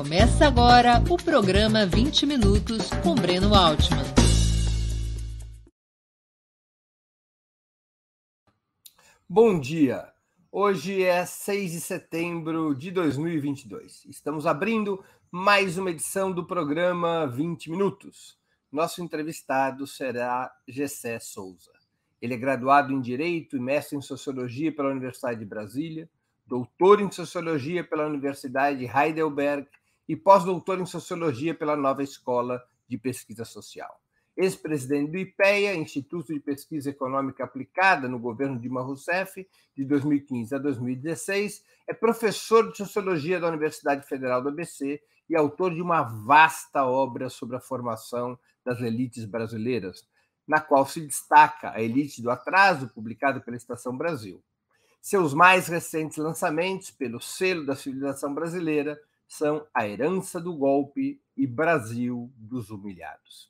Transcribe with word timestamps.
Começa 0.00 0.46
agora 0.46 0.94
o 1.10 1.22
programa 1.22 1.84
20 1.84 2.24
Minutos 2.24 2.88
com 3.02 3.14
Breno 3.14 3.54
Altman. 3.54 4.02
Bom 9.28 9.60
dia! 9.60 10.10
Hoje 10.50 11.02
é 11.02 11.26
6 11.26 11.72
de 11.72 11.80
setembro 11.82 12.74
de 12.74 12.90
2022. 12.90 14.06
Estamos 14.06 14.46
abrindo 14.46 15.04
mais 15.30 15.76
uma 15.76 15.90
edição 15.90 16.32
do 16.32 16.46
programa 16.46 17.26
20 17.26 17.70
Minutos. 17.70 18.38
Nosso 18.72 19.02
entrevistado 19.02 19.86
será 19.86 20.50
Gessé 20.66 21.20
Souza. 21.20 21.72
Ele 22.22 22.32
é 22.32 22.38
graduado 22.38 22.90
em 22.90 23.02
Direito 23.02 23.54
e 23.54 23.60
mestre 23.60 23.98
em 23.98 24.00
Sociologia 24.00 24.74
pela 24.74 24.92
Universidade 24.92 25.40
de 25.40 25.44
Brasília, 25.44 26.08
doutor 26.46 27.02
em 27.02 27.12
Sociologia 27.12 27.84
pela 27.84 28.06
Universidade 28.06 28.78
de 28.78 28.86
Heidelberg 28.86 29.68
e 30.10 30.16
pós-doutor 30.16 30.80
em 30.80 30.86
Sociologia 30.86 31.54
pela 31.54 31.76
Nova 31.76 32.02
Escola 32.02 32.60
de 32.88 32.98
Pesquisa 32.98 33.44
Social. 33.44 34.02
Ex-presidente 34.36 35.12
do 35.12 35.16
IPEA, 35.16 35.76
Instituto 35.76 36.34
de 36.34 36.40
Pesquisa 36.40 36.90
Econômica 36.90 37.44
Aplicada 37.44 38.08
no 38.08 38.18
governo 38.18 38.58
Dilma 38.58 38.82
Rousseff, 38.82 39.48
de 39.72 39.84
2015 39.84 40.52
a 40.52 40.58
2016, 40.58 41.62
é 41.86 41.94
professor 41.94 42.72
de 42.72 42.78
Sociologia 42.78 43.38
da 43.38 43.46
Universidade 43.46 44.04
Federal 44.04 44.42
do 44.42 44.48
ABC 44.48 45.00
e 45.28 45.36
autor 45.36 45.72
de 45.72 45.80
uma 45.80 46.02
vasta 46.02 46.84
obra 46.84 47.30
sobre 47.30 47.54
a 47.54 47.60
formação 47.60 48.36
das 48.64 48.80
elites 48.80 49.24
brasileiras, 49.24 50.04
na 50.44 50.60
qual 50.60 50.84
se 50.86 51.00
destaca 51.02 51.70
A 51.70 51.80
Elite 51.80 52.20
do 52.20 52.32
Atraso, 52.32 52.88
publicado 52.88 53.40
pela 53.42 53.56
Estação 53.56 53.96
Brasil. 53.96 54.42
Seus 55.00 55.32
mais 55.32 55.68
recentes 55.68 56.16
lançamentos, 56.16 56.90
pelo 56.90 57.20
selo 57.20 57.64
da 57.64 57.76
civilização 57.76 58.34
brasileira, 58.34 59.00
são 59.30 59.64
A 59.72 59.86
Herança 59.86 60.40
do 60.40 60.52
Golpe 60.52 61.22
e 61.36 61.46
Brasil 61.46 62.32
dos 62.36 62.68
Humilhados. 62.68 63.48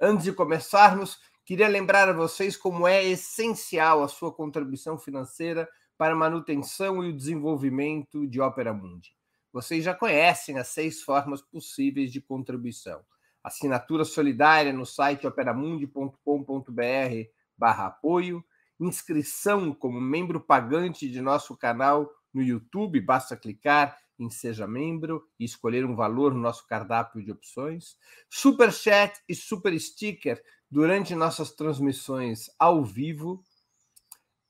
Antes 0.00 0.24
de 0.24 0.32
começarmos, 0.32 1.20
queria 1.44 1.68
lembrar 1.68 2.08
a 2.08 2.14
vocês 2.14 2.56
como 2.56 2.88
é 2.88 3.04
essencial 3.04 4.02
a 4.02 4.08
sua 4.08 4.32
contribuição 4.32 4.98
financeira 4.98 5.68
para 5.98 6.14
a 6.14 6.16
manutenção 6.16 7.04
e 7.04 7.10
o 7.10 7.16
desenvolvimento 7.16 8.26
de 8.26 8.40
Ópera 8.40 8.72
Mundi. 8.72 9.14
Vocês 9.52 9.84
já 9.84 9.94
conhecem 9.94 10.58
as 10.58 10.68
seis 10.68 11.02
formas 11.02 11.42
possíveis 11.42 12.10
de 12.10 12.22
contribuição. 12.22 13.04
Assinatura 13.44 14.06
solidária 14.06 14.72
no 14.72 14.86
site 14.86 15.26
operamundi.com.br 15.26 16.22
barra 17.58 17.86
apoio, 17.88 18.42
inscrição 18.80 19.74
como 19.74 20.00
membro 20.00 20.40
pagante 20.40 21.10
de 21.10 21.20
nosso 21.20 21.54
canal 21.58 22.10
no 22.32 22.40
YouTube, 22.40 22.98
basta 23.02 23.36
clicar 23.36 23.98
em 24.22 24.30
Seja 24.30 24.66
Membro 24.66 25.26
e 25.38 25.44
escolher 25.44 25.84
um 25.84 25.96
valor 25.96 26.34
no 26.34 26.40
nosso 26.40 26.66
cardápio 26.66 27.24
de 27.24 27.32
opções. 27.32 27.96
Super 28.28 28.72
Chat 28.72 29.18
e 29.28 29.34
Super 29.34 29.78
Sticker 29.78 30.42
durante 30.70 31.14
nossas 31.14 31.52
transmissões 31.52 32.46
ao 32.58 32.84
vivo. 32.84 33.42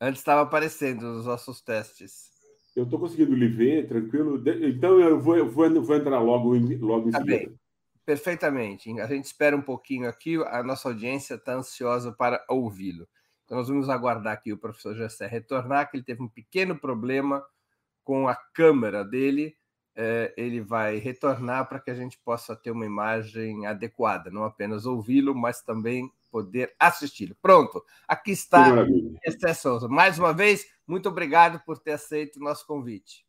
Antes 0.01 0.21
estava 0.21 0.43
aparecendo 0.43 1.03
os 1.19 1.25
nossos 1.25 1.63
testes. 1.63 2.31
Eu 2.77 2.85
estou 2.85 2.99
conseguindo 2.99 3.35
lhe 3.35 3.49
ver, 3.49 3.89
tranquilo. 3.89 4.43
Então 4.67 5.01
eu 5.01 5.19
vou, 5.19 5.37
eu 5.37 5.49
vou, 5.49 5.83
vou 5.83 5.97
entrar 5.97 6.21
logo, 6.21 6.55
logo 6.81 7.09
em 7.09 7.11
tá 7.11 7.19
seguida. 7.19 7.39
Bem. 7.39 7.62
Perfeitamente. 8.05 9.01
A 9.01 9.07
gente 9.07 9.27
espera 9.27 9.57
um 9.57 9.63
pouquinho 9.63 10.09
aqui, 10.09 10.37
a 10.45 10.63
nossa 10.63 10.89
audiência 10.89 11.35
está 11.35 11.55
ansiosa 11.55 12.13
para 12.13 12.45
ouvi-lo. 12.49 13.09
Então, 13.45 13.59
nós 13.59 13.69
vamos 13.69 13.89
aguardar 13.89 14.33
aqui 14.33 14.53
o 14.53 14.59
professor 14.59 14.95
Gessé 14.95 15.27
retornar, 15.27 15.91
que 15.91 15.97
ele 15.97 16.05
teve 16.05 16.23
um 16.23 16.29
pequeno 16.29 16.77
problema 16.79 17.45
com 18.03 18.29
a 18.29 18.35
câmera 18.35 19.05
dele. 19.05 19.57
É, 19.95 20.33
ele 20.39 20.61
vai 20.61 20.97
retornar 20.97 21.69
para 21.69 21.79
que 21.79 21.91
a 21.91 21.95
gente 21.95 22.19
possa 22.25 22.57
ter 22.57 22.71
uma 22.71 22.87
imagem 22.87 23.67
adequada, 23.67 24.31
não 24.31 24.43
apenas 24.43 24.87
ouvi-lo, 24.87 25.35
mas 25.35 25.61
também 25.61 26.11
poder 26.31 26.75
assisti-lo. 26.79 27.37
Pronto, 27.43 27.85
aqui 28.09 28.31
está 28.31 28.87
Gessé 29.23 29.53
Souza. 29.53 29.87
Mais 29.89 30.19
uma 30.19 30.33
vez, 30.33 30.67
muito 30.87 31.11
obrigado 31.11 31.63
por 31.67 31.79
ter 31.79 31.93
aceito 31.93 32.37
o 32.37 32.43
nosso 32.43 32.67
convite. 32.67 33.27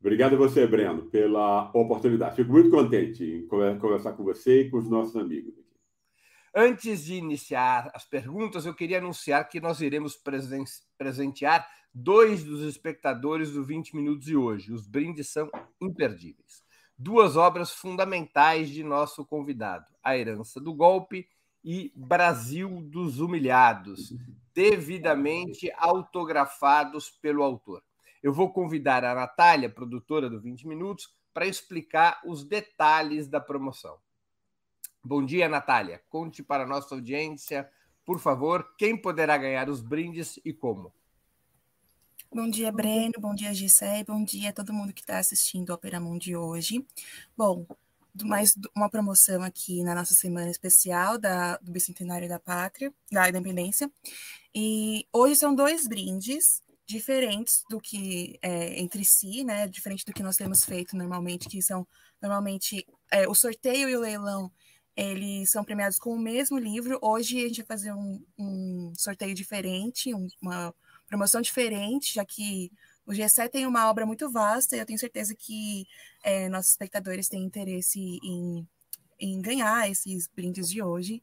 Obrigado 0.00 0.34
a 0.34 0.38
você, 0.38 0.66
Breno, 0.66 1.06
pela 1.06 1.70
oportunidade. 1.74 2.36
Fico 2.36 2.52
muito 2.52 2.70
contente 2.70 3.24
em 3.24 3.46
conversar 3.46 4.12
com 4.12 4.22
você 4.22 4.62
e 4.62 4.70
com 4.70 4.78
os 4.78 4.88
nossos 4.88 5.16
amigos. 5.16 5.54
Antes 6.54 7.04
de 7.04 7.14
iniciar 7.14 7.90
as 7.94 8.04
perguntas, 8.04 8.64
eu 8.64 8.74
queria 8.74 8.98
anunciar 8.98 9.46
que 9.48 9.60
nós 9.60 9.80
iremos 9.80 10.18
presentear 10.96 11.68
dois 11.92 12.44
dos 12.44 12.62
espectadores 12.62 13.52
do 13.52 13.64
20 13.64 13.94
Minutos 13.94 14.24
de 14.24 14.36
hoje. 14.36 14.72
Os 14.72 14.86
brindes 14.86 15.28
são 15.28 15.50
imperdíveis. 15.80 16.64
Duas 16.96 17.36
obras 17.36 17.72
fundamentais 17.72 18.70
de 18.70 18.82
nosso 18.82 19.24
convidado: 19.24 19.84
A 20.02 20.16
Herança 20.16 20.58
do 20.58 20.72
Golpe 20.72 21.28
e 21.62 21.92
Brasil 21.94 22.80
dos 22.80 23.20
Humilhados, 23.20 24.14
devidamente 24.54 25.70
autografados 25.76 27.10
pelo 27.10 27.42
autor. 27.42 27.82
Eu 28.22 28.32
vou 28.32 28.52
convidar 28.52 29.04
a 29.04 29.14
Natália, 29.14 29.68
produtora 29.68 30.28
do 30.28 30.40
20 30.40 30.66
Minutos, 30.66 31.14
para 31.32 31.46
explicar 31.46 32.20
os 32.24 32.44
detalhes 32.44 33.28
da 33.28 33.40
promoção. 33.40 33.98
Bom 35.04 35.24
dia, 35.24 35.48
Natália. 35.48 36.02
Conte 36.08 36.42
para 36.42 36.64
a 36.64 36.66
nossa 36.66 36.94
audiência, 36.94 37.70
por 38.04 38.18
favor, 38.18 38.74
quem 38.78 38.96
poderá 38.96 39.36
ganhar 39.36 39.68
os 39.68 39.80
brindes 39.80 40.40
e 40.44 40.52
como. 40.52 40.92
Bom 42.32 42.48
dia, 42.48 42.72
Breno. 42.72 43.14
Bom 43.18 43.34
dia, 43.34 43.54
Gisele. 43.54 44.04
Bom 44.04 44.24
dia 44.24 44.50
a 44.50 44.52
todo 44.52 44.72
mundo 44.72 44.92
que 44.92 45.00
está 45.00 45.18
assistindo 45.18 45.70
o 45.70 45.74
Opera 45.74 46.00
Mundi 46.00 46.36
hoje. 46.36 46.86
Bom, 47.36 47.66
mais 48.24 48.54
uma 48.74 48.88
promoção 48.88 49.42
aqui 49.42 49.82
na 49.82 49.94
nossa 49.94 50.14
semana 50.14 50.50
especial 50.50 51.18
da, 51.18 51.56
do 51.58 51.70
Bicentenário 51.70 52.28
da 52.28 52.38
Pátria, 52.38 52.92
da 53.10 53.28
Independência. 53.28 53.90
E 54.54 55.06
hoje 55.12 55.36
são 55.36 55.54
dois 55.54 55.86
brindes 55.86 56.62
diferentes 56.86 57.64
do 57.68 57.80
que 57.80 58.38
é, 58.42 58.78
entre 58.80 59.04
si, 59.04 59.44
né? 59.44 59.66
Diferente 59.68 60.04
do 60.04 60.12
que 60.12 60.22
nós 60.22 60.36
temos 60.36 60.64
feito 60.64 60.96
normalmente, 60.96 61.48
que 61.48 61.60
são 61.62 61.86
normalmente 62.22 62.86
é, 63.10 63.28
o 63.28 63.34
sorteio 63.34 63.88
e 63.88 63.96
o 63.96 64.00
leilão, 64.00 64.50
eles 64.96 65.50
são 65.50 65.64
premiados 65.64 65.98
com 65.98 66.10
o 66.14 66.18
mesmo 66.18 66.58
livro. 66.58 66.98
Hoje 67.02 67.44
a 67.44 67.48
gente 67.48 67.58
vai 67.58 67.66
fazer 67.66 67.92
um, 67.92 68.24
um 68.38 68.92
sorteio 68.96 69.34
diferente, 69.34 70.14
um, 70.14 70.26
uma 70.40 70.74
promoção 71.06 71.40
diferente, 71.42 72.14
já 72.14 72.24
que 72.24 72.72
O 73.06 73.12
GSE 73.12 73.48
tem 73.48 73.66
uma 73.66 73.88
obra 73.88 74.04
muito 74.04 74.30
vasta 74.30 74.76
e 74.76 74.80
eu 74.80 74.86
tenho 74.86 74.98
certeza 74.98 75.34
que 75.34 75.86
é, 76.24 76.48
nossos 76.48 76.72
espectadores 76.72 77.28
têm 77.28 77.44
interesse 77.44 78.00
em, 78.22 78.66
em 79.18 79.40
ganhar 79.40 79.88
esses 79.90 80.28
brindes 80.28 80.68
de 80.68 80.82
hoje. 80.82 81.22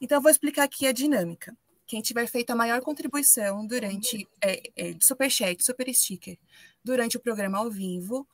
Então, 0.00 0.18
eu 0.18 0.22
vou 0.22 0.30
explicar 0.30 0.64
aqui 0.64 0.86
a 0.86 0.92
dinâmica. 0.92 1.56
Quem 1.86 2.00
tiver 2.00 2.26
feito 2.26 2.50
a 2.50 2.56
maior 2.56 2.80
contribuição 2.80 3.66
durante 3.66 4.26
é, 4.40 4.62
é, 4.74 4.92
de 4.92 5.04
Superchat, 5.04 5.62
Super 5.62 5.92
Sticker, 5.94 6.38
durante 6.82 7.16
o 7.16 7.20
programa 7.20 7.58
ao 7.58 7.70
vivo, 7.70 8.26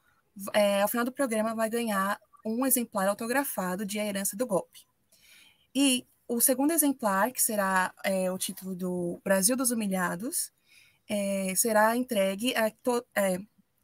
é, 0.54 0.82
ao 0.82 0.88
final 0.88 1.04
do 1.04 1.12
programa 1.12 1.54
vai 1.54 1.68
ganhar 1.68 2.20
um 2.44 2.64
exemplar 2.64 3.08
autografado 3.08 3.84
de 3.84 3.98
A 3.98 4.04
Herança 4.04 4.36
do 4.36 4.46
Golpe. 4.46 4.80
E 5.74 6.06
o 6.28 6.40
segundo 6.40 6.72
exemplar, 6.72 7.32
que 7.32 7.42
será 7.42 7.92
é, 8.04 8.30
o 8.30 8.38
título 8.38 8.74
do 8.74 9.20
Brasil 9.24 9.56
dos 9.56 9.70
Humilhados, 9.70 10.52
é, 11.08 11.52
será 11.56 11.96
entregue 11.96 12.54
a. 12.54 12.70
To, 12.70 13.04
é, 13.16 13.38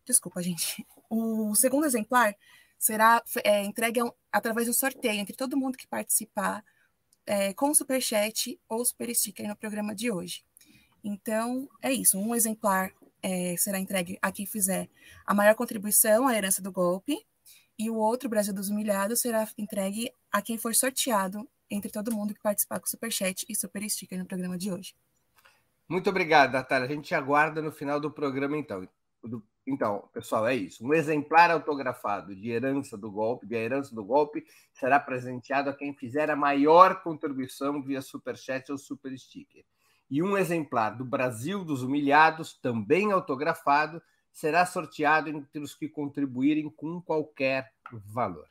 desculpa, 0.04 0.40
gente. 0.40 0.86
O 1.10 1.54
segundo 1.56 1.86
exemplar 1.86 2.36
será 2.78 3.22
é, 3.44 3.64
entregue 3.64 4.00
a, 4.00 4.12
através 4.30 4.68
do 4.68 4.74
sorteio 4.74 5.20
entre 5.20 5.36
todo 5.36 5.56
mundo 5.56 5.76
que 5.76 5.86
participar 5.88 6.64
é, 7.26 7.52
com 7.52 7.74
Superchat 7.74 8.58
ou 8.68 8.84
Super 8.84 9.14
Sticker 9.14 9.48
no 9.48 9.56
programa 9.56 9.94
de 9.94 10.10
hoje. 10.10 10.44
Então, 11.02 11.68
é 11.82 11.92
isso. 11.92 12.18
Um 12.18 12.34
exemplar 12.34 12.92
é, 13.22 13.56
será 13.56 13.78
entregue 13.78 14.18
a 14.22 14.30
quem 14.30 14.46
fizer 14.46 14.88
a 15.24 15.34
maior 15.34 15.54
contribuição 15.54 16.26
à 16.28 16.34
herança 16.34 16.62
do 16.62 16.72
golpe, 16.72 17.18
e 17.78 17.90
o 17.90 17.96
outro, 17.96 18.28
Brasil 18.28 18.54
dos 18.54 18.70
Humilhados, 18.70 19.20
será 19.20 19.46
entregue 19.58 20.10
a 20.32 20.40
quem 20.40 20.56
for 20.56 20.74
sorteado 20.74 21.46
entre 21.70 21.90
todo 21.90 22.14
mundo 22.14 22.32
que 22.32 22.40
participar 22.40 22.80
com 22.80 22.86
Superchat 22.86 23.44
e 23.48 23.54
Super 23.54 23.88
Sticker 23.88 24.18
no 24.18 24.24
programa 24.24 24.56
de 24.56 24.72
hoje. 24.72 24.94
Muito 25.88 26.08
obrigado, 26.08 26.52
Natália. 26.52 26.88
A 26.88 26.92
gente 26.92 27.14
aguarda 27.14 27.60
no 27.60 27.70
final 27.70 28.00
do 28.00 28.10
programa, 28.10 28.56
então. 28.56 28.88
Então, 29.66 30.08
pessoal, 30.12 30.46
é 30.46 30.54
isso. 30.54 30.86
Um 30.86 30.94
exemplar 30.94 31.50
autografado 31.50 32.36
de 32.36 32.50
herança 32.50 32.96
do 32.96 33.10
golpe, 33.10 33.46
de 33.46 33.56
herança 33.56 33.92
do 33.94 34.04
golpe, 34.04 34.46
será 34.72 35.00
presenteado 35.00 35.68
a 35.68 35.74
quem 35.74 35.92
fizer 35.92 36.30
a 36.30 36.36
maior 36.36 37.02
contribuição 37.02 37.82
via 37.82 38.00
Superchat 38.00 38.70
ou 38.70 38.78
Super 38.78 39.18
Sticker. 39.18 39.64
E 40.08 40.22
um 40.22 40.38
exemplar 40.38 40.96
do 40.96 41.04
Brasil 41.04 41.64
dos 41.64 41.82
Humilhados, 41.82 42.54
também 42.54 43.10
autografado, 43.10 44.00
será 44.32 44.64
sorteado 44.64 45.30
entre 45.30 45.58
os 45.58 45.74
que 45.74 45.88
contribuírem 45.88 46.70
com 46.70 47.00
qualquer 47.00 47.72
valor. 47.90 48.46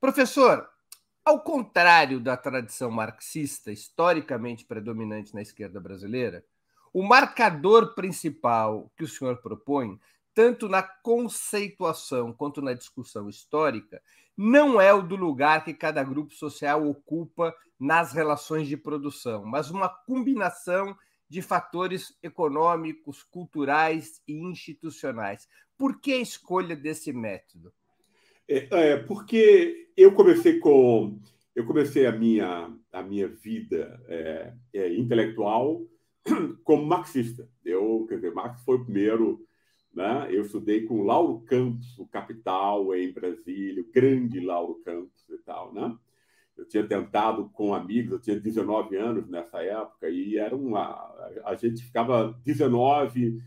Professor, 0.00 0.68
ao 1.24 1.40
contrário 1.40 2.18
da 2.18 2.36
tradição 2.36 2.90
marxista 2.90 3.70
historicamente 3.70 4.64
predominante 4.64 5.32
na 5.34 5.42
esquerda 5.42 5.78
brasileira, 5.78 6.44
o 6.92 7.02
marcador 7.02 7.94
principal 7.94 8.90
que 8.96 9.04
o 9.04 9.08
senhor 9.08 9.36
propõe, 9.36 10.00
tanto 10.34 10.68
na 10.68 10.82
conceituação 10.82 12.32
quanto 12.32 12.62
na 12.62 12.72
discussão 12.72 13.28
histórica, 13.28 14.02
não 14.36 14.80
é 14.80 14.92
o 14.92 15.02
do 15.02 15.16
lugar 15.16 15.64
que 15.64 15.74
cada 15.74 16.02
grupo 16.02 16.32
social 16.34 16.88
ocupa 16.88 17.54
nas 17.78 18.12
relações 18.12 18.68
de 18.68 18.76
produção, 18.76 19.44
mas 19.44 19.70
uma 19.70 19.88
combinação 19.88 20.96
de 21.28 21.42
fatores 21.42 22.16
econômicos, 22.22 23.22
culturais 23.22 24.20
e 24.28 24.34
institucionais. 24.34 25.48
Por 25.78 26.00
que 26.00 26.12
a 26.12 26.20
escolha 26.20 26.76
desse 26.76 27.12
método? 27.12 27.72
É, 28.48 28.68
é, 28.70 28.96
porque 28.98 29.90
eu 29.96 30.12
comecei 30.12 30.58
com 30.58 31.18
eu 31.54 31.66
comecei 31.66 32.06
a 32.06 32.12
minha 32.12 32.70
a 32.92 33.02
minha 33.02 33.28
vida 33.28 33.98
é, 34.08 34.52
é, 34.74 34.94
intelectual 34.94 35.82
como 36.64 36.84
marxista. 36.84 37.48
Eu, 37.64 38.06
quer 38.08 38.16
dizer, 38.16 38.34
Marx 38.34 38.62
foi 38.62 38.76
o 38.76 38.84
primeiro, 38.84 39.46
né? 39.94 40.28
Eu 40.30 40.42
estudei 40.42 40.84
com 40.84 41.02
Lauro 41.02 41.40
Campos, 41.40 41.98
o 41.98 42.06
Capital 42.06 42.94
em 42.94 43.12
Brasília, 43.12 43.82
o 43.82 43.92
grande 43.92 44.40
Lauro 44.40 44.80
Campos 44.84 45.28
e 45.30 45.38
tal, 45.38 45.72
né? 45.72 45.96
Eu 46.56 46.66
tinha 46.66 46.86
tentado 46.86 47.48
com 47.50 47.74
amigos, 47.74 48.12
eu 48.12 48.20
tinha 48.20 48.38
19 48.38 48.96
anos 48.96 49.28
nessa 49.28 49.62
época 49.62 50.08
e 50.08 50.36
era 50.36 50.54
uma 50.54 51.10
a 51.44 51.54
gente 51.54 51.82
ficava 51.82 52.38
19 52.44 53.42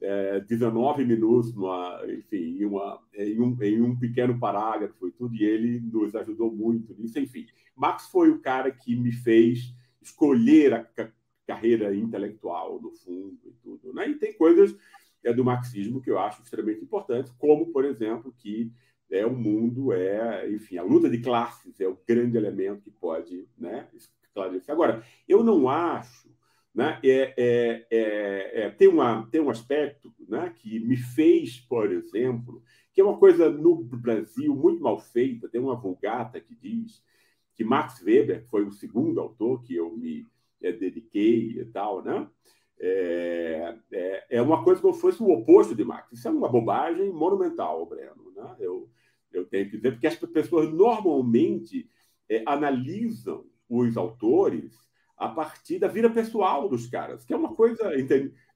é, 0.00 0.40
19 0.40 1.04
minutos, 1.04 1.54
numa, 1.54 2.00
enfim, 2.08 2.58
em, 2.58 2.64
uma, 2.64 3.00
em, 3.14 3.38
um, 3.38 3.62
em 3.62 3.82
um 3.82 3.96
pequeno 3.96 4.38
parágrafo 4.38 5.06
e 5.06 5.12
tudo, 5.12 5.34
e 5.34 5.44
ele 5.44 5.78
nos 5.80 6.14
ajudou 6.14 6.50
muito 6.50 6.94
nisso. 6.98 7.18
Enfim, 7.18 7.46
Marx 7.76 8.06
foi 8.06 8.30
o 8.30 8.40
cara 8.40 8.70
que 8.70 8.96
me 8.96 9.12
fez 9.12 9.74
escolher 10.00 10.72
a 10.72 10.86
carreira 11.46 11.94
intelectual, 11.94 12.80
no 12.80 12.90
fundo, 12.92 13.38
e 13.44 13.52
tudo. 13.62 13.92
Né? 13.92 14.08
E 14.08 14.14
tem 14.14 14.32
coisas 14.32 14.74
é, 15.24 15.32
do 15.32 15.44
marxismo 15.44 16.00
que 16.00 16.10
eu 16.10 16.18
acho 16.18 16.42
extremamente 16.42 16.82
importantes, 16.82 17.32
como, 17.38 17.72
por 17.72 17.84
exemplo, 17.84 18.34
que 18.38 18.72
é, 19.10 19.26
o 19.26 19.34
mundo 19.34 19.92
é, 19.92 20.48
enfim, 20.50 20.78
a 20.78 20.82
luta 20.82 21.08
de 21.08 21.18
classes 21.20 21.80
é 21.80 21.88
o 21.88 21.98
grande 22.06 22.36
elemento 22.36 22.82
que 22.82 22.90
pode 22.90 23.48
né, 23.58 23.88
esclarecer. 23.94 24.72
Agora, 24.72 25.04
eu 25.28 25.42
não 25.42 25.68
acho 25.68 26.30
né? 26.74 26.98
É, 27.02 27.34
é, 27.36 27.86
é, 27.90 28.62
é, 28.62 28.70
tem, 28.70 28.88
uma, 28.88 29.26
tem 29.30 29.40
um 29.40 29.50
aspecto 29.50 30.12
né, 30.28 30.54
que 30.56 30.78
me 30.80 30.96
fez, 30.96 31.58
por 31.60 31.92
exemplo, 31.92 32.62
que 32.92 33.00
é 33.00 33.04
uma 33.04 33.18
coisa 33.18 33.50
no 33.50 33.76
Brasil 33.84 34.54
muito 34.54 34.82
mal 34.82 34.98
feita, 34.98 35.48
tem 35.48 35.60
uma 35.60 35.76
vulgata 35.76 36.40
que 36.40 36.54
diz 36.54 37.02
que 37.54 37.64
Max 37.64 38.00
Weber, 38.02 38.46
foi 38.48 38.64
o 38.64 38.72
segundo 38.72 39.20
autor 39.20 39.62
que 39.62 39.74
eu 39.74 39.94
me 39.96 40.26
é, 40.62 40.72
dediquei 40.72 41.60
e 41.60 41.64
tal, 41.66 42.02
né? 42.02 42.28
É, 42.82 43.76
é, 43.92 44.26
é, 44.30 44.42
uma 44.42 44.64
coisa 44.64 44.80
como 44.80 44.94
se 44.94 45.00
fosse 45.00 45.22
o 45.22 45.30
oposto 45.30 45.74
de 45.74 45.84
Marx. 45.84 46.10
Isso 46.12 46.26
é 46.26 46.30
uma 46.30 46.48
bobagem 46.48 47.12
monumental, 47.12 47.84
Breno. 47.84 48.32
Né? 48.34 48.56
Eu, 48.58 48.88
eu 49.32 49.44
tenho 49.44 49.68
que 49.68 49.76
dizer, 49.76 49.92
porque 49.92 50.06
as 50.06 50.16
pessoas 50.16 50.72
normalmente 50.72 51.88
é, 52.28 52.42
analisam 52.46 53.44
os 53.68 53.96
autores 53.96 54.72
a 55.16 55.28
partir 55.28 55.78
da 55.78 55.86
vida 55.86 56.08
pessoal 56.08 56.68
dos 56.68 56.86
caras, 56.86 57.24
que 57.24 57.34
é 57.34 57.36
uma 57.36 57.54
coisa, 57.54 57.92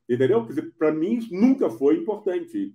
entendeu? 0.09 0.47
Para 0.79 0.93
mim, 0.93 1.19
isso 1.19 1.35
nunca 1.35 1.69
foi 1.69 1.99
importante. 1.99 2.75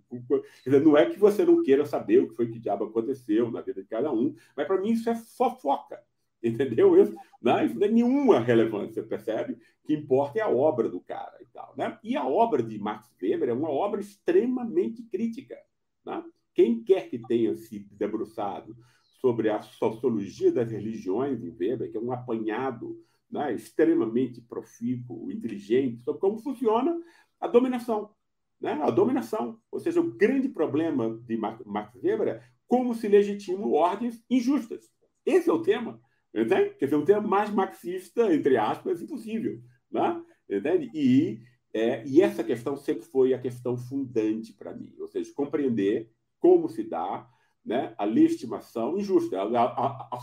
Dizer, 0.63 0.81
não 0.81 0.96
é 0.96 1.10
que 1.10 1.18
você 1.18 1.44
não 1.44 1.63
queira 1.63 1.86
saber 1.86 2.19
o 2.19 2.30
que 2.30 2.36
foi 2.36 2.51
que 2.51 2.60
diabo 2.60 2.86
aconteceu 2.86 3.50
na 3.50 3.62
vida 3.62 3.81
de 3.81 3.88
cada 3.88 4.12
um, 4.12 4.36
mas 4.56 4.68
para 4.68 4.80
mim 4.80 4.92
isso 4.92 5.10
é 5.10 5.16
fofoca, 5.16 6.00
entendeu? 6.44 7.01
Isso, 7.01 7.15
né? 7.41 7.65
isso 7.65 7.77
não 7.77 7.88
é 7.88 7.91
nenhuma 7.91 8.39
relevância, 8.39 9.03
percebe? 9.03 9.53
O 9.53 9.88
que 9.88 9.94
importa 9.94 10.39
é 10.39 10.41
a 10.41 10.50
obra 10.50 10.89
do 10.89 11.00
cara 11.01 11.38
e 11.41 11.45
tal. 11.47 11.74
Né? 11.77 11.97
E 12.03 12.15
a 12.15 12.25
obra 12.25 12.63
de 12.63 12.77
Max 12.80 13.09
Weber 13.21 13.50
é 13.50 13.53
uma 13.53 13.69
obra 13.69 14.00
extremamente 14.00 15.03
crítica. 15.03 15.57
Né? 16.05 16.24
Quem 16.53 16.84
quer 16.84 17.10
que 17.10 17.19
tenha 17.19 17.55
se 17.55 17.79
debruçado 17.91 18.75
sobre 19.22 19.50
a 19.50 19.62
sociologia 19.62 20.51
das 20.51 20.72
religiões 20.72 21.43
em 21.43 21.50
Weber, 21.50 21.91
que 21.91 21.98
é 21.98 22.00
um 22.00 22.12
apanhado 22.12 23.03
né, 23.29 23.53
extremamente 23.53 24.41
profícuo, 24.41 25.31
inteligente, 25.31 26.01
sobre 26.01 26.22
como 26.22 26.39
funciona 26.39 27.00
a 27.39 27.48
dominação. 27.48 28.12
Né? 28.60 28.74
A 28.81 28.89
dominação. 28.89 29.60
Ou 29.72 29.79
seja, 29.79 30.00
o 30.00 30.12
grande 30.12 30.50
problema 30.50 31.17
de 31.25 31.38
Max 31.38 31.96
Weber 32.01 32.27
é 32.27 32.43
como 32.67 32.93
se 32.93 33.08
legitimam 33.08 33.72
ordens 33.72 34.24
injustas. 34.29 34.89
Esse 35.25 35.50
é 35.50 35.53
o 35.53 35.62
tema. 35.62 36.00
Entende? 36.33 36.75
Quer 36.75 36.86
dizer, 36.86 36.95
um 36.95 37.05
tema 37.05 37.21
mais 37.21 37.50
marxista, 37.50 38.33
entre 38.33 38.57
aspas, 38.57 39.01
impossível. 39.01 39.59
Né? 39.91 40.24
Entende? 40.50 40.89
E, 40.93 41.41
é, 41.74 42.05
e 42.05 42.21
essa 42.21 42.43
questão 42.43 42.77
sempre 42.77 43.03
foi 43.03 43.33
a 43.33 43.39
questão 43.39 43.77
fundante 43.77 44.53
para 44.53 44.74
mim. 44.74 44.93
Ou 45.00 45.07
seja, 45.07 45.33
compreender 45.33 46.12
como 46.39 46.69
se 46.69 46.83
dá 46.83 47.27
né, 47.65 47.93
a 47.98 48.05
legitimação 48.05 48.98
injusta. 48.98 49.41
A, 49.41 49.63
a, 49.63 50.09
a 50.12 50.19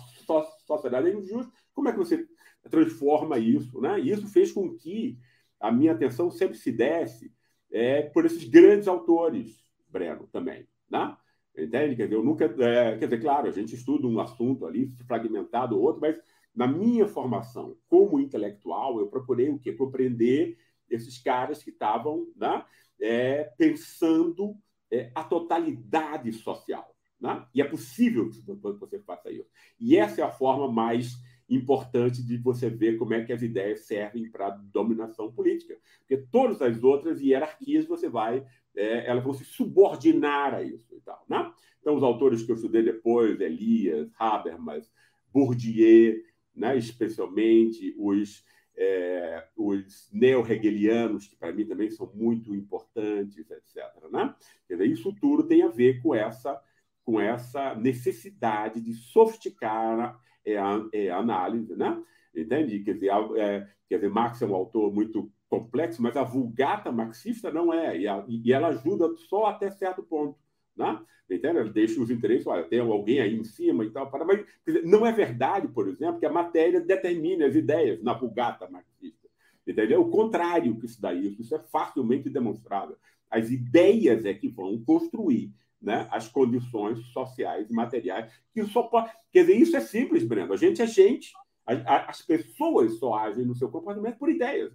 sociedade 0.66 1.08
é 1.08 1.14
injusta. 1.14 1.52
Como 1.74 1.88
é 1.88 1.92
que 1.92 1.98
você 1.98 2.26
transforma 2.70 3.38
isso, 3.38 3.80
né? 3.80 4.00
Isso 4.00 4.26
fez 4.28 4.52
com 4.52 4.74
que 4.76 5.18
a 5.60 5.70
minha 5.70 5.92
atenção 5.92 6.30
sempre 6.30 6.56
se 6.56 6.72
desse 6.72 7.32
é, 7.70 8.02
por 8.02 8.24
esses 8.24 8.44
grandes 8.44 8.88
autores, 8.88 9.56
Breno, 9.88 10.26
também, 10.32 10.66
né? 10.90 11.16
Entende? 11.56 11.96
Quer 11.96 12.04
dizer, 12.04 12.16
eu 12.16 12.24
nunca. 12.24 12.44
É, 12.44 12.98
quer 12.98 13.06
dizer, 13.06 13.20
claro, 13.20 13.48
a 13.48 13.52
gente 13.52 13.74
estuda 13.74 14.06
um 14.06 14.20
assunto 14.20 14.66
ali, 14.66 14.92
fragmentado 15.06 15.76
ou 15.76 15.82
outro, 15.82 16.00
mas 16.00 16.16
na 16.54 16.66
minha 16.66 17.06
formação 17.06 17.76
como 17.88 18.20
intelectual, 18.20 18.98
eu 18.98 19.06
procurei 19.08 19.48
o 19.48 19.58
quê? 19.58 19.72
Compreender 19.72 20.58
esses 20.88 21.18
caras 21.18 21.62
que 21.62 21.70
estavam 21.70 22.26
né, 22.36 22.64
é, 23.00 23.44
pensando 23.58 24.56
é, 24.90 25.10
a 25.14 25.24
totalidade 25.24 26.32
social. 26.32 26.94
Né? 27.20 27.46
E 27.54 27.60
é 27.60 27.64
possível 27.64 28.30
que 28.30 28.40
você 28.42 28.98
faça 29.00 29.30
isso. 29.30 29.48
E 29.80 29.96
essa 29.96 30.20
é 30.20 30.24
a 30.24 30.30
forma 30.30 30.70
mais 30.70 31.16
importante 31.48 32.22
de 32.22 32.36
você 32.38 32.68
ver 32.68 32.96
como 32.96 33.14
é 33.14 33.24
que 33.24 33.32
as 33.32 33.42
ideias 33.42 33.86
servem 33.86 34.30
para 34.30 34.50
dominação 34.50 35.30
política. 35.32 35.78
Porque 36.00 36.16
todas 36.30 36.60
as 36.60 36.82
outras 36.82 37.20
hierarquias 37.20 37.86
você 37.86 38.08
vai, 38.08 38.44
é, 38.76 39.06
elas 39.06 39.24
vão 39.24 39.32
se 39.32 39.44
subordinar 39.44 40.54
a 40.54 40.62
isso 40.62 40.94
e 40.94 41.00
tal. 41.00 41.24
Né? 41.28 41.52
Então, 41.80 41.96
os 41.96 42.02
autores 42.02 42.42
que 42.42 42.52
eu 42.52 42.56
estudei 42.56 42.82
depois, 42.82 43.40
Elias, 43.40 44.10
Habermas, 44.18 44.90
Bourdieu, 45.32 46.22
né, 46.54 46.76
especialmente 46.76 47.94
os 47.98 48.44
é, 48.76 49.48
os 49.56 50.10
neo-hegelianos, 50.12 51.26
que 51.26 51.36
para 51.36 51.52
mim 51.52 51.64
também 51.64 51.90
são 51.90 52.10
muito 52.14 52.54
importantes, 52.54 53.50
etc. 53.50 53.84
Né? 54.12 54.34
Quer 54.68 54.74
dizer, 54.74 54.86
isso 54.86 55.14
tudo 55.14 55.44
tem 55.44 55.62
a 55.62 55.68
ver 55.68 56.02
com 56.02 56.14
essa, 56.14 56.60
com 57.02 57.18
essa 57.18 57.74
necessidade 57.74 58.80
de 58.80 58.92
sofisticar 58.92 60.20
é, 60.44 60.58
a, 60.58 60.86
é, 60.92 61.08
a 61.08 61.18
análise, 61.18 61.74
né? 61.74 62.02
entende? 62.34 62.80
Quer 62.80 62.94
dizer, 62.94 63.10
é, 63.36 63.66
quer 63.88 63.96
dizer, 63.96 64.10
Marx 64.10 64.42
é 64.42 64.46
um 64.46 64.54
autor 64.54 64.92
muito 64.92 65.32
complexo, 65.48 66.02
mas 66.02 66.16
a 66.16 66.22
vulgata 66.22 66.90
marxista 66.90 67.50
não 67.50 67.72
é, 67.72 67.98
e, 67.98 68.08
a, 68.08 68.24
e 68.28 68.52
ela 68.52 68.68
ajuda 68.68 69.08
só 69.28 69.46
até 69.46 69.70
certo 69.70 70.02
ponto. 70.02 70.36
Né? 70.76 71.00
Entende? 71.30 71.58
Ela 71.58 71.70
deixa 71.70 72.00
os 72.00 72.10
interesses, 72.10 72.46
olha, 72.46 72.64
tem 72.64 72.80
alguém 72.80 73.20
aí 73.20 73.34
em 73.34 73.44
cima 73.44 73.84
e 73.84 73.90
tal. 73.90 74.10
Para, 74.10 74.24
mas 74.24 74.44
dizer, 74.66 74.84
não 74.84 75.06
é 75.06 75.12
verdade, 75.12 75.68
por 75.68 75.88
exemplo, 75.88 76.20
que 76.20 76.26
a 76.26 76.32
matéria 76.32 76.80
determine 76.80 77.44
as 77.44 77.54
ideias 77.54 78.02
na 78.02 78.12
vulgata 78.12 78.68
marxista. 78.68 79.28
Entendeu? 79.66 80.02
O 80.02 80.10
contrário 80.10 80.78
que 80.78 80.86
isso 80.86 81.00
daí, 81.00 81.36
isso 81.38 81.54
é 81.54 81.58
facilmente 81.58 82.30
demonstrável. 82.30 82.96
As 83.28 83.50
ideias 83.50 84.24
é 84.24 84.32
que 84.32 84.48
vão 84.48 84.80
construir 84.84 85.52
né, 85.82 86.06
as 86.10 86.28
condições 86.28 86.98
sociais 87.06 87.68
e 87.68 87.72
materiais 87.72 88.32
que 88.52 88.64
só 88.64 88.84
pode. 88.84 89.10
Quer 89.32 89.40
dizer, 89.40 89.56
isso 89.56 89.76
é 89.76 89.80
simples, 89.80 90.22
Breno. 90.22 90.52
A 90.52 90.56
gente 90.56 90.80
é 90.80 90.86
gente. 90.86 91.32
As 91.66 92.22
pessoas 92.22 92.98
só 92.98 93.14
agem 93.14 93.44
no 93.44 93.54
seu 93.54 93.68
comportamento 93.68 94.18
por 94.18 94.30
ideias. 94.30 94.72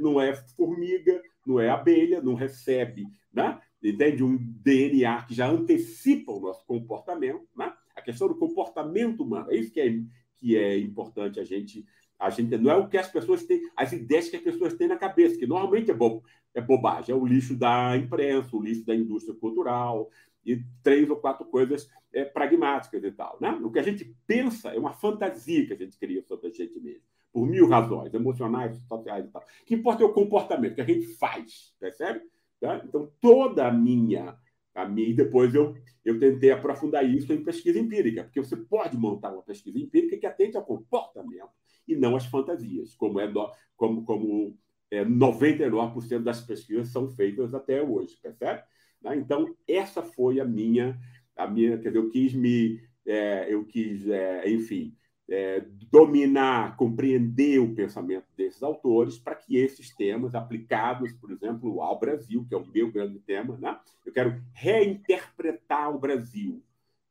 Não 0.00 0.20
é 0.20 0.34
formiga, 0.34 1.22
não 1.46 1.60
é 1.60 1.68
abelha, 1.68 2.22
não 2.22 2.34
recebe 2.34 3.06
né? 3.32 3.60
entende? 3.82 4.22
Um 4.22 4.36
DNA 4.36 5.22
que 5.22 5.34
já 5.34 5.48
antecipa 5.48 6.32
o 6.32 6.40
nosso 6.40 6.64
comportamento, 6.66 7.46
né? 7.56 7.72
A 7.94 8.02
questão 8.02 8.28
do 8.28 8.36
comportamento 8.36 9.22
humano, 9.22 9.50
é 9.50 9.56
isso 9.56 9.72
que 9.72 9.80
é, 9.80 10.00
que 10.36 10.56
é 10.56 10.78
importante 10.78 11.38
a 11.40 11.44
gente 11.44 11.84
a 12.18 12.28
gente 12.28 12.54
não 12.58 12.70
é 12.70 12.76
o 12.76 12.86
que 12.86 12.98
as 12.98 13.08
pessoas 13.10 13.44
têm, 13.44 13.62
as 13.74 13.92
ideias 13.92 14.28
que 14.28 14.36
as 14.36 14.42
pessoas 14.42 14.74
têm 14.74 14.86
na 14.86 14.98
cabeça, 14.98 15.38
que 15.38 15.46
normalmente 15.46 15.90
é, 15.90 15.94
bo, 15.94 16.22
é 16.52 16.60
bobagem, 16.60 17.14
é 17.14 17.18
o 17.18 17.24
lixo 17.24 17.56
da 17.56 17.96
imprensa, 17.96 18.54
o 18.54 18.62
lixo 18.62 18.84
da 18.84 18.94
indústria 18.94 19.34
cultural 19.34 20.10
e 20.44 20.62
três 20.82 21.08
ou 21.08 21.16
quatro 21.16 21.44
coisas 21.46 21.88
é, 22.12 22.24
pragmáticas 22.24 23.02
e 23.04 23.12
tal, 23.12 23.38
né? 23.40 23.50
O 23.62 23.70
que 23.70 23.78
a 23.78 23.82
gente 23.82 24.14
pensa 24.26 24.70
é 24.70 24.78
uma 24.78 24.92
fantasia 24.92 25.66
que 25.66 25.72
a 25.72 25.76
gente 25.76 25.98
cria 25.98 26.22
sobre 26.22 26.48
a 26.48 26.50
gente 26.50 26.78
mesmo, 26.80 27.02
por 27.32 27.46
mil 27.46 27.68
razões, 27.68 28.12
emocionais, 28.12 28.76
sociais 28.88 29.26
e 29.26 29.28
tal. 29.28 29.42
O 29.42 29.64
que 29.64 29.74
importa 29.74 30.02
é 30.02 30.06
o 30.06 30.12
comportamento 30.12 30.74
que 30.74 30.80
a 30.80 30.86
gente 30.86 31.06
faz, 31.16 31.74
percebe? 31.78 32.22
Tá? 32.60 32.82
Então, 32.84 33.10
toda 33.20 33.66
a 33.66 33.72
minha, 33.72 34.36
a 34.74 34.86
minha. 34.86 35.08
E 35.08 35.14
depois 35.14 35.54
eu, 35.54 35.74
eu 36.04 36.18
tentei 36.18 36.50
aprofundar 36.50 37.04
isso 37.08 37.32
em 37.32 37.42
pesquisa 37.42 37.78
empírica, 37.78 38.24
porque 38.24 38.42
você 38.42 38.56
pode 38.56 38.96
montar 38.96 39.32
uma 39.32 39.42
pesquisa 39.42 39.78
empírica 39.78 40.16
que 40.16 40.26
atende 40.26 40.56
ao 40.56 40.64
comportamento 40.64 41.50
e 41.86 41.96
não 41.96 42.16
às 42.16 42.26
fantasias, 42.26 42.94
como 42.94 43.18
é 43.18 43.30
como, 43.76 44.04
como 44.04 44.56
é, 44.90 45.04
99% 45.04 46.22
das 46.22 46.40
pesquisas 46.40 46.88
são 46.88 47.08
feitas 47.08 47.54
até 47.54 47.82
hoje, 47.82 48.18
percebe? 48.20 48.62
Tá? 49.02 49.16
Então, 49.16 49.54
essa 49.66 50.02
foi 50.02 50.40
a 50.40 50.44
minha. 50.44 50.98
A 51.36 51.46
minha 51.46 51.78
quer 51.78 51.88
dizer, 51.88 51.98
eu 51.98 52.10
quis 52.10 52.34
me. 52.34 52.80
É, 53.06 53.52
eu 53.52 53.64
quis, 53.64 54.06
é, 54.08 54.48
enfim, 54.50 54.94
é, 55.30 55.64
dominar, 55.90 56.76
compreender 56.76 57.60
o 57.60 57.74
pensamento 57.74 58.26
desses 58.36 58.62
autores 58.62 59.16
para 59.16 59.36
que 59.36 59.56
esses 59.56 59.94
temas 59.94 60.34
aplicados, 60.34 61.12
por 61.12 61.30
exemplo, 61.30 61.80
ao 61.80 61.98
Brasil, 61.98 62.44
que 62.46 62.54
é 62.54 62.58
o 62.58 62.66
meu 62.66 62.90
grande 62.90 63.20
tema, 63.20 63.56
né? 63.58 63.78
eu 64.04 64.12
quero 64.12 64.42
reinterpretar 64.52 65.94
o 65.94 65.98
Brasil, 65.98 66.62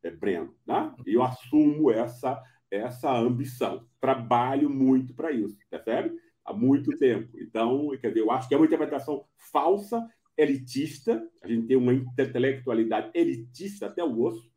é, 0.04 0.12
Breno. 0.12 0.54
Né? 0.68 0.94
Eu 1.06 1.24
assumo 1.24 1.90
essa, 1.90 2.42
essa 2.70 3.12
ambição. 3.18 3.86
Trabalho 4.02 4.70
muito 4.70 5.14
para 5.14 5.32
isso, 5.32 5.58
percebe? 5.70 6.16
Há 6.44 6.54
muito 6.54 6.98
tempo. 6.98 7.30
Então, 7.40 7.90
quer 8.02 8.10
dizer, 8.10 8.22
eu 8.22 8.32
acho 8.32 8.48
que 8.48 8.54
é 8.54 8.58
uma 8.58 8.66
interpretação 8.66 9.24
falsa, 9.52 10.06
elitista, 10.40 11.28
a 11.44 11.48
gente 11.48 11.68
tem 11.68 11.76
uma 11.76 11.94
intelectualidade 11.94 13.12
elitista 13.14 13.88
até 13.88 14.04
o 14.04 14.22
osso, 14.22 14.50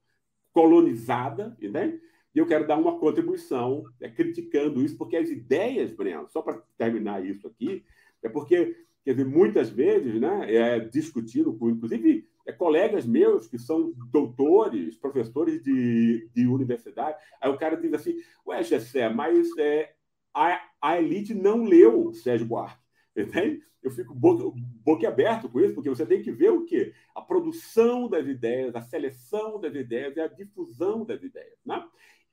colonizada, 0.52 1.56
entende? 1.60 2.00
E 2.34 2.38
eu 2.38 2.46
quero 2.46 2.66
dar 2.66 2.78
uma 2.78 2.98
contribuição 2.98 3.84
é, 4.00 4.08
criticando 4.08 4.82
isso, 4.82 4.96
porque 4.96 5.16
as 5.16 5.28
ideias, 5.28 5.90
Breno, 5.90 6.28
só 6.30 6.40
para 6.40 6.62
terminar 6.78 7.24
isso 7.24 7.46
aqui, 7.46 7.84
é 8.22 8.28
porque, 8.28 8.76
quer 9.04 9.12
dizer, 9.12 9.26
muitas 9.26 9.68
vezes, 9.68 10.20
né, 10.20 10.54
é 10.54 10.80
discutido 10.80 11.52
com, 11.54 11.68
inclusive, 11.70 12.26
é, 12.46 12.52
colegas 12.52 13.04
meus 13.04 13.46
que 13.48 13.58
são 13.58 13.92
doutores, 14.10 14.96
professores 14.96 15.62
de, 15.62 16.28
de 16.34 16.46
universidade, 16.46 17.18
aí 17.40 17.50
o 17.50 17.58
cara 17.58 17.76
diz 17.76 17.92
assim, 17.92 18.16
ué, 18.46 18.62
Gessé, 18.62 19.08
mas 19.08 19.48
é, 19.58 19.92
a, 20.32 20.60
a 20.80 20.98
elite 20.98 21.34
não 21.34 21.64
leu 21.64 22.12
Sérgio 22.14 22.46
Buarque, 22.46 22.81
entende? 23.16 23.62
Eu 23.82 23.90
fico 23.90 24.14
boca, 24.14 25.08
aberto 25.08 25.48
com 25.48 25.60
isso, 25.60 25.74
porque 25.74 25.90
você 25.90 26.06
tem 26.06 26.22
que 26.22 26.30
ver 26.30 26.50
o 26.50 26.64
quê? 26.64 26.94
A 27.14 27.20
produção 27.20 28.08
das 28.08 28.26
ideias, 28.26 28.76
a 28.76 28.80
seleção 28.80 29.60
das 29.60 29.74
ideias 29.74 30.16
e 30.16 30.20
a 30.20 30.28
difusão 30.28 31.04
das 31.04 31.22
ideias, 31.22 31.58
né? 31.66 31.84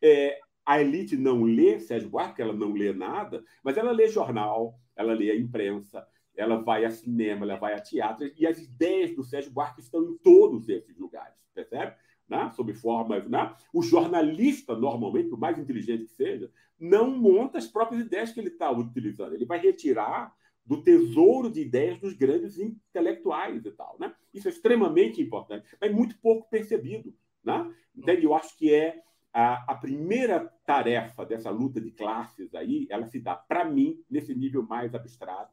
É, 0.01 0.39
a 0.63 0.79
elite 0.79 1.17
não 1.17 1.43
lê 1.43 1.79
Sérgio 1.79 2.09
Buarque, 2.09 2.41
ela 2.41 2.53
não 2.53 2.73
lê 2.73 2.93
nada, 2.93 3.43
mas 3.63 3.75
ela 3.77 3.91
lê 3.91 4.07
jornal, 4.07 4.79
ela 4.95 5.13
lê 5.13 5.31
a 5.31 5.35
imprensa, 5.35 6.07
ela 6.35 6.57
vai 6.57 6.85
a 6.85 6.91
cinema, 6.91 7.43
ela 7.43 7.55
vai 7.55 7.73
a 7.73 7.79
teatro, 7.79 8.31
e 8.37 8.45
as 8.45 8.59
ideias 8.59 9.15
do 9.15 9.23
Sérgio 9.23 9.51
Buarque 9.51 9.81
estão 9.81 10.03
em 10.03 10.17
todos 10.19 10.69
esses 10.69 10.95
lugares, 10.95 11.35
percebe? 11.55 11.95
Né? 12.27 12.51
Sob 12.55 12.71
formas. 12.75 13.27
Né? 13.27 13.51
O 13.73 13.81
jornalista, 13.81 14.75
normalmente, 14.75 15.29
por 15.29 15.39
mais 15.39 15.57
inteligente 15.57 16.05
que 16.05 16.11
seja, 16.11 16.51
não 16.79 17.09
monta 17.09 17.57
as 17.57 17.65
próprias 17.65 18.05
ideias 18.05 18.31
que 18.31 18.39
ele 18.39 18.49
está 18.49 18.69
utilizando. 18.69 19.33
Ele 19.33 19.45
vai 19.45 19.59
retirar 19.59 20.31
do 20.69 20.83
tesouro 20.83 21.49
de 21.49 21.61
ideias 21.61 21.99
dos 21.99 22.13
grandes 22.13 22.59
intelectuais 22.59 23.65
e 23.65 23.71
tal. 23.71 23.97
Né? 23.99 24.13
Isso 24.31 24.47
é 24.47 24.51
extremamente 24.51 25.19
importante, 25.19 25.67
mas 25.81 25.91
muito 25.91 26.15
pouco 26.19 26.47
percebido. 26.47 27.11
Né? 27.43 27.73
Então, 27.95 28.13
eu 28.13 28.35
acho 28.35 28.55
que 28.55 28.71
é 28.71 29.01
a, 29.33 29.71
a 29.71 29.73
primeira 29.73 30.45
tarefa 30.67 31.25
dessa 31.25 31.49
luta 31.49 31.81
de 31.81 31.89
classes 31.89 32.53
aí, 32.53 32.85
ela 32.87 33.07
se 33.07 33.19
dá, 33.19 33.35
para 33.35 33.65
mim, 33.65 33.99
nesse 34.07 34.35
nível 34.35 34.61
mais 34.61 34.93
abstrato, 34.93 35.51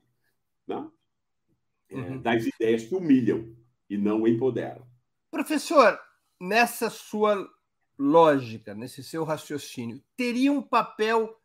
né? 0.69 0.87
É, 1.89 1.95
uhum. 1.95 2.21
das 2.21 2.45
ideias 2.45 2.85
que 2.85 2.95
humilham 2.95 3.57
e 3.89 3.97
não 3.97 4.29
empoderam. 4.29 4.87
Professor, 5.31 5.99
nessa 6.39 6.91
sua 6.91 7.49
lógica, 7.99 8.75
nesse 8.75 9.03
seu 9.03 9.25
raciocínio, 9.25 10.03
teria 10.15 10.53
um 10.53 10.61
papel 10.61 11.41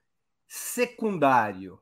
secundário 0.46 1.80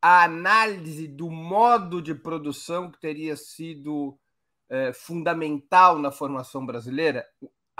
a 0.00 0.24
análise 0.24 1.06
do 1.06 1.30
modo 1.30 2.00
de 2.00 2.14
produção 2.14 2.90
que 2.90 3.00
teria 3.00 3.36
sido 3.36 4.18
é, 4.68 4.92
fundamental 4.92 5.98
na 5.98 6.10
formação 6.10 6.64
brasileira? 6.64 7.26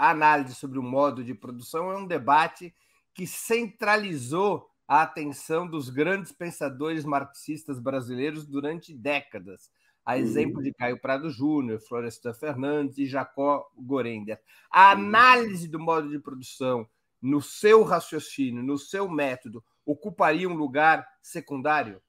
a 0.01 0.09
análise 0.09 0.55
sobre 0.55 0.79
o 0.79 0.83
modo 0.83 1.23
de 1.23 1.35
produção 1.35 1.91
é 1.91 1.95
um 1.95 2.07
debate 2.07 2.73
que 3.13 3.27
centralizou 3.27 4.67
a 4.87 5.03
atenção 5.03 5.67
dos 5.67 5.91
grandes 5.91 6.31
pensadores 6.31 7.05
marxistas 7.05 7.79
brasileiros 7.79 8.47
durante 8.47 8.95
décadas, 8.95 9.69
a 10.03 10.17
exemplo 10.17 10.57
uhum. 10.57 10.63
de 10.63 10.73
Caio 10.73 10.99
Prado 10.99 11.29
Júnior, 11.29 11.79
Florestan 11.81 12.33
Fernandes 12.33 12.97
e 12.97 13.05
Jacó 13.05 13.63
Gorender. 13.77 14.41
A 14.71 14.87
uhum. 14.87 15.01
análise 15.01 15.67
do 15.67 15.79
modo 15.79 16.09
de 16.09 16.17
produção, 16.17 16.89
no 17.21 17.39
seu 17.39 17.83
raciocínio, 17.83 18.63
no 18.63 18.79
seu 18.79 19.07
método, 19.07 19.63
ocuparia 19.85 20.49
um 20.49 20.55
lugar 20.55 21.07
secundário? 21.21 22.01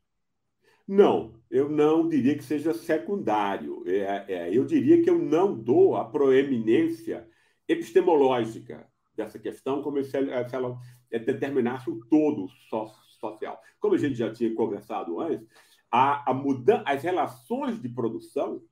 Não, 0.86 1.40
eu 1.50 1.68
não 1.68 2.08
diria 2.08 2.36
que 2.36 2.44
seja 2.44 2.74
secundário. 2.74 3.82
É, 3.86 4.24
é, 4.28 4.56
eu 4.56 4.64
diria 4.64 5.02
que 5.02 5.08
eu 5.08 5.18
não 5.18 5.56
dou 5.56 5.96
a 5.96 6.04
proeminência 6.04 7.28
epistemológica 7.68 8.86
dessa 9.14 9.38
questão, 9.38 9.82
como 9.82 10.02
se 10.02 10.16
ela, 10.16 10.48
se 10.48 10.54
ela 10.54 10.78
determinasse 11.10 11.88
o 11.88 12.00
todo 12.08 12.48
social. 13.20 13.60
Como 13.78 13.94
a 13.94 13.98
gente 13.98 14.14
já 14.14 14.32
tinha 14.32 14.54
conversado 14.54 15.20
antes, 15.20 15.46
a, 15.90 16.30
a 16.30 16.42
as 16.86 17.02
relações 17.02 17.80
de 17.80 17.88
produção 17.88 18.62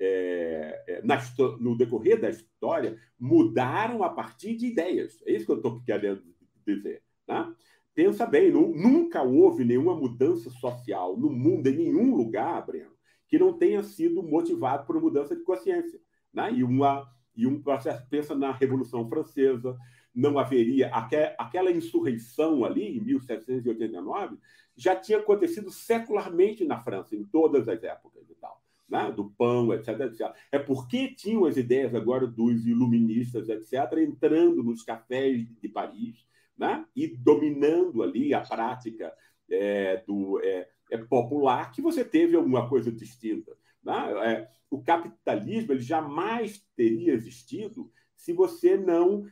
é, 0.00 0.84
é, 0.88 1.02
na, 1.02 1.18
no 1.58 1.76
decorrer 1.76 2.18
da 2.18 2.30
história 2.30 2.98
mudaram 3.18 4.02
a 4.02 4.08
partir 4.08 4.56
de 4.56 4.66
ideias. 4.66 5.20
É 5.26 5.32
isso 5.32 5.44
que 5.44 5.52
eu 5.52 5.56
estou 5.56 5.82
querendo 5.82 6.22
dizer. 6.66 7.02
Né? 7.28 7.54
Pensa 7.94 8.24
bem, 8.26 8.52
não, 8.52 8.68
nunca 8.68 9.22
houve 9.22 9.64
nenhuma 9.64 9.94
mudança 9.94 10.48
social 10.50 11.16
no 11.16 11.28
mundo, 11.28 11.66
em 11.66 11.76
nenhum 11.76 12.14
lugar, 12.14 12.64
Breno, 12.64 12.92
que 13.28 13.38
não 13.38 13.52
tenha 13.52 13.82
sido 13.82 14.22
motivado 14.22 14.86
por 14.86 15.00
mudança 15.00 15.36
de 15.36 15.42
consciência. 15.42 16.00
Né? 16.32 16.52
E 16.54 16.64
uma 16.64 17.08
e 17.36 17.46
um 17.46 17.62
processo, 17.62 18.06
pensa 18.10 18.34
na 18.34 18.52
Revolução 18.52 19.08
Francesa, 19.08 19.76
não 20.14 20.38
haveria 20.38 20.88
aquela 20.88 21.70
insurreição 21.70 22.64
ali 22.64 22.98
em 22.98 23.00
1789 23.00 24.36
já 24.80 24.96
tinha 24.96 25.18
acontecido 25.18 25.70
secularmente 25.70 26.64
na 26.64 26.82
França 26.82 27.14
em 27.14 27.22
todas 27.22 27.68
as 27.68 27.82
épocas 27.82 28.28
e 28.30 28.34
tal, 28.34 28.62
né? 28.88 29.12
do 29.12 29.30
pão, 29.30 29.74
etc, 29.74 30.00
etc. 30.00 30.34
É 30.50 30.58
porque 30.58 31.08
tinham 31.14 31.44
as 31.44 31.58
ideias 31.58 31.94
agora 31.94 32.26
dos 32.26 32.66
iluministas, 32.66 33.48
etc, 33.50 33.98
entrando 33.98 34.62
nos 34.62 34.82
cafés 34.82 35.46
de 35.60 35.68
Paris, 35.68 36.26
né? 36.60 36.84
E 36.94 37.06
dominando 37.06 38.02
ali 38.02 38.34
a 38.34 38.42
prática 38.42 39.10
é, 39.50 40.04
do 40.06 40.38
é, 40.44 40.68
é, 40.90 40.98
popular 40.98 41.72
que 41.72 41.80
você 41.80 42.04
teve 42.04 42.36
alguma 42.36 42.68
coisa 42.68 42.92
distinta. 42.92 43.56
Né? 43.82 43.94
É, 44.26 44.48
o 44.70 44.82
capitalismo 44.82 45.72
ele 45.72 45.80
jamais 45.80 46.62
teria 46.76 47.14
existido 47.14 47.90
se 48.14 48.34
você 48.34 48.76
não 48.76 49.26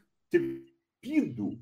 tido 1.02 1.60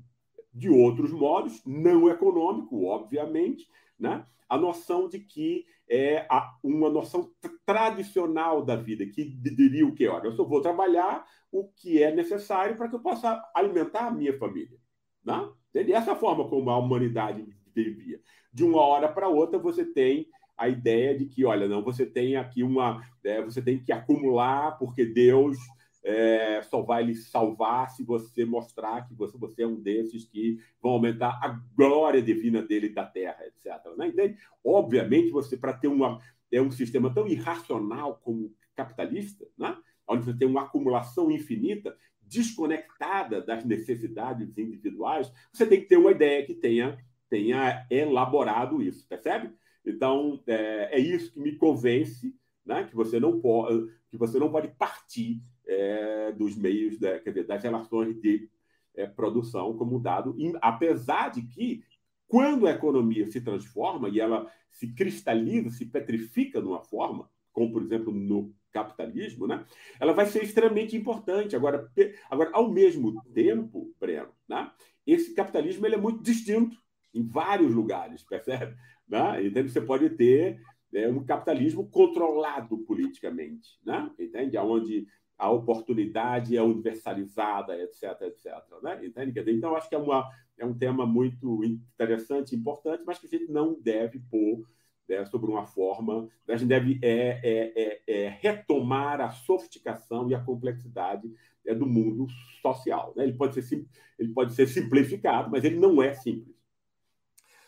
de 0.53 0.69
outros 0.69 1.11
modos, 1.11 1.61
não 1.65 2.09
econômico, 2.09 2.85
obviamente, 2.85 3.67
né? 3.99 4.25
a 4.47 4.57
noção 4.57 5.09
de 5.09 5.19
que 5.19 5.65
é 5.89 6.25
uma 6.63 6.89
noção 6.89 7.29
tradicional 7.65 8.63
da 8.63 8.77
vida, 8.77 9.05
que 9.05 9.25
diria 9.25 9.85
o 9.85 9.93
quê? 9.93 10.07
Olha, 10.07 10.27
eu 10.27 10.31
só 10.31 10.45
vou 10.45 10.61
trabalhar 10.61 11.25
o 11.51 11.67
que 11.67 12.01
é 12.01 12.09
necessário 12.15 12.77
para 12.77 12.87
que 12.87 12.95
eu 12.95 13.01
possa 13.01 13.43
alimentar 13.53 14.07
a 14.07 14.11
minha 14.11 14.37
família. 14.37 14.79
Né? 15.27 15.93
Essa 15.93 16.15
forma 16.15 16.47
como 16.47 16.69
a 16.69 16.77
humanidade 16.77 17.45
vivia. 17.75 18.21
De 18.51 18.63
uma 18.63 18.81
hora 18.81 19.09
para 19.09 19.27
outra, 19.27 19.59
você 19.59 19.85
tem 19.85 20.27
a 20.57 20.69
ideia 20.69 21.15
de 21.15 21.25
que, 21.25 21.45
olha, 21.45 21.67
não, 21.67 21.83
você 21.83 22.05
tem 22.05 22.37
aqui 22.37 22.63
uma. 22.63 23.03
É, 23.23 23.41
você 23.41 23.61
tem 23.61 23.77
que 23.77 23.91
acumular, 23.91 24.77
porque 24.79 25.05
Deus 25.05 25.57
é, 26.03 26.61
só 26.63 26.81
vai 26.81 27.03
lhe 27.03 27.13
salvar 27.13 27.91
se 27.91 28.03
você 28.03 28.45
mostrar 28.45 29.05
que 29.07 29.13
você, 29.13 29.37
você 29.37 29.63
é 29.63 29.67
um 29.67 29.79
desses 29.79 30.25
que 30.25 30.57
vão 30.81 30.93
aumentar 30.93 31.39
a 31.43 31.61
glória 31.75 32.21
divina 32.21 32.61
dele 32.61 32.89
da 32.89 33.05
terra, 33.05 33.37
etc. 33.45 33.75
Né? 33.97 34.07
Entende? 34.07 34.37
Obviamente, 34.63 35.29
você, 35.29 35.57
para 35.57 35.73
ter 35.73 35.89
uma, 35.89 36.19
é 36.51 36.61
um 36.61 36.71
sistema 36.71 37.13
tão 37.13 37.27
irracional 37.27 38.19
como 38.23 38.51
capitalista, 38.73 39.45
né? 39.57 39.77
onde 40.07 40.23
você 40.23 40.33
tem 40.33 40.47
uma 40.47 40.63
acumulação 40.63 41.29
infinita, 41.29 41.95
desconectada 42.27 43.41
das 43.41 43.63
necessidades 43.63 44.57
individuais, 44.57 45.31
você 45.51 45.65
tem 45.65 45.81
que 45.81 45.87
ter 45.87 45.97
uma 45.97 46.11
ideia 46.11 46.45
que 46.45 46.53
tenha, 46.53 46.97
tenha 47.29 47.85
elaborado 47.89 48.81
isso, 48.81 49.07
percebe? 49.07 49.51
Então, 49.85 50.41
é, 50.47 50.97
é 50.97 50.99
isso 50.99 51.31
que 51.31 51.39
me 51.39 51.55
convence 51.55 52.35
né? 52.67 52.83
que, 52.83 52.95
você 52.95 53.19
não 53.19 53.39
pode, 53.39 53.89
que 54.11 54.17
você 54.17 54.37
não 54.37 54.51
pode 54.51 54.67
partir 54.67 55.41
é, 55.65 56.33
dos 56.33 56.55
meios, 56.55 56.99
da, 56.99 57.17
quer 57.19 57.29
dizer, 57.29 57.47
das 57.47 57.63
relações 57.63 58.19
de 58.19 58.49
é, 58.93 59.07
produção 59.07 59.75
como 59.77 59.99
dado, 59.99 60.35
apesar 60.61 61.29
de 61.29 61.43
que, 61.43 61.83
quando 62.27 62.67
a 62.67 62.71
economia 62.71 63.25
se 63.31 63.39
transforma 63.39 64.09
e 64.09 64.19
ela 64.19 64.51
se 64.69 64.93
cristaliza, 64.93 65.69
se 65.69 65.85
petrifica 65.85 66.59
numa 66.59 66.81
forma, 66.81 67.29
como, 67.53 67.71
por 67.71 67.81
exemplo, 67.81 68.11
no 68.13 68.53
capitalismo, 68.77 69.47
né? 69.47 69.65
ela 69.99 70.13
vai 70.13 70.25
ser 70.27 70.43
extremamente 70.43 70.95
importante. 70.95 71.55
Agora, 71.55 71.89
agora 72.29 72.51
ao 72.53 72.71
mesmo 72.71 73.21
tempo, 73.33 73.93
Breno, 73.99 74.29
né? 74.47 74.71
esse 75.05 75.33
capitalismo 75.33 75.85
ele 75.85 75.95
é 75.95 75.99
muito 75.99 76.21
distinto 76.21 76.77
em 77.13 77.23
vários 77.23 77.73
lugares, 77.73 78.23
percebe? 78.23 78.75
Né? 79.09 79.45
Então, 79.45 79.63
você 79.63 79.79
pode 79.79 80.09
ter 80.09 80.59
é, 80.93 81.07
um 81.07 81.23
capitalismo 81.23 81.89
controlado 81.89 82.79
politicamente, 82.79 83.79
né? 83.85 84.11
entende? 84.19 84.57
Onde 84.57 85.07
a 85.37 85.49
oportunidade 85.49 86.57
é 86.57 86.61
universalizada, 86.61 87.81
etc, 87.81 88.03
etc. 88.23 88.53
Né? 88.83 89.05
Entende? 89.05 89.33
Então, 89.49 89.77
acho 89.77 89.87
que 89.87 89.95
é, 89.95 89.97
uma, 89.97 90.29
é 90.57 90.65
um 90.65 90.77
tema 90.77 91.05
muito 91.05 91.63
interessante, 91.63 92.53
importante, 92.53 93.03
mas 93.07 93.17
que 93.17 93.27
a 93.27 93.29
gente 93.29 93.49
não 93.49 93.79
deve 93.79 94.19
pôr 94.29 94.67
né, 95.07 95.25
sobre 95.25 95.49
uma 95.49 95.65
forma. 95.65 96.27
A 96.47 96.55
gente 96.55 96.67
deve 96.67 96.99
é, 97.01 97.39
é, 97.43 97.73
é, 97.75 98.25
é 98.25 98.29
retomar 98.41 99.21
a 99.21 99.29
sofisticação 99.29 100.29
e 100.29 100.35
a 100.35 100.43
complexidade 100.43 101.31
é, 101.65 101.73
do 101.73 101.85
mundo 101.85 102.27
social. 102.61 103.13
Né? 103.15 103.23
Ele, 103.23 103.33
pode 103.33 103.61
ser, 103.61 103.85
ele 104.17 104.33
pode 104.33 104.53
ser 104.53 104.67
simplificado, 104.67 105.49
mas 105.49 105.63
ele 105.63 105.77
não 105.77 106.01
é 106.01 106.13
simples. 106.13 106.55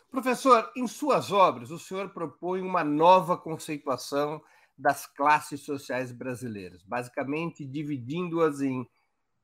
Professor, 0.10 0.72
em 0.76 0.88
suas 0.88 1.32
obras, 1.32 1.70
o 1.70 1.78
senhor 1.78 2.10
propõe 2.10 2.62
uma 2.62 2.84
nova 2.84 3.38
conceituação 3.38 4.42
das 4.76 5.06
classes 5.06 5.62
sociais 5.62 6.12
brasileiras, 6.12 6.82
basicamente 6.84 7.64
dividindo-as 7.66 8.62
em 8.62 8.90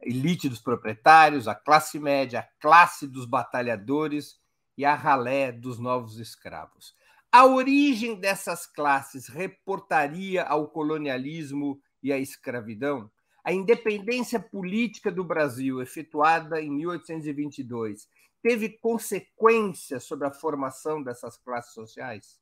elite 0.01 0.49
dos 0.49 0.61
proprietários, 0.61 1.47
a 1.47 1.53
classe 1.53 1.99
média, 1.99 2.39
a 2.39 2.61
classe 2.61 3.07
dos 3.07 3.25
batalhadores 3.25 4.39
e 4.77 4.85
a 4.85 4.95
ralé 4.95 5.51
dos 5.51 5.77
novos 5.77 6.19
escravos. 6.19 6.95
A 7.37 7.45
origem 7.45 8.15
dessas 8.15 8.65
classes 8.65 9.27
reportaria 9.27 10.41
ao 10.41 10.69
colonialismo 10.69 11.81
e 12.01 12.13
à 12.13 12.17
escravidão? 12.17 13.11
A 13.43 13.51
independência 13.51 14.39
política 14.39 15.11
do 15.11 15.21
Brasil, 15.21 15.81
efetuada 15.81 16.61
em 16.61 16.71
1822, 16.71 18.07
teve 18.41 18.69
consequências 18.79 20.05
sobre 20.05 20.25
a 20.25 20.31
formação 20.31 21.03
dessas 21.03 21.37
classes 21.37 21.73
sociais? 21.73 22.39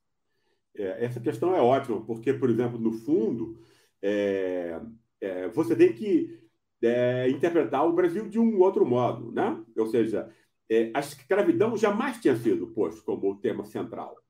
É, 0.77 1.03
essa 1.03 1.19
questão 1.19 1.56
é 1.56 1.60
ótima, 1.60 1.99
porque, 2.06 2.32
por 2.32 2.51
exemplo, 2.51 2.77
no 2.77 2.91
fundo, 2.91 3.58
é, 3.99 4.79
é, 5.19 5.47
você 5.47 5.75
tem 5.75 5.91
que 5.91 6.39
é, 6.84 7.27
interpretar 7.32 7.84
o 7.84 7.93
Brasil 7.93 8.29
de 8.29 8.38
um 8.38 8.60
outro 8.60 8.86
modo, 8.86 9.32
né? 9.32 9.60
Ou 9.75 9.88
seja, 9.88 10.32
é, 10.69 10.91
a 10.93 10.99
escravidão 10.99 11.75
jamais 11.75 12.21
tinha 12.21 12.36
sido 12.36 12.67
posto 12.67 13.01
como 13.01 13.39
tema 13.39 13.65
central 13.65 14.23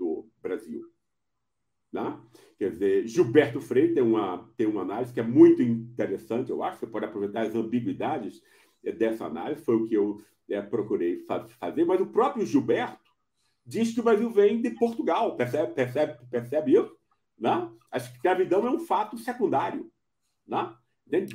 do 0.00 0.26
Brasil. 0.42 0.82
Né? 1.92 2.18
Quer 2.58 2.70
dizer, 2.70 3.06
Gilberto 3.06 3.60
Freire 3.60 3.94
tem 3.94 4.02
uma, 4.02 4.48
tem 4.56 4.66
uma 4.66 4.82
análise 4.82 5.12
que 5.12 5.20
é 5.20 5.24
muito 5.24 5.62
interessante, 5.62 6.50
eu 6.50 6.62
acho, 6.62 6.78
você 6.78 6.86
pode 6.86 7.04
aproveitar 7.04 7.42
as 7.42 7.54
ambiguidades 7.54 8.42
dessa 8.82 9.26
análise, 9.26 9.62
foi 9.62 9.76
o 9.76 9.86
que 9.86 9.94
eu 9.94 10.22
é, 10.48 10.62
procurei 10.62 11.24
fazer, 11.58 11.84
mas 11.84 12.00
o 12.00 12.06
próprio 12.06 12.46
Gilberto 12.46 13.10
diz 13.64 13.92
que 13.92 14.00
o 14.00 14.02
Brasil 14.02 14.30
vem 14.30 14.60
de 14.60 14.70
Portugal. 14.70 15.36
Percebe, 15.36 15.74
percebe, 15.74 16.18
percebe 16.30 16.72
isso? 16.72 16.96
Né? 17.38 17.70
A 17.90 17.96
escravidão 17.98 18.66
é 18.66 18.70
um 18.70 18.80
fato 18.80 19.18
secundário. 19.18 19.90
Né? 20.46 20.74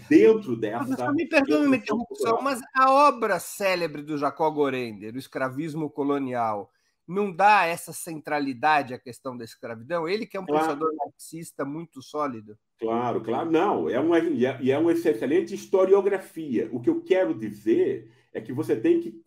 Dentro 0.09 0.55
dessa. 0.55 1.05
Mas, 1.05 1.15
me 1.15 1.27
perdoe 1.27 1.65
uma 1.65 1.75
interrupção, 1.75 2.41
mas 2.41 2.61
a 2.73 2.91
obra 2.91 3.39
célebre 3.39 4.01
do 4.01 4.17
Jacó 4.17 4.49
Gorender, 4.49 5.13
o 5.13 5.17
escravismo 5.17 5.89
colonial, 5.89 6.71
não 7.07 7.31
dá 7.31 7.65
essa 7.65 7.93
centralidade 7.93 8.93
à 8.93 8.99
questão 8.99 9.37
da 9.37 9.43
escravidão? 9.43 10.07
Ele 10.07 10.25
que 10.25 10.37
é 10.37 10.39
um 10.39 10.45
claro. 10.45 10.63
pensador 10.63 10.95
marxista 10.95 11.63
muito 11.63 12.01
sólido. 12.01 12.57
Claro, 12.79 13.21
claro. 13.21 13.49
Não, 13.49 13.89
é 13.89 13.99
uma, 13.99 14.19
e 14.19 14.45
é, 14.45 14.69
é 14.69 14.77
uma 14.77 14.91
excelente 14.91 15.53
historiografia. 15.53 16.69
O 16.71 16.79
que 16.79 16.89
eu 16.89 17.01
quero 17.01 17.33
dizer 17.33 18.11
é 18.33 18.41
que 18.41 18.51
você 18.51 18.75
tem 18.75 18.99
que 18.99 19.21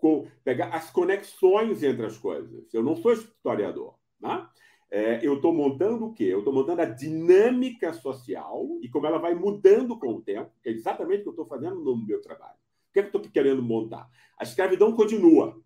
pegar 0.44 0.68
as 0.68 0.90
conexões 0.90 1.82
entre 1.82 2.04
as 2.04 2.18
coisas. 2.18 2.72
Eu 2.74 2.82
não 2.82 2.94
sou 2.96 3.12
historiador. 3.12 3.94
Né? 4.20 4.46
É, 4.90 5.26
eu 5.26 5.36
estou 5.36 5.52
montando 5.52 6.06
o 6.06 6.12
quê? 6.12 6.24
Eu 6.24 6.40
estou 6.40 6.52
montando 6.52 6.82
a 6.82 6.86
dinâmica 6.86 7.92
social 7.92 8.66
e 8.82 8.88
como 8.88 9.06
ela 9.06 9.18
vai 9.18 9.34
mudando 9.34 9.98
com 9.98 10.14
o 10.14 10.20
tempo, 10.20 10.50
que 10.62 10.68
é 10.68 10.72
exatamente 10.72 11.20
o 11.20 11.22
que 11.22 11.28
eu 11.28 11.42
estou 11.42 11.46
fazendo 11.46 11.76
no 11.76 11.96
meu 11.96 12.20
trabalho. 12.20 12.56
O 12.90 12.92
que, 12.92 13.00
é 13.00 13.02
que 13.02 13.14
eu 13.14 13.18
estou 13.18 13.32
querendo 13.32 13.62
montar? 13.62 14.08
A 14.38 14.44
escravidão 14.44 14.92
continua. 14.94 15.60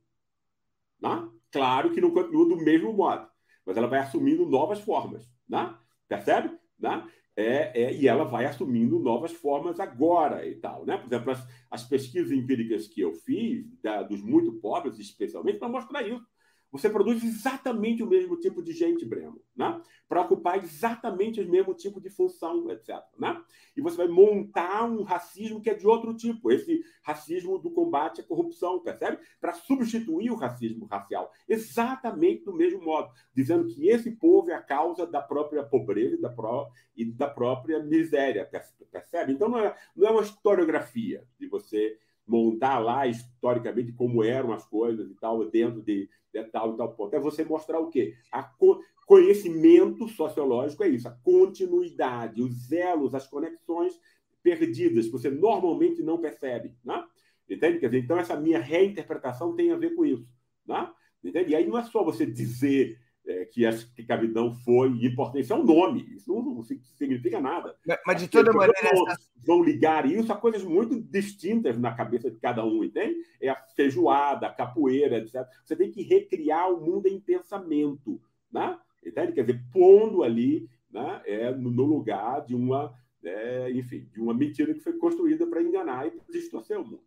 Né? 1.00 1.28
Claro 1.52 1.92
que 1.92 2.00
não 2.00 2.10
continua 2.10 2.48
do 2.48 2.56
mesmo 2.56 2.92
modo, 2.92 3.28
mas 3.64 3.76
ela 3.76 3.86
vai 3.86 4.00
assumindo 4.00 4.46
novas 4.46 4.80
formas. 4.80 5.30
Né? 5.48 5.74
Percebe? 6.08 6.58
Né? 6.78 7.06
É, 7.36 7.82
é, 7.82 7.94
e 7.94 8.08
ela 8.08 8.24
vai 8.24 8.46
assumindo 8.46 8.98
novas 8.98 9.32
formas 9.32 9.78
agora 9.78 10.46
e 10.46 10.54
tal. 10.56 10.84
Né? 10.86 10.96
Por 10.96 11.06
exemplo, 11.06 11.30
as, 11.30 11.46
as 11.70 11.84
pesquisas 11.84 12.32
empíricas 12.32 12.88
que 12.88 13.02
eu 13.02 13.12
fiz, 13.12 13.66
da, 13.82 14.02
dos 14.02 14.22
muito 14.22 14.52
pobres, 14.54 14.98
especialmente, 14.98 15.58
para 15.58 15.68
mostrar 15.68 16.02
isso. 16.02 16.26
Você 16.72 16.88
produz 16.88 17.22
exatamente 17.22 18.02
o 18.02 18.06
mesmo 18.06 18.34
tipo 18.38 18.62
de 18.62 18.72
gente, 18.72 19.04
Breno, 19.04 19.38
né? 19.54 19.80
para 20.08 20.22
ocupar 20.22 20.56
exatamente 20.56 21.38
o 21.38 21.48
mesmo 21.48 21.74
tipo 21.74 22.00
de 22.00 22.08
função, 22.08 22.70
etc. 22.70 22.96
Né? 23.18 23.38
E 23.76 23.82
você 23.82 23.98
vai 23.98 24.08
montar 24.08 24.84
um 24.84 25.02
racismo 25.02 25.60
que 25.60 25.68
é 25.68 25.74
de 25.74 25.86
outro 25.86 26.14
tipo, 26.14 26.50
esse 26.50 26.82
racismo 27.02 27.58
do 27.58 27.70
combate 27.70 28.22
à 28.22 28.24
corrupção, 28.24 28.80
percebe? 28.80 29.18
Para 29.38 29.52
substituir 29.52 30.30
o 30.30 30.34
racismo 30.34 30.86
racial, 30.86 31.30
exatamente 31.46 32.44
do 32.44 32.54
mesmo 32.54 32.82
modo, 32.82 33.10
dizendo 33.34 33.66
que 33.66 33.88
esse 33.88 34.10
povo 34.12 34.50
é 34.50 34.54
a 34.54 34.62
causa 34.62 35.06
da 35.06 35.20
própria 35.20 35.62
pobreza 35.62 36.16
da 36.18 36.30
pró 36.30 36.70
e 36.96 37.04
da 37.04 37.28
própria 37.28 37.82
miséria, 37.82 38.48
percebe? 38.90 39.32
Então 39.32 39.48
não 39.48 39.58
é, 39.58 39.76
não 39.94 40.08
é 40.08 40.10
uma 40.10 40.22
historiografia 40.22 41.26
de 41.38 41.46
você 41.46 41.98
montar 42.32 42.78
lá 42.78 43.06
historicamente 43.06 43.92
como 43.92 44.24
eram 44.24 44.54
as 44.54 44.64
coisas 44.64 45.10
e 45.10 45.14
tal, 45.16 45.44
dentro 45.50 45.82
de, 45.82 46.08
de 46.32 46.44
tal 46.44 46.72
e 46.72 46.76
tal 46.78 46.94
ponto. 46.94 47.14
É 47.14 47.20
você 47.20 47.44
mostrar 47.44 47.78
o 47.78 47.90
quê? 47.90 48.14
A 48.32 48.42
co 48.42 48.80
conhecimento 49.04 50.08
sociológico 50.08 50.82
é 50.84 50.88
isso, 50.88 51.06
a 51.06 51.10
continuidade, 51.10 52.40
os 52.40 52.72
elos, 52.72 53.14
as 53.14 53.26
conexões 53.26 54.00
perdidas 54.42 55.06
que 55.06 55.12
você 55.12 55.28
normalmente 55.28 56.02
não 56.02 56.18
percebe. 56.18 56.74
Né? 56.82 57.04
Entende? 57.50 57.78
Quer 57.78 57.90
dizer, 57.90 58.04
então, 58.04 58.16
essa 58.16 58.36
minha 58.36 58.60
reinterpretação 58.60 59.54
tem 59.54 59.70
a 59.70 59.76
ver 59.76 59.94
com 59.94 60.06
isso. 60.06 60.26
Né? 60.66 60.90
Entende? 61.22 61.52
E 61.52 61.56
aí 61.56 61.66
não 61.66 61.76
é 61.76 61.84
só 61.84 62.02
você 62.02 62.24
dizer 62.24 62.98
é, 63.26 63.44
que 63.44 63.64
a 63.64 63.70
escravidão 63.70 64.52
foi 64.52 64.88
importante. 65.04 65.42
Isso 65.42 65.52
é 65.52 65.56
um 65.56 65.64
nome, 65.64 66.06
isso 66.14 66.32
não, 66.32 66.42
não 66.42 66.62
significa 66.62 67.40
nada. 67.40 67.76
Mas, 68.06 68.20
de 68.20 68.28
toda 68.28 68.52
maneira. 68.52 68.78
Essa... 68.82 69.16
vão 69.44 69.62
ligar 69.62 70.10
isso 70.10 70.32
a 70.32 70.36
coisas 70.36 70.64
muito 70.64 71.00
distintas 71.00 71.78
na 71.78 71.94
cabeça 71.94 72.30
de 72.30 72.38
cada 72.38 72.64
um, 72.64 72.82
entende? 72.82 73.16
É 73.40 73.48
a 73.48 73.56
feijoada, 73.76 74.46
a 74.46 74.52
capoeira, 74.52 75.18
etc. 75.18 75.46
Você 75.64 75.76
tem 75.76 75.90
que 75.90 76.02
recriar 76.02 76.72
o 76.72 76.80
mundo 76.80 77.06
em 77.06 77.20
pensamento. 77.20 78.20
Né? 78.52 78.78
Entende? 79.04 79.32
Quer 79.32 79.44
dizer, 79.44 79.62
pondo 79.72 80.22
ali 80.22 80.68
né, 80.90 81.22
é, 81.24 81.50
no 81.52 81.84
lugar 81.84 82.44
de 82.44 82.54
uma, 82.54 82.92
é, 83.24 83.70
enfim, 83.72 84.08
de 84.12 84.20
uma 84.20 84.34
mentira 84.34 84.74
que 84.74 84.80
foi 84.80 84.94
construída 84.94 85.46
para 85.46 85.62
enganar 85.62 86.06
e 86.06 86.20
distorcer 86.30 86.78
o 86.78 86.84
mundo. 86.84 87.02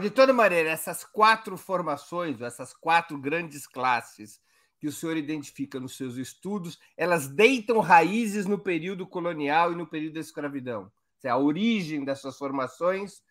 De 0.00 0.10
toda 0.10 0.32
maneira, 0.32 0.70
essas 0.70 1.02
quatro 1.02 1.56
formações, 1.56 2.40
essas 2.40 2.72
quatro 2.72 3.18
grandes 3.18 3.66
classes 3.66 4.40
que 4.82 4.88
o 4.88 4.92
senhor 4.92 5.16
identifica 5.16 5.78
nos 5.78 5.96
seus 5.96 6.16
estudos, 6.16 6.76
elas 6.96 7.28
deitam 7.28 7.78
raízes 7.78 8.46
no 8.46 8.58
período 8.58 9.06
colonial 9.06 9.70
e 9.70 9.76
no 9.76 9.86
período 9.86 10.14
da 10.14 10.20
escravidão. 10.20 10.90
A 11.24 11.38
origem 11.38 12.04
dessas 12.04 12.36
formações 12.36 13.22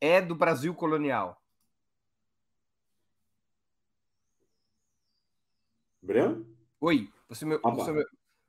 é 0.00 0.20
do 0.20 0.34
Brasil 0.34 0.74
colonial. 0.74 1.40
Breno? 6.02 6.44
Oi, 6.80 7.08
você 7.28 7.46
me, 7.46 7.54
ah, 7.54 7.70
você 7.70 7.92
me 7.92 8.04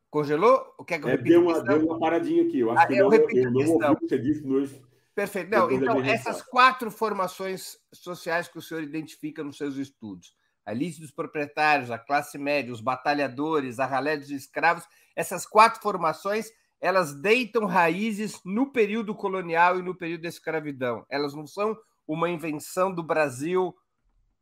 congelou? 0.09 0.73
O 0.79 0.83
que 0.83 0.95
é 0.95 0.97
que 0.97 1.05
eu 1.05 1.09
é, 1.09 1.17
deu, 1.17 1.43
uma, 1.43 1.61
deu 1.61 1.85
uma 1.85 1.99
paradinha 1.99 2.41
aqui. 2.41 2.57
Eu 2.61 2.71
acho 2.71 2.81
ah, 2.81 2.87
que 2.87 2.97
eu, 2.97 3.07
não, 3.07 3.13
eu 3.13 3.51
não 3.51 3.61
ouvi 3.61 3.85
o 3.85 3.95
que 3.97 4.07
você 4.07 4.17
disse 4.17 4.43
nos. 4.43 4.71
Perfeito. 5.13 5.51
Não, 5.51 5.69
então, 5.69 6.03
essas 6.03 6.41
quatro 6.41 6.89
formações 6.89 7.77
sociais 7.93 8.47
que 8.47 8.57
o 8.57 8.63
senhor 8.63 8.81
identifica 8.81 9.43
nos 9.43 9.57
seus 9.57 9.75
estudos, 9.75 10.35
a 10.67 10.73
elite 10.73 10.99
dos 10.99 11.11
proprietários, 11.11 11.89
a 11.89 11.97
classe 11.97 12.37
média, 12.37 12.73
os 12.73 12.81
batalhadores, 12.81 13.79
a 13.79 13.85
ralé 13.85 14.17
dos 14.17 14.29
escravos, 14.29 14.83
essas 15.15 15.45
quatro 15.45 15.81
formações, 15.81 16.51
elas 16.81 17.13
deitam 17.13 17.65
raízes 17.65 18.41
no 18.43 18.69
período 18.69 19.15
colonial 19.15 19.79
e 19.79 19.81
no 19.81 19.95
período 19.95 20.23
da 20.23 20.27
escravidão. 20.27 21.05
Elas 21.09 21.33
não 21.33 21.47
são 21.47 21.73
uma 22.05 22.29
invenção 22.29 22.93
do 22.93 23.01
Brasil 23.01 23.73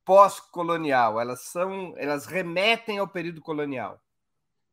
pós-colonial, 0.04 1.22
elas 1.22 1.44
são, 1.44 1.94
elas 1.96 2.26
remetem 2.26 2.98
ao 2.98 3.08
período 3.08 3.40
colonial. 3.40 4.02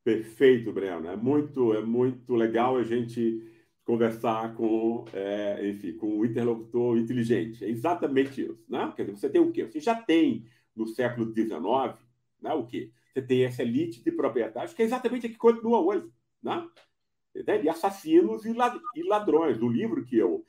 Perfeito, 0.03 0.73
Breno. 0.73 1.07
É 1.07 1.17
muito, 1.17 1.75
é 1.75 1.83
muito 1.83 2.35
legal 2.35 2.79
a 2.79 2.83
gente 2.83 3.47
conversar 3.85 4.55
com, 4.55 5.05
é, 5.12 5.69
enfim, 5.69 5.93
com 5.99 6.19
um 6.19 6.25
interlocutor 6.25 6.97
inteligente. 6.97 7.62
É 7.62 7.69
exatamente 7.69 8.41
isso, 8.41 8.65
né? 8.71 8.91
Quer 8.97 9.05
dizer, 9.05 9.19
você 9.19 9.29
tem 9.29 9.41
o 9.41 9.53
quê? 9.53 9.67
Você 9.67 9.81
já 9.81 9.95
tem 9.95 10.47
no 10.75 10.87
século 10.87 11.33
XIX, 11.33 11.99
né? 12.41 12.53
O 12.55 12.67
quê? 12.67 12.91
Você 13.13 13.23
tem 13.23 13.45
essa 13.45 13.63
elite 13.63 14.03
de 14.03 14.11
proprietários 14.11 14.75
que 14.75 14.83
é 14.83 14.85
exatamente 14.85 15.27
a 15.27 15.31
que 15.31 15.37
continua 15.37 15.81
hoje, 15.81 16.11
né? 16.43 16.69
E 17.35 17.69
assassinos 17.69 18.45
e 18.45 18.53
ladrões. 19.05 19.61
O 19.61 19.69
livro 19.69 20.05
que 20.05 20.17
eu 20.17 20.45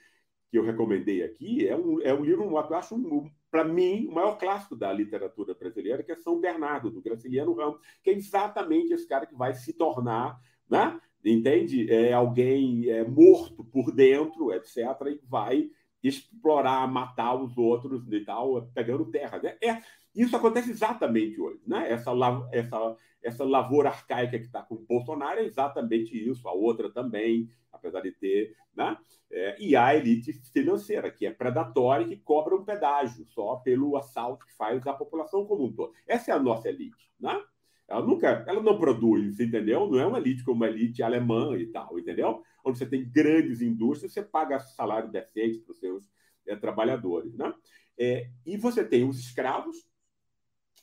que 0.49 0.59
eu 0.59 0.63
recomendei 0.63 1.23
aqui 1.23 1.67
é 1.67 1.75
um, 1.75 1.99
é 2.01 2.13
um 2.13 2.23
livro 2.23 2.43
eu 2.43 2.75
acho 2.75 2.93
um, 2.93 3.27
para 3.49 3.63
mim, 3.63 4.07
o 4.07 4.13
maior 4.13 4.37
clássico 4.37 4.75
da 4.75 4.93
literatura 4.93 5.55
brasileira, 5.55 6.03
que 6.03 6.11
é 6.11 6.15
São 6.15 6.39
Bernardo, 6.39 6.89
do 6.89 7.01
Graciliano 7.01 7.53
Ramos, 7.53 7.79
que 8.03 8.09
é 8.09 8.13
exatamente 8.13 8.93
esse 8.93 9.07
cara 9.07 9.25
que 9.25 9.35
vai 9.35 9.53
se 9.53 9.73
tornar, 9.73 10.39
né? 10.69 10.99
entende? 11.23 11.91
É 11.91 12.13
alguém 12.13 12.89
é, 12.89 13.03
morto 13.03 13.63
por 13.63 13.91
dentro, 13.91 14.51
etc., 14.51 14.77
e 15.07 15.19
vai 15.27 15.69
explorar, 16.01 16.87
matar 16.87 17.35
os 17.35 17.57
outros 17.57 18.11
e 18.11 18.21
tal, 18.21 18.67
pegando 18.73 19.09
terra. 19.11 19.39
Né? 19.39 19.55
É, 19.61 19.81
isso 20.15 20.35
acontece 20.35 20.71
exatamente 20.71 21.39
hoje. 21.39 21.61
Né? 21.65 21.91
Essa, 21.91 22.11
essa, 22.51 22.97
essa 23.21 23.43
lavoura 23.43 23.89
arcaica 23.89 24.37
que 24.37 24.45
está 24.45 24.61
com 24.61 24.75
o 24.75 24.85
Bolsonaro 24.85 25.39
é 25.39 25.45
exatamente 25.45 26.17
isso, 26.17 26.47
a 26.47 26.53
outra 26.53 26.91
também, 26.91 27.49
apesar 27.71 28.01
de 28.01 28.11
ter. 28.11 28.55
Né? 28.75 28.97
É, 29.31 29.55
e 29.59 29.75
a 29.75 29.95
elite 29.95 30.33
financeira, 30.53 31.09
que 31.09 31.25
é 31.25 31.31
predatória 31.31 32.05
e 32.05 32.09
que 32.09 32.17
cobra 32.17 32.55
um 32.55 32.63
pedágio 32.63 33.25
só 33.25 33.55
pelo 33.57 33.97
assalto 33.97 34.45
que 34.45 34.53
faz 34.53 34.85
à 34.85 34.93
população 34.93 35.45
como 35.45 35.65
um 35.65 35.73
todo. 35.73 35.93
Essa 36.07 36.31
é 36.31 36.33
a 36.35 36.39
nossa 36.39 36.69
elite. 36.69 37.11
Né? 37.19 37.41
Ela 37.87 38.05
nunca, 38.05 38.43
ela 38.47 38.61
não 38.61 38.77
produz, 38.77 39.39
entendeu? 39.39 39.89
Não 39.89 39.99
é 39.99 40.05
uma 40.05 40.17
elite 40.19 40.43
como 40.43 40.63
a 40.63 40.67
elite 40.67 41.03
alemã 41.03 41.57
e 41.57 41.67
tal, 41.67 41.99
entendeu? 41.99 42.41
Onde 42.63 42.77
você 42.77 42.85
tem 42.85 43.09
grandes 43.09 43.61
indústrias, 43.61 44.13
você 44.13 44.21
paga 44.21 44.59
salário 44.59 45.11
decente 45.11 45.59
para 45.59 45.71
os 45.71 45.79
seus 45.79 46.09
é, 46.47 46.55
trabalhadores, 46.55 47.35
né? 47.35 47.53
É, 47.97 48.29
e 48.45 48.57
você 48.57 48.83
tem 48.83 49.07
os 49.07 49.19
escravos, 49.19 49.85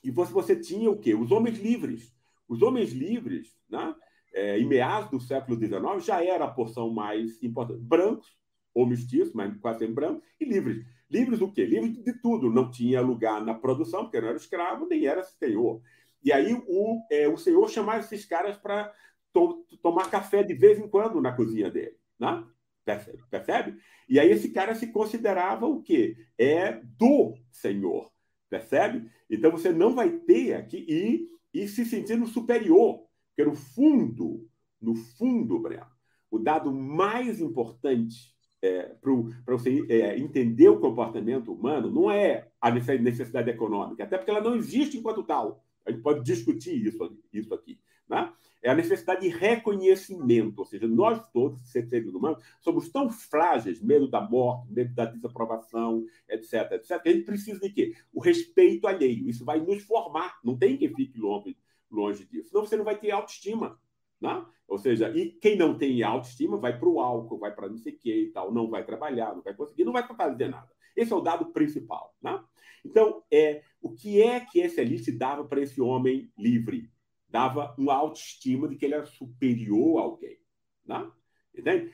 e 0.03 0.11
você, 0.11 0.33
você 0.33 0.57
tinha 0.57 0.91
o 0.91 0.99
quê? 0.99 1.15
Os 1.15 1.31
homens 1.31 1.59
livres. 1.59 2.15
Os 2.49 2.63
homens 2.63 2.93
livres, 2.93 3.55
né? 3.69 3.95
É, 4.33 4.59
em 4.59 4.67
meados 4.67 5.11
do 5.11 5.21
século 5.21 5.59
XIX, 5.59 6.05
já 6.05 6.25
era 6.25 6.45
a 6.45 6.51
porção 6.51 6.91
mais 6.91 7.43
importante. 7.43 7.81
Brancos, 7.81 8.37
ou 8.73 8.87
mestiços, 8.87 9.35
mas 9.35 9.57
quase 9.59 9.81
sempre 9.81 9.95
brancos, 9.95 10.23
e 10.41 10.45
livres. 10.45 10.85
Livres 11.11 11.41
do 11.41 11.51
quê? 11.51 11.65
Livres 11.65 12.03
de 12.03 12.13
tudo. 12.21 12.51
Não 12.51 12.71
tinha 12.71 13.01
lugar 13.01 13.45
na 13.45 13.55
produção, 13.55 14.05
porque 14.05 14.21
não 14.21 14.29
era 14.29 14.37
escravo, 14.37 14.87
nem 14.87 15.07
era 15.07 15.25
senhor. 15.25 15.83
E 16.23 16.33
aí 16.33 16.55
o, 16.55 17.03
é, 17.11 17.29
o 17.29 17.37
senhor 17.37 17.69
chamava 17.69 18.01
esses 18.01 18.25
caras 18.25 18.57
para 18.57 18.93
to 19.33 19.65
tomar 19.83 20.11
café 20.11 20.43
de 20.43 20.55
vez 20.55 20.79
em 20.79 20.89
quando 20.89 21.21
na 21.21 21.33
cozinha 21.33 21.71
dele. 21.71 21.97
Né? 22.19 22.45
Percebe? 22.85 23.23
Percebe? 23.31 23.79
E 24.09 24.19
aí 24.19 24.31
esse 24.31 24.51
cara 24.51 24.75
se 24.75 24.89
considerava 24.89 25.67
o 25.67 25.83
quê? 25.83 26.17
É 26.39 26.73
do 26.73 27.37
senhor. 27.51 28.11
Percebe? 28.51 29.09
Então 29.31 29.53
você 29.53 29.73
não 29.73 29.95
vai 29.95 30.11
ter 30.11 30.55
aqui 30.55 30.85
e, 30.89 31.29
e 31.55 31.69
se 31.69 31.85
sentindo 31.87 32.27
superior. 32.27 33.07
Porque 33.29 33.49
no 33.49 33.55
fundo, 33.57 34.47
no 34.83 34.95
fundo, 34.97 35.61
Breno, 35.61 35.87
o 36.31 36.39
dado 36.39 36.73
mais 36.73 37.41
importante 37.41 38.35
é, 38.63 38.95
para 39.01 39.57
você 39.57 39.87
é, 39.89 40.19
entender 40.19 40.69
o 40.69 40.81
comportamento 40.81 41.53
humano 41.53 41.91
não 41.91 42.11
é 42.11 42.49
a 42.61 42.71
necessidade 42.71 43.49
econômica, 43.49 44.05
até 44.05 44.19
porque 44.19 44.31
ela 44.31 44.43
não 44.43 44.55
existe 44.55 44.99
enquanto 44.99 45.23
tal. 45.23 45.65
A 45.87 45.91
gente 45.91 46.03
pode 46.03 46.23
discutir 46.25 46.87
isso, 46.87 47.17
isso 47.33 47.55
aqui. 47.55 47.81
Né? 48.09 48.31
É 48.63 48.71
a 48.71 48.75
necessidade 48.75 49.23
de 49.23 49.29
reconhecimento, 49.29 50.59
ou 50.59 50.65
seja, 50.67 50.87
nós 50.87 51.27
todos, 51.31 51.61
seres 51.71 52.13
humanos, 52.13 52.43
somos 52.61 52.91
tão 52.91 53.09
frágeis, 53.09 53.81
medo 53.81 54.09
da 54.09 54.21
morte, 54.21 54.71
medo 54.71 54.95
da 54.95 55.07
desaprovação, 55.07 56.05
etc, 56.29 56.73
etc, 56.73 57.03
que 57.03 57.09
a 57.09 57.13
gente 57.13 57.25
precisa 57.25 57.59
de 57.59 57.71
quê? 57.71 57.95
O 58.13 58.21
respeito 58.21 58.87
alheio. 58.87 59.29
Isso 59.29 59.45
vai 59.45 59.61
nos 59.61 59.83
formar, 59.85 60.39
não 60.45 60.59
tem 60.59 60.77
quem 60.77 60.95
fique 60.95 61.19
longe, 61.19 61.57
longe 61.91 62.27
disso. 62.27 62.51
Senão 62.51 62.67
você 62.67 62.77
não 62.77 62.85
vai 62.85 62.99
ter 62.99 63.11
autoestima. 63.11 63.81
Né? 64.21 64.45
Ou 64.69 64.79
seja, 64.79 65.11
e 65.17 65.31
quem 65.31 65.57
não 65.57 65.79
tem 65.79 66.03
autoestima 66.03 66.59
vai 66.59 66.79
para 66.79 66.89
o 66.89 67.01
álcool, 67.01 67.39
vai 67.39 67.55
para 67.55 67.69
não 67.69 67.79
sei 67.79 67.95
o 67.95 67.99
que 67.99 68.15
e 68.15 68.31
tal, 68.31 68.53
não 68.53 68.69
vai 68.69 68.85
trabalhar, 68.85 69.35
não 69.35 69.43
vai 69.43 69.55
conseguir, 69.55 69.85
não 69.85 69.93
vai 69.93 70.07
fazer 70.07 70.49
nada. 70.49 70.69
Esse 70.95 71.13
é 71.13 71.17
o 71.17 71.21
dado 71.21 71.47
principal. 71.47 72.15
Né? 72.21 72.39
Então, 72.85 73.23
é, 73.33 73.63
o 73.81 73.91
que 73.91 74.21
é 74.21 74.41
que 74.41 74.61
esse 74.61 74.81
elite 74.81 75.11
dava 75.11 75.45
para 75.45 75.63
esse 75.63 75.81
homem 75.81 76.31
livre? 76.37 76.91
Dava 77.31 77.75
uma 77.79 77.95
autoestima 77.95 78.69
de 78.69 78.77
que 78.77 78.85
ele 78.85 78.95
era 78.95 79.07
superior 79.07 79.99
a 79.99 80.03
alguém. 80.03 80.39
Né? 80.85 81.11
Entende? 81.57 81.93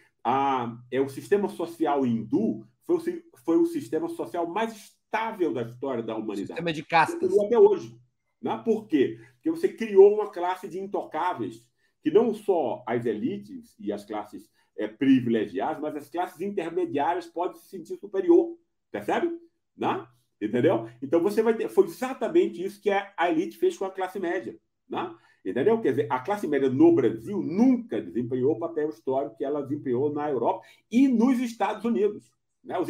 É, 0.91 1.01
o 1.01 1.09
sistema 1.09 1.49
social 1.49 2.05
hindu 2.05 2.67
foi 2.85 2.97
o, 2.97 3.01
foi 3.45 3.57
o 3.59 3.67
sistema 3.67 4.09
social 4.09 4.47
mais 4.47 4.75
estável 4.75 5.53
da 5.53 5.63
história 5.63 6.03
da 6.03 6.17
humanidade. 6.17 6.49
Sistema 6.49 6.73
de 6.73 6.85
castas. 6.85 7.39
Até 7.39 7.59
hoje. 7.59 7.99
Né? 8.41 8.61
Por 8.65 8.87
quê? 8.87 9.21
Porque 9.35 9.51
você 9.51 9.69
criou 9.69 10.15
uma 10.15 10.31
classe 10.31 10.69
de 10.69 10.79
intocáveis 10.79 11.67
que 12.03 12.11
não 12.11 12.35
só 12.35 12.85
as 12.87 13.05
elites 13.05 13.75
e 13.79 13.93
as 13.93 14.05
classes 14.05 14.51
é, 14.77 14.87
privilegiadas, 14.87 15.81
mas 15.81 15.97
as 15.97 16.09
classes 16.09 16.41
intermediárias 16.41 17.27
podem 17.27 17.61
se 17.61 17.69
sentir 17.69 17.97
superior. 17.97 18.57
Percebe? 18.91 19.31
Né? 19.77 20.07
Entendeu? 20.41 20.89
Então 21.03 21.21
você 21.21 21.43
vai 21.43 21.55
ter. 21.55 21.69
Foi 21.69 21.85
exatamente 21.85 22.63
isso 22.63 22.81
que 22.81 22.91
a 22.91 23.31
elite 23.31 23.59
fez 23.59 23.77
com 23.77 23.85
a 23.85 23.91
classe 23.91 24.21
média. 24.21 24.59
Né? 24.89 25.15
Entendeu? 25.47 25.81
Quer 25.81 25.91
dizer, 25.91 26.07
a 26.11 26.19
classe 26.19 26.49
média 26.49 26.69
no 26.69 26.93
Brasil 26.93 27.41
nunca 27.41 28.01
desempenhou 28.01 28.57
o 28.57 28.59
papel 28.59 28.89
histórico 28.89 29.37
que 29.37 29.45
ela 29.45 29.63
desempenhou 29.63 30.13
na 30.13 30.29
Europa 30.29 30.67
e 30.91 31.07
nos 31.07 31.39
Estados 31.39 31.85
Unidos. 31.85 32.33
Né? 32.65 32.77
Os, 32.77 32.89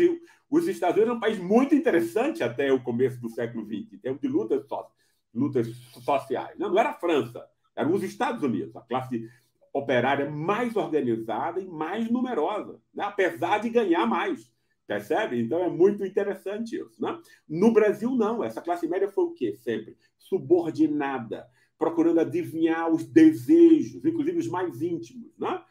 os 0.51 0.67
Estados 0.67 0.97
Unidos 0.97 1.15
é 1.15 1.17
um 1.19 1.21
país 1.21 1.39
muito 1.39 1.75
interessante 1.75 2.43
até 2.43 2.73
o 2.73 2.83
começo 2.83 3.21
do 3.21 3.29
século 3.29 3.67
XX, 3.67 3.93
em 3.93 3.99
termos 3.99 4.23
de 4.23 4.29
lutas, 4.29 4.67
so, 4.67 4.87
lutas 5.35 5.69
sociais. 6.03 6.59
Não, 6.59 6.71
não 6.71 6.79
era 6.79 6.91
a 6.91 6.95
França, 6.95 7.47
eram 7.77 7.93
os 7.93 8.03
Estados 8.03 8.43
Unidos, 8.43 8.75
a 8.75 8.81
classe 8.81 9.29
operária 9.71 10.31
mais 10.31 10.75
organizada 10.77 11.61
e 11.61 11.67
mais 11.67 12.11
numerosa, 12.11 12.81
né? 12.95 13.05
apesar 13.05 13.59
de 13.59 13.69
ganhar 13.69 14.07
mais. 14.07 14.51
Percebe? 14.87 15.43
Então 15.43 15.63
é 15.63 15.69
muito 15.69 16.07
interessante 16.07 16.77
isso. 16.77 17.03
Né? 17.03 17.21
No 17.47 17.73
Brasil, 17.73 18.13
não. 18.13 18.43
Essa 18.43 18.63
classe 18.63 18.87
média 18.89 19.09
foi 19.09 19.25
o 19.25 19.33
quê? 19.33 19.55
Sempre 19.57 19.97
subordinada, 20.17 21.47
procurando 21.79 22.21
adivinhar 22.21 22.91
os 22.91 23.05
desejos, 23.05 24.05
inclusive 24.05 24.39
os 24.39 24.49
mais 24.49 24.81
íntimos, 24.81 25.31
né? 25.39 25.63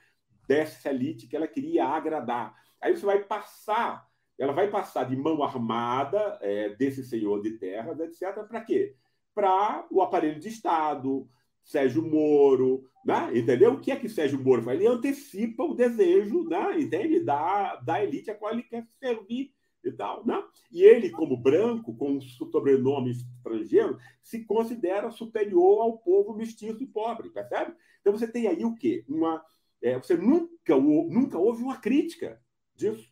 dessa 0.48 0.90
elite 0.90 1.28
que 1.28 1.36
ela 1.36 1.48
queria 1.48 1.86
agradar. 1.86 2.56
Aí 2.82 2.96
você 2.96 3.06
vai 3.06 3.24
passar, 3.24 4.08
ela 4.38 4.54
vai 4.54 4.70
passar 4.70 5.06
de 5.06 5.16
mão 5.16 5.42
armada 5.44 6.38
é, 6.42 6.70
desse 6.76 7.04
senhor 7.04 7.42
de 7.42 7.58
terras, 7.58 8.00
etc., 8.00 8.44
para 8.48 8.62
quê? 8.62 8.96
Para 9.34 9.86
o 9.90 10.02
aparelho 10.02 10.40
de 10.40 10.48
Estado, 10.50 11.28
Sérgio 11.64 12.04
Moro, 12.04 12.88
né? 13.04 13.32
entendeu? 13.34 13.74
O 13.74 13.82
que 13.82 13.92
é 13.92 13.96
que 13.96 14.08
Sérgio 14.08 14.40
Moro 14.40 14.62
faz? 14.62 14.80
Ele 14.80 14.88
antecipa 14.88 15.64
o 15.64 15.74
desejo, 15.74 16.48
né? 16.48 16.80
entende? 16.80 17.20
Da, 17.22 17.78
da 17.78 18.04
elite 18.04 18.30
a 18.30 18.36
qual 18.36 18.54
ele 18.54 18.64
quer 18.64 18.86
servir, 19.00 19.52
e 19.88 19.92
tal, 19.92 20.26
né? 20.26 20.44
E 20.72 20.84
ele, 20.84 21.10
como 21.10 21.38
branco, 21.38 21.96
com 21.96 22.14
um 22.14 22.22
sobrenome 22.22 23.12
estrangeiro, 23.12 23.98
se 24.22 24.44
considera 24.46 25.10
superior 25.12 25.82
ao 25.82 25.98
povo 25.98 26.34
mestiço 26.34 26.82
e 26.82 26.88
pobre, 26.88 27.30
percebe? 27.30 27.74
Então 28.02 28.14
você 28.14 28.28
tem 28.28 28.48
aí 28.48 28.64
o 28.66 28.76
quê? 28.76 29.04
Uma, 29.08 29.44
é, 29.82 29.98
você 29.98 30.16
nunca, 30.16 30.76
nunca 30.78 31.38
houve 31.38 31.64
uma 31.64 31.78
crítica 31.78 32.42
disso, 32.76 33.12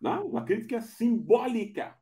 né? 0.00 0.16
uma 0.18 0.44
crítica 0.44 0.80
simbólica. 0.80 1.96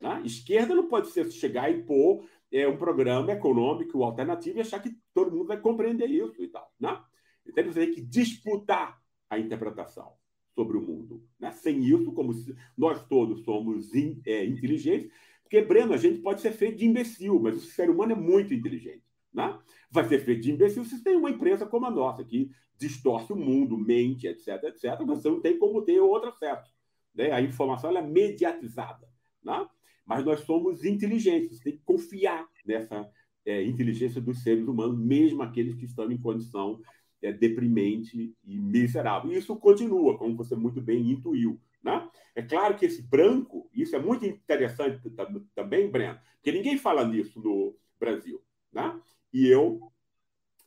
Né? 0.00 0.22
Esquerda 0.24 0.74
não 0.74 0.88
pode 0.88 1.08
ser 1.08 1.30
chegar 1.30 1.70
e 1.70 1.82
pôr 1.82 2.26
é, 2.52 2.68
um 2.68 2.76
programa 2.76 3.32
econômico 3.32 4.02
alternativo 4.02 4.58
e 4.58 4.60
achar 4.60 4.80
que 4.80 4.96
todo 5.12 5.32
mundo 5.32 5.48
vai 5.48 5.60
compreender 5.60 6.10
isso 6.10 6.42
e 6.42 6.48
tal. 6.48 6.72
Né? 6.78 7.00
Então 7.46 7.64
você 7.64 7.86
tem 7.86 7.94
que 7.94 8.02
disputar 8.02 9.02
a 9.28 9.38
interpretação 9.38 10.12
sobre 10.54 10.76
o 10.76 10.80
mundo. 10.80 11.22
Né? 11.38 11.50
Sem 11.52 11.84
isso, 11.84 12.12
como 12.12 12.32
nós 12.76 13.04
todos 13.06 13.44
somos 13.44 13.94
in, 13.94 14.20
é, 14.24 14.44
inteligentes, 14.44 15.10
porque, 15.42 15.60
Breno, 15.60 15.92
a 15.92 15.96
gente 15.96 16.20
pode 16.20 16.40
ser 16.40 16.52
feito 16.52 16.78
de 16.78 16.86
imbecil, 16.86 17.38
mas 17.38 17.56
o 17.56 17.60
ser 17.60 17.90
humano 17.90 18.12
é 18.12 18.16
muito 18.16 18.54
inteligente. 18.54 19.04
Né? 19.32 19.58
Vai 19.90 20.04
ser 20.08 20.18
feito 20.20 20.42
de 20.42 20.52
imbecil 20.52 20.84
se 20.84 21.02
tem 21.02 21.16
uma 21.16 21.30
empresa 21.30 21.66
como 21.66 21.86
a 21.86 21.90
nossa, 21.90 22.24
que 22.24 22.50
distorce 22.78 23.32
o 23.32 23.36
mundo, 23.36 23.78
mente, 23.78 24.26
etc, 24.26 24.62
etc, 24.64 24.98
você 25.06 25.28
não 25.28 25.40
tem 25.40 25.58
como 25.58 25.82
ter 25.82 26.00
outro 26.00 26.30
acesso. 26.30 26.74
Né? 27.14 27.30
A 27.30 27.40
informação 27.40 27.96
é 27.96 28.02
mediatizada. 28.02 29.08
Né? 29.44 29.66
Mas 30.06 30.24
nós 30.24 30.40
somos 30.40 30.84
inteligentes, 30.84 31.60
tem 31.60 31.76
que 31.76 31.82
confiar 31.84 32.46
nessa 32.66 33.08
é, 33.44 33.62
inteligência 33.64 34.20
dos 34.20 34.42
seres 34.42 34.66
humanos, 34.66 34.98
mesmo 34.98 35.42
aqueles 35.42 35.74
que 35.74 35.84
estão 35.84 36.10
em 36.10 36.18
condição 36.18 36.80
é, 37.24 37.32
deprimente 37.32 38.36
e 38.44 38.58
miserável. 38.58 39.32
E 39.32 39.38
isso 39.38 39.56
continua, 39.56 40.18
como 40.18 40.36
você 40.36 40.54
muito 40.54 40.80
bem 40.80 41.10
intuiu. 41.10 41.58
Né? 41.82 42.06
É 42.34 42.42
claro 42.42 42.76
que 42.76 42.84
esse 42.84 43.02
branco, 43.02 43.68
isso 43.72 43.96
é 43.96 43.98
muito 43.98 44.26
interessante 44.26 45.00
também, 45.54 45.90
Breno, 45.90 46.18
porque 46.36 46.52
ninguém 46.52 46.76
fala 46.76 47.06
nisso 47.06 47.40
no 47.40 47.74
Brasil. 47.98 48.42
Né? 48.72 49.00
E 49.32 49.46
eu 49.46 49.90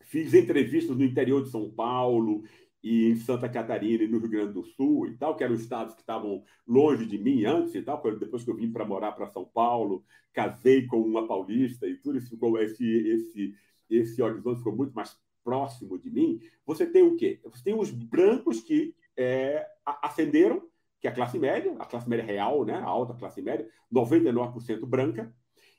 fiz 0.02 0.34
entrevistas 0.34 0.98
no 0.98 1.04
interior 1.04 1.44
de 1.44 1.50
São 1.50 1.70
Paulo 1.70 2.44
e 2.84 3.10
em 3.10 3.16
Santa 3.18 3.50
Catarina 3.50 4.04
e 4.04 4.08
no 4.08 4.20
Rio 4.20 4.30
Grande 4.30 4.54
do 4.54 4.64
Sul 4.64 5.08
e 5.08 5.18
tal, 5.18 5.36
que 5.36 5.44
eram 5.44 5.56
estados 5.56 5.94
que 5.94 6.02
estavam 6.02 6.44
longe 6.66 7.06
de 7.06 7.18
mim 7.18 7.46
antes 7.46 7.76
e 7.76 7.82
tal, 7.82 8.02
depois 8.18 8.44
que 8.44 8.50
eu 8.50 8.56
vim 8.56 8.72
para 8.72 8.86
morar 8.86 9.12
para 9.12 9.28
São 9.28 9.46
Paulo, 9.46 10.04
casei 10.34 10.86
com 10.88 11.02
uma 11.02 11.28
paulista 11.28 11.88
e 11.88 11.98
tudo 11.98 12.18
isso 12.18 12.30
ficou 12.30 12.58
esse 12.60 12.86
esse 12.86 13.56
esse 13.90 14.22
horizonte 14.22 14.58
ficou 14.58 14.76
muito 14.76 14.94
mais 14.94 15.18
próximo 15.48 15.98
de 15.98 16.10
mim. 16.10 16.42
Você 16.66 16.86
tem 16.86 17.04
o 17.04 17.16
quê? 17.16 17.40
Você 17.46 17.64
tem 17.64 17.74
os 17.74 17.90
brancos 17.90 18.60
que 18.60 18.94
é, 19.16 19.66
ascenderam, 19.86 20.62
que 21.00 21.08
é 21.08 21.10
a 21.10 21.14
classe 21.14 21.40
média, 21.40 21.74
a 21.80 21.86
classe 21.86 22.10
média 22.10 22.26
real, 22.26 22.66
né, 22.66 22.74
a 22.74 22.84
alta 22.84 23.14
classe 23.14 23.42
média, 23.42 23.66
99% 23.90 24.86
branca, 24.86 25.34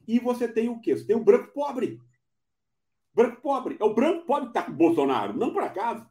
e 0.06 0.18
você 0.18 0.48
tem 0.48 0.70
o 0.70 0.80
quê? 0.80 0.96
Você 0.96 1.06
tem 1.06 1.14
o 1.14 1.22
branco 1.22 1.52
pobre. 1.52 2.00
Branco 3.12 3.42
pobre. 3.42 3.76
É 3.78 3.84
o 3.84 3.92
branco 3.92 4.24
pobre 4.24 4.44
que 4.44 4.50
está 4.58 4.62
com 4.62 4.72
o 4.72 4.74
Bolsonaro, 4.74 5.34
não 5.34 5.52
por 5.52 5.62
acaso. 5.62 6.08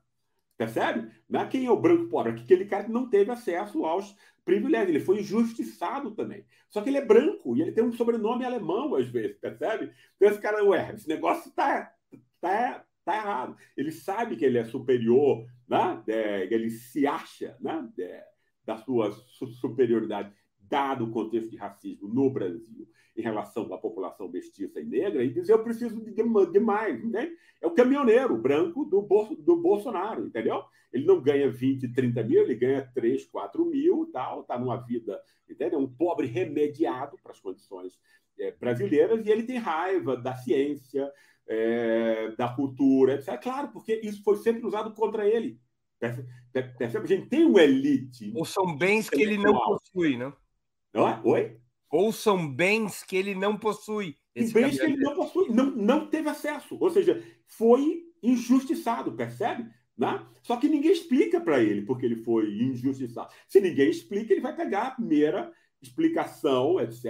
Percebe? 0.55 1.11
Não 1.27 1.41
é 1.41 1.47
quem 1.47 1.65
é 1.65 1.71
o 1.71 1.81
branco 1.81 2.09
pobre, 2.09 2.33
é 2.33 2.35
aquele 2.35 2.65
cara 2.65 2.83
que 2.83 2.91
não 2.91 3.09
teve 3.09 3.31
acesso 3.31 3.83
aos 3.85 4.15
privilégios. 4.45 4.89
Ele 4.89 5.03
foi 5.03 5.21
injustiçado 5.21 6.11
também. 6.11 6.45
Só 6.69 6.79
que 6.81 6.91
ele 6.91 6.99
é 6.99 7.05
branco 7.05 7.57
e 7.57 7.63
ele 7.63 7.71
tem 7.71 7.83
um 7.83 7.91
sobrenome 7.91 8.45
alemão, 8.45 8.93
às 8.93 9.07
vezes, 9.07 9.35
percebe? 9.39 9.91
Então 10.15 10.29
esse 10.29 10.39
cara, 10.39 10.63
ué, 10.63 10.93
esse 10.93 11.07
negócio 11.07 11.49
está 11.49 11.91
tá, 12.39 12.85
tá 13.07 13.17
errado. 13.17 13.57
Ele 13.75 13.91
sabe 13.91 14.35
que 14.35 14.43
ele 14.43 14.57
é 14.57 14.65
superior, 14.65 15.45
né? 15.67 16.03
É, 16.07 16.53
ele 16.53 16.69
se 16.69 17.07
acha 17.07 17.55
né? 17.61 17.89
É, 17.99 18.25
da 18.65 18.77
sua 18.77 19.11
superioridade, 19.61 20.33
dado 20.59 21.05
o 21.05 21.11
contexto 21.11 21.49
de 21.49 21.55
racismo 21.55 22.09
no 22.09 22.29
Brasil 22.29 22.85
em 23.15 23.21
relação 23.21 23.73
à 23.73 23.77
população 23.77 24.27
mestiça 24.27 24.79
e 24.81 24.83
negra 24.83 25.23
e 25.23 25.33
dizer 25.33 25.53
eu 25.53 25.63
preciso 25.63 26.03
de, 26.03 26.11
de 26.11 26.59
mais. 26.59 27.03
Né? 27.09 27.31
É 27.61 27.65
o 27.65 27.71
caminhoneiro 27.71 28.37
branco 28.37 28.83
do, 28.83 29.01
Bolso, 29.01 29.35
do 29.35 29.55
Bolsonaro, 29.55 30.27
entendeu? 30.27 30.63
Ele 30.91 31.05
não 31.05 31.21
ganha 31.21 31.49
20, 31.49 31.87
30 31.93 32.23
mil, 32.23 32.41
ele 32.41 32.55
ganha 32.55 32.91
3, 32.93 33.25
4 33.25 33.65
mil, 33.65 34.09
tal, 34.11 34.41
está 34.41 34.59
numa 34.59 34.77
vida, 34.77 35.19
entendeu? 35.49 35.79
Um 35.79 35.87
pobre 35.87 36.27
remediado 36.27 37.17
para 37.23 37.31
as 37.31 37.39
condições 37.39 37.97
é, 38.37 38.51
brasileiras 38.51 39.25
e 39.25 39.31
ele 39.31 39.43
tem 39.43 39.57
raiva 39.57 40.15
da 40.15 40.35
ciência, 40.35 41.11
é, 41.47 42.31
da 42.37 42.49
cultura, 42.49 43.15
etc. 43.15 43.29
É 43.29 43.37
claro, 43.37 43.69
porque 43.69 43.99
isso 44.03 44.23
foi 44.23 44.37
sempre 44.37 44.65
usado 44.65 44.93
contra 44.93 45.27
ele. 45.27 45.59
Percebe? 45.99 46.27
A 46.97 47.05
gente 47.05 47.27
tem 47.27 47.45
uma 47.45 47.61
elite. 47.61 48.31
Ou 48.35 48.45
são 48.45 48.75
bens 48.75 49.09
que 49.09 49.21
ele 49.21 49.37
não 49.37 49.53
possui, 49.53 50.17
não? 50.17 50.33
Não 50.93 51.07
é? 51.07 51.19
Oi? 51.23 51.59
ou 51.89 52.11
são 52.11 52.47
bens 52.47 53.03
que 53.03 53.15
ele 53.15 53.33
não 53.33 53.57
possui. 53.57 54.15
Esse 54.35 54.53
bens 54.53 54.77
que 54.77 54.85
ele 54.85 54.97
não 54.97 55.15
possui, 55.15 55.49
não, 55.49 55.65
não 55.71 56.07
teve 56.07 56.29
acesso. 56.29 56.77
Ou 56.79 56.89
seja, 56.89 57.23
foi 57.45 58.03
injustiçado, 58.21 59.13
percebe? 59.13 59.69
Né? 59.97 60.23
Só 60.43 60.57
que 60.57 60.69
ninguém 60.69 60.91
explica 60.91 61.41
para 61.41 61.61
ele 61.61 61.81
porque 61.81 62.05
ele 62.05 62.17
foi 62.17 62.51
injustiçado. 62.61 63.33
Se 63.47 63.59
ninguém 63.59 63.89
explica, 63.89 64.33
ele 64.33 64.41
vai 64.41 64.55
pegar 64.55 64.83
a 64.83 64.91
primeira 64.91 65.51
explicação, 65.81 66.79
etc., 66.79 67.03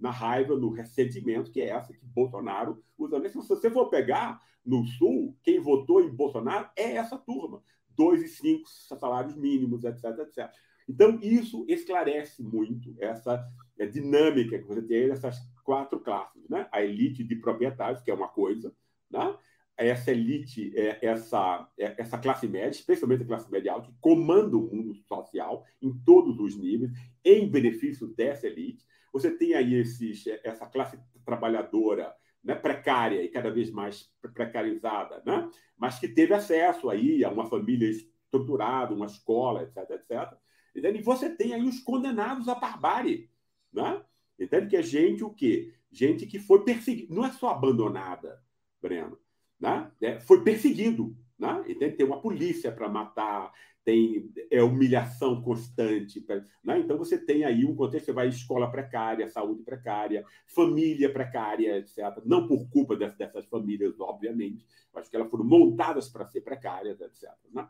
na 0.00 0.10
raiva, 0.10 0.56
no 0.56 0.70
ressentimento, 0.70 1.50
que 1.50 1.60
é 1.60 1.68
essa 1.68 1.92
que 1.92 2.04
Bolsonaro 2.04 2.82
usa. 2.98 3.28
Se 3.28 3.36
você 3.36 3.70
for 3.70 3.88
pegar 3.88 4.40
no 4.64 4.84
Sul, 4.84 5.36
quem 5.42 5.60
votou 5.60 6.00
em 6.00 6.14
Bolsonaro 6.14 6.68
é 6.76 6.92
essa 6.96 7.16
turma. 7.16 7.62
Dois 7.96 8.22
e 8.22 8.28
cinco 8.28 8.68
salários 8.68 9.36
mínimos, 9.36 9.84
etc., 9.84 10.04
etc. 10.20 10.50
Então, 10.88 11.18
isso 11.22 11.64
esclarece 11.68 12.42
muito 12.42 12.94
essa 12.98 13.44
é, 13.78 13.86
dinâmica 13.86 14.58
que 14.58 14.66
você 14.66 14.82
tem 14.82 15.08
nessas 15.08 15.38
quatro 15.64 16.00
classes. 16.00 16.48
Né? 16.48 16.68
A 16.70 16.82
elite 16.82 17.24
de 17.24 17.36
proprietários, 17.36 18.02
que 18.02 18.10
é 18.10 18.14
uma 18.14 18.28
coisa, 18.28 18.72
né? 19.10 19.36
Essa 19.76 20.10
elite, 20.10 20.72
é, 20.74 20.98
essa, 21.04 21.68
é, 21.78 21.94
essa 21.98 22.16
classe 22.18 22.48
média, 22.48 22.70
especialmente 22.70 23.22
a 23.22 23.26
classe 23.26 23.50
média 23.50 23.72
alta, 23.72 23.88
que 23.88 23.98
comanda 24.00 24.56
o 24.56 24.62
mundo 24.62 24.94
social 24.94 25.64
em 25.82 25.92
todos 26.04 26.38
os 26.40 26.56
níveis, 26.56 26.92
em 27.24 27.48
benefício 27.48 28.06
dessa 28.08 28.46
elite. 28.46 28.84
Você 29.12 29.30
tem 29.30 29.54
aí 29.54 29.74
esses, 29.74 30.26
essa 30.42 30.66
classe 30.66 30.98
trabalhadora 31.24 32.14
né, 32.42 32.54
precária 32.54 33.22
e 33.22 33.28
cada 33.28 33.50
vez 33.50 33.70
mais 33.70 34.10
precarizada, 34.22 35.22
né? 35.26 35.50
mas 35.76 35.98
que 35.98 36.08
teve 36.08 36.32
acesso 36.32 36.88
aí 36.88 37.24
a 37.24 37.30
uma 37.30 37.46
família 37.46 37.90
estruturada, 37.90 38.94
uma 38.94 39.06
escola, 39.06 39.62
etc, 39.62 39.90
etc. 39.90 40.38
Entende? 40.74 40.98
E 40.98 41.02
você 41.02 41.28
tem 41.28 41.54
aí 41.54 41.62
os 41.62 41.80
condenados 41.80 42.48
à 42.48 42.54
barbárie. 42.54 43.30
Né? 43.72 44.02
Entende? 44.38 44.68
Que 44.68 44.76
é 44.76 44.82
gente 44.82 45.24
o 45.24 45.30
quê? 45.30 45.74
Gente 45.90 46.26
que 46.26 46.38
foi 46.38 46.62
perseguida. 46.64 47.14
Não 47.14 47.24
é 47.24 47.32
só 47.32 47.50
abandonada, 47.50 48.42
Breno. 48.80 49.18
Né? 49.58 49.90
É, 50.00 50.20
foi 50.20 50.42
perseguido. 50.42 51.16
Né? 51.38 51.64
Entende? 51.68 51.96
Tem 51.96 52.06
uma 52.06 52.20
polícia 52.20 52.72
para 52.72 52.88
matar, 52.88 53.52
tem 53.84 54.32
é, 54.50 54.62
humilhação 54.62 55.40
constante. 55.40 56.24
Né? 56.64 56.80
Então, 56.80 56.98
você 56.98 57.16
tem 57.16 57.44
aí 57.44 57.64
um 57.64 57.74
contexto, 57.74 58.06
você 58.06 58.12
vai 58.12 58.28
escola 58.28 58.70
precária, 58.70 59.28
saúde 59.28 59.62
precária, 59.62 60.24
família 60.46 61.12
precária, 61.12 61.78
etc. 61.78 61.98
Não 62.24 62.48
por 62.48 62.68
culpa 62.68 62.96
dessas, 62.96 63.16
dessas 63.16 63.46
famílias, 63.46 63.98
obviamente, 64.00 64.66
mas 64.92 65.08
que 65.08 65.16
elas 65.16 65.30
foram 65.30 65.44
montadas 65.44 66.08
para 66.08 66.26
ser 66.26 66.40
precárias, 66.40 67.00
etc. 67.00 67.30
Né? 67.52 67.68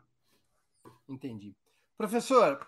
Entendi. 1.07 1.55
Professor, 1.97 2.65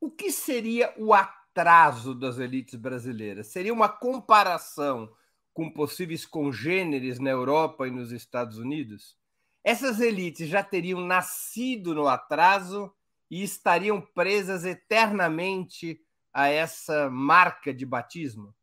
o 0.00 0.10
que 0.10 0.30
seria 0.30 0.94
o 0.96 1.12
atraso 1.12 2.14
das 2.14 2.38
elites 2.38 2.74
brasileiras? 2.76 3.48
Seria 3.48 3.72
uma 3.72 3.88
comparação 3.88 5.10
com 5.56 5.70
possíveis 5.70 6.26
congêneres 6.26 7.18
na 7.18 7.30
Europa 7.30 7.88
e 7.88 7.90
nos 7.90 8.12
Estados 8.12 8.58
Unidos? 8.58 9.16
Essas 9.64 10.00
elites 10.00 10.50
já 10.50 10.62
teriam 10.62 11.00
nascido 11.00 11.94
no 11.94 12.06
atraso 12.06 12.92
e 13.30 13.42
estariam 13.42 13.98
presas 13.98 14.66
eternamente 14.66 15.98
a 16.30 16.48
essa 16.48 17.08
marca 17.08 17.72
de 17.72 17.86
batismo? 17.86 18.54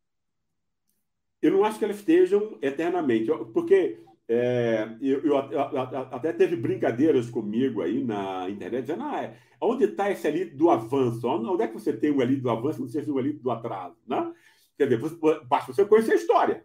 Eu 1.42 1.54
não 1.54 1.66
acho 1.66 1.80
que 1.80 1.84
elas 1.84 1.98
estejam 1.98 2.60
eternamente, 2.62 3.32
porque 3.52 4.00
é, 4.30 4.88
eu, 5.02 5.26
eu, 5.26 5.36
eu, 5.52 5.80
até 6.12 6.32
teve 6.32 6.56
brincadeiras 6.56 7.28
comigo 7.28 7.82
aí 7.82 8.04
na 8.04 8.48
internet, 8.52 8.82
dizendo: 8.82 9.04
ah, 9.04 9.24
é, 9.24 9.38
onde 9.60 9.86
está 9.86 10.12
esse 10.12 10.28
elite 10.28 10.56
do 10.56 10.70
avanço? 10.70 11.28
Onde 11.28 11.64
é 11.64 11.68
que 11.68 11.74
você 11.74 11.92
tem 11.92 12.12
o 12.12 12.22
elite 12.22 12.42
do 12.42 12.52
avanço 12.52 12.88
você 12.88 13.02
tem 13.02 13.12
o 13.12 13.20
elite 13.20 13.40
do 13.40 13.50
atraso? 13.50 13.98
Né? 14.06 14.32
Quer 14.78 14.88
dizer, 14.88 15.20
basta 15.48 15.74
você 15.74 15.84
conhecer 15.86 16.12
a 16.12 16.18
história. 16.18 16.64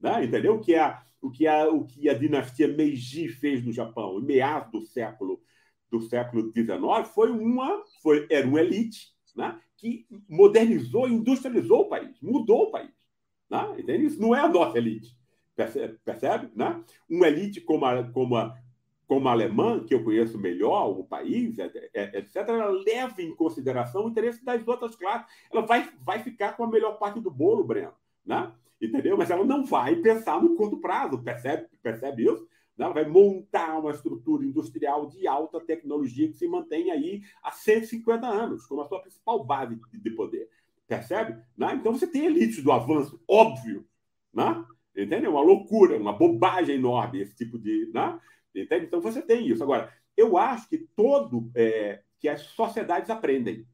Né? 0.00 0.24
Entendeu? 0.24 0.56
O, 0.56 0.60
que 0.60 0.74
a, 0.74 1.02
o, 1.20 1.30
que 1.30 1.46
a, 1.46 1.68
o 1.68 1.84
que 1.84 2.08
a 2.08 2.14
dinastia 2.14 2.68
Meiji 2.68 3.28
fez 3.28 3.64
no 3.64 3.72
Japão, 3.72 4.18
em 4.18 4.24
meados 4.24 4.70
do 4.70 4.80
século 4.80 5.40
do 5.88 6.00
século 6.00 6.52
XIX, 6.52 7.08
foi 7.14 7.30
uma, 7.30 7.82
foi, 8.02 8.26
era 8.28 8.46
uma 8.46 8.60
elite 8.60 9.14
né? 9.36 9.58
que 9.76 10.04
modernizou, 10.28 11.08
industrializou 11.08 11.82
o 11.82 11.88
país, 11.88 12.20
mudou 12.20 12.64
o 12.64 12.70
país. 12.72 12.90
Né? 13.48 13.76
Entende? 13.78 14.06
Isso 14.06 14.20
não 14.20 14.34
é 14.34 14.40
a 14.40 14.48
nossa 14.48 14.78
elite. 14.78 15.16
Percebe? 15.54 15.98
percebe 16.04 16.50
né? 16.54 16.82
Uma 17.08 17.28
elite 17.28 17.60
como 17.60 17.84
a, 17.84 18.02
como 18.10 18.36
a 18.36 18.56
como 19.06 19.28
a 19.28 19.32
alemã, 19.32 19.84
que 19.84 19.94
eu 19.94 20.02
conheço 20.02 20.36
melhor 20.36 20.88
o 20.98 21.04
país, 21.04 21.58
etc., 21.58 22.36
ela 22.48 22.70
leva 22.70 23.22
em 23.22 23.34
consideração 23.34 24.04
o 24.04 24.08
interesse 24.08 24.44
das 24.44 24.66
outras 24.66 24.96
classes. 24.96 25.26
Ela 25.52 25.62
vai, 25.62 25.88
vai 26.04 26.18
ficar 26.18 26.56
com 26.56 26.64
a 26.64 26.68
melhor 26.68 26.98
parte 26.98 27.20
do 27.20 27.30
bolo, 27.30 27.62
Breno. 27.62 27.92
Né? 28.26 28.52
Entendeu? 28.80 29.16
Mas 29.16 29.30
ela 29.30 29.44
não 29.44 29.64
vai 29.64 29.96
pensar 29.96 30.42
no 30.42 30.54
curto 30.56 30.78
prazo, 30.78 31.22
percebe, 31.22 31.68
percebe 31.82 32.24
isso? 32.24 32.46
Ela 32.78 32.92
vai 32.92 33.06
montar 33.08 33.78
uma 33.78 33.90
estrutura 33.90 34.44
industrial 34.44 35.06
de 35.06 35.26
alta 35.26 35.58
tecnologia 35.60 36.28
que 36.28 36.36
se 36.36 36.46
mantém 36.46 36.90
aí 36.90 37.22
há 37.42 37.50
150 37.50 38.26
anos, 38.26 38.66
como 38.66 38.82
a 38.82 38.84
sua 38.84 39.00
principal 39.00 39.42
base 39.42 39.80
de 39.94 40.10
poder. 40.10 40.50
Percebe? 40.86 41.42
Né? 41.56 41.74
Então 41.74 41.92
você 41.92 42.06
tem 42.06 42.26
elites 42.26 42.62
do 42.62 42.70
avanço, 42.70 43.20
óbvio. 43.26 43.86
Né? 44.32 44.64
Entendeu? 44.94 45.30
Uma 45.30 45.40
loucura, 45.40 45.96
uma 45.96 46.12
bobagem 46.12 46.76
enorme 46.76 47.22
esse 47.22 47.34
tipo 47.34 47.58
de. 47.58 47.90
Né? 47.94 48.20
Entende? 48.54 48.86
Então 48.86 49.00
você 49.00 49.22
tem 49.22 49.48
isso. 49.48 49.62
Agora, 49.62 49.90
eu 50.14 50.36
acho 50.36 50.68
que 50.68 50.78
todo 50.94 51.50
é, 51.54 52.02
que 52.18 52.28
as 52.28 52.42
sociedades 52.42 53.08
aprendem. 53.08 53.66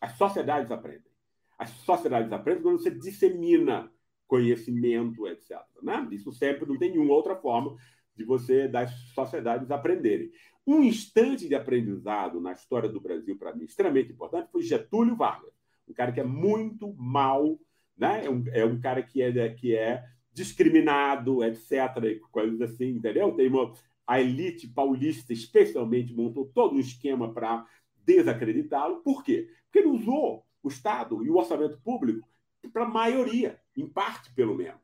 As 0.00 0.12
sociedades 0.12 0.70
aprendem. 0.70 1.12
As 1.58 1.70
sociedades 1.70 2.32
aprendem 2.32 2.62
quando 2.62 2.78
você 2.78 2.90
dissemina 2.90 3.90
conhecimento, 4.26 5.26
etc. 5.26 5.58
Né? 5.82 6.08
Isso 6.10 6.32
sempre 6.32 6.66
não 6.66 6.78
tem 6.78 6.90
nenhuma 6.90 7.14
outra 7.14 7.36
forma 7.36 7.76
de 8.14 8.24
você 8.24 8.66
das 8.66 8.90
sociedades 9.14 9.70
aprenderem. 9.70 10.30
Um 10.66 10.82
instante 10.82 11.48
de 11.48 11.54
aprendizado 11.54 12.40
na 12.40 12.52
história 12.52 12.88
do 12.88 13.00
Brasil, 13.00 13.36
para 13.36 13.54
mim, 13.54 13.64
extremamente 13.64 14.12
importante, 14.12 14.50
foi 14.50 14.62
Getúlio 14.62 15.14
Vargas, 15.14 15.52
um 15.86 15.92
cara 15.92 16.10
que 16.10 16.20
é 16.20 16.24
muito 16.24 16.92
mal, 16.94 17.58
né? 17.96 18.24
é, 18.24 18.30
um, 18.30 18.44
é 18.48 18.64
um 18.64 18.80
cara 18.80 19.02
que 19.02 19.22
é, 19.22 19.48
que 19.50 19.76
é 19.76 20.04
discriminado, 20.32 21.44
etc., 21.44 22.20
coisas 22.30 22.60
assim, 22.60 22.96
entendeu? 22.96 23.32
Tem 23.32 23.48
uma, 23.48 23.72
a 24.06 24.20
elite 24.20 24.66
paulista, 24.68 25.32
especialmente, 25.32 26.14
montou 26.14 26.46
todo 26.46 26.74
um 26.74 26.80
esquema 26.80 27.32
para 27.32 27.64
desacreditá-lo. 28.04 29.02
Por 29.02 29.22
quê? 29.22 29.48
Porque 29.64 29.78
ele 29.78 29.96
usou 29.96 30.44
o 30.62 30.68
Estado 30.68 31.24
e 31.24 31.30
o 31.30 31.36
orçamento 31.36 31.78
público 31.78 32.26
para 32.68 32.84
a 32.84 32.88
maioria, 32.88 33.60
em 33.76 33.86
parte, 33.86 34.32
pelo 34.32 34.54
menos. 34.54 34.80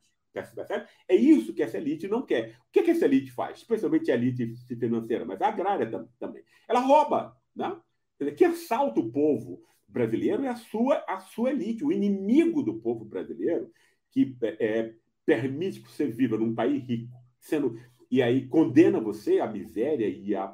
É 1.07 1.15
isso 1.15 1.53
que 1.53 1.61
essa 1.61 1.77
elite 1.77 2.07
não 2.07 2.23
quer. 2.25 2.57
O 2.67 2.71
que, 2.71 2.79
é 2.79 2.83
que 2.83 2.91
essa 2.91 3.05
elite 3.05 3.31
faz? 3.31 3.59
Especialmente 3.59 4.11
a 4.11 4.15
elite 4.15 4.55
financeira, 4.79 5.25
mas 5.25 5.41
a 5.41 5.47
agrária 5.47 5.89
também. 6.19 6.43
Ela 6.67 6.79
rouba. 6.79 7.37
Né? 7.55 7.79
Quem 8.35 8.47
assalta 8.47 8.99
o 8.99 9.11
povo 9.11 9.63
brasileiro 9.87 10.43
é 10.43 10.47
a 10.47 10.55
sua, 10.55 11.03
a 11.07 11.19
sua 11.19 11.51
elite, 11.51 11.85
o 11.85 11.91
inimigo 11.91 12.63
do 12.63 12.79
povo 12.79 13.05
brasileiro, 13.05 13.71
que 14.09 14.35
é, 14.59 14.93
permite 15.23 15.81
que 15.81 15.91
você 15.91 16.07
viva 16.07 16.35
num 16.37 16.55
país 16.55 16.83
rico, 16.83 17.13
sendo 17.39 17.79
e 18.09 18.21
aí 18.21 18.47
condena 18.47 18.99
você 18.99 19.39
à 19.39 19.47
miséria 19.47 20.07
e 20.07 20.35
à, 20.35 20.53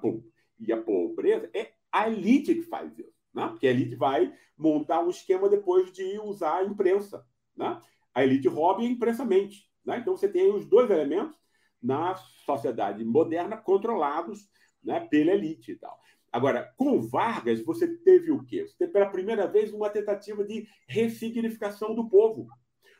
e 0.59 0.71
à 0.71 0.77
pobreza, 0.77 1.49
é 1.53 1.73
a 1.91 2.09
elite 2.09 2.55
que 2.55 2.61
faz 2.63 2.97
isso. 2.97 3.18
Né? 3.33 3.47
Porque 3.47 3.67
a 3.67 3.71
elite 3.71 3.95
vai 3.95 4.33
montar 4.57 5.01
um 5.01 5.09
esquema 5.09 5.49
depois 5.49 5.91
de 5.91 6.19
usar 6.19 6.57
a 6.57 6.63
imprensa. 6.63 7.25
Né? 7.55 7.81
A 8.13 8.23
elite 8.23 8.47
rouba 8.47 8.81
e 8.81 8.87
a 8.87 8.89
imprensa 8.89 9.25
mente. 9.25 9.69
Né? 9.85 9.97
Então 9.99 10.15
você 10.15 10.27
tem 10.27 10.53
os 10.53 10.65
dois 10.65 10.89
elementos 10.89 11.37
na 11.81 12.15
sociedade 12.45 13.03
moderna 13.05 13.57
controlados 13.57 14.49
né, 14.83 14.99
pela 14.99 15.31
elite 15.31 15.71
e 15.71 15.75
tal. 15.75 15.97
Agora, 16.31 16.71
com 16.77 17.01
Vargas, 17.01 17.63
você 17.63 17.87
teve 17.87 18.31
o 18.31 18.43
quê? 18.45 18.67
Você 18.67 18.75
teve 18.77 18.91
pela 18.91 19.09
primeira 19.09 19.47
vez 19.47 19.73
uma 19.73 19.89
tentativa 19.89 20.43
de 20.43 20.67
ressignificação 20.87 21.95
do 21.95 22.07
povo 22.07 22.47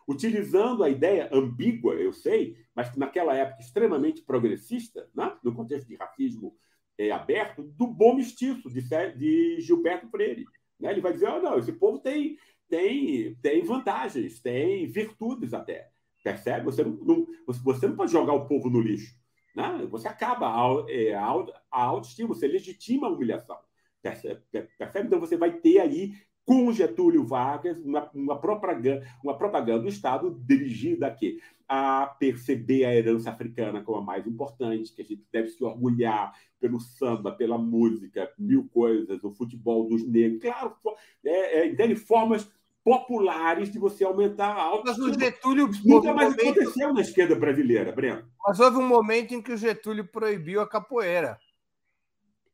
utilizando 0.10 0.84
a 0.84 0.90
ideia 0.90 1.30
ambígua, 1.32 1.94
eu 1.94 2.12
sei, 2.12 2.58
mas 2.74 2.90
que 2.90 2.98
naquela 2.98 3.36
época 3.36 3.62
extremamente 3.62 4.24
progressista, 4.24 5.08
né? 5.14 5.38
no 5.44 5.54
contexto 5.54 5.88
de 5.88 5.96
racismo 5.96 6.56
é, 7.00 7.12
aberto, 7.12 7.64
do 7.64 7.88
bom 7.88 8.14
mestiço 8.14 8.70
de, 8.70 8.82
de 9.16 9.62
Gilberto 9.62 10.10
Freire. 10.10 10.46
Né? 10.78 10.92
Ele 10.92 11.00
vai 11.00 11.14
dizer: 11.14 11.30
oh, 11.30 11.42
não, 11.42 11.58
esse 11.58 11.72
povo 11.72 11.98
tem, 12.00 12.38
tem, 12.68 13.36
tem 13.36 13.64
vantagens, 13.64 14.42
tem 14.42 14.86
virtudes 14.86 15.54
até. 15.54 15.90
Percebe? 16.22 16.66
Você 16.66 16.84
não, 16.84 16.92
não, 16.92 17.28
você 17.48 17.88
não 17.88 17.96
pode 17.96 18.12
jogar 18.12 18.34
o 18.34 18.46
povo 18.46 18.70
no 18.70 18.82
lixo. 18.82 19.16
Né? 19.56 19.88
Você 19.90 20.10
acaba 20.10 20.48
a, 20.48 20.86
é, 20.90 21.14
a, 21.14 21.32
a 21.72 21.84
autoestima, 21.84 22.36
você 22.36 22.46
legitima 22.46 23.08
a 23.08 23.12
humilhação. 23.12 23.58
Percebe? 24.02 24.42
Percebe? 24.52 25.08
Então 25.08 25.20
você 25.22 25.38
vai 25.38 25.54
ter 25.54 25.80
aí 25.80 26.14
com 26.46 26.72
Getúlio 26.74 27.26
Vargas, 27.26 27.78
uma, 27.80 28.10
uma, 28.14 28.40
propaganda, 28.40 29.08
uma 29.24 29.38
propaganda 29.38 29.84
do 29.84 29.88
Estado 29.88 30.38
dirigida 30.46 31.08
a 31.08 31.12
quê? 31.12 31.40
A 31.72 32.08
perceber 32.08 32.84
a 32.84 32.96
herança 32.96 33.30
africana 33.30 33.84
como 33.84 34.00
a 34.00 34.02
mais 34.02 34.26
importante, 34.26 34.92
que 34.92 35.04
a 35.04 35.06
gente 35.06 35.24
deve 35.32 35.50
se 35.50 35.64
orgulhar 35.64 36.34
pelo 36.60 36.80
samba, 36.80 37.32
pela 37.32 37.60
música, 37.60 38.28
mil 38.40 38.68
coisas, 38.70 39.24
o 39.24 39.30
futebol 39.30 39.88
dos 39.88 40.04
negros. 40.04 40.42
Claro, 40.42 40.76
é, 41.24 41.60
é, 41.60 41.68
entende? 41.68 41.96
Formas 41.96 42.52
populares 42.84 43.72
de 43.72 43.78
você 43.78 44.04
aumentar 44.04 44.48
a 44.48 44.62
alta. 44.64 44.92
Mas 44.92 44.98
o 44.98 45.14
Getúlio. 45.14 45.70
Nunca 45.86 46.12
mais 46.12 46.36
momento... 46.36 46.60
aconteceu 46.60 46.92
na 46.92 47.02
esquerda 47.02 47.36
brasileira, 47.36 47.92
Breno. 47.92 48.24
Mas 48.44 48.60
houve 48.60 48.78
um 48.78 48.88
momento 48.88 49.36
em 49.36 49.42
que 49.42 49.52
o 49.52 49.58
Getúlio 49.58 50.08
proibiu 50.08 50.62
a 50.62 50.68
capoeira. 50.68 51.38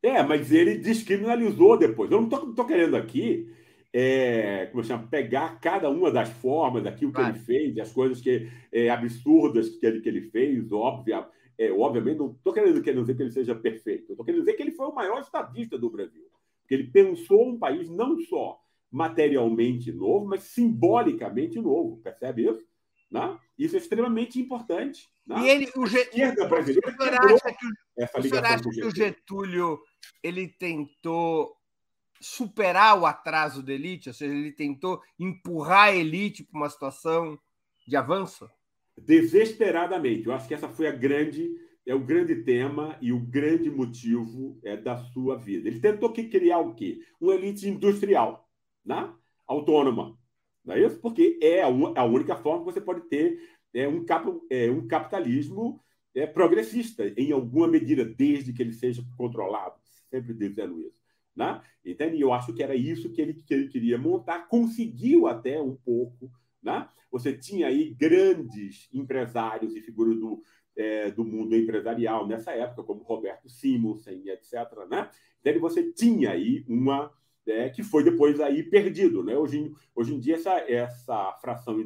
É, 0.02 0.22
mas 0.22 0.52
ele 0.52 0.76
descriminalizou 0.76 1.78
depois. 1.78 2.10
Eu 2.10 2.20
não 2.20 2.28
estou 2.28 2.66
querendo 2.66 2.96
aqui 2.96 3.50
é, 3.98 4.66
como 4.66 4.84
chama, 4.84 5.06
pegar 5.06 5.58
cada 5.58 5.88
uma 5.88 6.10
das 6.10 6.28
formas 6.28 6.82
daquilo 6.82 7.10
que 7.10 7.20
ele 7.22 7.38
fez, 7.38 7.78
as 7.78 7.90
coisas 7.90 8.20
que 8.20 8.46
é, 8.70 8.90
absurdas 8.90 9.70
que 9.70 9.86
ele, 9.86 10.00
que 10.02 10.08
ele 10.10 10.20
fez, 10.20 10.70
óbvia, 10.70 11.26
é, 11.56 11.72
obviamente, 11.72 12.18
não 12.18 12.32
estou 12.32 12.52
querendo, 12.52 12.82
querendo 12.82 13.00
dizer 13.00 13.16
que 13.16 13.22
ele 13.22 13.30
seja 13.30 13.54
perfeito, 13.54 14.12
estou 14.12 14.22
querendo 14.22 14.42
dizer 14.42 14.52
que 14.52 14.62
ele 14.62 14.72
foi 14.72 14.88
o 14.88 14.94
maior 14.94 15.18
estadista 15.20 15.78
do 15.78 15.88
Brasil, 15.88 16.26
que 16.68 16.74
ele 16.74 16.88
pensou 16.88 17.48
um 17.48 17.58
país 17.58 17.88
não 17.88 18.20
só 18.20 18.60
materialmente 18.92 19.90
novo, 19.90 20.26
mas 20.26 20.42
simbolicamente 20.42 21.58
novo, 21.58 21.96
percebe 22.02 22.50
isso? 22.50 22.66
Né? 23.10 23.38
Isso 23.58 23.76
é 23.76 23.78
extremamente 23.78 24.38
importante. 24.38 25.08
Né? 25.26 25.40
E 25.40 25.48
ele, 25.48 25.72
o, 25.74 25.86
Get... 25.86 26.10
o 26.38 26.48
brasileira 26.48 27.18
acha 27.18 27.54
que, 27.54 27.66
o... 27.66 27.72
essa 27.96 28.18
ligação 28.18 28.50
acha 28.50 28.70
que 28.70 28.84
o 28.84 28.94
Getúlio 28.94 29.80
ele 30.22 30.48
tentou 30.48 31.55
superar 32.20 32.98
o 33.00 33.06
atraso 33.06 33.62
da 33.62 33.72
elite, 33.72 34.08
ou 34.08 34.14
seja, 34.14 34.34
ele 34.34 34.52
tentou 34.52 35.00
empurrar 35.18 35.88
a 35.88 35.96
elite 35.96 36.44
para 36.44 36.58
uma 36.58 36.70
situação 36.70 37.38
de 37.86 37.96
avanço? 37.96 38.48
Desesperadamente. 38.96 40.26
Eu 40.26 40.34
acho 40.34 40.48
que 40.48 40.54
essa 40.54 40.68
foi 40.68 40.88
a 40.88 40.92
grande 40.92 41.54
é 41.86 41.94
o 41.94 42.00
grande 42.00 42.42
tema 42.42 42.98
e 43.00 43.12
o 43.12 43.20
grande 43.20 43.70
motivo 43.70 44.58
é 44.64 44.76
da 44.76 44.96
sua 44.96 45.38
vida. 45.38 45.68
Ele 45.68 45.78
tentou 45.78 46.12
que 46.12 46.24
criar 46.24 46.58
o 46.58 46.74
quê? 46.74 47.00
Uma 47.20 47.34
elite 47.34 47.68
industrial, 47.68 48.50
né? 48.84 49.14
autônoma. 49.46 50.18
Não 50.64 50.74
é 50.74 50.84
isso? 50.84 50.98
Porque 50.98 51.38
é 51.40 51.62
a, 51.62 51.68
a 51.68 52.04
única 52.04 52.34
forma 52.34 52.64
que 52.64 52.72
você 52.72 52.80
pode 52.80 53.02
ter 53.02 53.38
é, 53.72 53.86
um, 53.86 54.04
cap, 54.04 54.28
é, 54.50 54.68
um 54.68 54.88
capitalismo 54.88 55.80
é, 56.12 56.26
progressista, 56.26 57.06
em 57.16 57.30
alguma 57.30 57.68
medida, 57.68 58.04
desde 58.04 58.52
que 58.52 58.62
ele 58.62 58.72
seja 58.72 59.04
controlado. 59.16 59.76
Sempre 60.10 60.34
dizendo 60.34 60.80
isso. 60.80 60.95
Né? 61.36 61.60
Entende? 61.84 62.16
E 62.16 62.20
eu 62.22 62.32
acho 62.32 62.54
que 62.54 62.62
era 62.62 62.74
isso 62.74 63.12
que 63.12 63.20
ele, 63.20 63.34
que 63.34 63.52
ele 63.52 63.68
queria 63.68 63.98
montar, 63.98 64.48
conseguiu 64.48 65.26
até 65.26 65.60
um 65.60 65.76
pouco. 65.76 66.30
Né? 66.62 66.88
Você 67.10 67.36
tinha 67.36 67.66
aí 67.66 67.94
grandes 67.94 68.88
empresários 68.92 69.76
e 69.76 69.82
figuras 69.82 70.18
do, 70.18 70.42
é, 70.74 71.10
do 71.10 71.24
mundo 71.24 71.54
empresarial 71.54 72.26
nessa 72.26 72.52
época, 72.52 72.82
como 72.82 73.02
Roberto 73.02 73.48
Simonsen, 73.50 74.28
etc. 74.28 74.54
Né? 74.90 75.10
Então, 75.44 75.60
você 75.60 75.92
tinha 75.92 76.30
aí 76.30 76.64
uma. 76.66 77.12
É, 77.46 77.68
que 77.68 77.84
foi 77.84 78.02
depois 78.02 78.40
aí 78.40 78.64
perdido. 78.64 79.22
Né? 79.22 79.36
Hoje, 79.36 79.72
hoje 79.94 80.14
em 80.14 80.18
dia, 80.18 80.34
essa, 80.34 80.58
essa 80.68 81.32
fração 81.40 81.76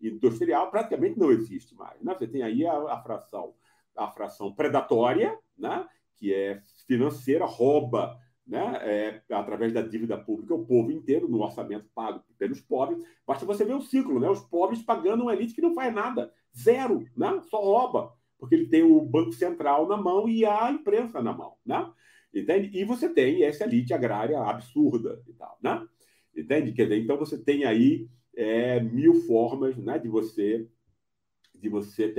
industrial 0.00 0.70
praticamente 0.70 1.18
não 1.18 1.30
existe 1.30 1.74
mais. 1.74 2.00
Né? 2.00 2.14
Você 2.14 2.26
tem 2.26 2.42
aí 2.42 2.64
a, 2.64 2.72
a 2.72 3.02
fração 3.02 3.52
a 3.96 4.10
fração 4.10 4.52
predatória, 4.52 5.36
né? 5.56 5.86
que 6.16 6.32
é 6.32 6.60
financeira, 6.86 7.44
rouba 7.44 8.18
né, 8.46 8.78
é, 8.82 9.22
através 9.34 9.72
da 9.72 9.82
dívida 9.82 10.16
pública, 10.16 10.54
o 10.54 10.64
povo 10.64 10.92
inteiro, 10.92 11.28
no 11.28 11.42
orçamento 11.42 11.88
pago 11.94 12.22
pelos 12.38 12.60
pobres. 12.60 13.04
Basta 13.26 13.44
você 13.44 13.64
ver 13.64 13.74
o 13.74 13.82
ciclo, 13.82 14.20
né? 14.20 14.30
Os 14.30 14.40
pobres 14.40 14.82
pagando 14.82 15.22
uma 15.22 15.34
elite 15.34 15.54
que 15.54 15.60
não 15.60 15.74
faz 15.74 15.92
nada, 15.92 16.32
zero, 16.56 17.04
né? 17.16 17.40
Só 17.50 17.60
rouba, 17.60 18.12
porque 18.38 18.54
ele 18.54 18.68
tem 18.68 18.82
o 18.82 19.00
Banco 19.00 19.32
Central 19.32 19.88
na 19.88 19.96
mão 19.96 20.28
e 20.28 20.44
a 20.44 20.70
imprensa 20.70 21.20
na 21.20 21.32
mão, 21.32 21.56
né? 21.64 21.90
Entende? 22.32 22.70
E 22.78 22.84
você 22.84 23.08
tem 23.08 23.42
essa 23.42 23.64
elite 23.64 23.92
agrária 23.92 24.38
absurda 24.38 25.22
e 25.26 25.32
tal, 25.32 25.58
né? 25.60 25.84
Entende? 26.36 26.72
Quer 26.72 26.84
dizer, 26.84 27.02
então 27.02 27.16
você 27.16 27.38
tem 27.38 27.64
aí 27.64 28.08
é, 28.36 28.78
mil 28.78 29.14
formas 29.22 29.76
né, 29.76 29.98
de 29.98 30.08
você 30.08 30.68
de 31.54 31.68
você 31.70 32.14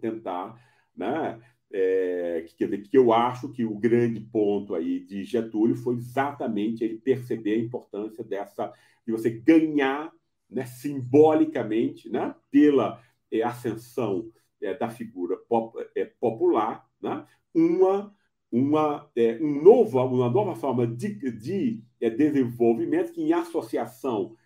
tentar 0.00 0.56
né, 0.96 1.40
é, 1.72 2.46
que, 2.56 2.78
que 2.78 2.98
eu 2.98 3.12
acho 3.12 3.48
que 3.50 3.64
o 3.64 3.76
grande 3.76 4.20
ponto 4.20 4.74
aí 4.74 5.00
de 5.00 5.24
Getúlio 5.24 5.76
foi 5.76 5.96
exatamente 5.96 6.84
ele 6.84 6.98
perceber 6.98 7.54
a 7.54 7.58
importância 7.58 8.22
dessa 8.22 8.72
de 9.06 9.12
você 9.12 9.30
ganhar 9.30 10.12
né, 10.50 10.64
simbolicamente 10.66 12.08
né, 12.08 12.34
pela 12.50 13.00
é, 13.30 13.42
ascensão 13.42 14.30
é, 14.60 14.74
da 14.74 14.88
figura 14.88 15.36
pop, 15.48 15.76
é, 15.94 16.04
popular, 16.20 16.88
né? 17.00 17.26
uma, 17.54 18.14
uma, 18.50 19.10
é, 19.16 19.38
um 19.40 19.62
novo, 19.62 20.02
uma 20.04 20.30
nova 20.30 20.54
forma 20.54 20.86
de, 20.86 21.14
de 21.32 21.82
é, 22.00 22.10
desenvolvimento 22.10 23.12
que, 23.12 23.22
em 23.22 23.32
associação 23.32 24.36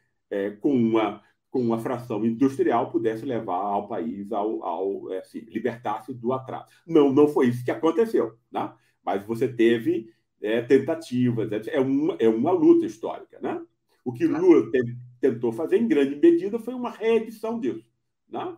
com, 0.61 0.73
uma, 0.73 1.25
com 1.51 1.61
uma 1.61 1.79
fração 1.79 2.25
industrial, 2.25 2.91
pudesse 2.91 3.25
levar 3.25 3.57
ao 3.57 3.89
país 3.89 4.31
ao, 4.31 4.63
ao 4.65 5.13
é, 5.13 5.19
assim, 5.19 5.41
libertar-se 5.41 6.15
do 6.15 6.33
atraso. 6.33 6.67
Não, 6.87 7.13
não 7.13 7.27
foi 7.27 7.49
isso 7.49 7.65
que 7.65 7.71
aconteceu, 7.71 8.39
né? 8.51 8.73
mas 9.05 9.25
você 9.25 9.49
teve 9.49 10.13
é, 10.41 10.63
tentativas, 10.63 11.51
é, 11.67 11.81
uma, 11.81 12.17
é 12.21 12.29
uma 12.29 12.53
luta 12.53 12.87
histórica. 12.87 13.41
Né? 13.41 13.61
O 14.05 14.13
que 14.13 14.27
Lula 14.27 14.71
te, 14.71 14.97
tentou 15.21 15.53
fazer, 15.53 15.79
em 15.79 15.89
grande 15.89 16.17
medida, 16.17 16.59
foi 16.59 16.75
uma 16.75 16.91
reedição 16.91 17.59
disso. 17.59 17.85
Né? 18.29 18.57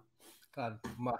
Claro, 0.52 0.78
uma, 0.98 1.18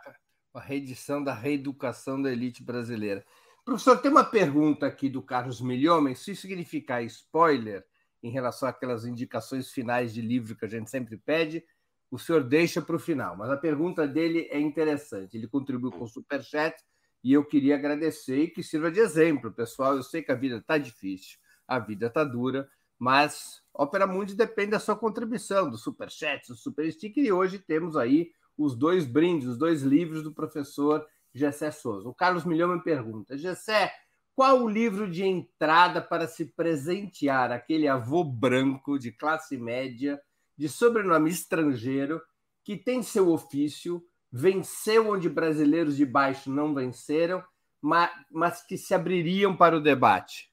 uma 0.53 0.63
reedição 0.63 1.25
da 1.25 1.33
reeducação 1.33 2.21
da 2.21 2.31
elite 2.31 2.63
brasileira. 2.63 3.25
Professor, 3.65 3.97
tem 3.97 4.11
uma 4.11 4.25
pergunta 4.25 4.87
aqui 4.87 5.09
do 5.09 5.23
Carlos 5.23 5.61
Milhomem. 5.61 6.15
Se 6.15 6.33
isso 6.33 6.43
significar 6.43 7.03
spoiler 7.05 7.85
em 8.23 8.31
relação 8.31 8.69
àquelas 8.69 9.05
indicações 9.05 9.71
finais 9.71 10.15
de 10.15 10.21
livro 10.21 10.55
que 10.55 10.65
a 10.65 10.69
gente 10.69 10.91
sempre 10.91 11.17
pede, 11.17 11.65
o 12.11 12.19
senhor 12.19 12.45
deixa 12.45 12.81
para 12.81 12.95
o 12.95 12.99
final. 12.99 13.37
Mas 13.37 13.51
a 13.51 13.57
pergunta 13.57 14.07
dele 14.07 14.49
é 14.51 14.61
interessante. 14.61 15.37
Ele 15.37 15.49
contribuiu 15.49 15.91
com 15.91 16.05
o 16.05 16.09
Superchat 16.09 16.77
e 17.25 17.33
eu 17.33 17.45
queria 17.45 17.75
agradecer 17.75 18.43
e 18.43 18.49
que 18.49 18.63
sirva 18.63 18.91
de 18.91 19.01
exemplo, 19.01 19.53
pessoal. 19.53 19.97
Eu 19.97 20.03
sei 20.03 20.23
que 20.23 20.31
a 20.31 20.37
vida 20.37 20.59
está 20.59 20.77
difícil, 20.77 21.39
a 21.67 21.79
vida 21.79 22.07
está 22.07 22.23
dura, 22.23 22.69
mas 22.99 23.63
Opera 23.73 24.07
Mundi 24.07 24.35
depende 24.35 24.73
da 24.73 24.79
sua 24.79 24.95
contribuição, 24.95 25.71
do 25.71 25.79
Superchat, 25.79 26.47
do 26.49 26.55
Super 26.55 26.91
Sticker, 26.93 27.25
e 27.25 27.33
hoje 27.33 27.59
temos 27.59 27.97
aí 27.97 28.31
os 28.57 28.77
dois 28.77 29.07
brindes, 29.07 29.49
os 29.49 29.57
dois 29.57 29.83
livros 29.83 30.23
do 30.23 30.33
professor 30.33 31.07
Gessé 31.35 31.71
Souza. 31.71 32.09
O 32.09 32.15
Carlos 32.15 32.45
Milhão 32.45 32.69
me 32.69 32.83
pergunta: 32.83 33.37
Gessé, 33.37 33.93
qual 34.35 34.63
o 34.63 34.69
livro 34.69 35.11
de 35.11 35.25
entrada 35.25 36.01
para 36.01 36.27
se 36.27 36.47
presentear 36.47 37.53
aquele 37.53 37.87
avô 37.87 38.25
branco 38.25 38.99
de 38.99 39.13
classe 39.13 39.57
média, 39.57 40.21
de 40.57 40.69
sobrenome 40.69 41.31
estrangeiro, 41.31 42.21
que 42.65 42.77
tem 42.77 43.03
seu 43.03 43.29
ofício, 43.31 44.03
venceu 44.31 45.11
onde 45.11 45.29
brasileiros 45.29 45.97
de 45.97 46.07
baixo 46.07 46.51
não 46.51 46.75
venceram, 46.75 47.43
mas, 47.81 48.11
mas 48.31 48.65
que 48.65 48.77
se 48.77 48.95
abririam 48.95 49.57
para 49.57 49.77
o 49.77 49.83
debate? 49.83 50.51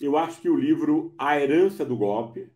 Eu 0.00 0.16
acho 0.16 0.40
que 0.40 0.48
o 0.48 0.56
livro 0.56 1.14
A 1.18 1.40
Herança 1.40 1.84
do 1.84 1.96
Golpe 1.96 2.52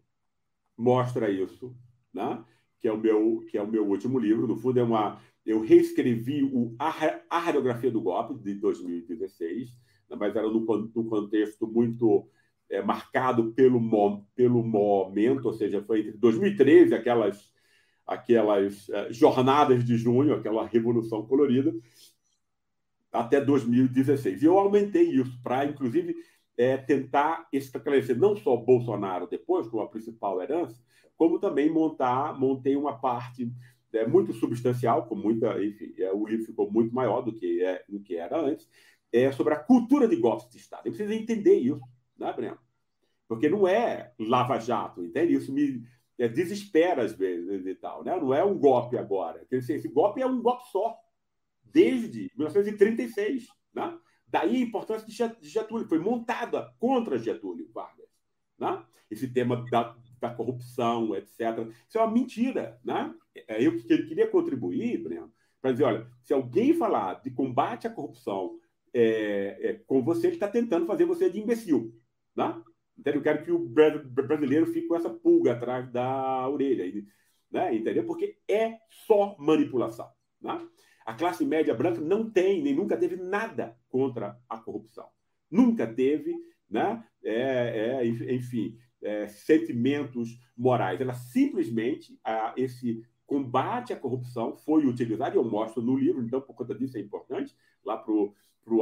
mostra 0.76 1.30
isso, 1.30 1.74
né? 2.12 2.44
que, 2.82 2.88
é 2.88 2.92
o 2.92 2.98
meu, 2.98 3.44
que 3.48 3.56
é 3.56 3.62
o 3.62 3.66
meu 3.66 3.86
último 3.86 4.18
livro. 4.18 4.46
No 4.46 4.56
fundo, 4.56 4.80
é 4.80 4.82
uma, 4.82 5.22
eu 5.46 5.60
reescrevi 5.60 6.42
o, 6.42 6.74
a, 6.78 6.88
a 7.30 7.38
Radiografia 7.38 7.92
do 7.92 8.00
Golpe, 8.00 8.34
de 8.34 8.54
2016, 8.54 9.70
né? 9.70 9.82
Mas 10.16 10.34
era 10.34 10.48
num, 10.48 10.64
contexto 10.64 11.66
muito 11.66 12.28
é, 12.70 12.82
marcado 12.82 13.52
pelo, 13.52 13.80
pelo 14.34 14.62
momento, 14.62 15.46
ou 15.46 15.52
seja, 15.52 15.82
foi 15.82 16.00
entre 16.00 16.12
2013, 16.12 16.94
aquelas, 16.94 17.52
aquelas 18.06 18.88
é, 18.90 19.12
jornadas 19.12 19.84
de 19.84 19.96
junho, 19.96 20.34
aquela 20.34 20.66
revolução 20.66 21.26
colorida, 21.26 21.74
até 23.12 23.40
2016. 23.40 24.42
E 24.42 24.46
eu 24.46 24.58
aumentei 24.58 25.10
isso 25.10 25.38
para, 25.42 25.66
inclusive, 25.66 26.16
é, 26.56 26.76
tentar 26.76 27.46
esclarecer 27.52 28.16
não 28.18 28.36
só 28.36 28.56
Bolsonaro 28.56 29.26
depois, 29.26 29.68
como 29.68 29.82
a 29.82 29.88
principal 29.88 30.40
herança, 30.40 30.82
como 31.16 31.38
também 31.38 31.70
montar, 31.70 32.38
montei 32.38 32.76
uma 32.76 32.98
parte 32.98 33.50
é, 33.92 34.06
muito 34.06 34.32
substancial, 34.32 35.06
com 35.06 35.14
muita, 35.14 35.62
enfim, 35.62 35.94
é, 35.98 36.12
o 36.12 36.26
livro 36.26 36.46
ficou 36.46 36.70
muito 36.70 36.94
maior 36.94 37.20
do 37.20 37.32
que, 37.32 37.62
é, 37.62 37.84
do 37.88 38.00
que 38.00 38.16
era 38.16 38.40
antes, 38.40 38.68
é, 39.12 39.30
sobre 39.32 39.54
a 39.54 39.58
cultura 39.58 40.08
de 40.08 40.16
golpes 40.16 40.48
de 40.48 40.56
Estado. 40.56 40.86
Eu 40.86 40.92
preciso 40.92 41.12
entender 41.12 41.56
isso, 41.56 41.80
né, 42.18 42.32
Breno? 42.32 42.58
Porque 43.28 43.48
não 43.48 43.66
é 43.68 44.12
lava-jato, 44.18 45.04
entende? 45.04 45.34
Isso 45.34 45.52
me 45.52 45.82
é, 46.18 46.28
desespera 46.28 47.02
às 47.02 47.12
vezes 47.12 47.66
e 47.66 47.74
tal, 47.74 48.04
né? 48.04 48.16
Não 48.16 48.32
é 48.32 48.44
um 48.44 48.58
golpe 48.58 48.96
agora. 48.96 49.46
Esse 49.50 49.88
golpe 49.88 50.20
é 50.20 50.26
um 50.26 50.40
golpe 50.40 50.64
só, 50.70 50.96
desde 51.62 52.30
1936, 52.36 53.46
né? 53.74 53.98
Daí 54.32 54.56
a 54.56 54.60
importância 54.60 55.06
de 55.06 55.48
Getúlio, 55.48 55.86
foi 55.86 55.98
montada 55.98 56.72
contra 56.78 57.18
Getúlio 57.18 57.70
Vargas. 57.70 58.08
Né? 58.58 58.82
Esse 59.10 59.28
tema 59.28 59.62
da, 59.70 59.94
da 60.18 60.30
corrupção, 60.34 61.14
etc. 61.14 61.70
Isso 61.86 61.98
é 61.98 62.00
uma 62.00 62.10
mentira. 62.10 62.80
Né? 62.82 63.14
É, 63.46 63.62
eu 63.62 63.76
queria 63.84 64.26
contribuir, 64.26 65.02
Breno, 65.02 65.30
para 65.60 65.72
dizer: 65.72 65.84
olha, 65.84 66.10
se 66.22 66.32
alguém 66.32 66.72
falar 66.72 67.20
de 67.20 67.30
combate 67.30 67.86
à 67.86 67.90
corrupção 67.90 68.58
é, 68.94 69.58
é, 69.60 69.74
com 69.86 70.02
você, 70.02 70.26
ele 70.26 70.36
está 70.36 70.48
tentando 70.48 70.86
fazer 70.86 71.04
você 71.04 71.30
de 71.30 71.40
imbecil. 71.40 71.94
Né? 72.36 72.62
Então, 72.98 73.14
eu 73.14 73.22
quero 73.22 73.42
que 73.42 73.50
o 73.50 73.58
brasileiro 73.58 74.66
fique 74.66 74.86
com 74.86 74.96
essa 74.96 75.10
pulga 75.10 75.52
atrás 75.52 75.90
da 75.90 76.48
orelha. 76.48 77.04
Né? 77.50 77.74
Entendeu? 77.74 78.04
Porque 78.04 78.38
é 78.48 78.78
só 79.06 79.36
manipulação. 79.38 80.08
Né? 80.40 80.68
A 81.04 81.14
classe 81.14 81.44
média 81.44 81.74
branca 81.74 82.00
não 82.00 82.30
tem, 82.30 82.62
nem 82.62 82.74
nunca 82.74 82.96
teve 82.96 83.16
nada 83.16 83.76
contra 83.88 84.38
a 84.48 84.58
corrupção. 84.58 85.08
Nunca 85.50 85.86
teve, 85.86 86.34
né? 86.70 87.04
É, 87.22 88.00
é, 88.00 88.06
enfim, 88.06 88.78
é, 89.02 89.28
sentimentos 89.28 90.38
morais. 90.56 91.00
Ela 91.00 91.14
simplesmente, 91.14 92.18
a, 92.24 92.54
esse 92.56 93.04
combate 93.26 93.92
à 93.92 93.96
corrupção 93.96 94.56
foi 94.56 94.86
utilizado, 94.86 95.36
e 95.36 95.38
eu 95.38 95.44
mostro 95.44 95.82
no 95.82 95.96
livro, 95.96 96.22
então, 96.22 96.40
por 96.40 96.54
conta 96.54 96.74
disso 96.74 96.96
é 96.96 97.00
importante, 97.00 97.54
lá 97.84 97.96
para 97.96 98.12
o 98.12 98.34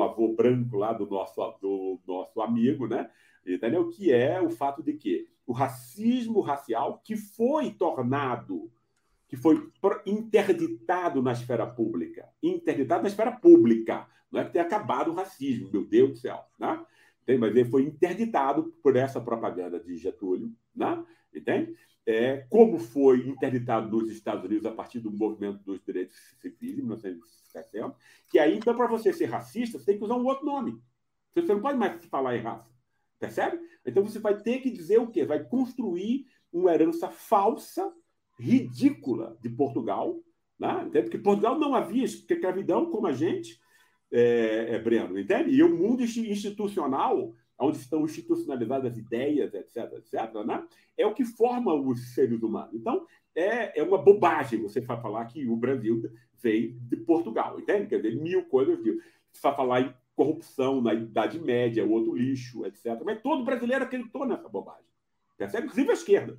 avô 0.03 0.35
branco 0.35 0.76
lá 0.76 0.93
do 0.93 1.07
nosso, 1.07 1.41
do 1.61 1.99
nosso 2.07 2.41
amigo, 2.41 2.87
né? 2.87 3.11
Entendeu? 3.47 3.89
Que 3.89 4.12
é 4.12 4.41
o 4.41 4.51
fato 4.51 4.83
de 4.83 4.93
que 4.93 5.26
o 5.47 5.53
racismo 5.53 6.41
racial 6.41 7.01
que 7.05 7.16
foi 7.16 7.70
tornado 7.70 8.70
que 9.31 9.37
foi 9.37 9.70
interditado 10.05 11.22
na 11.22 11.31
esfera 11.31 11.64
pública. 11.64 12.28
Interditado 12.43 13.05
na 13.05 13.09
esfera 13.09 13.31
pública. 13.31 14.09
Não 14.28 14.41
é 14.41 14.45
que 14.45 14.51
tenha 14.51 14.64
acabado 14.64 15.12
o 15.12 15.14
racismo, 15.14 15.70
meu 15.72 15.85
Deus 15.85 16.11
do 16.11 16.16
céu. 16.16 16.45
Né? 16.59 16.85
Entende? 17.22 17.39
Mas 17.39 17.51
ele 17.55 17.70
foi 17.70 17.85
interditado 17.85 18.74
por 18.83 18.97
essa 18.97 19.20
propaganda 19.20 19.78
de 19.78 19.97
Getúlio. 19.97 20.53
Né? 20.74 21.05
Entende? 21.33 21.76
É, 22.07 22.38
como 22.48 22.78
foi 22.78 23.28
interditado 23.28 23.88
nos 23.90 24.11
Estados 24.11 24.44
Unidos 24.44 24.66
a 24.66 24.72
partir 24.72 25.01
do 25.01 25.12
movimento 25.12 25.62
dos 25.62 25.80
direitos 25.84 26.16
civis, 26.40 26.78
em 26.78 26.82
1960, 26.82 27.94
que 28.28 28.38
aí, 28.38 28.57
então, 28.57 28.74
para 28.74 28.86
você 28.86 29.12
ser 29.12 29.26
racista, 29.26 29.78
você 29.78 29.86
tem 29.86 29.98
que 29.98 30.05
usar 30.05 30.16
um 30.16 30.24
outro 30.24 30.44
nome. 30.44 30.80
Você 31.34 31.53
não 31.53 31.61
pode 31.61 31.78
mais 31.78 32.05
falar 32.07 32.36
em 32.36 32.40
raça. 32.40 32.68
Percebe? 33.18 33.61
Então 33.84 34.03
você 34.03 34.18
vai 34.18 34.36
ter 34.36 34.61
que 34.61 34.70
dizer 34.70 34.98
o 34.98 35.07
quê? 35.07 35.24
Vai 35.24 35.44
construir 35.44 36.26
uma 36.53 36.72
herança 36.72 37.11
falsa 37.11 37.92
ridícula 38.38 39.36
de 39.42 39.51
Portugal, 39.51 40.18
né? 40.59 40.88
porque 41.03 41.18
Portugal 41.18 41.59
não 41.59 41.74
havia 41.74 42.05
escravidão 42.05 42.90
como 42.90 43.07
a 43.07 43.12
gente, 43.12 43.61
é, 44.11 44.74
é, 44.74 44.78
Breno, 44.78 45.18
entende? 45.18 45.51
E 45.51 45.62
o 45.62 45.76
mundo 45.76 46.03
institucional, 46.03 47.34
onde 47.61 47.79
estão 47.79 48.05
institucionalizadas 48.05 48.93
as 48.93 48.99
ideias, 48.99 49.53
etc., 49.55 49.93
etc., 49.99 50.45
né? 50.47 50.67
é 50.97 51.07
o 51.07 51.15
que 51.15 51.25
forma 51.25 51.75
os 51.75 52.15
seres 52.15 52.43
humanos. 52.43 52.75
Então, 52.75 53.07
é, 53.35 53.79
é 53.79 53.83
uma 53.83 53.99
bobagem 53.99 54.63
você 54.63 54.83
falar 54.83 55.25
que 55.27 55.47
o 55.47 55.57
Brasil 55.57 56.03
veio 56.43 56.73
de 56.81 56.97
Portugal, 56.97 57.59
entende? 57.61 57.87
Quer 57.87 58.01
dizer, 58.01 58.17
mil 58.17 58.45
coisas. 58.45 58.79
Você 58.79 59.41
vai 59.43 59.55
falar 59.55 59.81
em 59.83 59.95
corrupção 60.17 60.81
na 60.81 60.93
Idade 60.93 61.39
Média, 61.39 61.87
outro 61.87 62.15
lixo, 62.15 62.67
etc. 62.67 63.01
Mas 63.05 63.23
todo 63.23 63.45
brasileiro 63.45 63.85
acreditou 63.85 64.27
nessa 64.27 64.49
bobagem. 64.49 64.91
Percebe? 65.37 65.65
Inclusive 65.65 65.91
a 65.91 65.95
esquerda. 65.95 66.39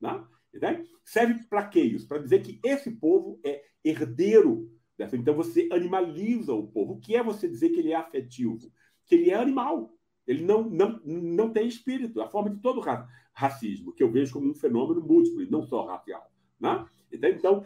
Né? 0.00 0.24
Né? 0.54 0.84
Serve 1.04 1.44
para 1.44 1.66
quê 1.66 1.80
isso? 1.80 2.06
Para 2.06 2.18
dizer 2.18 2.42
que 2.42 2.60
esse 2.64 2.90
povo 2.90 3.40
é 3.44 3.62
herdeiro 3.84 4.70
dessa. 4.96 5.16
Então 5.16 5.34
você 5.34 5.68
animaliza 5.72 6.52
o 6.52 6.66
povo. 6.66 6.94
O 6.94 7.00
que 7.00 7.16
é 7.16 7.22
você 7.22 7.48
dizer 7.48 7.70
que 7.70 7.80
ele 7.80 7.92
é 7.92 7.96
afetivo? 7.96 8.58
Que 9.04 9.16
ele 9.16 9.30
é 9.30 9.34
animal. 9.34 9.92
Ele 10.28 10.44
não, 10.44 10.62
não, 10.62 11.00
não 11.04 11.50
tem 11.50 11.66
espírito. 11.66 12.20
A 12.20 12.28
forma 12.28 12.50
de 12.50 12.60
todo 12.60 12.80
ra 12.80 13.08
racismo, 13.32 13.92
que 13.92 14.02
eu 14.02 14.10
vejo 14.10 14.32
como 14.32 14.50
um 14.50 14.54
fenômeno 14.54 15.00
múltiplo, 15.00 15.42
e 15.42 15.50
não 15.50 15.62
só 15.62 15.86
racial. 15.86 16.28
Né? 16.60 16.84
Então, 17.10 17.64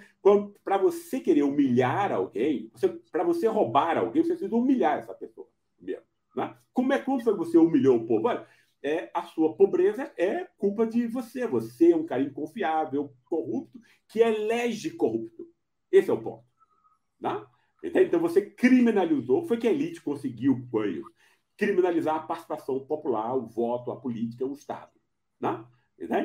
para 0.62 0.76
você 0.76 1.18
querer 1.18 1.42
humilhar 1.42 2.12
alguém, 2.12 2.70
para 3.10 3.24
você 3.24 3.48
roubar 3.48 3.98
alguém, 3.98 4.22
você 4.22 4.34
precisa 4.34 4.54
humilhar 4.54 4.98
essa 4.98 5.14
pessoa 5.14 5.48
mesmo. 5.80 6.04
Né? 6.36 6.54
Como 6.72 6.92
é 6.92 6.98
quando 6.98 7.24
você 7.36 7.58
humilhou 7.58 7.96
o 7.96 8.06
povo? 8.06 8.28
Olha, 8.28 8.46
é 8.82 9.10
a 9.14 9.22
sua 9.22 9.56
pobreza 9.56 10.12
é 10.16 10.44
culpa 10.58 10.86
de 10.86 11.06
você. 11.06 11.46
Você 11.46 11.92
é 11.92 11.96
um 11.96 12.04
cara 12.04 12.22
inconfiável, 12.22 13.12
corrupto, 13.24 13.80
que 14.08 14.20
elege 14.20 14.90
corrupto. 14.90 15.46
Esse 15.90 16.10
é 16.10 16.12
o 16.12 16.20
ponto. 16.20 16.44
Né? 17.20 17.44
Então 17.82 18.20
você 18.20 18.42
criminalizou, 18.42 19.46
foi 19.46 19.56
que 19.56 19.66
a 19.66 19.72
elite 19.72 20.02
conseguiu 20.02 20.66
com 20.70 20.84
isso. 20.84 21.10
Criminalizar 21.66 22.16
a 22.16 22.20
participação 22.20 22.80
popular, 22.80 23.36
o 23.36 23.46
voto, 23.46 23.90
a 23.90 23.96
política, 23.96 24.44
o 24.44 24.52
Estado. 24.52 24.90
Né? 25.40 25.64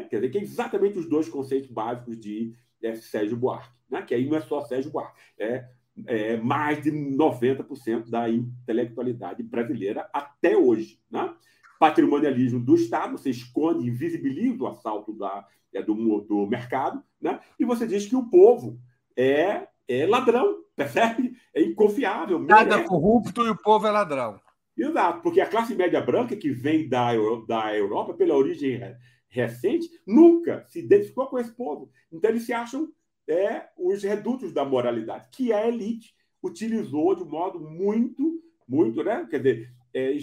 Quer 0.09 0.17
dizer 0.17 0.29
que 0.29 0.37
é 0.37 0.41
exatamente 0.41 0.97
os 0.97 1.07
dois 1.07 1.29
conceitos 1.29 1.69
básicos 1.69 2.19
de 2.19 2.55
é, 2.81 2.95
Sérgio 2.95 3.37
Buarque. 3.37 3.75
Né? 3.89 4.01
Que 4.01 4.15
aí 4.15 4.27
não 4.27 4.37
é 4.37 4.41
só 4.41 4.61
Sérgio 4.61 4.91
Buarque, 4.91 5.19
é 5.37 5.67
é, 6.05 6.37
mais 6.37 6.81
de 6.83 6.91
90% 6.91 8.09
da 8.09 8.29
intelectualidade 8.29 9.41
brasileira 9.41 10.07
até 10.13 10.55
hoje. 10.55 10.99
Né? 11.09 11.33
Patrimonialismo 11.79 12.59
do 12.59 12.75
Estado, 12.75 13.17
você 13.17 13.29
esconde, 13.29 13.87
invisibiliza 13.87 14.63
o 14.63 14.67
assalto 14.67 15.13
da, 15.13 15.45
é, 15.73 15.81
do, 15.81 16.21
do 16.21 16.45
mercado, 16.47 17.01
né? 17.19 17.39
e 17.59 17.65
você 17.65 17.87
diz 17.87 18.05
que 18.05 18.15
o 18.15 18.29
povo 18.29 18.79
é, 19.15 19.67
é 19.87 20.05
ladrão, 20.05 20.63
percebe? 20.75 21.35
É 21.53 21.61
inconfiável. 21.61 22.39
Nada 22.39 22.75
é 22.75 22.83
corrupto 22.83 23.43
e 23.45 23.49
o 23.49 23.55
povo 23.55 23.87
é 23.87 23.91
ladrão. 23.91 24.39
Exato, 24.77 25.21
porque 25.21 25.41
a 25.41 25.49
classe 25.49 25.73
média 25.73 25.99
branca 25.99 26.35
que 26.35 26.51
vem 26.51 26.87
da, 26.87 27.11
da 27.47 27.75
Europa, 27.75 28.13
pela 28.13 28.35
origem 28.35 28.79
recente, 29.27 29.89
nunca 30.05 30.63
se 30.67 30.79
identificou 30.79 31.27
com 31.27 31.39
esse 31.39 31.51
povo. 31.51 31.89
Então 32.11 32.29
eles 32.29 32.43
se 32.43 32.53
acham 32.53 32.87
é, 33.27 33.67
os 33.77 34.03
redutos 34.03 34.53
da 34.53 34.63
moralidade, 34.63 35.27
que 35.31 35.51
a 35.51 35.67
elite 35.67 36.15
utilizou 36.41 37.15
de 37.15 37.25
modo 37.25 37.59
muito, 37.59 38.41
muito, 38.67 39.03
né? 39.03 39.27
Quer 39.29 39.37
dizer, 39.37 39.73
é, 39.93 40.13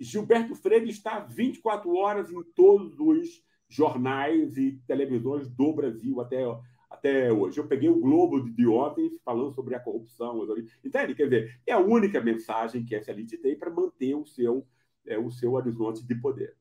Gilberto 0.00 0.54
Freire 0.54 0.88
está 0.88 1.18
24 1.20 1.92
horas 1.96 2.30
em 2.30 2.42
todos 2.54 2.98
os 3.00 3.44
jornais 3.68 4.56
e 4.56 4.80
televisões 4.86 5.48
do 5.48 5.72
Brasil 5.72 6.20
até 6.20 6.44
até 6.88 7.32
hoje. 7.32 7.58
Eu 7.58 7.66
peguei 7.66 7.88
o 7.88 8.00
Globo 8.00 8.48
de 8.50 8.66
ontem 8.66 9.18
falando 9.24 9.52
sobre 9.52 9.74
a 9.74 9.80
corrupção. 9.80 10.46
Entende? 10.84 11.14
Quer 11.14 11.24
dizer, 11.24 11.60
é 11.66 11.72
a 11.72 11.78
única 11.78 12.20
mensagem 12.20 12.84
que 12.84 12.94
essa 12.94 13.10
elite 13.10 13.36
tem 13.38 13.56
para 13.56 13.70
manter 13.70 14.14
o 14.14 14.24
seu, 14.24 14.66
é, 15.06 15.18
o 15.18 15.30
seu 15.30 15.52
horizonte 15.52 16.04
de 16.04 16.14
poder. 16.14 16.56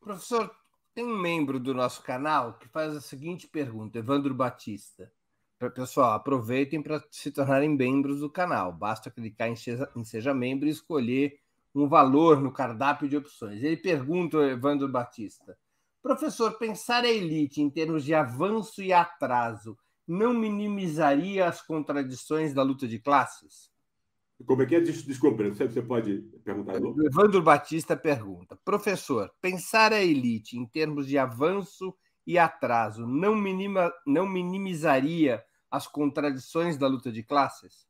Professor, 0.00 0.54
tem 0.94 1.04
um 1.04 1.16
membro 1.16 1.58
do 1.58 1.72
nosso 1.72 2.02
canal 2.02 2.54
que 2.54 2.68
faz 2.68 2.96
a 2.96 3.00
seguinte 3.00 3.48
pergunta, 3.48 3.98
Evandro 3.98 4.34
Batista. 4.34 5.10
Pessoal, 5.74 6.12
aproveitem 6.12 6.82
para 6.82 7.02
se 7.08 7.30
tornarem 7.30 7.68
membros 7.68 8.18
do 8.20 8.28
canal. 8.28 8.72
Basta 8.72 9.10
clicar 9.10 9.48
em 9.48 9.54
seja, 9.54 9.88
em 9.94 10.04
seja 10.04 10.34
Membro 10.34 10.66
e 10.66 10.72
escolher 10.72 11.38
um 11.74 11.86
valor 11.86 12.40
no 12.40 12.52
cardápio 12.52 13.08
de 13.08 13.16
opções. 13.16 13.62
Ele 13.62 13.76
pergunta, 13.76 14.38
Evandro 14.38 14.88
Batista, 14.88 15.56
Professor, 16.02 16.58
pensar 16.58 17.04
a 17.04 17.10
elite 17.10 17.62
em 17.62 17.70
termos 17.70 18.04
de 18.04 18.12
avanço 18.12 18.82
e 18.82 18.92
atraso 18.92 19.78
não 20.06 20.34
minimizaria 20.34 21.46
as 21.46 21.62
contradições 21.62 22.52
da 22.52 22.62
luta 22.62 22.88
de 22.88 22.98
classes? 22.98 23.70
Como 24.44 24.62
é 24.62 24.66
que 24.66 24.74
é? 24.74 24.80
Desculpa, 24.80 25.44
você 25.44 25.80
pode 25.80 26.18
perguntar. 26.44 26.74
Evandro 26.74 27.40
Batista 27.40 27.96
pergunta: 27.96 28.58
Professor, 28.64 29.32
pensar 29.40 29.92
a 29.92 30.02
elite 30.02 30.58
em 30.58 30.66
termos 30.66 31.06
de 31.06 31.16
avanço 31.16 31.94
e 32.26 32.36
atraso 32.36 33.06
não, 33.06 33.36
minima, 33.36 33.92
não 34.04 34.26
minimizaria 34.26 35.42
as 35.70 35.86
contradições 35.86 36.76
da 36.76 36.88
luta 36.88 37.12
de 37.12 37.22
classes? 37.22 37.86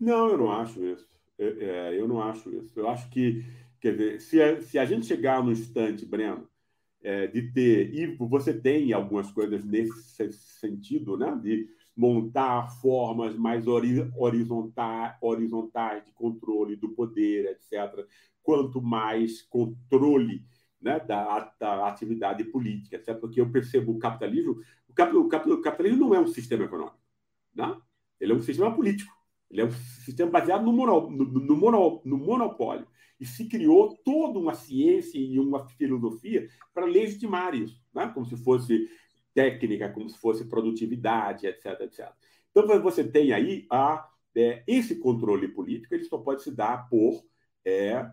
Não, 0.00 0.28
eu 0.28 0.38
não 0.38 0.50
acho 0.50 0.84
isso. 0.84 1.08
É, 1.38 1.46
é, 1.46 2.00
eu 2.00 2.08
não 2.08 2.20
acho 2.20 2.50
isso. 2.50 2.72
Eu 2.78 2.88
acho 2.88 3.08
que, 3.10 3.44
quer 3.80 3.92
dizer, 3.92 4.20
se 4.20 4.42
a, 4.42 4.60
se 4.60 4.78
a 4.78 4.84
gente 4.84 5.06
chegar 5.06 5.42
no 5.42 5.52
instante, 5.52 6.04
Breno, 6.04 6.48
é, 7.04 7.26
de 7.26 7.52
ter, 7.52 7.94
e 7.94 8.16
você 8.16 8.58
tem 8.58 8.94
algumas 8.94 9.30
coisas 9.30 9.62
nesse 9.62 10.32
sentido, 10.32 11.18
né? 11.18 11.38
de 11.42 11.68
montar 11.94 12.66
formas 12.80 13.36
mais 13.36 13.66
horizontais, 13.68 15.14
horizontais 15.20 16.04
de 16.04 16.12
controle 16.12 16.76
do 16.76 16.88
poder, 16.88 17.44
etc. 17.50 18.04
Quanto 18.42 18.80
mais 18.80 19.42
controle 19.42 20.42
né, 20.80 20.98
da, 20.98 21.52
da 21.60 21.88
atividade 21.88 22.42
política, 22.44 22.96
etc. 22.96 23.18
Porque 23.20 23.40
eu 23.40 23.52
percebo 23.52 23.92
o 23.92 23.98
capitalismo, 23.98 24.56
o, 24.88 24.94
cap, 24.94 25.14
o, 25.14 25.28
cap, 25.28 25.48
o 25.50 25.60
capitalismo 25.60 26.08
não 26.08 26.14
é 26.14 26.20
um 26.20 26.26
sistema 26.26 26.64
econômico, 26.64 26.98
né? 27.54 27.76
ele 28.18 28.32
é 28.32 28.34
um 28.34 28.42
sistema 28.42 28.74
político, 28.74 29.12
ele 29.50 29.60
é 29.60 29.64
um 29.66 29.70
sistema 29.70 30.30
baseado 30.30 30.64
no, 30.64 30.72
mono, 30.72 31.10
no, 31.10 31.24
no, 31.26 32.02
no 32.04 32.18
monopólio 32.18 32.86
e 33.24 33.26
se 33.26 33.46
criou 33.46 33.96
toda 34.04 34.38
uma 34.38 34.54
ciência 34.54 35.18
e 35.18 35.38
uma 35.38 35.66
filosofia 35.66 36.46
para 36.74 36.84
legitimar 36.84 37.54
isso, 37.54 37.82
né? 37.94 38.10
como 38.12 38.26
se 38.26 38.36
fosse 38.36 38.86
técnica, 39.32 39.88
como 39.88 40.10
se 40.10 40.18
fosse 40.18 40.44
produtividade, 40.44 41.46
etc, 41.46 41.80
etc. 41.80 42.12
Então 42.50 42.82
você 42.82 43.02
tem 43.02 43.32
aí 43.32 43.66
a, 43.70 44.06
é, 44.36 44.62
esse 44.66 44.96
controle 44.96 45.48
político, 45.48 45.94
ele 45.94 46.04
só 46.04 46.18
pode 46.18 46.42
se 46.42 46.50
dar 46.50 46.86
por, 46.88 47.24
é, 47.64 48.06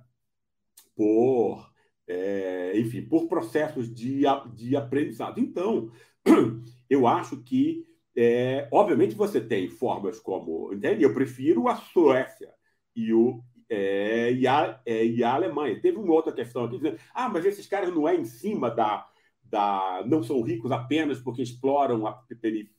por 0.95 1.70
é, 2.07 2.80
enfim, 2.80 3.01
por 3.01 3.28
processos 3.28 3.93
de, 3.93 4.24
de 4.53 4.76
aprendizado. 4.78 5.41
Então, 5.41 5.91
eu 6.89 7.05
acho 7.05 7.43
que, 7.43 7.86
é, 8.16 8.68
obviamente, 8.72 9.14
você 9.14 9.41
tem 9.41 9.68
formas 9.68 10.20
como, 10.20 10.74
entende? 10.74 11.03
Eu 11.03 11.14
prefiro 11.14 11.68
a 11.68 11.76
Suécia 11.76 12.53
e 12.95 13.14
o, 13.14 13.43
é, 13.74 14.34
e, 14.34 14.45
a, 14.45 14.82
é, 14.86 15.05
e 15.05 15.24
a 15.24 15.34
Alemanha. 15.34 15.80
Teve 15.80 15.97
uma 15.97 16.13
outra 16.13 16.34
questão 16.34 16.65
aqui 16.65 16.76
dizendo: 16.76 16.99
ah, 17.13 17.30
mas 17.30 17.45
esses 17.45 17.65
caras 17.65 17.93
não 17.93 18.05
é 18.05 18.15
em 18.15 18.26
cima 18.26 18.69
da. 18.69 19.07
da 19.41 20.03
não 20.05 20.22
são 20.22 20.41
ricos 20.41 20.72
apenas 20.74 21.22
porque 21.22 21.41
exploram 21.41 22.05
a 22.05 22.11
periferia. 22.11 22.69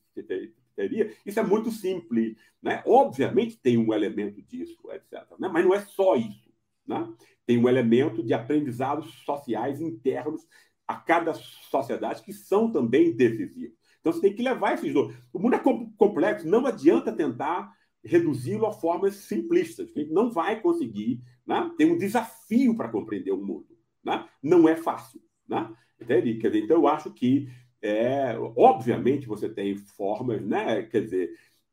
Isso 1.25 1.39
é 1.39 1.43
muito 1.43 1.71
simples. 1.71 2.35
Né? 2.61 2.83
Obviamente 2.85 3.57
tem 3.57 3.75
um 3.75 3.91
elemento 3.91 4.39
disso, 4.43 4.77
etc. 4.91 5.25
Né? 5.39 5.49
Mas 5.51 5.65
não 5.65 5.73
é 5.73 5.79
só 5.79 6.15
isso. 6.15 6.53
Né? 6.85 7.11
Tem 7.43 7.57
um 7.57 7.67
elemento 7.67 8.21
de 8.21 8.33
aprendizados 8.33 9.11
sociais 9.25 9.81
internos 9.81 10.47
a 10.87 10.95
cada 10.95 11.33
sociedade 11.33 12.21
que 12.21 12.33
são 12.33 12.71
também 12.71 13.15
decisivos. 13.15 13.75
Então 13.99 14.13
você 14.13 14.21
tem 14.21 14.35
que 14.35 14.43
levar 14.43 14.73
esses 14.73 14.93
dois. 14.93 15.15
O 15.31 15.39
mundo 15.39 15.55
é 15.55 15.59
complexo, 15.97 16.47
não 16.47 16.67
adianta 16.67 17.11
tentar 17.11 17.73
reduzi-lo 18.03 18.65
a 18.65 18.73
formas 18.73 19.15
simplistas. 19.15 19.91
A 19.95 19.99
gente 19.99 20.11
não 20.11 20.29
vai 20.29 20.59
conseguir, 20.59 21.21
né? 21.45 21.71
tem 21.77 21.91
um 21.91 21.97
desafio 21.97 22.75
para 22.75 22.89
compreender 22.89 23.31
o 23.31 23.37
mundo. 23.37 23.67
Né? 24.03 24.27
Não 24.41 24.67
é 24.67 24.75
fácil. 24.75 25.21
Né? 25.47 25.73
Entende? 25.99 26.35
Quer 26.35 26.49
dizer, 26.49 26.63
então, 26.65 26.77
eu 26.77 26.87
acho 26.87 27.11
que, 27.11 27.47
é, 27.81 28.37
obviamente, 28.57 29.27
você 29.27 29.47
tem 29.47 29.77
formas, 29.77 30.41
né? 30.41 30.83
quer 30.83 31.01
dizer, 31.01 31.31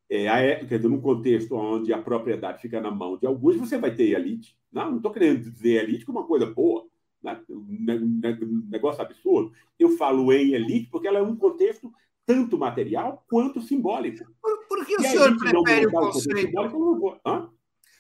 é, 0.09 0.57
quer 0.65 0.77
dizer, 0.77 0.89
num 0.89 1.01
contexto 1.01 1.55
onde 1.57 1.93
a 1.93 2.01
propriedade 2.01 2.63
fica 2.63 2.81
na 2.81 2.91
mão 2.91 3.17
de 3.17 3.27
alguns, 3.27 3.57
você 3.57 3.77
vai 3.77 3.95
ter 3.95 4.11
elite. 4.11 4.57
Não 4.73 4.91
né? 4.91 4.97
estou 4.97 5.13
querendo 5.13 5.41
dizer 5.41 5.83
elite 5.83 6.05
como 6.05 6.21
uma 6.21 6.27
coisa 6.27 6.47
boa, 6.47 6.87
né? 7.23 7.41
um 7.49 8.69
negócio 8.71 9.03
absurdo. 9.03 9.53
Eu 9.79 9.91
falo 9.97 10.33
em 10.33 10.53
elite 10.53 10.89
porque 10.91 11.09
ela 11.09 11.19
é 11.19 11.23
um 11.23 11.37
contexto 11.37 11.93
tanto 12.31 12.57
material 12.57 13.25
quanto 13.29 13.61
simbólico. 13.61 14.25
Por, 14.41 14.69
por 14.69 14.87
que 14.87 14.95
o 14.95 15.03
senhor 15.03 15.37
prefere 15.37 15.87
o 15.87 15.91
conceito? 15.91 17.53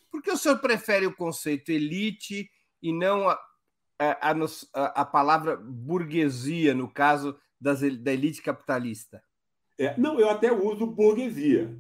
Por 0.09 0.23
que 0.23 0.31
o 0.31 0.37
senhor 0.37 0.59
prefere 0.61 1.07
o 1.07 1.17
conceito 1.17 1.73
elite 1.73 2.49
e 2.81 2.93
não 2.93 3.29
a, 3.29 3.37
a, 3.99 4.31
a, 4.31 4.85
a 5.01 5.05
palavra 5.05 5.57
burguesia, 5.57 6.73
no 6.75 6.89
caso 6.89 7.37
das, 7.61 7.81
da 7.99 8.13
elite 8.13 8.41
capitalista? 8.41 9.21
É, 9.77 9.99
não, 9.99 10.21
eu 10.21 10.31
até 10.31 10.53
uso 10.53 10.87
burguesia 10.87 11.77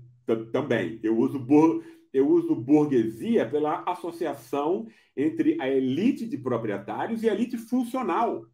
também. 0.50 0.98
Eu 1.04 1.16
uso, 1.16 1.38
bur, 1.38 1.84
eu 2.12 2.28
uso 2.28 2.56
burguesia 2.56 3.48
pela 3.48 3.84
associação 3.86 4.88
entre 5.16 5.56
a 5.60 5.68
elite 5.68 6.26
de 6.26 6.36
proprietários 6.36 7.22
e 7.22 7.30
a 7.30 7.32
elite 7.32 7.56
funcional. 7.56 8.44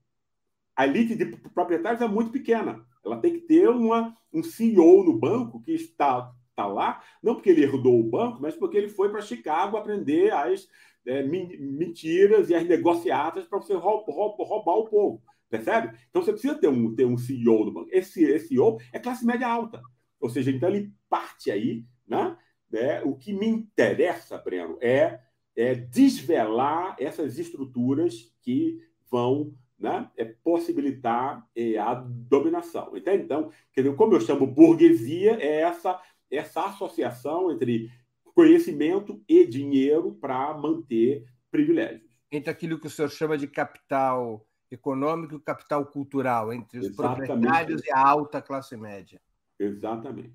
A 0.76 0.86
elite 0.86 1.14
de 1.14 1.24
proprietários 1.24 2.02
é 2.02 2.08
muito 2.08 2.30
pequena. 2.30 2.84
Ela 3.06 3.20
tem 3.20 3.34
que 3.34 3.40
ter 3.40 3.68
uma, 3.68 4.14
um 4.32 4.42
CEO 4.42 5.04
no 5.04 5.16
banco 5.16 5.62
que 5.62 5.72
está, 5.72 6.32
está 6.50 6.66
lá, 6.66 7.02
não 7.22 7.34
porque 7.34 7.50
ele 7.50 7.62
herdou 7.62 8.00
o 8.00 8.10
banco, 8.10 8.40
mas 8.42 8.54
porque 8.56 8.76
ele 8.76 8.88
foi 8.88 9.10
para 9.10 9.20
Chicago 9.20 9.76
aprender 9.76 10.32
as 10.32 10.68
é, 11.06 11.22
mentiras 11.22 12.50
e 12.50 12.54
as 12.54 12.66
negociatas 12.66 13.46
para 13.46 13.58
você 13.58 13.74
roubar, 13.74 14.12
roubar 14.12 14.76
o 14.76 14.88
povo. 14.88 15.22
Percebe? 15.48 15.96
Então 16.10 16.22
você 16.22 16.32
precisa 16.32 16.56
ter 16.56 16.68
um, 16.68 16.94
ter 16.94 17.04
um 17.04 17.16
CEO 17.16 17.64
no 17.64 17.72
banco. 17.72 17.88
Esse, 17.92 18.24
esse 18.24 18.48
CEO 18.48 18.78
é 18.92 18.98
classe 18.98 19.24
média 19.24 19.48
alta. 19.48 19.80
Ou 20.20 20.28
seja, 20.28 20.50
então 20.50 20.68
ele 20.68 20.92
parte 21.08 21.50
aí, 21.50 21.84
né? 22.06 22.36
É, 22.72 23.00
o 23.04 23.14
que 23.14 23.32
me 23.32 23.46
interessa, 23.46 24.36
Breno, 24.38 24.76
é, 24.80 25.20
é 25.54 25.74
desvelar 25.74 26.96
essas 26.98 27.38
estruturas 27.38 28.34
que 28.42 28.80
vão 29.08 29.54
né, 29.78 30.10
é 30.16 30.24
possibilitar 30.24 31.46
é, 31.54 31.76
a 31.78 31.94
dominação. 31.94 32.96
Entende? 32.96 33.24
Então, 33.24 33.50
quer 33.72 33.82
dizer, 33.82 33.96
como 33.96 34.14
eu 34.14 34.20
chamo 34.20 34.46
burguesia, 34.46 35.38
é 35.40 35.60
essa, 35.60 36.00
essa 36.30 36.66
associação 36.66 37.50
entre 37.50 37.90
conhecimento 38.34 39.22
e 39.28 39.46
dinheiro 39.46 40.12
para 40.20 40.54
manter 40.54 41.24
privilégios. 41.50 42.10
Entre 42.30 42.50
aquilo 42.50 42.78
que 42.78 42.86
o 42.86 42.90
senhor 42.90 43.10
chama 43.10 43.38
de 43.38 43.46
capital 43.46 44.46
econômico 44.70 45.36
e 45.36 45.40
capital 45.40 45.86
cultural, 45.86 46.52
entre 46.52 46.80
os 46.80 46.86
Exatamente. 46.86 47.26
proprietários 47.28 47.84
e 47.84 47.92
a 47.92 48.06
alta 48.06 48.42
classe 48.42 48.76
média. 48.76 49.20
Exatamente. 49.58 50.34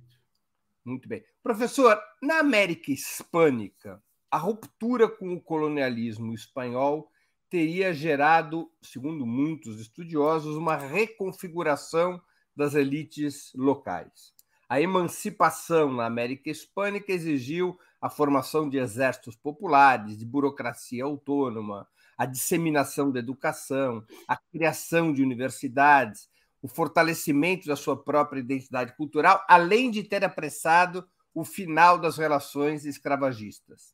Muito 0.83 1.07
bem. 1.07 1.23
Professor, 1.43 1.99
na 2.21 2.39
América 2.39 2.91
Hispânica, 2.91 4.01
a 4.31 4.37
ruptura 4.37 5.07
com 5.07 5.33
o 5.33 5.41
colonialismo 5.41 6.33
espanhol 6.33 7.11
teria 7.51 7.93
gerado, 7.93 8.71
segundo 8.81 9.25
muitos 9.25 9.81
estudiosos, 9.81 10.55
uma 10.55 10.77
reconfiguração 10.77 12.21
das 12.55 12.75
elites 12.75 13.51
locais. 13.53 14.33
A 14.69 14.79
emancipação 14.79 15.91
na 15.91 16.05
América 16.05 16.49
Hispânica 16.49 17.11
exigiu 17.11 17.77
a 17.99 18.09
formação 18.09 18.69
de 18.69 18.77
exércitos 18.77 19.35
populares, 19.35 20.17
de 20.17 20.25
burocracia 20.25 21.03
autônoma, 21.03 21.85
a 22.17 22.25
disseminação 22.25 23.11
da 23.11 23.19
educação, 23.19 24.01
a 24.25 24.37
criação 24.37 25.11
de 25.11 25.21
universidades, 25.21 26.29
o 26.61 26.69
fortalecimento 26.69 27.67
da 27.67 27.75
sua 27.75 28.01
própria 28.01 28.39
identidade 28.39 28.95
cultural, 28.95 29.43
além 29.49 29.91
de 29.91 30.03
ter 30.03 30.23
apressado 30.23 31.05
o 31.33 31.43
final 31.43 31.97
das 31.97 32.17
relações 32.17 32.85
escravagistas. 32.85 33.93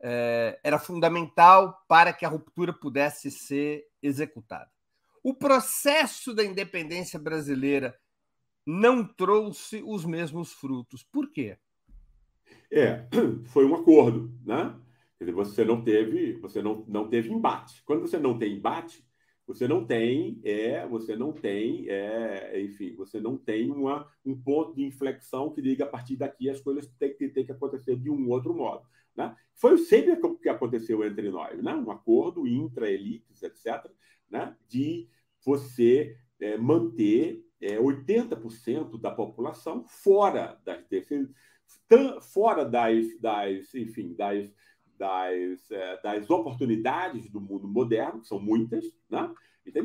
É, 0.00 0.58
era 0.62 0.78
fundamental 0.78 1.82
para 1.88 2.12
que 2.12 2.24
a 2.24 2.28
ruptura 2.28 2.72
pudesse 2.72 3.30
ser 3.30 3.84
executada. 4.02 4.70
O 5.22 5.32
processo 5.32 6.34
da 6.34 6.44
independência 6.44 7.18
brasileira 7.18 7.98
não 8.66 9.06
trouxe 9.06 9.82
os 9.84 10.04
mesmos 10.04 10.52
frutos. 10.52 11.02
Por 11.02 11.30
quê? 11.30 11.56
É, 12.70 13.06
foi 13.48 13.64
um 13.64 13.74
acordo, 13.74 14.32
né? 14.44 14.74
Quer 15.18 15.24
dizer, 15.24 15.32
você 15.32 15.64
não 15.64 15.82
teve, 15.82 16.34
você 16.34 16.60
não, 16.60 16.84
não 16.88 17.08
teve 17.08 17.32
embate. 17.32 17.82
Quando 17.84 18.02
você 18.02 18.18
não 18.18 18.38
tem 18.38 18.54
embate, 18.54 19.04
você 19.46 19.68
não 19.68 19.84
tem, 19.84 20.40
é, 20.42 20.86
você 20.86 21.16
não 21.16 21.32
tem, 21.32 21.88
é, 21.88 22.60
enfim, 22.60 22.94
você 22.94 23.20
não 23.20 23.36
tem 23.36 23.70
uma, 23.70 24.08
um 24.24 24.34
ponto 24.34 24.74
de 24.74 24.84
inflexão 24.84 25.52
que 25.52 25.60
diga 25.60 25.84
a 25.84 25.88
partir 25.88 26.16
daqui 26.16 26.48
as 26.48 26.60
coisas 26.60 26.86
têm 26.98 27.14
que, 27.14 27.28
têm 27.28 27.44
que 27.44 27.52
acontecer 27.52 27.96
de 27.96 28.10
um 28.10 28.28
outro 28.30 28.54
modo. 28.54 28.86
Né? 29.16 29.34
Foi 29.54 29.78
sempre 29.78 30.12
o 30.12 30.36
que 30.36 30.48
aconteceu 30.48 31.04
entre 31.04 31.30
nós, 31.30 31.62
né? 31.62 31.74
um 31.74 31.90
acordo 31.90 32.46
intra-elites, 32.46 33.42
etc., 33.42 33.90
né? 34.28 34.56
de 34.68 35.08
você 35.44 36.16
é, 36.40 36.56
manter 36.56 37.44
é, 37.60 37.78
80% 37.78 39.00
da 39.00 39.10
população 39.10 39.84
fora 39.86 40.60
das 40.64 40.84
fora 42.32 42.64
das, 42.64 43.18
das 43.20 43.74
enfim, 43.74 44.14
das, 44.14 44.50
das, 44.98 45.70
é, 45.70 46.00
das 46.02 46.30
oportunidades 46.30 47.30
do 47.30 47.40
mundo 47.40 47.68
moderno, 47.68 48.20
que 48.20 48.28
são 48.28 48.40
muitas, 48.40 48.84
né? 49.08 49.32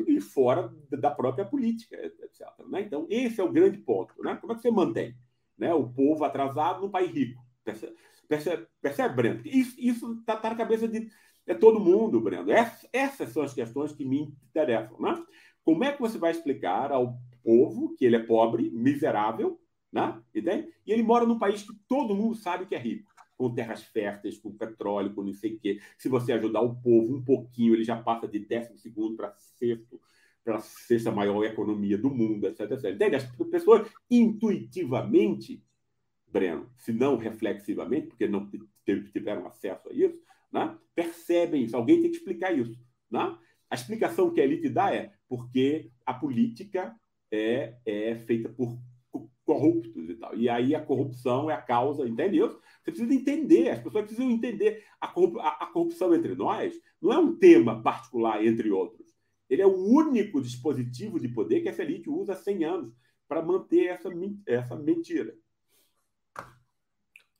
e 0.08 0.20
fora 0.20 0.74
da 0.90 1.10
própria 1.10 1.46
política, 1.46 1.96
etc. 1.96 2.48
Né? 2.68 2.82
Então, 2.82 3.08
esse 3.10 3.40
é 3.40 3.44
o 3.44 3.52
grande 3.52 3.78
ponto. 3.78 4.14
Né? 4.22 4.36
Como 4.36 4.52
é 4.52 4.56
que 4.56 4.62
você 4.62 4.72
mantém 4.72 5.16
né? 5.58 5.74
o 5.74 5.88
povo 5.88 6.24
atrasado 6.26 6.82
num 6.82 6.92
país 6.92 7.12
rico? 7.12 7.42
Percebe, 8.30 9.16
Breno? 9.16 9.42
Isso 9.44 10.14
está 10.20 10.38
tá 10.38 10.52
na 10.52 10.56
cabeça 10.56 10.88
de 10.88 11.10
é 11.48 11.56
todo 11.56 11.80
mundo, 11.80 12.22
Breno. 12.22 12.52
Essas, 12.52 12.88
essas 12.94 13.30
são 13.32 13.42
as 13.42 13.54
questões 13.54 13.92
que 13.92 14.06
me 14.06 14.22
interessam. 14.22 15.00
Né? 15.00 15.22
Como 15.64 15.84
é 15.84 15.92
que 15.92 16.00
você 16.00 16.18
vai 16.18 16.30
explicar 16.30 16.92
ao 16.92 17.20
povo 17.44 17.96
que 17.96 18.06
ele 18.06 18.18
é 18.18 18.20
pobre, 18.20 18.70
miserável, 18.70 19.60
né? 19.92 20.22
E 20.86 20.92
ele 20.92 21.02
mora 21.02 21.26
num 21.26 21.40
país 21.40 21.64
que 21.64 21.74
todo 21.88 22.16
mundo 22.16 22.36
sabe 22.36 22.68
que 22.68 22.76
é 22.76 22.78
rico, 22.78 23.12
com 23.36 23.54
terras 23.54 23.84
férteis, 23.84 24.38
com 24.38 24.56
petróleo, 24.56 25.14
com 25.14 25.24
não 25.24 25.34
sei 25.34 25.56
o 25.56 25.60
quê. 25.60 25.80
Se 25.98 26.08
você 26.08 26.34
ajudar 26.34 26.62
o 26.62 26.76
povo 26.76 27.16
um 27.16 27.24
pouquinho, 27.24 27.74
ele 27.74 27.84
já 27.84 27.96
passa 27.96 28.28
de 28.28 28.38
décimo 28.40 28.78
segundo 28.78 29.16
para 29.16 29.34
sexto, 29.38 30.00
para 30.44 30.60
sexta 30.60 31.12
maior 31.12 31.44
economia 31.44 31.98
do 31.98 32.12
mundo, 32.12 32.46
etc, 32.48 32.72
etc. 32.72 32.94
Entende? 32.94 33.16
As 33.16 33.26
pessoas 33.50 33.90
intuitivamente, 34.10 35.64
Breno, 36.32 36.70
se 36.78 36.92
não 36.92 37.18
reflexivamente, 37.18 38.08
porque 38.08 38.28
não 38.28 38.50
tiveram 39.12 39.48
acesso 39.48 39.90
a 39.90 39.94
isso, 39.94 40.22
né? 40.52 40.78
percebem 40.94 41.64
isso. 41.64 41.76
Alguém 41.76 42.02
tem 42.02 42.12
que 42.12 42.18
explicar 42.18 42.58
isso. 42.58 42.80
Né? 43.10 43.38
A 43.70 43.76
explicação 43.76 44.32
que 44.32 44.42
a 44.42 44.44
elite 44.44 44.70
dá 44.70 44.94
é 44.94 45.12
porque 45.28 45.92
a 46.06 46.14
política 46.14 46.96
é, 47.32 47.76
é 47.86 48.16
feita 48.16 48.50
por 48.50 48.78
corruptos 49.46 50.08
e 50.10 50.14
tal. 50.14 50.36
E 50.36 50.48
aí 50.48 50.76
a 50.76 50.82
corrupção 50.82 51.50
é 51.50 51.56
a 51.56 51.62
causa, 51.62 52.08
entendeu? 52.08 52.50
Você 52.84 52.92
precisa 52.92 53.12
entender, 53.12 53.70
as 53.70 53.82
pessoas 53.82 54.06
precisam 54.06 54.30
entender. 54.30 54.84
A, 55.02 55.08
a, 55.08 55.64
a 55.64 55.66
corrupção 55.68 56.14
entre 56.14 56.36
nós 56.36 56.80
não 57.02 57.12
é 57.12 57.18
um 57.18 57.36
tema 57.36 57.82
particular 57.82 58.46
entre 58.46 58.70
outros. 58.70 59.08
Ele 59.50 59.64
é 59.64 59.66
o 59.66 59.76
único 59.76 60.40
dispositivo 60.40 61.20
de 61.20 61.28
poder 61.30 61.62
que 61.62 61.70
essa 61.70 61.82
elite 61.82 62.10
usa 62.10 62.34
há 62.34 62.36
100 62.36 62.64
anos 62.64 62.94
para 63.28 63.42
manter 63.42 63.88
essa, 63.88 64.10
essa 64.46 64.76
mentira. 64.76 65.36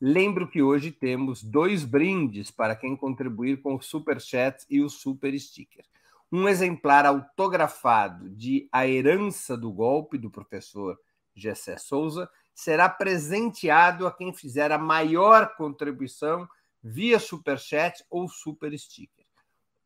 Lembro 0.00 0.46
que 0.46 0.62
hoje 0.62 0.92
temos 0.92 1.42
dois 1.42 1.84
brindes 1.84 2.52
para 2.52 2.76
quem 2.76 2.96
contribuir 2.96 3.60
com 3.60 3.74
o 3.74 3.82
Super 3.82 4.20
Chat 4.20 4.64
e 4.70 4.80
o 4.80 4.88
Super 4.88 5.36
Sticker. 5.36 5.84
Um 6.30 6.48
exemplar 6.48 7.04
autografado 7.04 8.30
de 8.30 8.68
A 8.70 8.86
Herança 8.86 9.56
do 9.56 9.72
Golpe, 9.72 10.16
do 10.16 10.30
professor 10.30 10.96
Gessé 11.34 11.76
Souza, 11.78 12.30
será 12.54 12.88
presenteado 12.88 14.06
a 14.06 14.12
quem 14.12 14.32
fizer 14.32 14.70
a 14.70 14.78
maior 14.78 15.56
contribuição 15.56 16.48
via 16.80 17.18
Super 17.18 17.58
Chat 17.58 18.04
ou 18.08 18.28
Super 18.28 18.78
Sticker. 18.78 19.26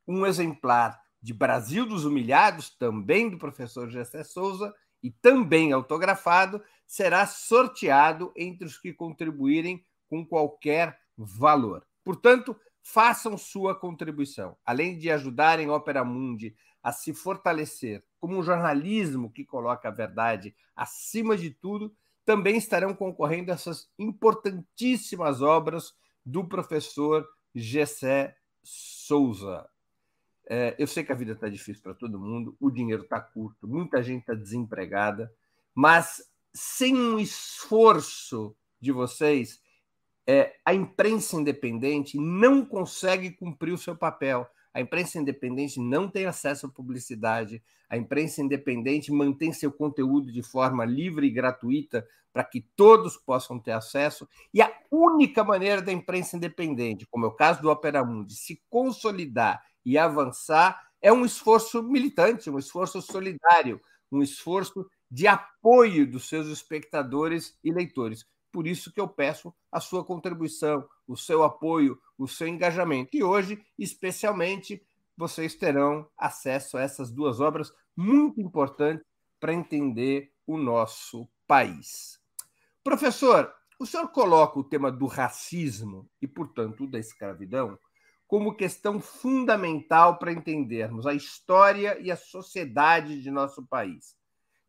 Um 0.06 0.26
exemplar 0.26 1.00
de 1.22 1.32
Brasil 1.32 1.86
dos 1.86 2.04
Humilhados, 2.04 2.68
também 2.68 3.30
do 3.30 3.38
professor 3.38 3.88
Gessé 3.88 4.24
Souza, 4.24 4.74
e 5.02 5.10
também 5.10 5.72
autografado, 5.72 6.62
será 6.86 7.26
sorteado 7.26 8.30
entre 8.36 8.66
os 8.66 8.76
que 8.76 8.92
contribuírem 8.92 9.82
com 10.12 10.26
qualquer 10.26 11.00
valor. 11.16 11.86
Portanto, 12.04 12.54
façam 12.82 13.38
sua 13.38 13.74
contribuição. 13.74 14.58
Além 14.62 14.98
de 14.98 15.10
ajudarem 15.10 15.70
Opera 15.70 16.04
Mundi 16.04 16.54
a 16.82 16.92
se 16.92 17.14
fortalecer 17.14 18.04
como 18.20 18.36
um 18.36 18.42
jornalismo 18.42 19.32
que 19.32 19.42
coloca 19.42 19.88
a 19.88 19.90
verdade 19.90 20.54
acima 20.76 21.34
de 21.34 21.48
tudo, 21.48 21.96
também 22.26 22.58
estarão 22.58 22.94
concorrendo 22.94 23.50
a 23.50 23.54
essas 23.54 23.90
importantíssimas 23.98 25.40
obras 25.40 25.94
do 26.26 26.46
professor 26.46 27.26
Gessé 27.54 28.36
Souza. 28.62 29.66
É, 30.46 30.76
eu 30.78 30.86
sei 30.86 31.04
que 31.04 31.12
a 31.12 31.16
vida 31.16 31.32
está 31.32 31.48
difícil 31.48 31.82
para 31.82 31.94
todo 31.94 32.20
mundo, 32.20 32.54
o 32.60 32.70
dinheiro 32.70 33.04
está 33.04 33.18
curto, 33.18 33.66
muita 33.66 34.02
gente 34.02 34.20
está 34.20 34.34
desempregada, 34.34 35.32
mas 35.74 36.30
sem 36.52 36.94
um 36.94 37.18
esforço 37.18 38.54
de 38.78 38.92
vocês, 38.92 39.62
é, 40.26 40.54
a 40.64 40.72
imprensa 40.72 41.36
independente 41.36 42.16
não 42.18 42.64
consegue 42.64 43.30
cumprir 43.30 43.72
o 43.72 43.78
seu 43.78 43.96
papel. 43.96 44.46
A 44.74 44.80
imprensa 44.80 45.18
independente 45.18 45.78
não 45.80 46.08
tem 46.08 46.26
acesso 46.26 46.66
à 46.66 46.68
publicidade. 46.68 47.62
A 47.88 47.96
imprensa 47.96 48.40
independente 48.40 49.12
mantém 49.12 49.52
seu 49.52 49.70
conteúdo 49.70 50.32
de 50.32 50.42
forma 50.42 50.84
livre 50.84 51.26
e 51.26 51.30
gratuita 51.30 52.06
para 52.32 52.44
que 52.44 52.62
todos 52.74 53.16
possam 53.16 53.58
ter 53.58 53.72
acesso. 53.72 54.26
E 54.54 54.62
a 54.62 54.72
única 54.90 55.44
maneira 55.44 55.82
da 55.82 55.92
imprensa 55.92 56.36
independente, 56.36 57.06
como 57.06 57.26
é 57.26 57.28
o 57.28 57.32
caso 57.32 57.60
do 57.60 57.70
Opera 57.70 58.04
Mundi, 58.04 58.34
se 58.34 58.62
consolidar 58.70 59.62
e 59.84 59.98
avançar 59.98 60.80
é 61.02 61.12
um 61.12 61.24
esforço 61.24 61.82
militante, 61.82 62.48
um 62.48 62.58
esforço 62.58 63.02
solidário, 63.02 63.80
um 64.10 64.22
esforço 64.22 64.86
de 65.10 65.26
apoio 65.26 66.10
dos 66.10 66.28
seus 66.28 66.46
espectadores 66.46 67.58
e 67.62 67.72
leitores. 67.72 68.24
Por 68.52 68.66
isso 68.66 68.92
que 68.92 69.00
eu 69.00 69.08
peço 69.08 69.52
a 69.70 69.80
sua 69.80 70.04
contribuição, 70.04 70.86
o 71.08 71.16
seu 71.16 71.42
apoio, 71.42 71.98
o 72.18 72.28
seu 72.28 72.46
engajamento. 72.46 73.16
E 73.16 73.24
hoje, 73.24 73.64
especialmente, 73.78 74.84
vocês 75.16 75.54
terão 75.54 76.06
acesso 76.16 76.76
a 76.76 76.82
essas 76.82 77.10
duas 77.10 77.40
obras 77.40 77.72
muito 77.96 78.40
importantes 78.40 79.04
para 79.40 79.54
entender 79.54 80.30
o 80.46 80.56
nosso 80.58 81.28
país. 81.46 82.20
Professor, 82.84 83.52
O 83.82 83.86
senhor 83.86 84.06
coloca 84.12 84.60
o 84.60 84.62
tema 84.62 84.92
do 84.92 85.06
racismo 85.06 86.08
e, 86.20 86.28
portanto, 86.28 86.86
da 86.86 87.00
escravidão 87.00 87.76
como 88.28 88.54
questão 88.54 89.00
fundamental 89.00 90.20
para 90.20 90.30
entendermos 90.30 91.04
a 91.04 91.12
história 91.12 91.98
e 92.00 92.08
a 92.08 92.16
sociedade 92.16 93.20
de 93.20 93.28
nosso 93.28 93.66
país. 93.66 94.14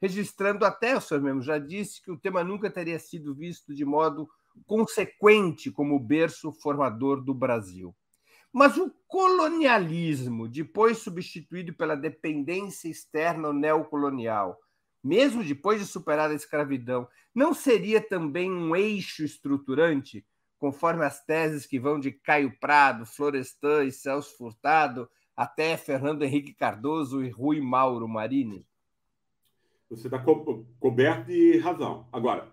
Registrando 0.03 0.65
até, 0.65 0.97
o 0.97 0.99
senhor 0.99 1.23
mesmo 1.23 1.41
já 1.41 1.57
disse, 1.57 2.01
que 2.01 2.11
o 2.11 2.17
tema 2.17 2.43
nunca 2.43 2.69
teria 2.69 2.99
sido 2.99 3.33
visto 3.33 3.73
de 3.73 3.85
modo 3.85 4.29
consequente 4.65 5.71
como 5.71 5.97
berço 5.97 6.51
formador 6.51 7.23
do 7.23 7.33
Brasil. 7.33 7.95
Mas 8.51 8.75
o 8.75 8.93
colonialismo, 9.07 10.49
depois 10.49 10.97
substituído 10.97 11.73
pela 11.73 11.95
dependência 11.95 12.89
externa 12.89 13.53
neocolonial, 13.53 14.59
mesmo 15.01 15.41
depois 15.41 15.79
de 15.79 15.87
superar 15.87 16.29
a 16.29 16.35
escravidão, 16.35 17.07
não 17.33 17.53
seria 17.53 18.01
também 18.01 18.51
um 18.51 18.75
eixo 18.75 19.23
estruturante, 19.23 20.25
conforme 20.59 21.05
as 21.05 21.23
teses 21.23 21.65
que 21.65 21.79
vão 21.79 21.97
de 21.97 22.11
Caio 22.11 22.51
Prado, 22.59 23.05
Florestan 23.05 23.85
e 23.85 23.91
Celso 23.93 24.35
Furtado 24.35 25.09
até 25.33 25.77
Fernando 25.77 26.23
Henrique 26.23 26.53
Cardoso 26.53 27.23
e 27.23 27.29
Rui 27.29 27.61
Mauro 27.61 28.05
Marini? 28.05 28.67
Você 29.95 30.07
está 30.07 30.19
co 30.19 30.65
coberto 30.79 31.27
de 31.27 31.57
razão. 31.57 32.07
Agora, 32.11 32.51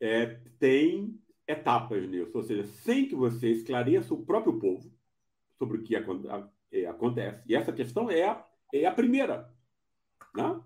é, 0.00 0.38
tem 0.58 1.18
etapas 1.46 2.08
nisso, 2.08 2.30
ou 2.34 2.42
seja, 2.42 2.64
sem 2.64 3.08
que 3.08 3.14
você 3.14 3.50
esclareça 3.50 4.12
o 4.12 4.24
próprio 4.24 4.58
povo 4.58 4.92
sobre 5.58 5.78
o 5.78 5.82
que 5.82 5.96
é, 5.96 6.86
acontece. 6.86 7.42
E 7.46 7.54
essa 7.54 7.72
questão 7.72 8.10
é 8.10 8.24
a, 8.24 8.44
é 8.72 8.86
a 8.86 8.92
primeira. 8.92 9.52
Né? 10.34 10.60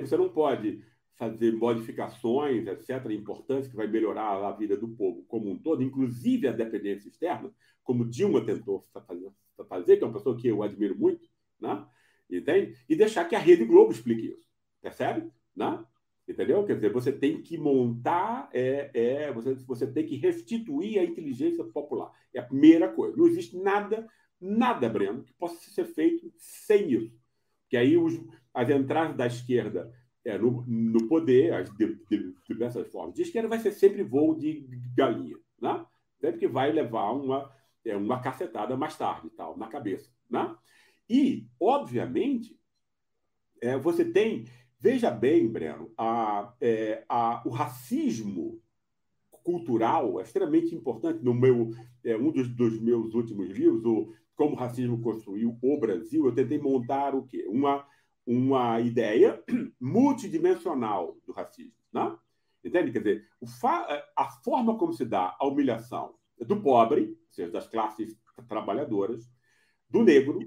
Você 0.00 0.16
não 0.16 0.28
pode 0.28 0.82
fazer 1.14 1.52
modificações, 1.52 2.66
etc., 2.66 3.10
importantes, 3.10 3.68
que 3.68 3.76
vai 3.76 3.86
melhorar 3.86 4.44
a 4.44 4.52
vida 4.52 4.76
do 4.76 4.88
povo 4.88 5.24
como 5.24 5.50
um 5.50 5.58
todo, 5.58 5.82
inclusive 5.82 6.46
a 6.46 6.52
dependência 6.52 7.08
externa, 7.08 7.52
como 7.82 8.08
Dilma 8.08 8.44
tentou 8.44 8.82
fazer, 9.68 9.96
que 9.96 10.04
é 10.04 10.06
uma 10.06 10.12
pessoa 10.12 10.36
que 10.36 10.46
eu 10.46 10.62
admiro 10.62 10.96
muito, 10.96 11.28
né? 11.60 11.84
entende? 12.30 12.76
E 12.88 12.94
deixar 12.94 13.24
que 13.24 13.34
a 13.34 13.38
Rede 13.38 13.64
Globo 13.64 13.90
explique 13.90 14.28
isso. 14.28 14.46
Percebe? 14.80 15.30
Né? 15.58 15.84
Entendeu? 16.28 16.64
Quer 16.64 16.76
dizer, 16.76 16.92
você 16.92 17.10
tem 17.10 17.42
que 17.42 17.58
montar, 17.58 18.48
é, 18.52 18.90
é, 18.94 19.32
você, 19.32 19.54
você 19.54 19.86
tem 19.86 20.06
que 20.06 20.16
restituir 20.16 21.00
a 21.00 21.04
inteligência 21.04 21.64
popular. 21.64 22.12
É 22.32 22.38
a 22.38 22.44
primeira 22.44 22.88
coisa. 22.88 23.16
Não 23.16 23.26
existe 23.26 23.56
nada, 23.58 24.06
nada, 24.40 24.88
Breno, 24.88 25.24
que 25.24 25.32
possa 25.32 25.58
ser 25.70 25.86
feito 25.86 26.32
sem 26.36 26.92
isso. 26.92 27.18
Que 27.68 27.76
aí 27.76 27.96
os, 27.96 28.14
as 28.54 28.70
entradas 28.70 29.16
da 29.16 29.26
esquerda 29.26 29.92
é, 30.24 30.38
no, 30.38 30.64
no 30.66 31.08
poder, 31.08 31.54
as 31.54 31.74
de, 31.76 31.98
de, 32.08 32.34
diversas 32.46 32.86
formas 32.88 33.14
de 33.14 33.22
esquerda, 33.22 33.48
vai 33.48 33.58
ser 33.58 33.72
sempre 33.72 34.04
voo 34.04 34.34
de 34.34 34.68
galinha. 34.94 35.36
Né? 35.60 35.84
Sempre 36.20 36.38
que 36.40 36.46
vai 36.46 36.70
levar 36.70 37.10
uma, 37.12 37.50
é, 37.84 37.96
uma 37.96 38.20
cacetada 38.20 38.76
mais 38.76 38.96
tarde, 38.96 39.30
tal, 39.30 39.56
na 39.56 39.66
cabeça. 39.66 40.08
Né? 40.30 40.54
E, 41.08 41.48
obviamente, 41.58 42.56
é, 43.60 43.76
você 43.76 44.04
tem 44.04 44.44
Veja 44.80 45.10
bem, 45.10 45.48
Breno, 45.48 45.90
a, 45.98 46.54
é, 46.60 47.04
a, 47.08 47.42
o 47.44 47.50
racismo 47.50 48.62
cultural 49.42 50.20
é 50.20 50.22
extremamente 50.22 50.74
importante. 50.74 51.24
No 51.24 51.34
meu, 51.34 51.70
é, 52.04 52.16
um 52.16 52.30
dos, 52.30 52.48
dos, 52.48 52.78
meus 52.80 53.12
últimos 53.14 53.48
livros, 53.50 53.84
o 53.84 54.14
Como 54.36 54.54
o 54.54 54.58
Racismo 54.58 55.00
Construiu 55.00 55.58
o 55.60 55.80
Brasil, 55.80 56.26
eu 56.26 56.34
tentei 56.34 56.58
montar 56.58 57.14
o 57.14 57.26
quê? 57.26 57.44
Uma, 57.48 57.84
uma 58.24 58.80
ideia 58.80 59.42
multidimensional 59.80 61.16
do 61.26 61.32
racismo. 61.32 61.72
Né? 61.92 62.16
Entende? 62.62 62.92
Quer 62.92 62.98
dizer, 62.98 63.28
a 64.16 64.28
forma 64.44 64.78
como 64.78 64.92
se 64.92 65.04
dá 65.04 65.36
a 65.40 65.46
humilhação 65.46 66.14
do 66.38 66.60
pobre, 66.60 67.16
ou 67.26 67.32
seja, 67.32 67.50
das 67.50 67.66
classes 67.66 68.16
trabalhadoras, 68.46 69.28
do 69.90 70.04
negro, 70.04 70.38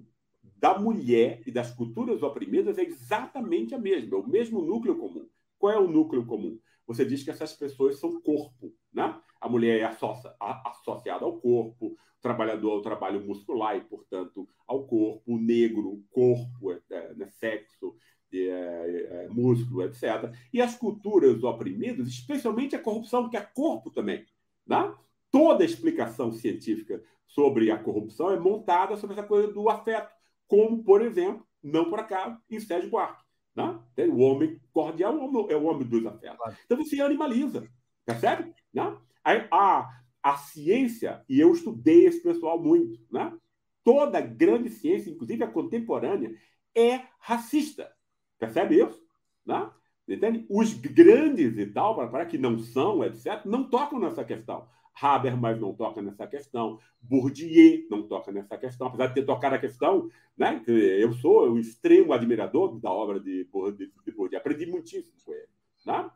da 0.61 0.77
mulher 0.77 1.41
e 1.45 1.51
das 1.51 1.73
culturas 1.73 2.21
oprimidas 2.21 2.77
é 2.77 2.83
exatamente 2.83 3.73
a 3.73 3.79
mesma, 3.79 4.15
é 4.15 4.19
o 4.19 4.27
mesmo 4.27 4.61
núcleo 4.61 4.95
comum. 4.95 5.27
Qual 5.57 5.73
é 5.73 5.79
o 5.79 5.89
núcleo 5.89 6.23
comum? 6.23 6.59
Você 6.85 7.03
diz 7.03 7.23
que 7.23 7.31
essas 7.31 7.53
pessoas 7.53 7.99
são 7.99 8.21
corpo, 8.21 8.71
né? 8.93 9.19
A 9.39 9.49
mulher 9.49 9.79
é 9.79 9.83
associa, 9.85 10.31
associada 10.39 11.25
ao 11.25 11.39
corpo, 11.39 11.87
o 11.87 11.97
trabalhador 12.21 12.73
ao 12.73 12.81
trabalho 12.81 13.25
muscular 13.25 13.75
e, 13.75 13.81
portanto, 13.81 14.47
ao 14.67 14.85
corpo, 14.85 15.23
o 15.25 15.39
negro, 15.39 16.03
corpo, 16.11 16.71
é, 16.71 16.79
é, 16.91 17.13
né, 17.15 17.25
sexo, 17.25 17.95
é, 18.31 18.37
é, 18.37 19.27
músculo, 19.31 19.81
etc. 19.81 20.31
E 20.53 20.61
as 20.61 20.75
culturas 20.75 21.43
oprimidas, 21.43 22.07
especialmente 22.07 22.75
a 22.75 22.79
corrupção, 22.79 23.29
que 23.29 23.37
é 23.37 23.41
corpo 23.41 23.89
também. 23.89 24.27
Né? 24.67 24.93
Toda 25.31 25.63
a 25.63 25.65
explicação 25.65 26.31
científica 26.31 27.01
sobre 27.25 27.71
a 27.71 27.79
corrupção 27.79 28.29
é 28.29 28.39
montada 28.39 28.95
sobre 28.95 29.17
essa 29.17 29.27
coisa 29.27 29.51
do 29.51 29.67
afeto 29.67 30.20
como, 30.51 30.83
por 30.83 31.01
exemplo, 31.01 31.47
não 31.63 31.89
por 31.89 32.01
acaso, 32.01 32.37
em 32.49 32.59
Sérgio 32.59 32.89
Buarque. 32.89 33.23
Né? 33.55 33.79
O 34.09 34.17
homem 34.17 34.59
cordial 34.73 35.17
é 35.49 35.55
o 35.55 35.63
homem 35.63 35.87
dos 35.87 36.05
afetos. 36.05 36.57
Então 36.65 36.77
você 36.77 36.99
animaliza, 36.99 37.65
percebe? 38.05 38.53
Né? 38.73 38.97
A, 39.23 39.31
a, 39.49 39.89
a 40.21 40.37
ciência, 40.37 41.23
e 41.29 41.39
eu 41.39 41.53
estudei 41.53 42.05
esse 42.05 42.21
pessoal 42.21 42.61
muito, 42.61 42.99
né? 43.09 43.33
toda 43.81 44.19
grande 44.19 44.69
ciência, 44.69 45.09
inclusive 45.09 45.41
a 45.41 45.47
contemporânea, 45.47 46.35
é 46.75 46.99
racista. 47.17 47.89
Percebe 48.37 48.83
isso? 48.83 49.01
Né? 49.45 49.71
Entende? 50.05 50.45
Os 50.49 50.73
grandes 50.73 51.57
e 51.57 51.65
tal, 51.67 51.95
para 52.09 52.25
que 52.25 52.37
não 52.37 52.59
são, 52.59 53.01
etc., 53.05 53.45
não 53.45 53.69
tocam 53.69 53.99
nessa 53.99 54.25
questão. 54.25 54.67
Habermas 54.99 55.59
não 55.59 55.73
toca 55.73 56.01
nessa 56.01 56.27
questão, 56.27 56.79
Bourdieu 57.01 57.87
não 57.89 58.07
toca 58.07 58.31
nessa 58.31 58.57
questão, 58.57 58.87
apesar 58.87 59.07
de 59.07 59.15
ter 59.15 59.25
tocado 59.25 59.55
a 59.55 59.59
questão, 59.59 60.09
né? 60.37 60.61
Eu 60.67 61.13
sou 61.13 61.49
um 61.51 61.57
extremo 61.57 62.13
admirador 62.13 62.79
da 62.79 62.91
obra 62.91 63.19
de 63.19 63.47
Bourdieu, 63.51 63.89
aprendi 64.37 64.65
muitíssimo 64.65 65.15
com 65.25 65.33
ele, 65.33 65.47
né? 65.85 66.09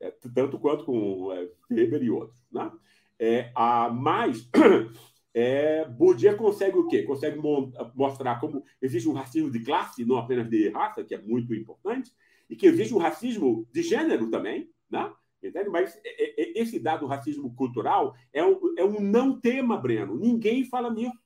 É, 0.00 0.12
tanto 0.32 0.58
quanto 0.58 0.84
com 0.84 1.32
é, 1.32 1.48
Weber 1.70 2.02
e 2.02 2.10
outros, 2.10 2.40
né? 2.52 2.70
É, 3.18 3.50
a 3.54 3.88
mais 3.88 4.48
é, 5.34 5.84
Bourdieu 5.86 6.36
consegue 6.36 6.78
o 6.78 6.86
quê? 6.86 7.02
Consegue 7.02 7.40
mostrar 7.94 8.38
como 8.38 8.62
existe 8.80 9.08
um 9.08 9.12
racismo 9.12 9.50
de 9.50 9.60
classe, 9.64 10.04
não 10.04 10.16
apenas 10.16 10.48
de 10.48 10.68
raça, 10.68 11.02
que 11.02 11.14
é 11.14 11.20
muito 11.20 11.52
importante, 11.52 12.12
e 12.48 12.54
que 12.54 12.66
existe 12.66 12.94
um 12.94 12.98
racismo 12.98 13.66
de 13.72 13.82
gênero 13.82 14.30
também, 14.30 14.70
né? 14.88 15.12
Entende? 15.42 15.68
Mas 15.68 15.96
é, 16.04 16.42
é, 16.42 16.60
esse 16.60 16.78
dado 16.78 17.06
racismo 17.06 17.54
cultural 17.54 18.14
é 18.32 18.44
um, 18.44 18.58
é 18.76 18.84
um 18.84 19.00
não 19.00 19.40
tema, 19.40 19.76
Breno. 19.76 20.18
Ninguém 20.18 20.64
fala 20.64 20.92
nisso. 20.92 21.18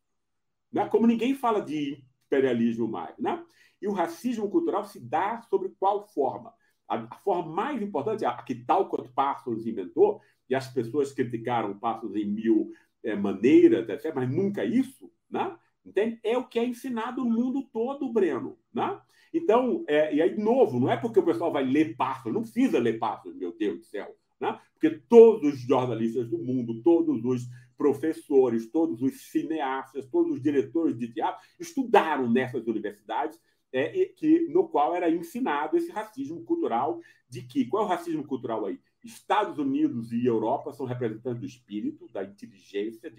Né? 0.70 0.86
Como 0.88 1.06
ninguém 1.06 1.34
fala 1.34 1.60
de 1.60 2.04
imperialismo 2.26 2.86
mais. 2.88 3.16
Né? 3.18 3.42
E 3.80 3.88
o 3.88 3.92
racismo 3.92 4.50
cultural 4.50 4.84
se 4.84 5.00
dá 5.00 5.40
sobre 5.42 5.70
qual 5.78 6.06
forma? 6.08 6.52
A, 6.88 7.16
forma 7.16 7.50
mais 7.50 7.80
importante, 7.80 8.24
a, 8.24 8.34
que 8.42 8.54
tal 8.54 8.88
quanto 8.88 9.12
Parsons 9.12 9.66
inventou, 9.66 10.20
e 10.48 10.54
as 10.54 10.68
pessoas 10.68 11.12
criticaram 11.12 11.78
Parsons 11.78 12.14
em 12.14 12.26
mil 12.26 12.70
é, 13.02 13.16
maneiras, 13.16 13.88
etc., 13.88 14.14
mas 14.14 14.30
nunca 14.30 14.64
isso, 14.64 15.10
né? 15.30 15.56
Entende? 15.84 16.20
É 16.22 16.38
o 16.38 16.46
que 16.46 16.58
é 16.58 16.64
ensinado 16.64 17.24
no 17.24 17.30
mundo 17.30 17.62
todo, 17.72 18.12
Breno. 18.12 18.56
Né? 18.72 19.00
Então, 19.34 19.84
é, 19.88 20.14
e 20.14 20.22
aí, 20.22 20.36
novo, 20.36 20.78
não 20.78 20.90
é 20.90 20.96
porque 20.96 21.18
o 21.18 21.24
pessoal 21.24 21.52
vai 21.52 21.64
ler 21.64 21.96
Passos, 21.96 22.32
não 22.32 22.42
precisa 22.42 22.78
ler 22.78 22.98
Passos, 22.98 23.34
meu 23.34 23.56
Deus 23.56 23.78
do 23.78 23.84
céu. 23.84 24.14
Né? 24.40 24.58
Porque 24.72 24.90
todos 25.08 25.54
os 25.54 25.60
jornalistas 25.60 26.28
do 26.28 26.38
mundo, 26.38 26.82
todos 26.82 27.24
os 27.24 27.48
professores, 27.76 28.70
todos 28.70 29.02
os 29.02 29.30
cineastas, 29.30 30.06
todos 30.06 30.32
os 30.32 30.42
diretores 30.42 30.96
de 30.96 31.12
teatro 31.12 31.44
estudaram 31.58 32.30
nessas 32.30 32.66
universidades 32.66 33.40
é, 33.72 34.04
que, 34.06 34.48
no 34.48 34.68
qual 34.68 34.94
era 34.94 35.10
ensinado 35.10 35.76
esse 35.76 35.90
racismo 35.90 36.44
cultural 36.44 37.00
de 37.28 37.42
que 37.42 37.64
qual 37.64 37.84
é 37.84 37.86
o 37.86 37.88
racismo 37.88 38.24
cultural 38.24 38.66
aí? 38.66 38.78
Estados 39.02 39.58
Unidos 39.58 40.12
e 40.12 40.24
Europa 40.24 40.72
são 40.72 40.86
representantes 40.86 41.40
do 41.40 41.46
espírito, 41.46 42.08
da 42.12 42.22
inteligência, 42.22 43.12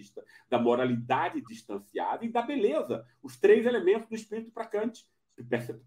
da 0.50 0.60
moralidade 0.60 1.42
distanciada 1.42 2.24
e 2.26 2.30
da 2.30 2.42
beleza, 2.42 3.06
os 3.22 3.38
três 3.38 3.66
elementos 3.66 4.08
do 4.08 4.16
espírito 4.16 4.52
para 4.52 4.68
Kant. 4.68 5.06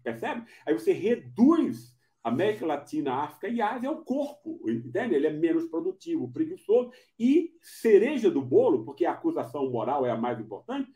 Percebe? 0.03 0.45
Aí 0.65 0.73
você 0.73 0.91
reduz 0.91 1.95
América 2.23 2.65
Latina, 2.65 3.23
África 3.23 3.47
e 3.47 3.61
Ásia 3.61 3.87
ao 3.87 4.03
corpo, 4.03 4.59
entende? 4.69 5.15
Ele 5.15 5.27
é 5.27 5.31
menos 5.31 5.65
produtivo, 5.67 6.31
preguiçoso 6.31 6.91
e 7.17 7.53
cereja 7.61 8.29
do 8.29 8.41
bolo, 8.41 8.83
porque 8.83 9.05
a 9.05 9.13
acusação 9.13 9.69
moral 9.71 10.05
é 10.05 10.11
a 10.11 10.17
mais 10.17 10.39
importante, 10.39 10.91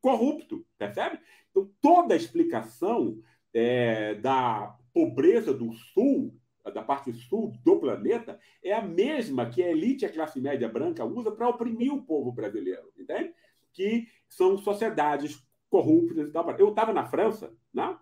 corrupto, 0.00 0.66
percebe? 0.76 1.18
Então, 1.50 1.70
toda 1.80 2.12
a 2.12 2.16
explicação 2.16 3.18
é, 3.54 4.16
da 4.16 4.76
pobreza 4.92 5.54
do 5.54 5.72
Sul 5.72 6.38
da 6.70 6.82
parte 6.82 7.12
sul 7.12 7.52
do 7.64 7.78
planeta 7.78 8.38
é 8.62 8.72
a 8.72 8.82
mesma 8.82 9.48
que 9.50 9.62
a 9.62 9.70
elite 9.70 10.06
a 10.06 10.12
classe 10.12 10.40
média 10.40 10.68
branca 10.68 11.04
usa 11.04 11.30
para 11.30 11.48
oprimir 11.48 11.92
o 11.92 12.02
povo 12.02 12.32
brasileiro, 12.32 12.90
entende? 12.98 13.34
Que 13.72 14.08
são 14.28 14.56
sociedades 14.56 15.44
corruptas 15.68 16.28
e 16.28 16.32
tal. 16.32 16.50
Eu 16.58 16.70
estava 16.70 16.92
na 16.92 17.04
França, 17.04 17.52
né? 17.72 17.98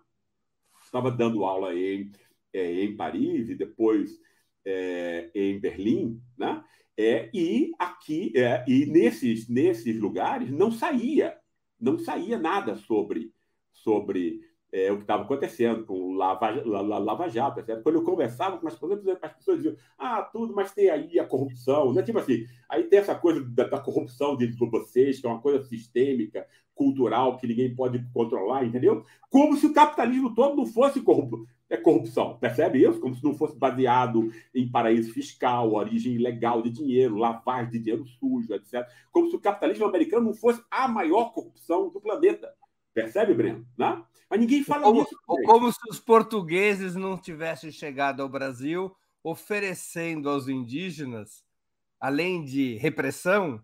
Estava 0.83 1.11
dando 1.11 1.43
aula 1.43 1.73
em, 1.75 2.11
é, 2.53 2.83
em 2.83 2.95
Paris 2.95 3.49
e 3.49 3.55
depois 3.55 4.19
é, 4.65 5.29
em 5.33 5.59
Berlim, 5.59 6.21
né? 6.37 6.63
É, 6.95 7.29
e 7.33 7.71
aqui, 7.79 8.31
é, 8.37 8.63
e 8.67 8.85
nesses, 8.85 9.49
nesses 9.49 9.99
lugares 9.99 10.51
não 10.51 10.71
saía, 10.71 11.35
não 11.79 11.97
saía 11.97 12.37
nada 12.37 12.75
sobre, 12.75 13.33
sobre 13.71 14.41
é, 14.73 14.91
o 14.91 14.95
que 14.97 15.03
estava 15.03 15.21
acontecendo 15.21 15.85
com 15.85 15.93
o 15.93 16.13
Lava, 16.13 16.49
Lava 16.65 17.29
Jato, 17.29 17.59
etc. 17.59 17.79
Quando 17.83 17.95
eu 17.95 18.03
conversava 18.03 18.57
com 18.57 18.67
as 18.67 18.73
pessoas, 18.73 18.99
as 19.21 19.33
pessoas 19.33 19.57
diziam, 19.57 19.75
ah, 19.99 20.23
tudo, 20.23 20.51
mas 20.51 20.73
tem 20.73 20.89
aí 20.89 21.19
a 21.19 21.25
corrupção, 21.25 21.93
né? 21.93 22.01
Tipo 22.01 22.17
assim, 22.17 22.47
aí 22.67 22.83
tem 22.85 22.97
essa 22.97 23.13
coisa 23.13 23.39
da, 23.41 23.65
da 23.65 23.79
corrupção 23.79 24.35
de 24.35 24.47
vocês, 24.47 25.19
que 25.19 25.27
é 25.27 25.29
uma 25.29 25.39
coisa 25.39 25.63
sistêmica, 25.63 26.47
cultural, 26.73 27.37
que 27.37 27.45
ninguém 27.45 27.75
pode 27.75 28.03
controlar, 28.11 28.65
entendeu? 28.65 29.05
Como 29.29 29.55
se 29.55 29.67
o 29.67 29.73
capitalismo 29.73 30.33
todo 30.33 30.55
não 30.55 30.65
fosse 30.65 31.01
corrupto 31.01 31.45
é 31.69 31.77
corrupção. 31.77 32.37
Percebe 32.39 32.83
isso? 32.83 32.99
Como 32.99 33.15
se 33.15 33.23
não 33.23 33.33
fosse 33.33 33.57
baseado 33.57 34.31
em 34.53 34.67
paraíso 34.67 35.11
fiscal, 35.11 35.73
origem 35.73 36.13
ilegal 36.13 36.61
de 36.61 36.69
dinheiro, 36.69 37.15
lavagem 37.15 37.71
de 37.71 37.79
dinheiro 37.79 38.05
sujo, 38.05 38.53
etc. 38.53 38.87
Como 39.11 39.29
se 39.29 39.35
o 39.35 39.39
capitalismo 39.39 39.85
americano 39.85 40.25
não 40.25 40.33
fosse 40.33 40.63
a 40.69 40.87
maior 40.87 41.31
corrupção 41.31 41.89
do 41.89 41.99
planeta. 41.99 42.53
Percebe, 42.93 43.33
Breno? 43.33 43.65
Né? 43.77 44.03
Mas 44.29 44.39
ninguém 44.39 44.63
fala 44.63 44.83
como, 44.83 45.01
nisso. 45.01 45.15
Como 45.25 45.71
se 45.71 45.89
os 45.89 45.99
portugueses 45.99 46.95
não 46.95 47.17
tivessem 47.17 47.71
chegado 47.71 48.21
ao 48.21 48.29
Brasil 48.29 48.95
oferecendo 49.23 50.29
aos 50.29 50.47
indígenas, 50.47 51.43
além 51.99 52.43
de 52.43 52.75
repressão, 52.75 53.63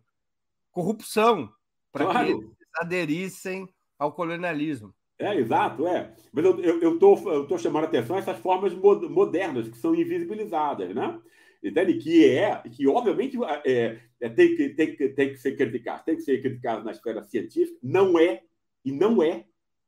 corrupção, 0.72 1.52
para 1.92 2.06
claro. 2.06 2.26
que 2.26 2.34
eles 2.34 2.56
aderissem 2.76 3.68
ao 3.98 4.14
colonialismo. 4.14 4.94
É, 5.18 5.36
exato, 5.36 5.86
é. 5.86 6.14
Mas 6.32 6.46
eu 6.46 6.52
estou 6.52 6.82
eu, 6.82 7.00
tô, 7.00 7.32
eu 7.32 7.48
tô 7.48 7.58
chamando 7.58 7.84
a 7.84 7.88
atenção 7.88 8.16
a 8.16 8.20
essas 8.20 8.40
formas 8.40 8.74
modernas 8.74 9.68
que 9.68 9.78
são 9.78 9.94
invisibilizadas, 9.94 10.96
né? 10.96 11.20
Entende? 11.62 11.96
Que 11.96 12.26
é, 12.26 12.56
que 12.72 12.88
obviamente 12.88 13.38
é, 13.66 14.00
é, 14.22 14.30
tem, 14.30 14.56
que, 14.56 14.70
tem, 14.70 14.96
que, 14.96 15.10
tem 15.10 15.30
que 15.32 15.38
ser 15.38 15.58
criticado, 15.58 16.06
tem 16.06 16.16
que 16.16 16.22
ser 16.22 16.42
criticado 16.42 16.86
na 16.86 16.92
esfera 16.92 17.22
científica, 17.24 17.78
não 17.84 18.18
é, 18.18 18.44
e 18.84 18.92
não 18.92 19.22
é, 19.22 19.46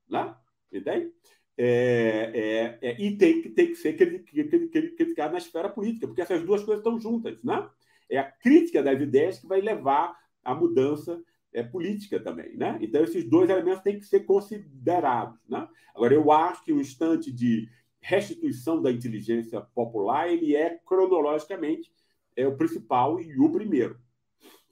né? 0.10 0.36
Entende? 0.72 1.12
É, 1.58 2.80
é, 2.82 2.90
é, 2.90 3.02
e 3.02 3.18
tem 3.18 3.42
que, 3.42 3.50
tem 3.50 3.68
que 3.68 3.76
ser 3.76 3.94
criticado 3.94 5.34
na 5.34 5.38
esfera 5.38 5.70
política, 5.70 6.08
porque 6.08 6.22
essas 6.22 6.44
duas 6.44 6.64
coisas 6.64 6.80
estão 6.80 7.00
juntas, 7.00 7.42
né? 7.44 7.70
É 8.10 8.18
a 8.18 8.32
crítica 8.32 8.82
das 8.82 9.00
ideias 9.00 9.40
que 9.40 9.48
vai 9.48 9.62
levar 9.62 10.18
à 10.44 10.54
mudança 10.56 11.22
é, 11.54 11.64
política 11.64 12.20
também. 12.20 12.56
Né? 12.56 12.78
Então, 12.82 13.04
esses 13.04 13.24
dois 13.30 13.50
elementos 13.50 13.84
têm 13.84 14.00
que 14.00 14.06
ser 14.06 14.22
considerados. 14.22 15.40
Né? 15.48 15.68
Agora, 15.94 16.14
eu 16.14 16.32
acho 16.32 16.64
que 16.64 16.74
o 16.74 16.82
instante 16.82 17.32
de 17.32 17.70
restituição 18.00 18.82
da 18.82 18.92
inteligência 18.92 19.62
popular 19.62 20.30
ele 20.30 20.56
é 20.56 20.78
cronologicamente 20.86 21.92
é 22.36 22.48
o 22.48 22.58
principal 22.58 23.20
e 23.20 23.40
o 23.40 23.52
primeiro. 23.52 24.00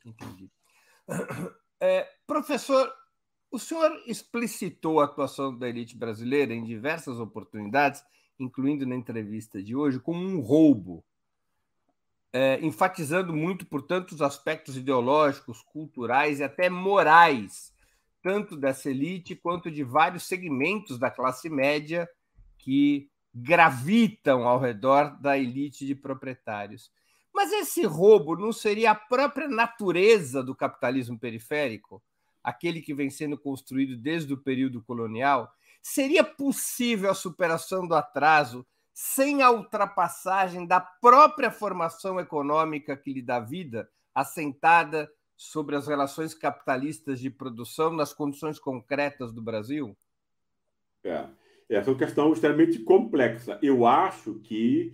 Entendi. 0.05 0.49
É, 1.81 2.07
professor, 2.25 2.91
o 3.51 3.57
senhor 3.57 3.91
explicitou 4.05 4.99
a 4.99 5.05
atuação 5.05 5.57
da 5.57 5.67
elite 5.67 5.97
brasileira 5.97 6.53
em 6.53 6.63
diversas 6.63 7.19
oportunidades, 7.19 8.03
incluindo 8.39 8.85
na 8.85 8.95
entrevista 8.95 9.61
de 9.61 9.75
hoje, 9.75 9.99
como 9.99 10.21
um 10.21 10.39
roubo 10.39 11.03
é, 12.31 12.59
enfatizando 12.61 13.33
muito, 13.33 13.65
portanto, 13.65 14.11
os 14.11 14.21
aspectos 14.21 14.77
ideológicos, 14.77 15.61
culturais 15.61 16.39
e 16.39 16.43
até 16.43 16.69
morais, 16.69 17.73
tanto 18.21 18.55
dessa 18.55 18.89
elite 18.89 19.35
quanto 19.35 19.71
de 19.71 19.83
vários 19.83 20.23
segmentos 20.23 20.99
da 20.99 21.09
classe 21.09 21.49
média 21.49 22.07
que 22.57 23.09
gravitam 23.33 24.47
ao 24.47 24.59
redor 24.59 25.19
da 25.19 25.37
elite 25.37 25.85
de 25.85 25.95
proprietários. 25.95 26.91
Mas 27.33 27.51
esse 27.51 27.85
roubo 27.85 28.35
não 28.35 28.51
seria 28.51 28.91
a 28.91 28.95
própria 28.95 29.47
natureza 29.47 30.43
do 30.43 30.55
capitalismo 30.55 31.17
periférico, 31.17 32.01
aquele 32.43 32.81
que 32.81 32.93
vem 32.93 33.09
sendo 33.09 33.37
construído 33.37 33.97
desde 33.97 34.33
o 34.33 34.37
período 34.37 34.81
colonial? 34.81 35.51
Seria 35.81 36.23
possível 36.23 37.09
a 37.09 37.15
superação 37.15 37.87
do 37.87 37.95
atraso 37.95 38.65
sem 38.93 39.41
a 39.41 39.49
ultrapassagem 39.49 40.67
da 40.67 40.81
própria 40.81 41.49
formação 41.49 42.19
econômica 42.19 42.97
que 42.97 43.13
lhe 43.13 43.21
dá 43.21 43.39
vida, 43.39 43.89
assentada 44.13 45.09
sobre 45.37 45.77
as 45.77 45.87
relações 45.87 46.33
capitalistas 46.33 47.21
de 47.21 47.29
produção 47.29 47.93
nas 47.93 48.13
condições 48.13 48.59
concretas 48.59 49.31
do 49.31 49.41
Brasil? 49.41 49.97
É, 51.01 51.25
essa 51.69 51.89
é 51.89 51.93
uma 51.93 51.97
questão 51.97 52.33
extremamente 52.33 52.79
complexa. 52.79 53.57
Eu 53.61 53.85
acho 53.85 54.33
que, 54.41 54.93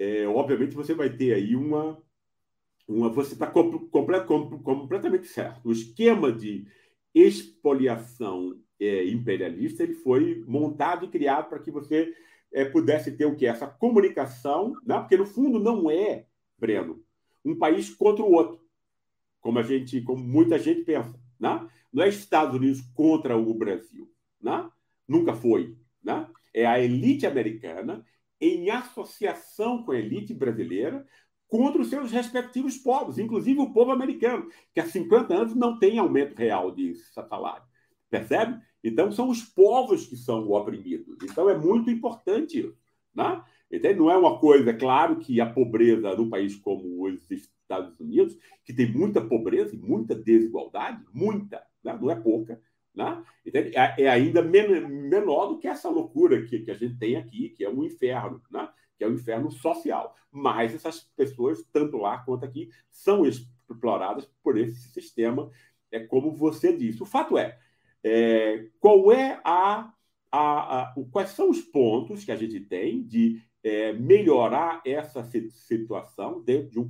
é, 0.00 0.26
obviamente, 0.26 0.74
você 0.74 0.92
vai 0.92 1.08
ter 1.10 1.34
aí 1.34 1.54
uma. 1.54 1.96
uma 2.88 3.08
você 3.08 3.34
está 3.34 3.46
complet, 3.46 4.26
completamente 4.26 5.28
certo. 5.28 5.68
O 5.68 5.70
esquema 5.70 6.32
de 6.32 6.66
expoliação 7.14 8.58
é, 8.80 9.06
imperialista 9.06 9.82
ele 9.82 9.94
foi 9.94 10.44
montado 10.46 11.04
e 11.04 11.08
criado 11.08 11.48
para 11.48 11.60
que 11.60 11.70
você 11.70 12.12
é, 12.52 12.64
pudesse 12.64 13.12
ter 13.12 13.26
o 13.26 13.36
que? 13.36 13.46
Essa 13.46 13.66
comunicação, 13.66 14.74
né? 14.84 14.98
porque 14.98 15.16
no 15.16 15.26
fundo 15.26 15.58
não 15.58 15.90
é, 15.90 16.26
Breno, 16.58 17.02
um 17.44 17.56
país 17.56 17.90
contra 17.90 18.24
o 18.24 18.32
outro, 18.32 18.60
como 19.40 19.58
a 19.58 19.62
gente, 19.62 20.00
como 20.02 20.22
muita 20.22 20.58
gente 20.58 20.82
pensa. 20.82 21.18
Né? 21.38 21.68
Não 21.92 22.02
é 22.02 22.08
Estados 22.08 22.56
Unidos 22.56 22.80
contra 22.94 23.36
o 23.36 23.54
Brasil. 23.54 24.10
Né? 24.40 24.68
Nunca 25.06 25.34
foi. 25.34 25.76
Né? 26.02 26.26
É 26.52 26.66
a 26.66 26.80
elite 26.80 27.26
americana 27.26 28.04
em 28.40 28.70
associação 28.70 29.84
com 29.84 29.92
a 29.92 29.98
elite 29.98 30.34
brasileira 30.34 31.06
contra 31.54 31.80
os 31.80 31.88
seus 31.88 32.10
respectivos 32.10 32.76
povos, 32.76 33.16
inclusive 33.16 33.60
o 33.60 33.72
povo 33.72 33.92
americano, 33.92 34.48
que 34.72 34.80
há 34.80 34.86
50 34.86 35.32
anos 35.32 35.54
não 35.54 35.78
tem 35.78 36.00
aumento 36.00 36.34
real 36.34 36.72
de 36.72 36.96
salário. 36.96 37.62
Percebe? 38.10 38.60
Então, 38.82 39.12
são 39.12 39.28
os 39.28 39.44
povos 39.44 40.04
que 40.04 40.16
são 40.16 40.50
oprimidos. 40.50 41.16
Então, 41.22 41.48
é 41.48 41.56
muito 41.56 41.92
importante 41.92 42.58
isso. 42.58 42.76
Né? 43.14 43.40
Então, 43.70 43.94
não 43.94 44.10
é 44.10 44.16
uma 44.16 44.36
coisa, 44.40 44.70
é 44.70 44.74
claro 44.74 45.20
que 45.20 45.40
a 45.40 45.46
pobreza 45.48 46.16
num 46.16 46.28
país 46.28 46.56
como 46.56 47.06
os 47.06 47.30
Estados 47.30 48.00
Unidos, 48.00 48.36
que 48.64 48.72
tem 48.72 48.92
muita 48.92 49.20
pobreza 49.20 49.76
e 49.76 49.78
muita 49.78 50.12
desigualdade, 50.12 51.04
muita, 51.12 51.62
né? 51.84 51.96
não 52.02 52.10
é 52.10 52.16
pouca, 52.16 52.60
né? 52.92 53.22
É, 53.52 54.02
é 54.02 54.08
ainda 54.08 54.42
menor 54.42 55.46
do 55.46 55.58
que 55.58 55.68
essa 55.68 55.88
loucura 55.88 56.44
que, 56.46 56.58
que 56.58 56.70
a 56.72 56.74
gente 56.74 56.98
tem 56.98 57.14
aqui, 57.14 57.50
que 57.50 57.64
é 57.64 57.70
um 57.70 57.84
inferno, 57.84 58.42
né? 58.50 58.68
É 59.04 59.08
um 59.08 59.14
inferno 59.14 59.50
social. 59.50 60.14
Mas 60.30 60.74
essas 60.74 61.00
pessoas, 61.16 61.64
tanto 61.72 61.96
lá 61.96 62.18
quanto 62.18 62.44
aqui, 62.44 62.70
são 62.90 63.24
exploradas 63.24 64.28
por 64.42 64.58
esse 64.58 64.88
sistema, 64.90 65.50
é 65.90 66.00
como 66.00 66.32
você 66.32 66.76
disse. 66.76 67.02
O 67.02 67.06
fato 67.06 67.38
é, 67.38 67.58
é, 68.02 68.68
qual 68.80 69.12
é 69.12 69.40
a, 69.44 69.92
a, 70.30 70.82
a, 70.82 70.94
quais 71.10 71.30
são 71.30 71.50
os 71.50 71.60
pontos 71.60 72.24
que 72.24 72.32
a 72.32 72.36
gente 72.36 72.60
tem 72.60 73.02
de 73.02 73.40
é, 73.62 73.92
melhorar 73.92 74.82
essa 74.84 75.22
situação 75.22 76.42
dentro 76.42 76.70
de 76.70 76.78
um 76.78 76.88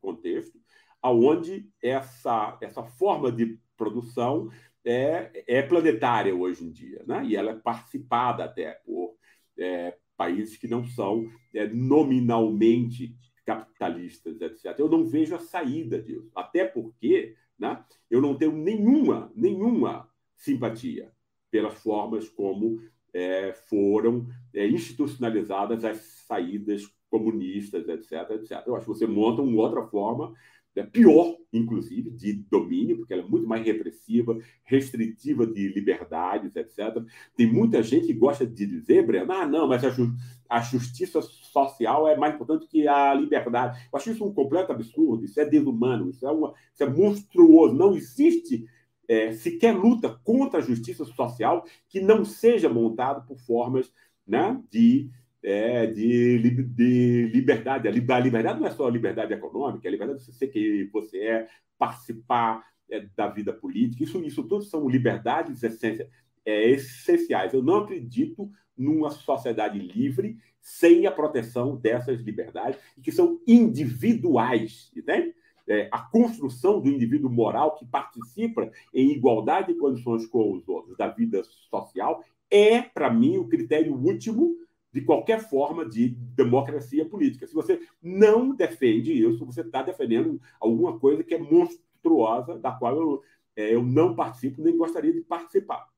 contexto 0.00 0.58
aonde 1.02 1.68
essa, 1.82 2.56
essa 2.60 2.84
forma 2.84 3.32
de 3.32 3.58
produção 3.76 4.48
é, 4.84 5.44
é 5.46 5.62
planetária 5.62 6.34
hoje 6.34 6.64
em 6.64 6.70
dia, 6.70 7.02
né? 7.06 7.24
e 7.24 7.36
ela 7.36 7.50
é 7.50 7.56
participada 7.56 8.44
até 8.44 8.72
por 8.84 9.16
é, 9.58 9.96
países 10.16 10.56
que 10.56 10.68
não 10.68 10.84
são 10.84 11.30
é, 11.54 11.66
nominalmente 11.68 13.16
capitalistas, 13.44 14.40
etc. 14.40 14.78
Eu 14.78 14.88
não 14.88 15.04
vejo 15.04 15.34
a 15.34 15.40
saída 15.40 16.00
disso, 16.00 16.30
até 16.34 16.64
porque 16.64 17.34
né, 17.58 17.84
eu 18.10 18.20
não 18.20 18.36
tenho 18.36 18.52
nenhuma, 18.52 19.32
nenhuma 19.34 20.08
simpatia 20.36 21.12
pelas 21.50 21.74
formas 21.74 22.28
como 22.28 22.80
é, 23.12 23.52
foram 23.68 24.26
é, 24.54 24.66
institucionalizadas 24.66 25.84
as 25.84 25.98
saídas 26.26 26.88
comunistas, 27.10 27.86
etc, 27.88 28.30
etc. 28.30 28.62
Eu 28.66 28.74
acho 28.74 28.86
que 28.86 28.92
você 28.92 29.06
monta 29.06 29.42
uma 29.42 29.60
outra 29.60 29.82
forma, 29.82 30.34
é, 30.74 30.82
pior, 30.82 31.36
inclusive, 31.52 32.10
de 32.10 32.32
domínio, 32.32 32.98
porque 32.98 33.12
ela 33.12 33.22
é 33.22 33.26
muito 33.26 33.46
mais 33.46 33.64
repressiva, 33.64 34.38
restritiva 34.64 35.46
de 35.46 35.68
liberdades, 35.68 36.54
etc. 36.56 37.02
Tem 37.36 37.46
muita 37.46 37.82
gente 37.82 38.06
que 38.06 38.14
gosta 38.14 38.46
de 38.46 38.66
dizer, 38.66 39.06
Breno, 39.06 39.32
ah, 39.32 39.46
não, 39.46 39.68
mas 39.68 39.84
a, 39.84 39.90
ju 39.90 40.10
a 40.48 40.60
justiça 40.60 41.20
social 41.20 42.08
é 42.08 42.16
mais 42.16 42.34
importante 42.34 42.66
que 42.66 42.88
a 42.88 43.12
liberdade. 43.12 43.78
Eu 43.92 43.98
acho 43.98 44.10
isso 44.10 44.24
um 44.24 44.32
completo 44.32 44.72
absurdo, 44.72 45.24
isso 45.24 45.38
é 45.40 45.44
desumano, 45.44 46.08
isso 46.08 46.26
é, 46.26 46.32
uma, 46.32 46.54
isso 46.72 46.82
é 46.82 46.88
monstruoso. 46.88 47.74
Não 47.74 47.94
existe 47.94 48.64
é, 49.06 49.32
sequer 49.32 49.76
luta 49.76 50.08
contra 50.24 50.58
a 50.58 50.62
justiça 50.62 51.04
social 51.04 51.64
que 51.88 52.00
não 52.00 52.24
seja 52.24 52.68
montado 52.68 53.26
por 53.26 53.38
formas 53.38 53.92
né, 54.26 54.58
de, 54.70 55.10
é, 55.42 55.86
de, 55.86 56.38
de 56.64 57.30
liberdade. 57.32 57.88
A 57.88 57.90
liberdade 57.90 58.60
não 58.60 58.66
é 58.66 58.70
só 58.70 58.86
a 58.86 58.90
liberdade 58.90 59.32
econômica, 59.32 59.88
a 59.88 59.90
liberdade 59.90 60.24
de 60.24 60.32
ser 60.32 60.48
quem 60.48 60.88
você 60.90 61.18
é, 61.18 61.48
participar 61.78 62.64
é, 62.90 63.06
da 63.16 63.28
vida 63.28 63.52
política. 63.52 64.04
Isso, 64.04 64.22
isso 64.22 64.42
tudo 64.44 64.64
são 64.64 64.88
liberdades 64.88 65.62
essência, 65.62 66.08
é, 66.44 66.70
essenciais. 66.70 67.52
Eu 67.52 67.62
não 67.62 67.78
acredito 67.78 68.50
numa 68.76 69.10
sociedade 69.10 69.78
livre 69.78 70.38
sem 70.60 71.06
a 71.06 71.10
proteção 71.10 71.76
dessas 71.76 72.20
liberdades, 72.20 72.78
que 73.02 73.10
são 73.10 73.40
individuais, 73.46 74.92
entende? 74.96 75.34
é, 75.66 75.88
a 75.90 75.98
construção 75.98 76.80
do 76.80 76.88
indivíduo 76.88 77.30
moral 77.30 77.74
que 77.76 77.86
participa 77.86 78.70
em 78.92 79.10
igualdade 79.10 79.72
de 79.72 79.78
condições 79.78 80.26
com 80.26 80.52
os 80.52 80.68
outros 80.68 80.96
da 80.96 81.08
vida 81.08 81.42
social 81.70 82.22
é, 82.50 82.82
para 82.82 83.10
mim, 83.10 83.38
o 83.38 83.48
critério 83.48 83.94
último 83.94 84.56
de 84.92 85.00
qualquer 85.00 85.40
forma 85.40 85.88
de 85.88 86.10
democracia 86.10 87.08
política. 87.08 87.46
Se 87.46 87.54
você 87.54 87.80
não 88.02 88.54
defende 88.54 89.12
isso, 89.12 89.46
você 89.46 89.62
está 89.62 89.82
defendendo 89.82 90.40
alguma 90.60 90.98
coisa 90.98 91.24
que 91.24 91.34
é 91.34 91.38
monstruosa, 91.38 92.58
da 92.58 92.72
qual 92.72 92.96
eu, 92.96 93.22
é, 93.56 93.74
eu 93.74 93.82
não 93.82 94.14
participo 94.14 94.62
nem 94.62 94.76
gostaria 94.76 95.12
de 95.12 95.22
participar. 95.22 95.88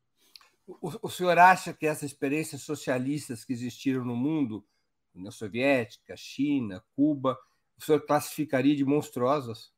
O, 0.66 0.78
o 1.02 1.10
senhor 1.10 1.36
acha 1.38 1.72
que 1.74 1.86
essas 1.86 2.10
experiências 2.10 2.62
socialistas 2.62 3.44
que 3.44 3.52
existiram 3.52 4.04
no 4.04 4.16
mundo, 4.16 4.64
União 5.14 5.32
Soviética, 5.32 6.16
China, 6.16 6.82
Cuba, 6.94 7.36
o 7.76 7.82
senhor 7.82 8.00
classificaria 8.06 8.76
de 8.76 8.84
monstruosas? 8.84 9.72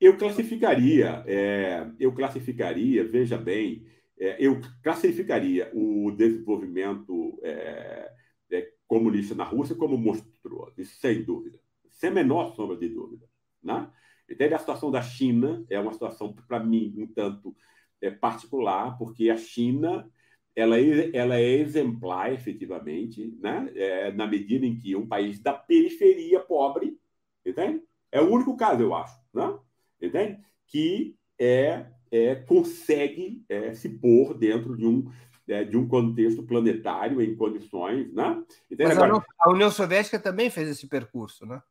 Eu 0.00 0.16
classificaria, 0.16 1.24
é, 1.26 1.90
eu 1.98 2.12
classificaria, 2.14 3.04
veja 3.04 3.36
bem, 3.36 3.84
eu 4.18 4.60
classificaria 4.82 5.70
o 5.72 6.10
desenvolvimento 6.10 7.38
é, 7.42 8.12
é, 8.50 8.72
comunista 8.86 9.34
na 9.34 9.44
Rússia 9.44 9.76
como 9.76 9.96
monstruoso, 9.96 10.74
sem 10.84 11.22
dúvida, 11.22 11.58
sem 11.90 12.10
a 12.10 12.12
menor 12.12 12.54
sombra 12.54 12.76
de 12.76 12.88
dúvida. 12.88 13.26
Né? 13.62 13.90
Então, 14.28 14.54
a 14.54 14.58
situação 14.58 14.90
da 14.90 15.02
China 15.02 15.64
é 15.70 15.78
uma 15.78 15.92
situação, 15.92 16.34
para 16.46 16.60
mim, 16.60 16.94
um 16.96 17.06
tanto 17.06 17.56
é, 18.00 18.10
particular, 18.10 18.96
porque 18.98 19.30
a 19.30 19.36
China 19.36 20.10
ela 20.54 20.78
é, 20.78 21.10
ela 21.16 21.36
é 21.36 21.50
exemplar, 21.50 22.32
efetivamente, 22.32 23.32
né? 23.40 23.70
É, 23.76 24.12
na 24.12 24.26
medida 24.26 24.66
em 24.66 24.76
que 24.76 24.96
um 24.96 25.06
país 25.06 25.40
da 25.40 25.52
periferia 25.52 26.40
pobre, 26.40 26.98
entende? 27.46 27.82
É 28.10 28.20
o 28.20 28.28
único 28.28 28.56
caso, 28.56 28.82
eu 28.82 28.92
acho, 28.92 29.16
né? 29.32 29.56
entende? 30.02 30.40
que 30.68 31.16
é, 31.38 31.86
é 32.10 32.34
consegue 32.34 33.44
é, 33.48 33.72
se 33.74 33.88
pôr 33.88 34.34
dentro 34.34 34.76
de 34.76 34.86
um, 34.86 35.10
é, 35.48 35.64
de 35.64 35.76
um 35.76 35.86
contexto 35.86 36.42
planetário 36.42 37.20
em 37.20 37.34
condições. 37.34 38.12
Né? 38.12 38.42
Entende? 38.70 38.88
Mas 38.88 38.98
Agora, 38.98 39.24
a 39.38 39.50
União 39.50 39.70
Soviética 39.70 40.18
também 40.18 40.50
fez 40.50 40.68
esse 40.68 40.86
percurso, 40.86 41.46
né? 41.46 41.62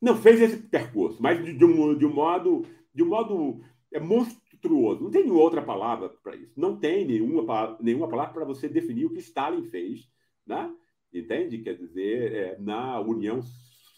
Não 0.00 0.16
fez 0.16 0.40
esse 0.40 0.56
percurso, 0.56 1.22
mas 1.22 1.44
de, 1.44 1.52
de 1.52 1.64
um, 1.64 1.96
de 1.96 2.04
um 2.04 2.12
modo, 2.12 2.66
de 2.92 3.02
um 3.02 3.08
modo 3.08 3.60
é, 3.92 4.00
monstruoso. 4.00 5.04
Não 5.04 5.10
tem 5.10 5.22
nenhuma 5.22 5.40
outra 5.40 5.62
palavra 5.62 6.08
para 6.22 6.34
isso. 6.34 6.52
Não 6.56 6.76
tem 6.76 7.06
nenhuma, 7.06 7.76
nenhuma 7.80 8.08
palavra 8.08 8.32
para 8.32 8.44
você 8.44 8.68
definir 8.68 9.06
o 9.06 9.10
que 9.10 9.20
Stalin 9.20 9.64
fez, 9.64 10.08
né? 10.46 10.72
entende? 11.12 11.58
Quer 11.58 11.76
dizer, 11.76 12.32
é, 12.32 12.58
na 12.58 13.00
União 13.00 13.40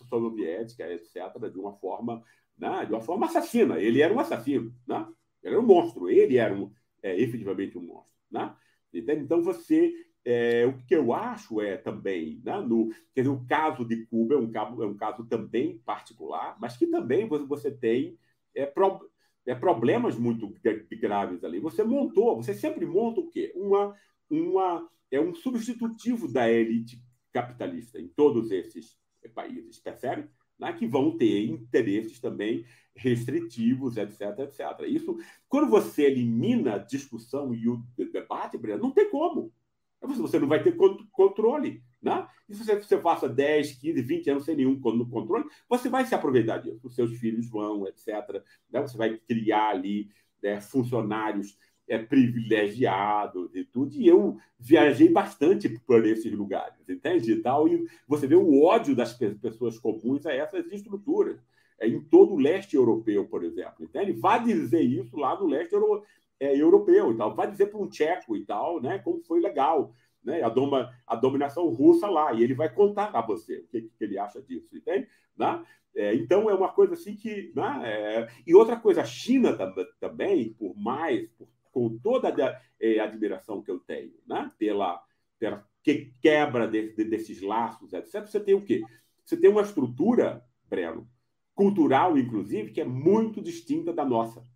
Soviética, 0.08 0.86
etc., 0.92 1.50
de 1.50 1.58
uma 1.58 1.72
forma, 1.72 2.22
né? 2.58 2.84
de 2.84 2.92
uma 2.92 3.00
forma 3.00 3.26
assassina. 3.26 3.80
Ele 3.80 4.02
era 4.02 4.12
um 4.12 4.20
assassino, 4.20 4.74
né? 4.86 5.06
Ele 5.44 5.54
era 5.54 5.60
um 5.60 5.66
monstro, 5.66 6.08
ele 6.08 6.36
era 6.38 6.54
um, 6.54 6.72
é, 7.02 7.20
efetivamente 7.20 7.78
um 7.78 7.82
monstro. 7.82 8.12
Né? 8.30 8.54
Então, 8.92 9.42
você 9.42 9.92
é, 10.24 10.64
o 10.66 10.78
que 10.86 10.96
eu 10.96 11.12
acho 11.12 11.60
é 11.60 11.76
também, 11.76 12.40
né, 12.42 12.58
no, 12.60 12.88
quer 13.14 13.22
dizer, 13.22 13.28
o 13.28 13.44
caso 13.46 13.84
de 13.84 14.06
Cuba 14.06 14.34
é 14.34 14.38
um 14.38 14.50
caso, 14.50 14.82
é 14.82 14.86
um 14.86 14.96
caso 14.96 15.24
também 15.26 15.78
particular, 15.78 16.56
mas 16.58 16.76
que 16.76 16.86
também 16.86 17.28
você, 17.28 17.70
tem 17.70 18.18
é, 18.54 18.64
pro, 18.64 19.10
é, 19.44 19.54
problemas 19.54 20.16
muito 20.16 20.54
graves 20.92 21.44
ali. 21.44 21.60
Você 21.60 21.84
montou, 21.84 22.36
você 22.36 22.54
sempre 22.54 22.86
monta 22.86 23.20
o 23.20 23.28
quê? 23.28 23.52
Uma, 23.54 23.94
uma, 24.30 24.88
é 25.10 25.20
um 25.20 25.34
substitutivo 25.34 26.26
da 26.32 26.50
elite 26.50 27.02
capitalista 27.30 28.00
em 28.00 28.08
todos 28.08 28.50
esses 28.50 28.96
países, 29.34 29.78
percebe? 29.78 30.28
Né, 30.64 30.72
que 30.72 30.86
vão 30.86 31.14
ter 31.16 31.44
interesses 31.44 32.18
também 32.18 32.64
restritivos, 32.96 33.98
etc, 33.98 34.38
etc. 34.38 34.60
Isso, 34.88 35.18
quando 35.46 35.68
você 35.68 36.04
elimina 36.04 36.76
a 36.76 36.78
discussão 36.78 37.54
e 37.54 37.68
o 37.68 37.84
debate, 37.98 38.58
não 38.80 38.90
tem 38.90 39.10
como. 39.10 39.52
Você 40.00 40.38
não 40.38 40.48
vai 40.48 40.62
ter 40.62 40.74
controle. 41.12 41.82
Né? 42.00 42.26
E 42.48 42.54
se 42.54 42.64
você, 42.64 42.76
você 42.76 42.96
passa 42.96 43.28
10, 43.28 43.74
15, 43.74 44.02
20 44.02 44.30
anos 44.30 44.44
sem 44.46 44.56
nenhum 44.56 44.80
controle, 44.80 45.44
você 45.68 45.90
vai 45.90 46.06
se 46.06 46.14
aproveitar 46.14 46.58
disso. 46.58 46.80
Os 46.82 46.94
seus 46.94 47.12
filhos 47.18 47.48
vão, 47.48 47.86
etc. 47.86 48.42
Né? 48.70 48.80
Você 48.80 48.96
vai 48.96 49.18
criar 49.18 49.68
ali 49.68 50.08
né, 50.42 50.60
funcionários 50.62 51.58
é, 51.88 51.98
privilegiados 51.98 53.54
e 53.54 53.64
tudo. 53.64 53.94
E 53.94 54.06
eu 54.06 54.36
viajei 54.58 55.08
bastante 55.08 55.68
por 55.86 56.04
esses 56.04 56.32
lugares, 56.32 56.88
entende? 56.88 57.32
E, 57.32 57.42
tal, 57.42 57.68
e 57.68 57.86
você 58.06 58.26
vê 58.26 58.34
o 58.34 58.62
ódio 58.62 58.94
das 58.94 59.12
pessoas 59.12 59.78
comuns 59.78 60.26
a 60.26 60.32
essas 60.32 60.70
estruturas. 60.72 61.38
É, 61.80 61.88
em 61.88 62.00
todo 62.00 62.34
o 62.34 62.38
leste 62.38 62.76
europeu, 62.76 63.24
por 63.26 63.42
exemplo. 63.42 63.84
Entende? 63.84 64.12
Vá 64.12 64.38
dizer 64.38 64.80
isso 64.80 65.16
lá 65.16 65.36
no 65.38 65.46
leste 65.46 65.72
europeu 65.74 66.06
é, 66.38 66.60
europeu 66.60 67.12
e 67.12 67.16
tal. 67.16 67.34
Vai 67.34 67.50
dizer 67.50 67.66
para 67.66 67.80
um 67.80 67.88
tcheco 67.88 68.36
e 68.36 68.44
tal, 68.44 68.80
né, 68.80 68.98
como 68.98 69.22
foi 69.22 69.40
legal, 69.40 69.94
né, 70.22 70.42
a, 70.42 70.48
doma, 70.48 70.92
a 71.06 71.14
dominação 71.14 71.68
russa 71.68 72.08
lá, 72.08 72.32
e 72.32 72.42
ele 72.42 72.54
vai 72.54 72.72
contar 72.72 73.10
a 73.14 73.20
você 73.20 73.58
o 73.58 73.66
que, 73.68 73.82
que 73.82 74.04
ele 74.04 74.18
acha 74.18 74.40
disso, 74.42 74.76
entende? 74.76 75.08
Né? 75.36 75.64
É, 75.96 76.14
então 76.14 76.50
é 76.50 76.54
uma 76.54 76.68
coisa 76.68 76.94
assim 76.94 77.14
que. 77.14 77.52
Né, 77.54 77.80
é... 77.84 78.28
E 78.46 78.54
outra 78.54 78.76
coisa, 78.76 79.02
a 79.02 79.04
China 79.04 79.56
também, 80.00 80.52
por 80.54 80.74
mais, 80.76 81.28
por, 81.32 81.48
com 81.74 81.98
toda 81.98 82.28
a 82.28 82.60
é, 82.80 83.00
admiração 83.00 83.60
que 83.60 83.70
eu 83.70 83.80
tenho 83.80 84.14
né, 84.26 84.48
pela, 84.56 85.02
pela 85.40 85.66
que 85.82 86.14
quebra 86.22 86.68
de, 86.68 86.94
de, 86.94 87.04
desses 87.04 87.42
laços, 87.42 87.92
etc., 87.92 88.24
você 88.26 88.38
tem 88.38 88.54
o 88.54 88.64
quê? 88.64 88.80
Você 89.24 89.36
tem 89.36 89.50
uma 89.50 89.62
estrutura, 89.62 90.42
Breno, 90.70 91.10
cultural, 91.54 92.16
inclusive, 92.16 92.70
que 92.70 92.80
é 92.80 92.84
muito 92.84 93.42
distinta 93.42 93.92
da 93.92 94.04
nossa. 94.04 94.46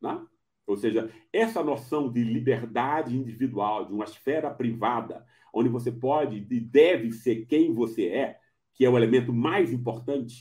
Né? 0.00 0.20
Ou 0.66 0.76
seja, 0.76 1.10
essa 1.32 1.62
noção 1.62 2.10
de 2.10 2.24
liberdade 2.24 3.16
individual, 3.16 3.84
de 3.84 3.92
uma 3.92 4.04
esfera 4.04 4.50
privada, 4.50 5.24
onde 5.52 5.68
você 5.68 5.92
pode 5.92 6.46
e 6.50 6.60
deve 6.60 7.12
ser 7.12 7.46
quem 7.46 7.72
você 7.72 8.06
é, 8.06 8.38
que 8.72 8.84
é 8.84 8.88
o 8.88 8.96
elemento 8.96 9.32
mais 9.32 9.72
importante 9.72 10.36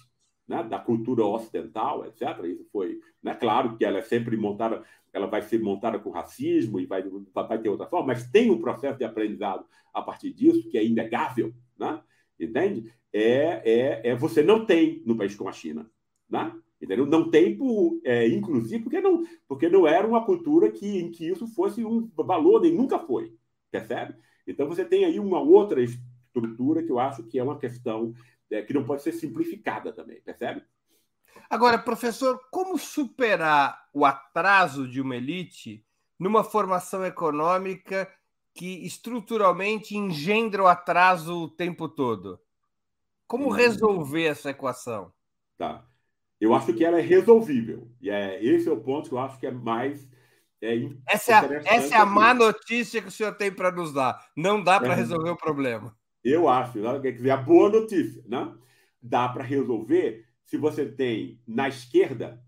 né, 0.48 0.64
da 0.64 0.80
cultura 0.80 1.26
ocidental, 1.26 2.06
etc. 2.06 2.44
Isso 2.46 2.68
foi, 2.72 3.00
né, 3.22 3.34
claro 3.36 3.78
que 3.78 3.86
ela 3.86 4.00
é 4.00 4.02
sempre 4.02 4.36
montada, 4.38 4.84
ela 5.14 5.28
vai 5.28 5.42
ser 5.42 5.60
montada 5.60 6.00
com 6.00 6.10
racismo 6.10 6.80
e 6.80 6.86
vai, 6.86 7.04
vai 7.34 7.60
ter 7.60 7.70
outra 7.70 7.88
forma, 7.88 8.08
mas 8.08 8.30
tem 8.30 8.50
um 8.50 8.60
processo 8.60 8.98
de 8.98 9.04
aprendizado 9.04 9.66
a 9.94 10.02
partir 10.02 10.32
disso 10.32 10.70
que 10.70 10.78
é 10.78 10.86
inegável, 10.86 11.54
né? 11.78 12.02
entende? 12.40 12.92
É, 13.14 13.62
é, 13.70 14.10
é 14.10 14.16
você 14.16 14.42
não 14.42 14.66
tem 14.66 15.04
no 15.06 15.18
país 15.18 15.36
como 15.36 15.50
a 15.50 15.54
China, 15.54 15.90
né? 16.30 16.54
Entendeu? 16.82 17.06
Não 17.06 17.30
tem, 17.30 17.56
por, 17.56 18.00
é, 18.04 18.28
inclusive, 18.28 18.84
porque 18.84 19.00
não, 19.00 19.24
porque 19.48 19.70
não 19.70 19.86
era 19.86 20.08
uma 20.08 20.26
cultura 20.26 20.72
que, 20.72 20.98
em 20.98 21.12
que 21.12 21.28
isso 21.28 21.48
fosse 21.48 21.86
um 21.86 22.10
valor, 22.16 22.62
nem 22.62 22.74
nunca 22.74 22.98
foi. 22.98 23.36
Percebe? 23.70 24.16
Então 24.48 24.68
você 24.68 24.84
tem 24.84 25.06
aí 25.06 25.20
uma 25.20 25.40
outra 25.40 25.82
estrutura 25.82 26.82
que 26.82 26.92
eu 26.92 27.00
acho 27.00 27.24
que 27.24 27.38
é 27.38 27.44
uma 27.44 27.60
questão 27.60 28.14
é, 28.50 28.62
que 28.64 28.74
não 28.74 28.84
pode 28.84 29.04
ser 29.04 29.12
simplificada 29.12 29.94
também, 29.94 30.22
percebe? 30.22 30.64
Agora, 31.50 31.78
professor, 31.78 32.40
como 32.50 32.78
superar 32.78 33.88
o 33.94 34.06
atraso 34.06 34.88
de 34.88 35.02
uma 35.02 35.16
elite 35.16 35.86
numa 36.18 36.44
formação 36.44 37.06
econômica 37.06 38.10
que 38.54 38.86
estruturalmente 38.86 39.98
engendra 39.98 40.64
o 40.64 40.68
atraso 40.68 41.44
o 41.44 41.50
tempo 41.50 41.90
todo? 41.90 42.40
Como 43.28 43.48
hum. 43.48 43.52
resolver 43.52 44.26
essa 44.26 44.50
equação? 44.50 45.12
Tá. 45.58 45.86
Eu 46.40 46.56
acho 46.56 46.74
que 46.74 46.84
ela 46.84 46.98
é 46.98 47.02
resolvível. 47.02 47.88
E 48.02 48.10
é, 48.10 48.44
esse 48.44 48.68
é 48.68 48.72
o 48.72 48.82
ponto 48.82 49.10
que 49.10 49.16
eu 49.16 49.20
acho 49.20 49.40
que 49.40 49.46
é 49.46 49.52
mais. 49.52 50.10
É, 50.60 50.76
essa, 51.08 51.46
é, 51.46 51.62
essa 51.66 51.96
é 51.96 51.98
a 51.98 52.06
má 52.06 52.34
notícia 52.34 53.02
que 53.02 53.08
o 53.08 53.12
senhor 53.12 53.36
tem 53.36 53.52
para 53.52 53.72
nos 53.72 53.94
dar. 53.94 54.20
Não 54.36 54.64
dá 54.64 54.80
para 54.80 54.94
é, 54.94 54.96
resolver 54.96 55.30
o 55.30 55.38
problema. 55.38 55.96
Eu 56.24 56.50
acho, 56.50 56.80
né? 56.80 57.00
quer 57.00 57.12
dizer, 57.12 57.32
a 57.32 57.38
boa 57.38 57.70
notícia. 57.70 58.24
Né? 58.28 58.54
Dá 59.02 59.30
para 59.30 59.44
resolver 59.44 60.31
se 60.52 60.58
você 60.58 60.86
tem 60.86 61.42
na 61.48 61.70
esquerda 61.70 62.46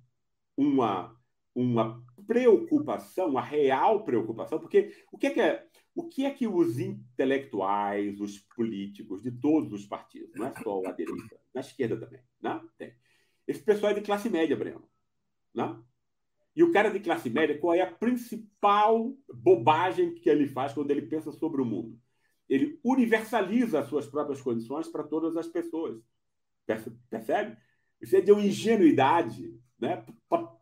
uma, 0.57 1.17
uma 1.55 2.03
preocupação, 2.27 3.29
uma 3.29 3.41
real 3.41 4.03
preocupação, 4.03 4.59
porque 4.59 4.93
o 5.09 5.17
que 5.17 5.27
é 5.27 5.29
que, 5.29 5.39
é, 5.39 5.65
o 5.95 6.09
que, 6.09 6.25
é 6.25 6.31
que 6.31 6.45
os 6.45 6.79
intelectuais, 6.79 8.19
os 8.19 8.39
políticos 8.39 9.23
de 9.23 9.31
todos 9.31 9.71
os 9.71 9.85
partidos, 9.85 10.35
não 10.35 10.47
é 10.47 10.53
só 10.61 10.85
a 10.85 10.91
direita, 10.91 11.39
na 11.55 11.61
esquerda 11.61 11.97
também, 11.97 12.19
né? 12.41 12.61
tem 12.77 12.93
esse 13.47 13.61
pessoal 13.61 13.93
é 13.93 13.95
de 13.95 14.01
classe 14.01 14.29
média, 14.29 14.55
Breno. 14.55 14.83
Né? 15.55 15.81
E 16.57 16.61
o 16.61 16.73
cara 16.73 16.89
de 16.89 16.99
classe 16.99 17.29
média, 17.29 17.57
qual 17.57 17.73
é 17.73 17.81
a 17.81 17.91
principal 17.91 19.15
bobagem 19.33 20.13
que 20.13 20.29
ele 20.29 20.47
faz 20.47 20.73
quando 20.73 20.91
ele 20.91 21.03
pensa 21.03 21.31
sobre 21.31 21.61
o 21.61 21.65
mundo? 21.65 21.97
Ele 22.49 22.77
universaliza 22.83 23.79
as 23.79 23.87
suas 23.87 24.07
próprias 24.07 24.41
condições 24.41 24.89
para 24.89 25.03
todas 25.03 25.37
as 25.37 25.47
pessoas. 25.47 26.01
Percebe? 27.09 27.57
Isso 28.03 28.17
é 28.17 28.21
de 28.21 28.31
uma 28.31 28.43
ingenuidade 28.43 29.57
né? 29.79 30.03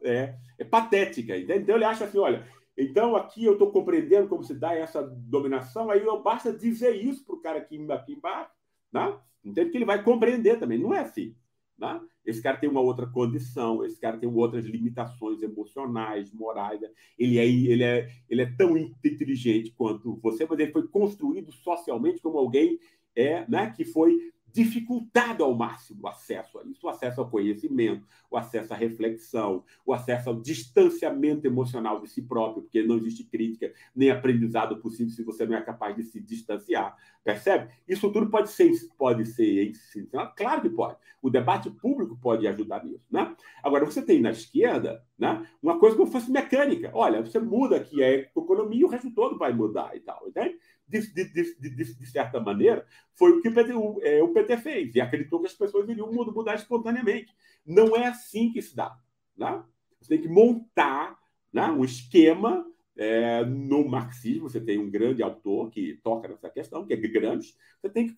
é, 0.03 0.35
é 0.59 0.63
patética. 0.63 1.35
Entende? 1.37 1.63
Então 1.63 1.75
ele 1.75 1.85
acha 1.85 2.05
assim: 2.05 2.19
olha, 2.19 2.47
então 2.77 3.15
aqui 3.15 3.43
eu 3.43 3.53
estou 3.53 3.71
compreendendo 3.71 4.27
como 4.27 4.43
se 4.43 4.53
dá 4.53 4.73
essa 4.73 5.01
dominação, 5.01 5.89
aí 5.89 6.03
eu 6.03 6.21
basta 6.21 6.53
dizer 6.53 6.95
isso 6.95 7.25
para 7.25 7.35
o 7.35 7.41
cara 7.41 7.57
aqui, 7.57 7.83
aqui 7.91 8.13
embaixo. 8.13 8.51
Né? 8.93 9.17
Entende 9.43 9.71
que 9.71 9.77
ele 9.77 9.85
vai 9.85 10.03
compreender 10.03 10.59
também. 10.59 10.77
Não 10.77 10.93
é 10.93 10.99
assim. 10.99 11.35
Né? 11.77 11.99
Esse 12.23 12.41
cara 12.41 12.57
tem 12.57 12.69
uma 12.69 12.81
outra 12.81 13.07
condição, 13.07 13.83
esse 13.83 13.99
cara 13.99 14.17
tem 14.17 14.29
outras 14.29 14.65
limitações 14.65 15.41
emocionais, 15.41 16.31
morais. 16.31 16.79
Ele 17.17 17.39
é, 17.39 17.47
ele 17.47 17.83
é, 17.83 18.07
ele 18.29 18.41
é 18.43 18.55
tão 18.55 18.77
inteligente 18.77 19.73
quanto 19.75 20.19
você, 20.21 20.45
mas 20.47 20.59
ele 20.59 20.71
foi 20.71 20.87
construído 20.87 21.51
socialmente 21.51 22.21
como 22.21 22.37
alguém 22.37 22.79
é, 23.15 23.49
né, 23.49 23.73
que 23.75 23.83
foi 23.83 24.31
dificultado 24.53 25.43
ao 25.43 25.53
máximo 25.55 26.01
o 26.03 26.07
acesso 26.07 26.59
a 26.59 26.63
isso, 26.63 26.85
o 26.85 26.89
acesso 26.89 27.21
ao 27.21 27.29
conhecimento, 27.29 28.05
o 28.29 28.37
acesso 28.37 28.73
à 28.73 28.77
reflexão, 28.77 29.63
o 29.85 29.93
acesso 29.93 30.29
ao 30.29 30.39
distanciamento 30.39 31.45
emocional 31.45 32.01
de 32.01 32.09
si 32.09 32.21
próprio, 32.21 32.63
porque 32.63 32.83
não 32.83 32.97
existe 32.97 33.23
crítica 33.23 33.73
nem 33.95 34.11
aprendizado 34.11 34.77
possível 34.77 35.13
se 35.13 35.23
você 35.23 35.45
não 35.45 35.55
é 35.55 35.61
capaz 35.61 35.95
de 35.95 36.03
se 36.03 36.19
distanciar. 36.19 36.95
Percebe? 37.23 37.71
Isso 37.87 38.11
tudo 38.11 38.29
pode 38.29 38.49
ser, 38.49 38.71
pode 38.97 39.25
ser 39.25 39.69
ensinado? 39.69 40.33
Claro 40.35 40.61
que 40.61 40.69
pode. 40.69 40.97
O 41.21 41.29
debate 41.29 41.69
público 41.69 42.17
pode 42.19 42.47
ajudar 42.47 42.83
nisso. 42.83 43.05
Né? 43.11 43.35
Agora, 43.63 43.85
você 43.85 44.01
tem 44.01 44.19
na 44.19 44.31
esquerda 44.31 45.03
né, 45.17 45.45
uma 45.61 45.77
coisa 45.79 45.95
como 45.95 46.11
fosse 46.11 46.31
mecânica. 46.31 46.89
Olha, 46.93 47.21
você 47.21 47.37
muda 47.39 47.77
aqui 47.77 48.03
a 48.03 48.11
economia 48.11 48.85
o 48.85 48.89
resto 48.89 49.11
todo 49.11 49.37
vai 49.37 49.53
mudar 49.53 49.95
e 49.95 49.99
tal. 49.99 50.27
Entende? 50.27 50.57
De, 50.99 51.25
de, 51.31 51.59
de, 51.59 51.95
de, 51.95 52.05
certa 52.05 52.39
maneira, 52.39 52.85
foi 53.15 53.31
o 53.31 53.41
que 53.41 53.49
o 53.49 53.53
PT, 53.53 53.73
o, 53.73 53.99
é, 54.03 54.21
o 54.21 54.29
PT, 54.29 54.57
fez, 54.57 54.95
e 54.95 55.01
acreditou 55.01 55.39
que 55.39 55.47
as 55.47 55.53
pessoas 55.53 55.87
iriam 55.89 56.11
mudar 56.11 56.55
espontaneamente. 56.55 57.33
Não 57.65 57.95
é 57.95 58.07
assim 58.07 58.51
que 58.51 58.61
se 58.61 58.75
dá. 58.75 58.95
Né? 59.37 59.63
Você 59.99 60.09
tem 60.09 60.21
que 60.21 60.27
montar 60.27 61.17
né, 61.53 61.67
um 61.67 61.83
esquema 61.83 62.65
é, 62.97 63.43
no 63.45 63.87
marxismo. 63.87 64.49
Você 64.49 64.59
tem 64.59 64.77
um 64.77 64.89
grande 64.89 65.23
autor 65.23 65.69
que 65.69 65.99
toca 66.03 66.27
nessa 66.27 66.49
questão, 66.49 66.85
que 66.85 66.93
é 66.93 66.97
Gramsci. 66.97 67.55
Você 67.81 67.89
tem 67.89 68.07
que 68.07 68.13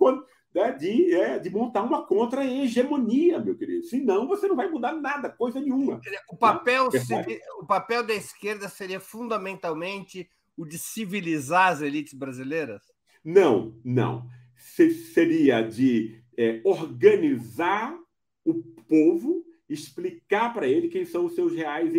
né, 0.53 0.71
de, 0.71 1.13
é, 1.15 1.39
de 1.39 1.49
montar 1.49 1.83
uma 1.83 2.05
contra-hegemonia, 2.05 3.39
meu 3.39 3.57
querido. 3.57 3.83
Senão 3.85 4.27
você 4.27 4.47
não 4.47 4.55
vai 4.55 4.69
mudar 4.69 4.93
nada, 4.93 5.29
coisa 5.29 5.59
nenhuma. 5.59 5.99
O 6.29 6.37
papel, 6.37 6.89
né? 6.91 6.99
seria, 6.99 7.39
o 7.59 7.65
papel 7.65 8.05
da 8.05 8.13
esquerda 8.13 8.69
seria 8.69 8.99
fundamentalmente 8.99 10.29
o 10.57 10.65
de 10.65 10.77
civilizar 10.77 11.71
as 11.71 11.81
elites 11.81 12.13
brasileiras? 12.13 12.81
Não, 13.23 13.79
não. 13.83 14.27
seria 14.55 15.61
de 15.61 16.21
é, 16.37 16.61
organizar 16.63 17.97
o 18.45 18.55
povo, 18.87 19.45
explicar 19.69 20.53
para 20.53 20.67
ele 20.67 20.89
quem 20.89 21.05
são 21.05 21.25
os 21.25 21.35
seus 21.35 21.53
reais 21.53 21.93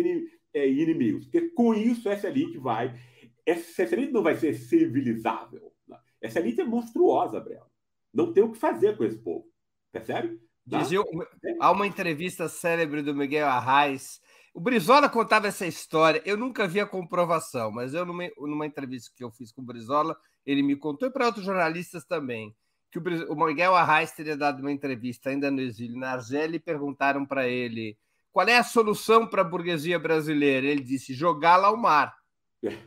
é, 0.53 0.67
inimigos. 0.67 1.25
Porque 1.25 1.49
com 1.49 1.73
isso 1.73 2.09
essa 2.09 2.27
elite 2.27 2.57
vai. 2.57 2.95
Essa, 3.45 3.83
elite 3.83 4.11
não 4.11 4.23
vai 4.23 4.35
ser 4.35 4.53
civilizável. 4.53 5.73
Né? 5.87 5.97
Essa 6.21 6.39
elite 6.39 6.61
é 6.61 6.65
monstruosa, 6.65 7.39
Breno. 7.39 7.65
Não 8.13 8.31
tem 8.31 8.43
o 8.43 8.51
que 8.51 8.57
fazer 8.57 8.95
com 8.97 9.03
esse 9.03 9.17
povo. 9.17 9.45
Percebe? 9.91 10.39
Tá? 10.69 10.79
Dizia, 10.79 10.99
há 11.59 11.71
uma 11.71 11.85
entrevista 11.85 12.49
célebre 12.49 13.01
do 13.01 13.13
Miguel 13.13 13.47
Arraes 13.47 14.19
o 14.55 14.61
Brizola 14.61 15.09
contava 15.09 15.47
essa 15.47 15.67
história, 15.67 16.21
eu 16.25 16.37
nunca 16.37 16.65
vi 16.65 16.79
a 16.79 16.85
comprovação, 16.85 17.69
mas 17.73 17.93
eu, 17.93 18.05
numa, 18.05 18.23
numa 18.37 18.65
entrevista 18.65 19.11
que 19.13 19.21
eu 19.21 19.29
fiz 19.29 19.51
com 19.51 19.61
o 19.61 19.65
Brizola, 19.65 20.15
ele 20.45 20.63
me 20.63 20.77
contou, 20.77 21.09
e 21.09 21.11
para 21.11 21.25
outros 21.25 21.43
jornalistas 21.43 22.05
também, 22.05 22.55
que 22.89 22.97
o, 22.97 23.33
o 23.33 23.45
Miguel 23.45 23.75
Arraes 23.75 24.13
teria 24.13 24.37
dado 24.37 24.61
uma 24.61 24.71
entrevista 24.71 25.29
ainda 25.29 25.51
no 25.51 25.59
exílio 25.59 25.99
na 25.99 26.13
Argélia 26.13 26.55
e 26.55 26.59
perguntaram 26.59 27.25
para 27.25 27.49
ele 27.49 27.97
qual 28.31 28.47
é 28.47 28.57
a 28.57 28.63
solução 28.63 29.27
para 29.27 29.41
a 29.41 29.45
burguesia 29.45 29.99
brasileira. 29.99 30.67
Ele 30.67 30.83
disse: 30.83 31.13
jogá-la 31.13 31.67
ao 31.67 31.75
mar. 31.75 32.15
É. 32.63 32.77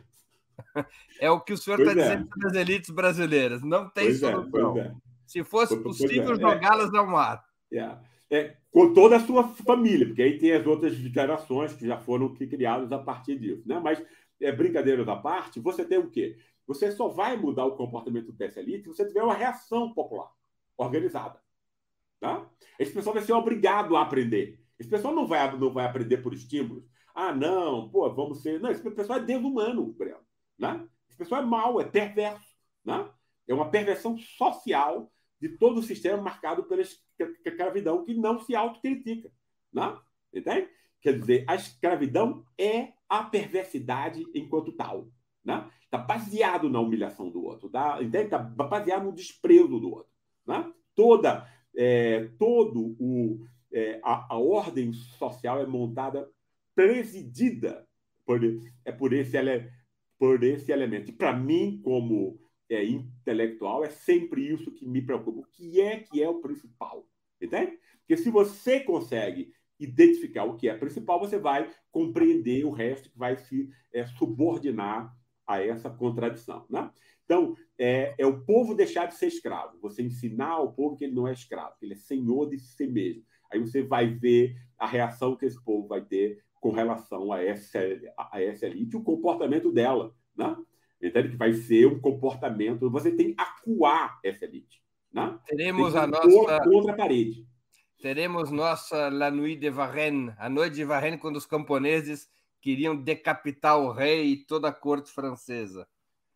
é 1.21 1.29
o 1.29 1.39
que 1.39 1.53
o 1.53 1.57
senhor 1.57 1.79
está 1.79 1.91
é. 1.91 1.95
dizendo 1.95 2.27
para 2.27 2.49
as 2.49 2.55
elites 2.55 2.89
brasileiras. 2.89 3.61
Não 3.61 3.87
tem 3.87 4.05
pois 4.05 4.23
é, 4.23 4.31
solução. 4.31 4.77
É, 4.79 4.95
Se 5.27 5.43
fosse 5.43 5.77
possível, 5.77 6.33
é. 6.33 6.39
jogá-las 6.39 6.91
ao 6.95 7.05
mar. 7.05 7.45
Yeah 7.71 8.01
é, 8.29 8.55
com 8.71 8.93
toda 8.93 9.17
a 9.17 9.19
sua 9.19 9.47
família, 9.49 10.05
porque 10.05 10.21
aí 10.21 10.37
tem 10.37 10.51
as 10.51 10.65
outras 10.65 10.93
gerações 10.93 11.73
que 11.73 11.87
já 11.87 11.97
foram 11.97 12.33
criadas 12.33 12.91
a 12.91 12.99
partir 12.99 13.37
disso. 13.39 13.67
Né? 13.67 13.79
Mas, 13.79 14.03
é, 14.39 14.51
brincadeiras 14.51 15.07
à 15.07 15.15
parte, 15.15 15.59
você 15.59 15.83
tem 15.83 15.97
o 15.97 16.09
quê? 16.09 16.37
Você 16.67 16.91
só 16.91 17.07
vai 17.07 17.35
mudar 17.35 17.65
o 17.65 17.75
comportamento 17.75 18.31
dessa 18.31 18.59
elite 18.59 18.83
se 18.83 18.89
você 18.89 19.07
tiver 19.07 19.23
uma 19.23 19.33
reação 19.33 19.93
popular 19.93 20.31
organizada. 20.77 21.41
Tá? 22.19 22.47
Esse 22.77 22.93
pessoal 22.93 23.15
vai 23.15 23.23
ser 23.23 23.33
obrigado 23.33 23.95
a 23.95 24.01
aprender. 24.01 24.59
Esse 24.77 24.89
pessoal 24.89 25.13
não 25.13 25.25
vai, 25.25 25.57
não 25.57 25.73
vai 25.73 25.85
aprender 25.85 26.17
por 26.17 26.33
estímulos. 26.33 26.83
Ah, 27.13 27.33
não, 27.33 27.89
pô, 27.89 28.09
vamos 28.13 28.41
ser. 28.41 28.59
Não, 28.59 28.69
esse 28.69 28.87
pessoal 28.91 29.19
é 29.19 29.23
desumano, 29.23 29.87
Breno. 29.93 30.19
Né? 30.57 30.87
Esse 31.09 31.17
pessoal 31.17 31.41
é 31.41 31.45
mau, 31.45 31.81
é 31.81 31.85
perverso. 31.85 32.55
Né? 32.85 33.09
É 33.47 33.53
uma 33.53 33.69
perversão 33.69 34.17
social 34.17 35.11
de 35.39 35.49
todo 35.49 35.79
o 35.79 35.83
sistema 35.83 36.21
marcado 36.21 36.63
pela 36.63 36.81
escravidão 36.81 38.03
que 38.03 38.13
não 38.13 38.39
se 38.39 38.55
autocritica. 38.55 39.31
Né? 39.71 39.97
Entende? 40.33 40.69
Quer 41.01 41.17
dizer, 41.17 41.45
a 41.47 41.55
escravidão 41.55 42.45
é 42.57 42.93
a 43.07 43.23
perversidade 43.23 44.25
enquanto 44.33 44.71
tal. 44.73 45.07
Está 45.39 45.61
né? 45.61 45.71
Tá 45.89 45.97
baseado 45.97 46.69
na 46.69 46.79
humilhação 46.79 47.29
do 47.29 47.43
outro. 47.43 47.69
Tá? 47.69 47.99
Está 48.01 48.37
baseado 48.37 49.05
no 49.05 49.13
desprezo 49.13 49.79
do 49.79 49.91
outro. 49.91 50.11
Né? 50.45 50.71
Toda, 50.93 51.47
é, 51.75 52.29
todo 52.37 52.95
o, 52.99 53.45
é, 53.71 53.99
a, 54.03 54.33
a, 54.33 54.37
ordem 54.37 54.91
social 54.91 55.61
é 55.61 55.65
montada, 55.65 56.29
presidida 56.75 57.87
por, 58.25 58.41
é 58.83 58.91
por, 58.91 59.13
esse, 59.13 59.37
por 60.17 60.43
esse 60.43 60.71
elemento. 60.71 61.09
E 61.09 61.13
para 61.13 61.33
mim, 61.33 61.79
como 61.81 62.39
é, 62.69 62.83
intelectual, 62.83 63.83
é 63.83 63.89
sempre 63.89 64.47
isso 64.47 64.71
que 64.71 64.85
me 64.85 65.01
preocupa. 65.01 65.39
O 65.39 65.45
que 65.45 65.81
é 65.81 65.99
que 65.99 66.21
é 66.21 66.29
o 66.29 66.39
principal? 66.39 67.07
Entende? 67.41 67.79
Porque 67.99 68.17
se 68.17 68.29
você 68.29 68.79
consegue 68.79 69.51
identificar 69.79 70.43
o 70.43 70.55
que 70.55 70.67
é 70.67 70.77
principal, 70.77 71.19
você 71.19 71.39
vai 71.39 71.69
compreender 71.91 72.65
o 72.65 72.71
resto 72.71 73.09
que 73.09 73.17
vai 73.17 73.37
se 73.37 73.69
é, 73.93 74.05
subordinar 74.05 75.15
a 75.47 75.63
essa 75.63 75.89
contradição. 75.89 76.65
Né? 76.69 76.91
Então, 77.23 77.55
é, 77.77 78.13
é, 78.17 78.25
o 78.25 78.43
povo 78.43 78.75
deixar 78.75 79.05
de 79.05 79.15
ser 79.15 79.27
escravo. 79.27 79.79
Você 79.81 80.03
ensinar 80.03 80.49
ao 80.49 80.73
povo 80.73 80.95
que 80.95 81.05
ele 81.05 81.15
não 81.15 81.27
é 81.27 81.33
escravo, 81.33 81.75
que 81.79 81.85
ele 81.85 81.93
é 81.93 81.97
senhor 81.97 82.49
de 82.49 82.59
si 82.59 82.85
mesmo. 82.87 83.23
Aí 83.51 83.59
você 83.59 83.81
vai 83.81 84.07
ver 84.07 84.55
a 84.77 84.85
reação 84.85 85.35
que 85.35 85.45
esse 85.45 85.61
povo 85.63 85.87
vai 85.87 86.03
ter 86.03 86.43
com 86.59 86.71
relação 86.71 87.31
a 87.31 87.41
essa, 87.41 87.79
a 88.17 88.41
essa 88.41 88.67
elite, 88.67 88.97
o 88.97 89.03
comportamento 89.03 89.71
dela. 89.71 90.13
Né? 90.35 90.55
Entende? 91.01 91.29
Que 91.29 91.37
vai 91.37 91.53
ser 91.53 91.85
um 91.87 91.99
comportamento. 91.99 92.89
Você 92.89 93.11
tem 93.11 93.33
que 93.33 93.41
acuar 93.41 94.19
essa 94.23 94.45
elite. 94.45 94.81
Né? 95.11 95.37
Teremos 95.45 95.95
a 95.95 96.05
nossa. 96.05 96.59
Contra 96.63 96.91
a 96.91 96.95
parede. 96.95 97.47
Teremos 98.01 98.49
nossa 98.49 99.09
La 99.09 99.29
Nuit 99.29 99.59
de 99.59 99.69
Varennes, 99.69 100.33
a 100.37 100.49
noite 100.49 100.75
de 100.75 100.85
Varennes, 100.85 101.19
quando 101.19 101.35
os 101.35 101.45
camponeses 101.45 102.29
queriam 102.61 102.95
decapitar 102.95 103.77
o 103.77 103.91
rei 103.91 104.27
e 104.27 104.37
toda 104.45 104.69
a 104.69 104.73
corte 104.73 105.11
francesa. 105.11 105.85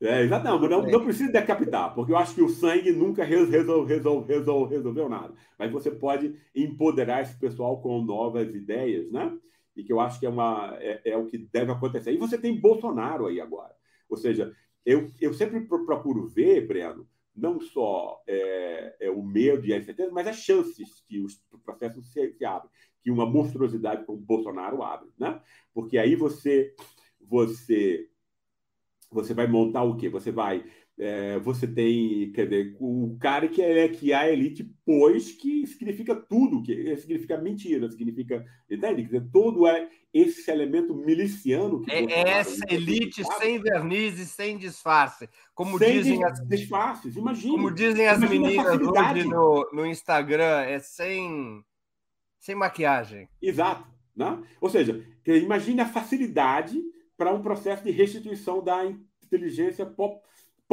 É, 0.02 0.22
exato. 0.24 0.44
Não, 0.44 0.82
não, 0.82 1.04
precisa 1.06 1.32
decapitar, 1.32 1.96
porque 1.96 2.12
eu 2.12 2.18
acho 2.18 2.36
que 2.36 2.42
o 2.42 2.50
sangue 2.50 2.92
nunca 2.92 3.24
resolve, 3.24 3.88
resolve, 3.88 4.34
resolve, 4.34 4.76
resolveu 4.76 5.08
nada. 5.08 5.34
Mas 5.58 5.72
você 5.72 5.90
pode 5.90 6.36
empoderar 6.54 7.22
esse 7.22 7.40
pessoal 7.40 7.82
com 7.82 8.02
novas 8.02 8.54
ideias, 8.54 9.10
né? 9.10 9.34
E 9.74 9.84
que 9.84 9.94
eu 9.94 10.02
acho 10.02 10.20
que 10.20 10.26
é, 10.26 10.30
uma, 10.30 10.76
é, 10.82 11.02
é 11.06 11.18
o 11.18 11.26
que 11.26 11.38
deve 11.38 11.72
acontecer. 11.72 12.12
E 12.12 12.18
você 12.18 12.38
tem 12.38 12.60
Bolsonaro 12.60 13.28
aí 13.28 13.40
agora. 13.40 13.74
Ou 14.10 14.18
seja, 14.18 14.56
eu, 14.86 15.12
eu 15.20 15.34
sempre 15.34 15.62
procuro 15.62 16.28
ver, 16.28 16.68
Breno, 16.68 17.08
não 17.36 17.60
só 17.60 18.22
é, 18.28 18.96
é, 19.00 19.10
o 19.10 19.24
medo 19.24 19.66
e 19.66 19.74
a 19.74 19.78
incerteza, 19.78 20.12
mas 20.12 20.28
as 20.28 20.38
chances 20.38 21.04
que 21.08 21.20
os 21.20 21.42
processos 21.64 22.12
se, 22.12 22.34
se 22.34 22.46
abrem, 22.46 22.70
que 23.02 23.10
uma 23.12 23.26
monstruosidade 23.26 24.06
como 24.06 24.20
Bolsonaro 24.20 24.84
abre, 24.84 25.10
né? 25.18 25.42
Porque 25.74 25.98
aí 25.98 26.16
você 26.16 26.76
você 27.20 28.08
você 29.12 29.34
vai 29.34 29.48
montar 29.48 29.84
o 29.84 29.96
quê? 29.96 30.10
Você 30.10 30.32
vai 30.32 30.66
é, 30.98 31.40
você 31.40 31.66
tem, 31.66 32.32
quer 32.32 32.46
dizer, 32.46 32.76
o 32.80 33.18
cara 33.20 33.48
que 33.48 33.62
é 33.62 33.88
que 33.88 34.14
a 34.14 34.30
elite 34.30 34.64
pôs, 34.86 35.32
que 35.32 35.66
significa 35.66 36.16
tudo, 36.16 36.62
que 36.62 36.96
significa 36.98 37.38
mentira, 37.38 37.90
significa, 37.90 38.46
entende? 38.70 39.02
Quer 39.02 39.08
dizer, 39.08 39.30
todo 39.32 39.66
é 39.68 39.90
esse 40.14 40.50
elemento 40.52 40.94
miliciano. 40.94 41.82
Que 41.82 41.92
é, 41.92 42.06
é 42.06 42.30
essa 42.30 42.66
elite 42.72 43.24
sem 43.40 43.60
verniz 43.60 44.20
e 44.20 44.26
sem 44.26 44.58
disfarce, 44.58 45.28
como 45.56 45.80
sem 45.80 45.94
dizem 45.94 46.24
as 46.24 46.40
disfarces, 46.48 47.16
imagina. 47.16 47.54
Como 47.54 47.74
dizem 47.74 48.08
as 48.08 48.20
meninas 48.20 48.80
hoje 48.80 49.24
no, 49.28 49.70
no 49.74 49.86
Instagram, 49.86 50.62
é 50.62 50.80
sem 50.80 51.64
sem 52.40 52.56
maquiagem. 52.56 53.30
Exato, 53.42 53.88
né? 54.16 54.44
Ou 54.60 54.70
seja, 54.70 55.02
imagine 55.26 55.80
a 55.80 55.88
facilidade 55.88 56.80
para 57.18 57.34
um 57.34 57.42
processo 57.42 57.84
de 57.84 57.90
restituição 57.90 58.62
da 58.62 58.86
inteligência 59.24 59.86
pop 59.86 60.22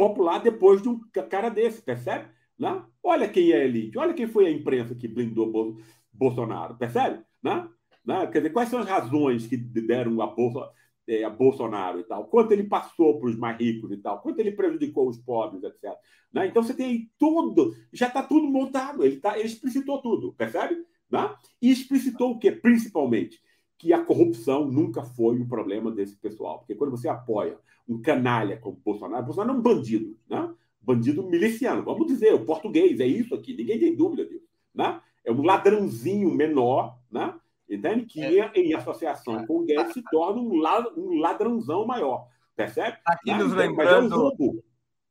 popular 0.01 0.39
depois 0.39 0.81
de 0.81 0.89
um 0.89 0.99
cara 1.29 1.47
desse, 1.49 1.79
percebe? 1.79 2.25
Né? 2.57 2.83
Olha 3.03 3.29
quem 3.29 3.51
é 3.51 3.57
a 3.57 3.65
elite, 3.65 3.99
olha 3.99 4.15
quem 4.15 4.25
foi 4.25 4.47
a 4.47 4.51
imprensa 4.51 4.95
que 4.95 5.07
blindou 5.07 5.77
Bolsonaro, 6.11 6.75
percebe? 6.75 7.23
Né? 7.43 7.69
Né? 8.03 8.25
Quer 8.25 8.39
dizer, 8.39 8.49
quais 8.49 8.67
são 8.69 8.79
as 8.79 8.87
razões 8.87 9.45
que 9.45 9.55
deram 9.55 10.19
a, 10.19 10.25
Bolsa, 10.25 10.71
é, 11.07 11.23
a 11.23 11.29
Bolsonaro 11.29 11.99
e 11.99 12.03
tal? 12.03 12.25
Quanto 12.25 12.51
ele 12.51 12.63
passou 12.63 13.19
para 13.19 13.29
os 13.29 13.37
mais 13.37 13.59
ricos 13.59 13.91
e 13.91 13.97
tal? 13.97 14.19
Quanto 14.21 14.39
ele 14.39 14.53
prejudicou 14.53 15.07
os 15.07 15.19
pobres, 15.19 15.63
etc. 15.63 15.95
Né? 16.33 16.47
Então 16.47 16.63
você 16.63 16.73
tem 16.73 16.87
aí 16.87 17.09
tudo, 17.19 17.75
já 17.93 18.07
está 18.07 18.23
tudo 18.23 18.47
montado, 18.47 19.05
ele, 19.05 19.17
tá, 19.17 19.37
ele 19.37 19.49
explicitou 19.49 20.01
tudo, 20.01 20.33
percebe? 20.33 20.83
Né? 21.11 21.31
E 21.61 21.69
explicitou 21.69 22.31
o 22.31 22.39
que, 22.39 22.51
principalmente? 22.51 23.39
Que 23.81 23.93
a 23.93 24.03
corrupção 24.03 24.65
nunca 24.65 25.01
foi 25.01 25.39
um 25.39 25.47
problema 25.47 25.89
desse 25.89 26.15
pessoal. 26.15 26.59
Porque 26.59 26.75
quando 26.75 26.91
você 26.91 27.09
apoia 27.09 27.57
um 27.89 27.99
canalha 27.99 28.57
como 28.57 28.79
Bolsonaro, 28.85 29.25
Bolsonaro 29.25 29.57
é 29.57 29.59
um 29.59 29.61
bandido, 29.61 30.15
né? 30.29 30.53
bandido 30.79 31.23
miliciano, 31.23 31.83
vamos 31.83 32.05
dizer, 32.05 32.31
o 32.33 32.45
português, 32.45 32.99
é 32.99 33.05
isso 33.05 33.33
aqui, 33.33 33.55
ninguém 33.55 33.79
tem 33.79 33.95
dúvida 33.95 34.23
disso. 34.23 34.47
Né? 34.73 35.01
É 35.25 35.31
um 35.31 35.41
ladrãozinho 35.41 36.31
menor, 36.31 36.99
né? 37.11 37.33
entende? 37.67 38.05
Que 38.05 38.21
é. 38.21 38.51
em 38.55 38.75
associação 38.75 39.45
com 39.47 39.61
o 39.61 39.65
Guedes 39.65 39.93
se 39.93 40.03
torna 40.11 40.39
um 40.39 41.19
ladrãozão 41.19 41.85
maior. 41.85 42.27
Percebe? 42.55 42.97
Está 42.97 43.13
aqui, 43.13 43.33
nos 43.33 43.51
então, 43.51 43.59
é 43.59 43.67
lembrando, 43.67 44.63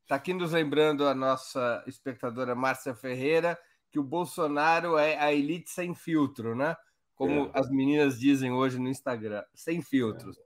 tá 0.06 0.14
aqui 0.14 0.32
nos 0.32 0.52
lembrando 0.52 1.06
a 1.06 1.14
nossa 1.14 1.82
espectadora 1.88 2.54
Márcia 2.54 2.94
Ferreira 2.94 3.58
que 3.90 3.98
o 3.98 4.04
Bolsonaro 4.04 4.96
é 4.96 5.18
a 5.18 5.32
elite 5.32 5.70
sem 5.70 5.94
filtro, 5.94 6.54
né? 6.54 6.76
Como 7.20 7.48
é. 7.48 7.50
as 7.52 7.68
meninas 7.68 8.18
dizem 8.18 8.50
hoje 8.50 8.78
no 8.78 8.88
Instagram, 8.88 9.44
sem 9.54 9.82
filtros. 9.82 10.38
É. 10.38 10.42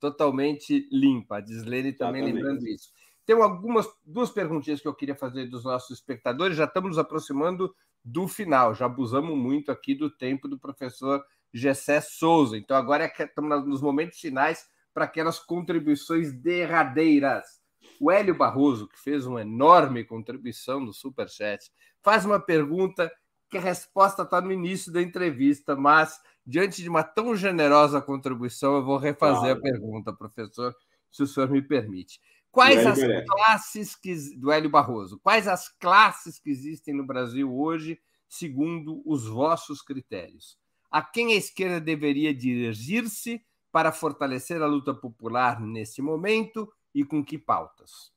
Totalmente 0.00 0.88
limpa. 0.90 1.36
A 1.36 1.40
Dislene 1.42 1.92
também 1.92 2.22
Exatamente. 2.22 2.42
lembrando 2.42 2.66
isso. 2.66 2.90
Tem 3.26 3.36
algumas 3.36 3.86
duas 4.02 4.30
perguntinhas 4.30 4.80
que 4.80 4.88
eu 4.88 4.94
queria 4.94 5.14
fazer 5.14 5.50
dos 5.50 5.64
nossos 5.64 5.90
espectadores. 5.98 6.56
Já 6.56 6.64
estamos 6.64 6.88
nos 6.88 6.98
aproximando 6.98 7.76
do 8.02 8.26
final. 8.26 8.74
Já 8.74 8.86
abusamos 8.86 9.36
muito 9.36 9.70
aqui 9.70 9.94
do 9.94 10.08
tempo 10.08 10.48
do 10.48 10.58
professor 10.58 11.22
Gessé 11.52 12.00
Souza. 12.00 12.56
Então 12.56 12.74
agora 12.74 13.04
é 13.04 13.22
estamos 13.22 13.66
nos 13.66 13.82
momentos 13.82 14.18
finais 14.18 14.66
para 14.94 15.04
aquelas 15.04 15.38
contribuições 15.38 16.32
derradeiras. 16.32 17.60
O 18.00 18.10
Hélio 18.10 18.34
Barroso, 18.34 18.88
que 18.88 18.98
fez 18.98 19.26
uma 19.26 19.42
enorme 19.42 20.04
contribuição 20.04 20.80
no 20.80 20.94
Superchat, 20.94 21.70
faz 22.02 22.24
uma 22.24 22.40
pergunta 22.40 23.12
que 23.50 23.58
a 23.58 23.60
resposta 23.60 24.22
está 24.22 24.40
no 24.40 24.52
início 24.52 24.92
da 24.92 25.00
entrevista, 25.00 25.76
mas 25.76 26.20
diante 26.46 26.82
de 26.82 26.88
uma 26.88 27.02
tão 27.02 27.34
generosa 27.36 28.00
contribuição, 28.00 28.76
eu 28.76 28.84
vou 28.84 28.98
refazer 28.98 29.56
claro. 29.56 29.58
a 29.58 29.62
pergunta, 29.62 30.12
professor, 30.12 30.74
se 31.10 31.22
o 31.22 31.26
senhor 31.26 31.50
me 31.50 31.62
permite. 31.62 32.20
Quais 32.50 32.86
as 32.86 33.00
classes 33.26 33.96
que, 33.96 34.14
do 34.36 34.52
Hélio 34.52 34.70
Barroso? 34.70 35.18
Quais 35.18 35.48
as 35.48 35.68
classes 35.68 36.38
que 36.38 36.50
existem 36.50 36.94
no 36.94 37.04
Brasil 37.04 37.52
hoje, 37.52 37.98
segundo 38.28 39.02
os 39.04 39.26
vossos 39.26 39.82
critérios? 39.82 40.56
A 40.88 41.02
quem 41.02 41.32
a 41.32 41.36
esquerda 41.36 41.80
deveria 41.80 42.32
dirigir-se 42.32 43.44
para 43.72 43.90
fortalecer 43.90 44.62
a 44.62 44.66
luta 44.66 44.94
popular 44.94 45.60
nesse 45.60 46.00
momento 46.00 46.72
e 46.94 47.04
com 47.04 47.24
que 47.24 47.36
pautas? 47.36 48.12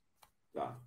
Tá. 0.54 0.80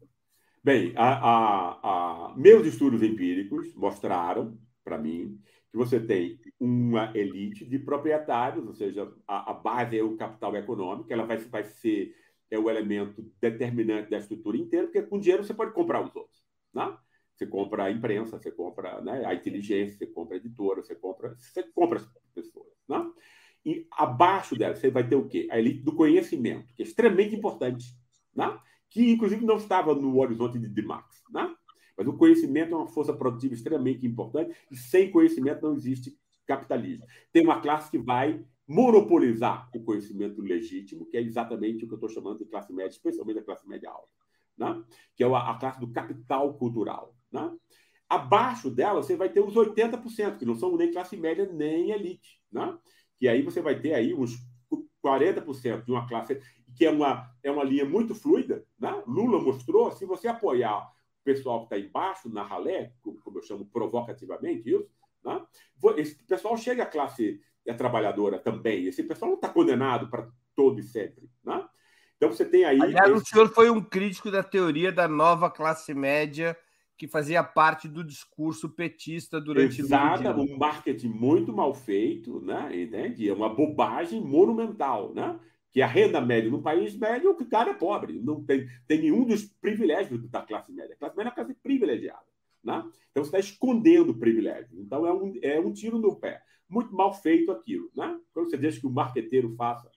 Bem, 0.62 0.93
a, 0.95 1.09
a, 1.09 2.28
a, 2.32 2.37
meus 2.37 2.66
estudos 2.66 3.03
empíricos 3.03 3.74
mostraram 3.74 4.59
para 4.85 4.99
mim 4.99 5.41
que 5.70 5.77
você 5.77 5.99
tem 5.99 6.39
uma 6.59 7.16
elite 7.16 7.65
de 7.65 7.78
proprietários, 7.78 8.66
ou 8.66 8.74
seja, 8.74 9.11
a, 9.27 9.55
base 9.55 9.99
é 9.99 10.03
o 10.03 10.16
capital 10.16 10.55
econômico, 10.57 11.11
ela 11.11 11.24
vai, 11.24 11.39
vai 11.39 11.65
ser 11.65 12.15
é 12.51 12.59
o 12.59 12.69
elemento 12.69 13.23
determinante 13.41 14.11
da 14.11 14.19
estrutura 14.19 14.57
inteira, 14.57 14.87
porque 14.87 15.03
com 15.03 15.20
dinheiro 15.20 15.45
você 15.45 15.55
pode 15.55 15.73
comprar 15.73 16.05
os 16.05 16.15
outros. 16.16 16.43
Né? 16.74 16.97
Você 17.37 17.47
compra 17.47 17.85
a 17.85 17.91
imprensa, 17.91 18.39
você 18.39 18.51
compra 18.51 19.01
né, 19.01 19.24
a 19.24 19.32
inteligência, 19.32 19.97
você 19.97 20.07
compra 20.07 20.35
a 20.35 20.39
editora, 20.39 20.82
você 20.82 20.97
compra, 20.97 21.37
você 21.39 21.62
compra 21.73 22.01
as 22.01 22.07
pessoas. 22.35 22.66
Né? 22.89 23.12
E 23.65 23.87
abaixo 23.93 24.57
dela, 24.57 24.74
você 24.74 24.91
vai 24.91 25.09
ter 25.09 25.15
o 25.15 25.28
quê? 25.28 25.47
A 25.51 25.59
elite 25.59 25.82
do 25.82 25.95
conhecimento, 25.95 26.74
que 26.74 26.82
é 26.82 26.87
extremamente 26.87 27.37
importante, 27.37 27.97
né? 28.35 28.59
Que 28.91 29.11
inclusive 29.11 29.45
não 29.45 29.57
estava 29.57 29.95
no 29.95 30.19
horizonte 30.19 30.59
de, 30.59 30.69
de 30.69 30.83
Marx. 30.83 31.23
Né? 31.31 31.55
Mas 31.97 32.07
o 32.07 32.17
conhecimento 32.17 32.75
é 32.75 32.77
uma 32.77 32.89
força 32.89 33.12
produtiva 33.12 33.55
extremamente 33.55 34.07
importante, 34.07 34.55
e 34.71 34.77
sem 34.77 35.11
conhecimento 35.11 35.62
não 35.62 35.75
existe 35.75 36.17
capitalismo. 36.47 37.07
Tem 37.33 37.43
uma 37.43 37.61
classe 37.61 37.91
que 37.91 37.99
vai 37.99 38.45
monopolizar 38.67 39.69
o 39.75 39.83
conhecimento 39.83 40.41
legítimo, 40.41 41.07
que 41.07 41.17
é 41.17 41.23
exatamente 41.23 41.85
o 41.85 41.89
que 41.89 41.95
eu 41.95 41.97
estou 41.97 42.09
chamando 42.09 42.39
de 42.39 42.45
classe 42.45 42.73
média, 42.73 42.91
especialmente 42.91 43.39
a 43.39 43.45
classe 43.45 43.69
média 43.69 43.91
alta, 43.91 44.09
né? 44.57 44.85
que 45.17 45.25
é 45.25 45.27
a, 45.27 45.55
classe 45.55 45.81
do 45.81 45.91
capital 45.91 46.55
cultural. 46.55 47.15
Né? 47.33 47.51
Abaixo 48.09 48.71
dela, 48.71 49.03
você 49.03 49.17
vai 49.17 49.29
ter 49.29 49.41
os 49.41 49.55
80%, 49.55 50.39
que 50.39 50.45
não 50.45 50.55
são 50.55 50.77
nem 50.77 50.91
classe 50.91 51.17
média 51.17 51.49
nem 51.53 51.91
elite. 51.91 52.41
Né? 52.53 52.77
que 53.21 53.29
aí 53.29 53.43
você 53.43 53.61
vai 53.61 53.79
ter 53.79 53.93
aí 53.93 54.15
uns 54.15 54.39
40% 55.05 55.85
de 55.85 55.93
uma 55.93 56.09
classe 56.09 56.41
que 56.81 56.86
é 56.86 56.90
uma, 56.90 57.31
é 57.43 57.51
uma 57.51 57.62
linha 57.62 57.85
muito 57.85 58.15
fluida. 58.15 58.65
Né? 58.78 59.02
Lula 59.07 59.39
mostrou, 59.39 59.93
se 59.93 60.07
você 60.07 60.28
apoiar 60.28 60.78
o 60.78 61.23
pessoal 61.23 61.59
que 61.59 61.74
está 61.74 61.78
embaixo, 61.78 62.32
na 62.32 62.43
ralé, 62.43 62.94
como 63.02 63.36
eu 63.36 63.43
chamo 63.43 63.66
provocativamente 63.66 64.70
isso, 64.70 64.89
né? 65.23 65.44
esse 65.98 66.15
pessoal 66.24 66.57
chega 66.57 66.85
à 66.85 66.86
classe 66.86 67.39
trabalhadora 67.77 68.39
também. 68.39 68.86
Esse 68.86 69.02
pessoal 69.02 69.32
não 69.32 69.36
está 69.36 69.51
condenado 69.51 70.09
para 70.09 70.27
todo 70.57 70.81
e 70.81 70.82
sempre. 70.82 71.28
Né? 71.44 71.62
Então 72.16 72.31
você 72.31 72.47
tem 72.47 72.65
aí. 72.65 72.81
Aliás, 72.81 73.11
esse... 73.11 73.23
o 73.23 73.27
senhor 73.27 73.51
foi 73.51 73.69
um 73.69 73.82
crítico 73.82 74.31
da 74.31 74.43
teoria 74.43 74.90
da 74.90 75.07
nova 75.07 75.51
classe 75.51 75.93
média 75.93 76.57
que 76.97 77.07
fazia 77.07 77.44
parte 77.44 77.89
do 77.89 78.02
discurso 78.02 78.70
petista 78.70 79.39
durante 79.39 79.82
Exato, 79.82 80.31
um 80.31 80.57
marketing 80.57 81.09
muito 81.09 81.52
mal 81.52 81.74
feito, 81.74 82.40
né? 82.40 82.70
Entende? 82.74 83.28
É 83.28 83.35
uma 83.35 83.55
bobagem 83.55 84.19
monumental, 84.23 85.12
né? 85.12 85.39
Que 85.72 85.82
a 85.82 85.86
renda 85.86 86.20
média 86.20 86.51
no 86.51 86.62
país 86.62 86.97
médio, 86.97 87.30
o 87.30 87.47
cara 87.48 87.70
é 87.70 87.74
pobre, 87.74 88.20
não 88.20 88.44
tem, 88.44 88.68
tem 88.86 89.02
nenhum 89.02 89.24
dos 89.24 89.44
privilégios 89.44 90.28
da 90.28 90.42
classe 90.42 90.72
média. 90.72 90.94
A 90.94 90.98
classe 90.98 91.16
média 91.16 91.28
é 91.28 91.30
uma 91.30 91.34
classe 91.34 91.55
privilegiada, 91.62 92.26
né? 92.62 92.84
Então 93.10 93.24
você 93.24 93.28
está 93.28 93.38
escondendo 93.38 94.10
o 94.10 94.18
privilégio. 94.18 94.80
Então 94.80 95.06
é 95.06 95.12
um, 95.12 95.38
é 95.42 95.60
um 95.60 95.72
tiro 95.72 95.98
no 95.98 96.16
pé. 96.16 96.42
Muito 96.68 96.94
mal 96.94 97.12
feito 97.12 97.52
aquilo, 97.52 97.90
né? 97.94 98.18
Quando 98.32 98.51
você 98.51 98.56
deixa 98.56 98.80
que 98.80 98.86
o 98.86 98.90
marqueteiro 98.90 99.55
faça 99.56 99.90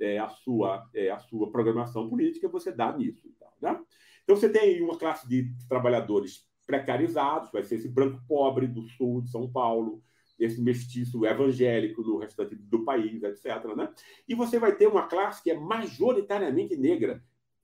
é, 0.00 0.18
a, 0.18 0.28
sua, 0.28 0.88
é, 0.94 1.10
a 1.10 1.18
sua 1.18 1.50
programação 1.50 2.08
política, 2.08 2.48
você 2.48 2.72
dá 2.72 2.96
nisso. 2.96 3.22
Então, 3.26 3.48
né? 3.60 3.80
então 4.22 4.36
você 4.36 4.48
tem 4.48 4.80
uma 4.82 4.96
classe 4.96 5.28
de 5.28 5.52
trabalhadores 5.68 6.46
precarizados, 6.66 7.50
vai 7.50 7.64
ser 7.64 7.76
esse 7.76 7.88
branco 7.88 8.22
pobre 8.28 8.66
do 8.66 8.82
sul 8.90 9.22
de 9.22 9.30
São 9.30 9.50
Paulo, 9.50 10.02
esse 10.38 10.60
mestiço 10.60 11.26
evangélico 11.26 12.02
no 12.02 12.18
restante 12.18 12.54
do 12.54 12.84
país, 12.84 13.22
etc. 13.22 13.64
Né? 13.76 13.90
E 14.28 14.34
você 14.34 14.58
vai 14.58 14.74
ter 14.76 14.86
uma 14.86 15.06
classe 15.06 15.42
que 15.42 15.50
é 15.50 15.58
majoritariamente 15.58 16.76
negra, 16.76 17.22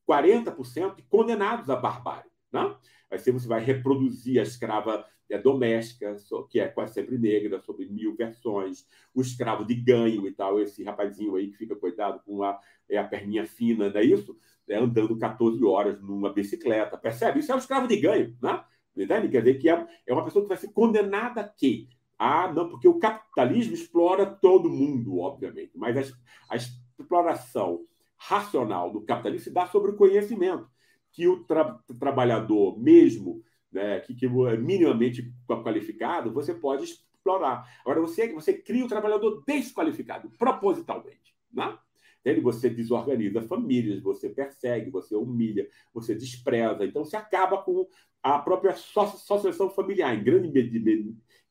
40% 0.09 1.03
condenados 1.09 1.71
à 1.71 1.77
barbárie. 1.77 2.31
Né? 2.53 2.77
Ser, 3.19 3.33
você 3.33 3.47
vai 3.47 3.63
reproduzir 3.63 4.41
a 4.41 4.43
escrava 4.43 5.07
é, 5.31 5.39
doméstica, 5.39 6.17
que 6.51 6.61
é 6.61 6.69
quase 6.69 6.95
sempre 6.95 7.19
negra, 7.19 7.61
sobre 7.61 7.87
mil 7.87 8.15
versões, 8.15 8.87
o 9.15 9.21
escravo 9.21 9.65
de 9.65 9.75
ganho 9.75 10.27
e 10.27 10.33
tal, 10.33 10.61
esse 10.61 10.83
rapazinho 10.83 11.37
aí 11.37 11.49
que 11.49 11.57
fica, 11.57 11.77
coitado, 11.77 12.21
com 12.25 12.43
a, 12.43 12.59
é, 12.89 12.99
a 12.99 13.05
perninha 13.05 13.47
fina, 13.47 13.89
não 13.89 14.01
é 14.01 14.05
isso? 14.05 14.37
É, 14.69 14.77
andando 14.77 15.17
14 15.17 15.63
horas 15.65 16.01
numa 16.01 16.33
bicicleta, 16.33 16.97
percebe? 16.97 17.41
Isso 17.41 17.53
é 17.53 17.55
um 17.55 17.59
escravo 17.59 17.87
de 17.87 17.97
ganho, 17.97 18.37
né? 18.43 18.65
Entende? 18.97 19.29
Quer 19.29 19.43
dizer 19.43 19.59
que 19.59 19.69
é, 19.69 19.87
é 20.07 20.13
uma 20.13 20.25
pessoa 20.25 20.45
que 20.45 20.49
vai 20.49 20.57
ser 20.57 20.73
condenada 20.73 21.41
a 21.41 21.49
quê? 21.49 21.89
Ah, 22.19 22.51
não, 22.53 22.69
porque 22.69 22.89
o 22.89 22.99
capitalismo 22.99 23.75
explora 23.75 24.25
todo 24.25 24.71
mundo, 24.71 25.19
obviamente, 25.19 25.73
mas 25.75 25.97
a, 25.97 26.17
a 26.51 26.57
exploração 26.57 27.85
racional 28.17 28.91
do 28.91 29.03
capitalismo 29.03 29.45
se 29.45 29.51
dá 29.51 29.67
sobre 29.67 29.91
o 29.91 29.97
conhecimento, 29.97 30.69
que 31.13 31.27
o 31.29 31.45
tra 31.45 31.79
trabalhador, 31.99 32.79
mesmo 32.79 33.43
né, 33.71 34.01
que, 34.01 34.15
que 34.15 34.27
é 34.27 34.57
minimamente 34.57 35.35
qualificado, 35.47 36.33
você 36.33 36.55
pode 36.55 36.85
explorar. 36.85 37.69
Agora, 37.81 38.01
você, 38.01 38.33
você 38.33 38.53
cria 38.53 38.85
o 38.85 38.89
trabalhador 38.89 39.43
desqualificado, 39.47 40.31
propositalmente. 40.39 41.35
Né? 41.53 41.77
Ele, 42.25 42.41
você 42.41 42.71
desorganiza 42.71 43.43
famílias, 43.43 44.01
você 44.01 44.29
persegue, 44.29 44.91
você 44.91 45.15
humilha, 45.15 45.69
você 45.93 46.15
despreza. 46.15 46.85
Então, 46.85 47.05
você 47.05 47.17
acaba 47.17 47.59
com 47.59 47.87
a 48.23 48.39
própria 48.39 48.73
associação 48.73 49.69
familiar, 49.69 50.15
em 50.15 50.25
grande 50.25 50.49
medida. 50.49 50.91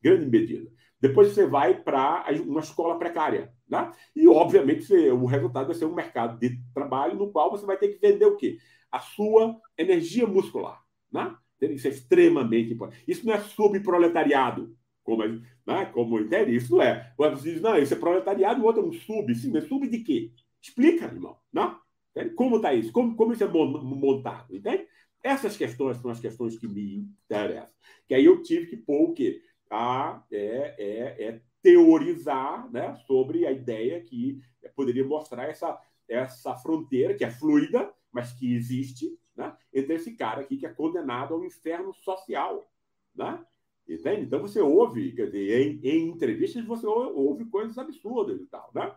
Grande 0.04 0.26
medida. 0.26 0.70
Depois 1.00 1.30
você 1.30 1.46
vai 1.46 1.82
para 1.82 2.26
uma 2.46 2.62
escola 2.62 2.98
precária. 2.98 3.54
Né? 3.68 3.92
E, 4.16 4.28
obviamente, 4.28 4.84
você, 4.84 5.12
o 5.12 5.26
resultado 5.26 5.68
vai 5.68 5.76
ser 5.76 5.86
um 5.86 5.94
mercado 5.94 6.40
de 6.40 6.60
trabalho 6.74 7.16
no 7.16 7.32
qual 7.32 7.52
você 7.52 7.66
vai 7.66 7.78
ter 7.78 7.90
que 7.90 8.00
vender 8.00 8.26
o 8.26 8.38
quê? 8.38 8.58
A 8.92 9.00
sua 9.00 9.60
energia 9.78 10.28
muscular. 10.28 10.82
Né? 11.12 11.36
Isso 11.62 11.88
é 11.88 11.92
extremamente 11.92 12.74
importante. 12.74 13.04
Isso 13.08 13.26
não 13.26 13.34
é 13.34 13.40
subproletariado, 13.40 14.76
como, 15.04 15.24
né? 15.66 15.86
como 15.94 16.20
entende? 16.20 16.56
Isso 16.56 16.72
não 16.74 16.82
é. 16.82 17.14
Você 17.18 17.54
diz, 17.54 17.62
não, 17.62 17.78
isso 17.78 17.94
é 17.94 17.98
proletariado, 17.98 18.62
o 18.62 18.66
outro 18.66 18.82
é 18.82 18.86
um 18.86 18.94
sub. 18.94 19.34
Sim, 19.36 19.52
mas 19.52 19.68
sub 19.68 19.88
de 19.88 20.00
quê? 20.00 20.32
Explica, 20.62 21.06
irmão. 21.06 21.38
Né? 21.52 21.76
Como 22.36 22.58
está 22.58 22.74
isso? 22.74 22.92
Como, 22.92 23.16
como 23.16 23.34
isso 23.34 23.44
é 23.44 23.48
montado? 23.48 24.56
Entende? 24.56 24.86
Essas 25.24 25.56
questões 25.58 25.98
são 25.98 26.12
as 26.12 26.20
questões 26.20 26.58
que 26.58 26.68
me 26.68 27.08
interessam. 27.26 27.70
Que 28.08 28.14
aí 28.14 28.26
eu 28.26 28.42
tive 28.42 28.68
que 28.68 28.78
pôr 28.78 29.10
o 29.10 29.14
quê? 29.14 29.42
A, 29.70 30.24
é, 30.32 30.76
é, 30.78 31.26
é 31.26 31.42
teorizar 31.62 32.70
né, 32.72 32.96
sobre 33.08 33.48
a 33.48 33.52
ideia 33.52 34.02
que 34.02 34.42
poderia 34.76 35.06
mostrar 35.06 35.46
essa, 35.46 35.80
essa 36.08 36.56
fronteira, 36.56 37.14
que 37.14 37.24
é 37.24 37.32
fluida, 37.32 37.92
mas 38.12 38.34
que 38.34 38.54
existe, 38.54 39.18
né, 39.36 39.56
entre 39.74 39.96
esse 39.96 40.16
cara 40.16 40.42
aqui 40.42 40.58
que 40.58 40.66
é 40.66 40.70
condenado 40.70 41.34
ao 41.34 41.46
inferno 41.46 41.94
social. 41.94 42.70
Né? 43.16 43.44
Entende? 43.88 44.22
Então 44.22 44.40
você 44.40 44.62
ouve, 44.62 45.12
quer 45.14 45.26
dizer, 45.26 45.62
em, 45.62 45.88
em 45.88 46.10
entrevistas 46.10 46.64
você 46.66 46.88
ouve 46.88 47.46
coisas 47.46 47.78
absurdas 47.78 48.40
e 48.40 48.46
tal, 48.46 48.72
né? 48.74 48.96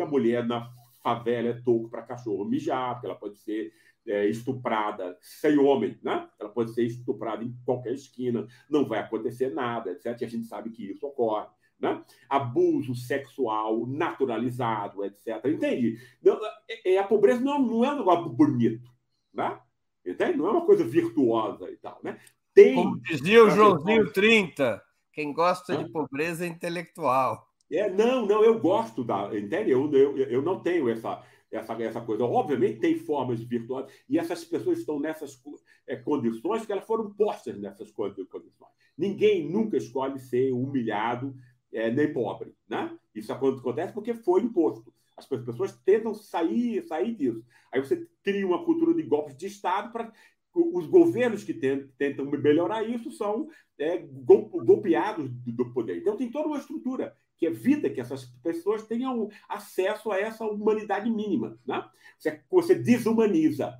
A 0.00 0.06
mulher 0.06 0.46
na 0.46 0.70
favela 1.02 1.48
é 1.48 1.62
toco 1.62 1.88
para 1.88 2.02
cachorro 2.02 2.44
mijar, 2.44 2.94
porque 2.94 3.06
ela 3.06 3.16
pode 3.16 3.38
ser 3.38 3.72
é, 4.08 4.26
estuprada 4.26 5.16
sem 5.20 5.58
homem, 5.58 5.98
né? 6.02 6.28
Ela 6.38 6.50
pode 6.50 6.72
ser 6.72 6.84
estuprada 6.84 7.44
em 7.44 7.54
qualquer 7.64 7.92
esquina, 7.92 8.46
não 8.68 8.84
vai 8.84 9.00
acontecer 9.00 9.50
nada, 9.50 9.92
etc. 9.92 10.20
E 10.20 10.24
a 10.24 10.28
gente 10.28 10.46
sabe 10.46 10.70
que 10.70 10.90
isso 10.90 11.06
ocorre. 11.06 11.46
Né? 11.78 12.02
Abuso 12.28 12.92
sexual 12.96 13.86
naturalizado, 13.86 15.04
etc. 15.04 15.44
Entende? 15.44 15.96
Não, 16.20 16.36
é, 16.68 16.94
é, 16.94 16.98
a 16.98 17.04
pobreza 17.04 17.40
não, 17.40 17.60
não 17.60 17.84
é 17.84 17.92
um 17.92 17.98
negócio 17.98 18.30
bonito. 18.30 18.90
Né? 19.32 19.60
Entende? 20.04 20.38
Não 20.38 20.48
é 20.48 20.50
uma 20.50 20.66
coisa 20.66 20.82
virtuosa 20.82 21.70
e 21.70 21.76
tal. 21.76 22.00
Né? 22.02 22.18
Tem, 22.52 22.74
Como 22.74 23.00
dizia 23.00 23.44
o 23.44 23.50
Joãozinho 23.50 24.12
30, 24.12 24.82
quem 25.12 25.32
gosta 25.32 25.76
de 25.76 25.88
pobreza 25.92 26.44
é 26.44 26.48
intelectual. 26.48 27.46
É, 27.70 27.88
não, 27.90 28.26
não, 28.26 28.42
eu 28.42 28.58
gosto 28.58 29.04
da. 29.04 29.36
Entende? 29.38 29.70
Eu, 29.70 29.92
eu, 29.92 30.16
eu 30.16 30.42
não 30.42 30.58
tenho 30.60 30.88
essa, 30.88 31.22
essa, 31.50 31.72
essa 31.82 32.00
coisa. 32.00 32.24
Obviamente 32.24 32.80
tem 32.80 32.96
formas 32.96 33.42
virtuosas, 33.42 33.92
e 34.08 34.18
essas 34.18 34.44
pessoas 34.44 34.78
estão 34.78 34.98
nessas 35.00 35.40
é, 35.86 35.96
condições 35.96 36.66
que 36.66 36.72
elas 36.72 36.84
foram 36.84 37.10
postas 37.12 37.58
nessas 37.58 37.90
condições. 37.90 38.72
Ninguém 38.96 39.48
nunca 39.48 39.76
escolhe 39.76 40.18
ser 40.18 40.52
humilhado 40.52 41.34
é, 41.72 41.90
nem 41.90 42.12
pobre. 42.12 42.54
Né? 42.68 42.96
Isso 43.14 43.32
acontece 43.32 43.92
porque 43.92 44.14
foi 44.14 44.42
imposto. 44.42 44.92
As 45.16 45.26
pessoas 45.26 45.76
tentam 45.84 46.14
sair, 46.14 46.82
sair 46.86 47.14
disso. 47.14 47.44
Aí 47.72 47.80
você 47.80 48.06
cria 48.22 48.46
uma 48.46 48.64
cultura 48.64 48.94
de 48.94 49.02
golpes 49.02 49.36
de 49.36 49.46
Estado 49.46 49.92
para 49.92 50.12
os 50.54 50.86
governos 50.86 51.44
que 51.44 51.54
tentam 51.54 52.24
melhorar 52.24 52.82
isso 52.82 53.10
são 53.10 53.48
é, 53.78 53.98
golpeados 53.98 55.30
do 55.30 55.72
poder. 55.72 55.98
Então 55.98 56.16
tem 56.16 56.30
toda 56.30 56.48
uma 56.48 56.58
estrutura 56.58 57.16
que 57.38 57.46
evita 57.46 57.88
que 57.88 58.00
essas 58.00 58.26
pessoas 58.42 58.86
tenham 58.86 59.30
acesso 59.48 60.10
a 60.10 60.18
essa 60.18 60.44
humanidade 60.44 61.08
mínima. 61.08 61.58
Né? 61.64 61.82
Você, 62.18 62.42
você 62.50 62.74
desumaniza, 62.74 63.78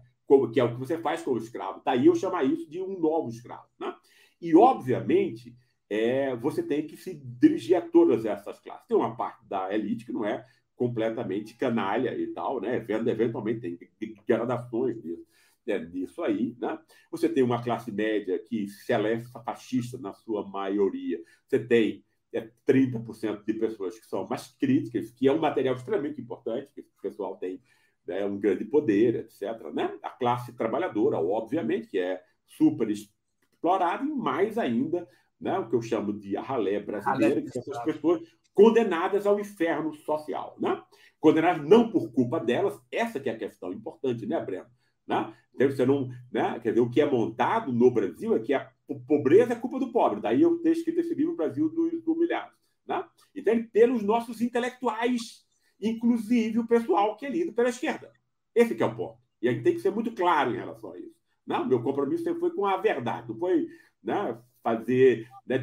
que 0.52 0.60
é 0.60 0.64
o 0.64 0.72
que 0.72 0.78
você 0.78 0.96
faz 0.98 1.22
com 1.22 1.32
o 1.32 1.38
escravo. 1.38 1.82
Daí 1.84 2.06
eu 2.06 2.14
chamar 2.14 2.44
isso 2.44 2.70
de 2.70 2.80
um 2.80 2.98
novo 2.98 3.28
escravo. 3.28 3.66
Né? 3.78 3.94
E, 4.40 4.54
obviamente, 4.54 5.56
é, 5.90 6.36
você 6.36 6.62
tem 6.62 6.86
que 6.86 6.96
se 6.96 7.14
dirigir 7.14 7.76
a 7.76 7.82
todas 7.82 8.24
essas 8.24 8.60
classes. 8.60 8.86
Tem 8.86 8.96
uma 8.96 9.16
parte 9.16 9.44
da 9.46 9.74
elite 9.74 10.06
que 10.06 10.12
não 10.12 10.24
é 10.24 10.44
completamente 10.76 11.56
canalha 11.56 12.16
e 12.16 12.28
tal, 12.28 12.60
né? 12.60 12.76
Eventualmente 12.76 13.76
tem 13.98 14.14
gradações 14.26 15.02
disso, 15.02 15.26
é, 15.66 15.78
disso 15.78 16.22
aí, 16.22 16.54
né? 16.60 16.78
Você 17.10 17.28
tem 17.28 17.42
uma 17.42 17.62
classe 17.62 17.90
média 17.90 18.38
que, 18.38 18.68
se 18.68 18.92
é 18.92 19.18
fascista 19.44 19.98
na 19.98 20.12
sua 20.12 20.46
maioria, 20.46 21.20
você 21.46 21.58
tem 21.58 22.04
é, 22.32 22.50
30% 22.66 23.44
de 23.44 23.54
pessoas 23.54 23.98
que 23.98 24.06
são 24.06 24.26
mais 24.26 24.48
críticas, 24.48 25.10
que 25.10 25.28
é 25.28 25.32
um 25.32 25.38
material 25.38 25.74
extremamente 25.74 26.20
importante, 26.20 26.70
que 26.74 26.80
o 26.80 27.02
pessoal 27.02 27.36
tem 27.36 27.62
né, 28.06 28.24
um 28.24 28.38
grande 28.38 28.64
poder, 28.64 29.16
etc. 29.16 29.72
Né? 29.72 29.98
A 30.02 30.10
classe 30.10 30.52
trabalhadora, 30.52 31.18
obviamente, 31.18 31.88
que 31.88 31.98
é 31.98 32.22
super 32.46 32.88
explorada, 32.90 34.04
e 34.04 34.08
mais 34.08 34.58
ainda 34.58 35.08
né, 35.40 35.58
o 35.58 35.68
que 35.68 35.76
eu 35.76 35.82
chamo 35.82 36.12
de 36.12 36.36
a 36.36 36.42
ralé 36.42 36.80
brasileira, 36.80 37.40
que 37.40 37.50
são 37.50 37.62
essas 37.62 37.84
pessoas 37.84 38.20
condenadas 38.52 39.26
ao 39.26 39.38
inferno 39.38 39.94
social. 39.94 40.56
Né? 40.58 40.82
Condenadas 41.20 41.66
não 41.66 41.90
por 41.90 42.10
culpa 42.12 42.40
delas, 42.40 42.80
essa 42.90 43.20
que 43.20 43.28
é 43.28 43.32
a 43.32 43.38
questão 43.38 43.72
importante, 43.72 44.26
né, 44.26 44.40
Breno? 44.44 44.66
Né? 45.06 45.32
Então, 45.54 45.70
você 45.70 45.86
não, 45.86 46.08
né? 46.30 46.60
Quer 46.60 46.70
dizer, 46.70 46.80
o 46.80 46.90
que 46.90 47.00
é 47.00 47.10
montado 47.10 47.72
no 47.72 47.90
Brasil 47.90 48.36
é 48.36 48.38
que 48.38 48.52
a 48.52 48.70
pobreza 48.94 49.52
é 49.52 49.56
culpa 49.56 49.78
do 49.78 49.92
pobre. 49.92 50.20
Daí 50.20 50.42
eu 50.42 50.58
ter 50.58 50.72
escrito 50.72 51.00
esse 51.00 51.14
livro 51.14 51.36
Brasil 51.36 51.68
dos 51.68 52.02
do 52.02 52.12
Humilhados. 52.12 52.56
Né? 52.86 53.04
Então, 53.34 53.62
pelos 53.72 54.02
nossos 54.02 54.40
intelectuais, 54.40 55.46
inclusive 55.80 56.58
o 56.58 56.66
pessoal 56.66 57.16
que 57.16 57.26
é 57.26 57.30
lido 57.30 57.52
pela 57.52 57.68
esquerda. 57.68 58.10
Esse 58.54 58.74
que 58.74 58.82
é 58.82 58.86
o 58.86 58.94
ponto. 58.94 59.18
E 59.40 59.48
a 59.48 59.52
gente 59.52 59.62
tem 59.62 59.74
que 59.74 59.80
ser 59.80 59.90
muito 59.90 60.12
claro 60.12 60.52
em 60.52 60.56
relação 60.56 60.92
a 60.92 60.98
isso. 60.98 61.18
Não, 61.46 61.66
meu 61.66 61.82
compromisso 61.82 62.24
sempre 62.24 62.40
foi 62.40 62.50
com 62.50 62.66
a 62.66 62.76
verdade, 62.76 63.28
não 63.28 63.38
foi 63.38 63.68
né, 64.02 64.38
fazer, 64.62 65.28
né, 65.46 65.58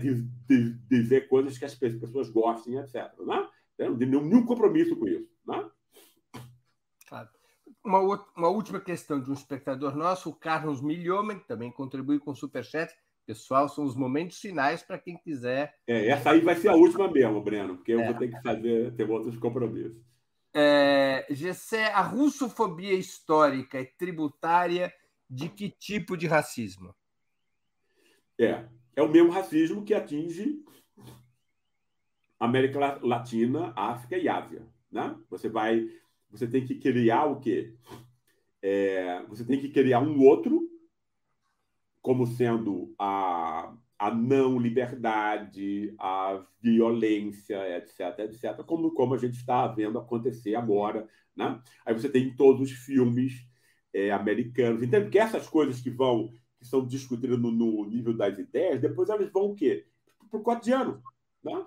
dizer 0.90 1.28
coisas 1.28 1.58
que 1.58 1.66
as 1.66 1.76
pessoas 1.76 2.30
gostem, 2.30 2.78
etc. 2.78 3.12
Né? 3.20 3.50
Não 3.80 3.98
tem 3.98 4.08
nenhum 4.08 4.46
compromisso 4.46 4.96
com 4.96 5.08
isso. 5.08 5.30
Né? 5.46 5.70
Uma, 7.84 8.00
uma 8.36 8.48
última 8.48 8.80
questão 8.80 9.22
de 9.22 9.30
um 9.30 9.34
espectador 9.34 9.96
nosso, 9.96 10.30
o 10.30 10.36
Carlos 10.36 10.82
Milhomem, 10.82 11.38
que 11.38 11.48
também 11.48 11.72
contribui 11.72 12.18
com 12.18 12.32
o 12.32 12.36
Superchat. 12.36 12.92
Pessoal, 13.26 13.68
são 13.68 13.84
os 13.84 13.96
momentos 13.96 14.38
finais 14.38 14.84
para 14.84 15.00
quem 15.00 15.18
quiser. 15.18 15.76
É, 15.88 16.10
essa 16.10 16.30
aí 16.30 16.42
vai 16.42 16.56
ser 16.56 16.70
a 16.70 16.76
última 16.76 17.10
mesmo, 17.12 17.42
Breno, 17.42 17.76
porque 17.76 17.94
eu 17.94 18.02
é. 18.02 18.06
vou 18.06 18.14
ter 18.14 18.30
que 18.30 18.42
fazer, 18.42 18.94
ter 18.94 19.10
outros 19.10 19.38
compromissos. 19.38 20.00
É, 20.54 21.26
Gessé, 21.32 21.88
a 21.88 22.02
russofobia 22.02 22.94
histórica 22.94 23.82
e 23.82 23.86
tributária 23.86 24.94
de 25.30 25.50
que 25.50 25.70
tipo 25.70 26.16
de 26.16 26.28
racismo? 26.28 26.96
É, 28.40 28.64
é 28.96 29.02
o 29.02 29.10
mesmo 29.10 29.32
racismo 29.32 29.84
que 29.84 29.94
atinge 29.94 30.64
América 32.40 33.00
Latina, 33.02 33.74
África 33.76 34.18
e 34.18 34.30
Ásia. 34.30 34.62
Né? 34.92 35.18
Você 35.30 35.50
vai, 35.50 35.90
você 36.30 36.48
tem 36.48 36.64
que 36.64 36.76
criar 36.76 37.26
o 37.26 37.40
quê? 37.40 37.74
É, 38.62 39.24
você 39.28 39.44
tem 39.44 39.60
que 39.60 39.70
criar 39.70 40.00
um 40.00 40.22
outro 40.22 40.70
como 42.06 42.28
sendo 42.28 42.94
a, 43.00 43.74
a 43.98 44.14
não 44.14 44.60
liberdade, 44.60 45.92
a 45.98 46.40
violência, 46.62 47.78
etc, 47.78 48.20
etc, 48.20 48.64
como, 48.64 48.92
como 48.92 49.16
a 49.16 49.18
gente 49.18 49.38
está 49.38 49.66
vendo 49.66 49.98
acontecer 49.98 50.54
agora. 50.54 51.10
Né? 51.36 51.60
Aí 51.84 51.96
você 51.96 52.08
tem 52.08 52.36
todos 52.36 52.62
os 52.62 52.72
filmes 52.72 53.34
é, 53.92 54.12
americanos. 54.12 54.84
Entende? 54.84 55.10
Que 55.10 55.18
essas 55.18 55.50
coisas 55.50 55.82
que 55.82 55.90
vão 55.90 56.32
que 56.60 56.68
são 56.68 56.86
discutidas 56.86 57.40
no, 57.40 57.52
no, 57.52 57.84
nível 57.88 58.16
das 58.16 58.38
ideias, 58.38 58.80
depois 58.80 59.10
elas 59.10 59.32
vão 59.32 59.48
o 59.48 59.56
quê? 59.56 59.88
Para 60.30 60.40
o 60.40 60.44
cotidiano. 60.44 61.02
Né? 61.44 61.66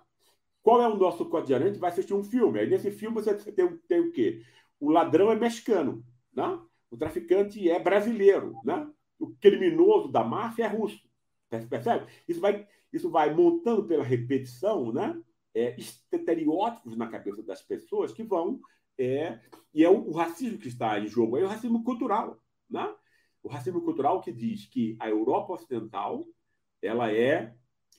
Qual 0.63 0.81
é 0.81 0.87
o 0.87 0.97
nosso 0.97 1.27
cotidiano? 1.27 1.65
A 1.65 1.69
gente 1.69 1.81
vai 1.81 1.91
assistir 1.91 2.15
um 2.15 2.23
filme. 2.23 2.61
Aí 2.61 2.71
nesse 2.71 2.93
filme 2.93 3.17
você 3.17 3.35
tem, 3.35 3.77
tem 3.89 3.99
o 3.99 4.13
quê? 4.13 4.41
O 4.79 4.89
ladrão 4.89 5.33
é 5.33 5.35
mexicano. 5.35 6.05
Né? 6.33 6.61
O 6.93 6.97
traficante 6.97 7.69
é 7.69 7.81
brasileiro. 7.81 8.55
Né? 8.65 8.89
O 9.19 9.35
criminoso 9.35 10.09
da 10.09 10.23
máfia 10.23 10.65
é 10.65 10.69
russo. 10.69 11.09
Percebe? 11.49 12.07
Isso 12.27 12.41
vai, 12.41 12.67
isso 12.93 13.11
vai 13.11 13.35
montando 13.35 13.85
pela 13.85 14.05
repetição 14.05 14.93
né? 14.93 15.21
É, 15.55 15.75
estereótipos 15.79 16.97
na 16.97 17.09
cabeça 17.09 17.43
das 17.43 17.63
pessoas 17.63 18.13
que 18.13 18.23
vão. 18.23 18.61
É, 18.99 19.41
e 19.73 19.85
é 19.85 19.89
o, 19.89 20.09
o 20.09 20.13
racismo 20.13 20.59
que 20.59 20.69
está 20.69 20.99
em 20.99 21.07
jogo, 21.07 21.37
é 21.37 21.45
o 21.45 21.49
racismo 21.49 21.83
cultural. 21.83 22.39
Né? 22.69 22.95
o 23.43 23.49
racismo 23.49 23.81
cultural 23.81 24.21
que 24.21 24.33
diz 24.33 24.67
que 24.67 24.97
a 25.01 25.09
Europa 25.09 25.55
Ocidental 25.55 26.27
ela 26.83 27.13
é 27.13 27.55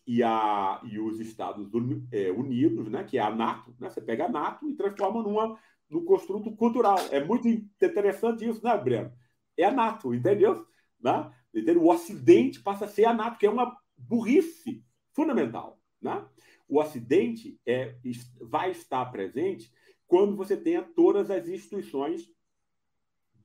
e, 0.05 0.23
a, 0.23 0.81
e 0.83 0.99
os 0.99 1.19
Estados 1.19 1.69
é, 2.11 2.31
Unidos, 2.31 2.89
né, 2.89 3.03
que 3.03 3.17
é 3.17 3.21
a 3.21 3.29
NATO, 3.29 3.75
né, 3.79 3.89
você 3.89 4.01
pega 4.01 4.25
a 4.25 4.29
NATO 4.29 4.69
e 4.69 4.75
transforma 4.75 5.21
numa, 5.21 5.57
num 5.89 6.03
construto 6.05 6.55
cultural. 6.55 6.97
É 7.11 7.23
muito 7.23 7.47
interessante 7.47 8.47
isso, 8.47 8.63
né, 8.63 8.77
Breno? 8.77 9.11
É 9.57 9.65
a 9.65 9.71
NATO, 9.71 10.13
entendeu? 10.13 10.65
Né? 11.01 11.31
entendeu? 11.53 11.83
O 11.83 11.91
Ocidente 11.91 12.61
passa 12.61 12.85
a 12.85 12.87
ser 12.87 13.05
a 13.05 13.13
NATO, 13.13 13.37
que 13.37 13.45
é 13.45 13.49
uma 13.49 13.75
burrice 13.97 14.83
fundamental. 15.13 15.79
Né? 16.01 16.25
O 16.67 16.79
Ocidente 16.79 17.59
é, 17.65 17.95
vai 18.41 18.71
estar 18.71 19.05
presente 19.05 19.71
quando 20.07 20.35
você 20.35 20.57
tenha 20.57 20.81
todas 20.81 21.29
as 21.29 21.47
instituições 21.47 22.29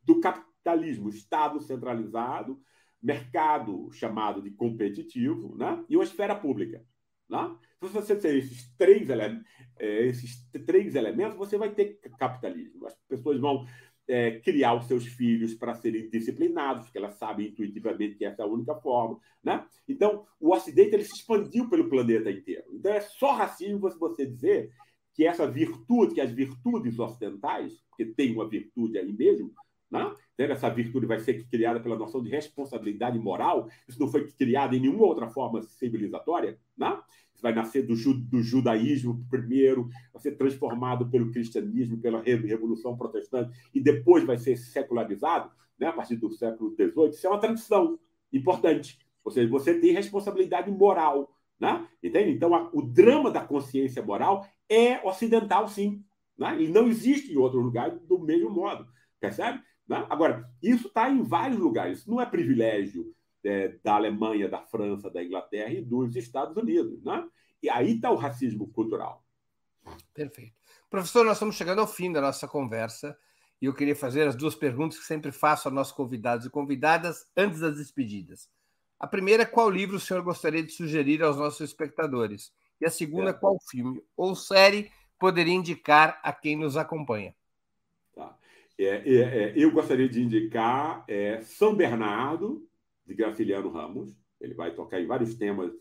do 0.03 0.21
capitalismo 0.21 1.09
Estado 1.09 1.61
centralizado, 1.61 2.61
mercado 3.03 3.91
chamado 3.93 4.41
de 4.41 4.51
competitivo, 4.51 5.57
né? 5.57 5.85
e 5.89 5.97
uma 5.97 6.05
esfera 6.05 6.35
pública. 6.35 6.85
Né? 7.29 7.57
Se 7.83 7.89
você 7.93 8.17
ter 8.17 8.37
esses 8.37 8.75
três, 8.77 9.11
ele 9.11 9.43
é, 9.79 10.07
esses 10.07 10.49
três 10.67 10.95
elementos, 10.95 11.37
você 11.37 11.59
vai 11.59 11.71
ter 11.75 12.01
capitalismo. 12.19 12.87
As 12.87 12.95
pessoas 13.09 13.39
vão 13.39 13.67
é, 14.07 14.39
criar 14.41 14.75
os 14.75 14.87
seus 14.87 15.07
filhos 15.07 15.55
para 15.55 15.75
serem 15.75 16.09
disciplinados, 16.09 16.85
porque 16.85 16.99
elas 16.99 17.15
sabem 17.15 17.49
intuitivamente 17.49 18.17
que 18.17 18.25
essa 18.25 18.43
é 18.43 18.45
a 18.45 18.49
única 18.49 18.75
forma. 18.75 19.19
Né? 19.43 19.65
Então, 19.89 20.27
o 20.39 20.53
Ocidente 20.53 20.95
ele 20.95 21.05
se 21.05 21.15
expandiu 21.15 21.69
pelo 21.69 21.89
planeta 21.89 22.31
inteiro. 22.31 22.65
Então, 22.73 22.93
é 22.93 23.01
só 23.01 23.33
racismo 23.33 23.81
você 23.99 24.27
dizer 24.27 24.71
que 25.15 25.27
essa 25.27 25.51
virtude, 25.51 26.15
que 26.15 26.21
as 26.21 26.31
virtudes 26.31 26.99
ocidentais, 26.99 27.73
porque 27.89 28.07
tem 28.07 28.33
uma 28.33 28.49
virtude 28.49 28.99
aí 28.99 29.13
mesmo, 29.13 29.53
né? 29.91 30.13
Essa 30.37 30.69
virtude 30.69 31.07
vai 31.07 31.21
ser 31.21 31.47
criada 31.47 31.79
pela 31.79 31.97
noção 31.97 32.21
de 32.21 32.29
responsabilidade 32.29 33.17
moral. 33.17 33.69
Isso 33.89 34.01
não 34.01 34.09
foi 34.09 34.29
criado 34.33 34.75
em 34.75 34.81
nenhuma 34.81 35.07
outra 35.07 35.29
forma 35.29 35.63
civilizatória. 35.63 36.59
Né? 36.77 37.01
Vai 37.45 37.55
nascer 37.55 37.87
do, 37.87 37.95
ju 37.95 38.15
do 38.15 38.43
judaísmo 38.43 39.23
primeiro, 39.29 39.91
vai 40.11 40.23
ser 40.23 40.33
transformado 40.33 41.11
pelo 41.11 41.31
cristianismo, 41.31 41.99
pela 41.99 42.23
Revolução 42.23 42.97
Protestante, 42.97 43.55
e 43.75 43.79
depois 43.79 44.25
vai 44.25 44.39
ser 44.39 44.57
secularizado 44.57 45.51
né? 45.79 45.89
a 45.89 45.93
partir 45.93 46.17
do 46.17 46.31
século 46.31 46.75
XVIII. 46.75 47.11
Isso 47.11 47.27
é 47.27 47.29
uma 47.29 47.39
tradição 47.39 47.99
importante. 48.33 48.99
Ou 49.23 49.31
seja, 49.31 49.47
você 49.51 49.79
tem 49.79 49.93
responsabilidade 49.93 50.71
moral 50.71 51.37
Né? 51.61 51.87
Entende? 52.03 52.31
Então, 52.31 52.55
a, 52.55 52.71
o 52.73 52.81
drama 52.81 53.31
da 53.31 53.43
consciência 53.43 54.03
moral 54.03 54.47
é 54.67 55.07
ocidental, 55.07 55.69
sim. 55.69 56.03
Né? 56.39 56.63
E 56.63 56.69
não 56.69 56.89
existe 56.89 57.31
em 57.31 57.37
outro 57.37 57.61
lugar 57.61 57.91
do 57.91 58.19
mesmo 58.19 58.49
modo. 58.49 58.87
Percebe? 59.21 59.61
Né? 59.87 60.07
Agora, 60.09 60.49
isso 60.63 60.89
está 60.89 61.11
em 61.11 61.23
vários 61.23 61.59
lugares. 61.59 61.99
Isso 61.99 62.11
não 62.11 62.23
é 62.23 62.25
privilégio 62.25 63.14
é, 63.45 63.77
da 63.83 63.95
Alemanha, 63.95 64.49
da 64.49 64.61
França, 64.61 65.11
da 65.11 65.23
Inglaterra 65.23 65.73
e 65.73 65.83
dos 65.83 66.17
Estados 66.17 66.57
Unidos. 66.57 67.03
Né? 67.05 67.29
E 67.63 67.71
aí 67.71 67.97
está 67.97 68.11
o 68.11 68.17
racismo 68.17 68.69
cultural. 68.69 69.25
Perfeito. 70.13 70.55
Professor, 70.89 71.25
nós 71.25 71.37
estamos 71.37 71.57
chegando 71.57 71.81
ao 71.81 71.87
fim 71.87 72.13
da 72.13 72.21
nossa 72.21 72.49
conversa 72.49 73.17
e 73.61 73.67
eu 73.67 73.75
queria 73.75 73.97
fazer 73.97 74.27
as 74.27 74.37
duas 74.37 74.55
perguntas 74.55 74.99
que 74.99 75.05
sempre 75.05 75.33
faço 75.33 75.69
aos 75.69 75.75
nossos 75.75 75.93
convidados 75.93 76.47
e 76.47 76.51
convidadas 76.51 77.27
antes 77.37 77.61
das 77.61 77.77
despedidas. 77.77 78.49
A 78.99 79.07
primeira 79.07 79.43
é 79.43 79.47
qual 79.47 79.69
livro 79.69 79.97
o 79.97 80.01
senhor 80.01 80.23
gostaria 80.23 80.63
de 80.63 80.73
sugerir 80.73 81.23
aos 81.23 81.37
nossos 81.37 81.61
espectadores? 81.61 82.53
E 82.81 82.87
a 82.87 82.91
segunda, 82.91 83.31
é. 83.31 83.33
qual 83.33 83.59
filme 83.71 84.03
ou 84.17 84.35
série 84.35 84.91
poderia 85.19 85.55
indicar 85.55 86.21
a 86.23 86.33
quem 86.33 86.57
nos 86.57 86.77
acompanha? 86.77 87.35
Tá. 88.15 88.37
É, 88.79 88.87
é, 88.87 89.15
é, 89.17 89.53
eu 89.57 89.71
gostaria 89.71 90.09
de 90.09 90.23
indicar 90.23 91.05
é, 91.07 91.41
São 91.43 91.75
Bernardo, 91.75 92.67
de 93.07 93.15
Graciliano 93.15 93.71
Ramos. 93.71 94.17
Ele 94.41 94.55
vai 94.55 94.75
tocar 94.75 95.01
em 95.01 95.07
vários 95.07 95.35
temas 95.35 95.73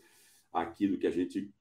aqui 0.52 0.86
do 0.86 0.98
que 0.98 1.06
a 1.06 1.10
gente 1.10 1.52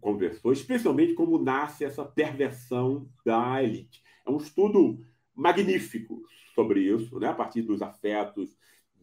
conversou, 0.00 0.52
especialmente 0.52 1.14
como 1.14 1.38
nasce 1.38 1.84
essa 1.84 2.04
perversão 2.04 3.08
da 3.24 3.62
elite. 3.62 4.02
É 4.26 4.30
um 4.30 4.36
estudo 4.36 5.00
magnífico 5.34 6.22
sobre 6.54 6.80
isso, 6.80 7.18
né? 7.18 7.28
a 7.28 7.34
partir 7.34 7.62
dos 7.62 7.82
afetos 7.82 8.56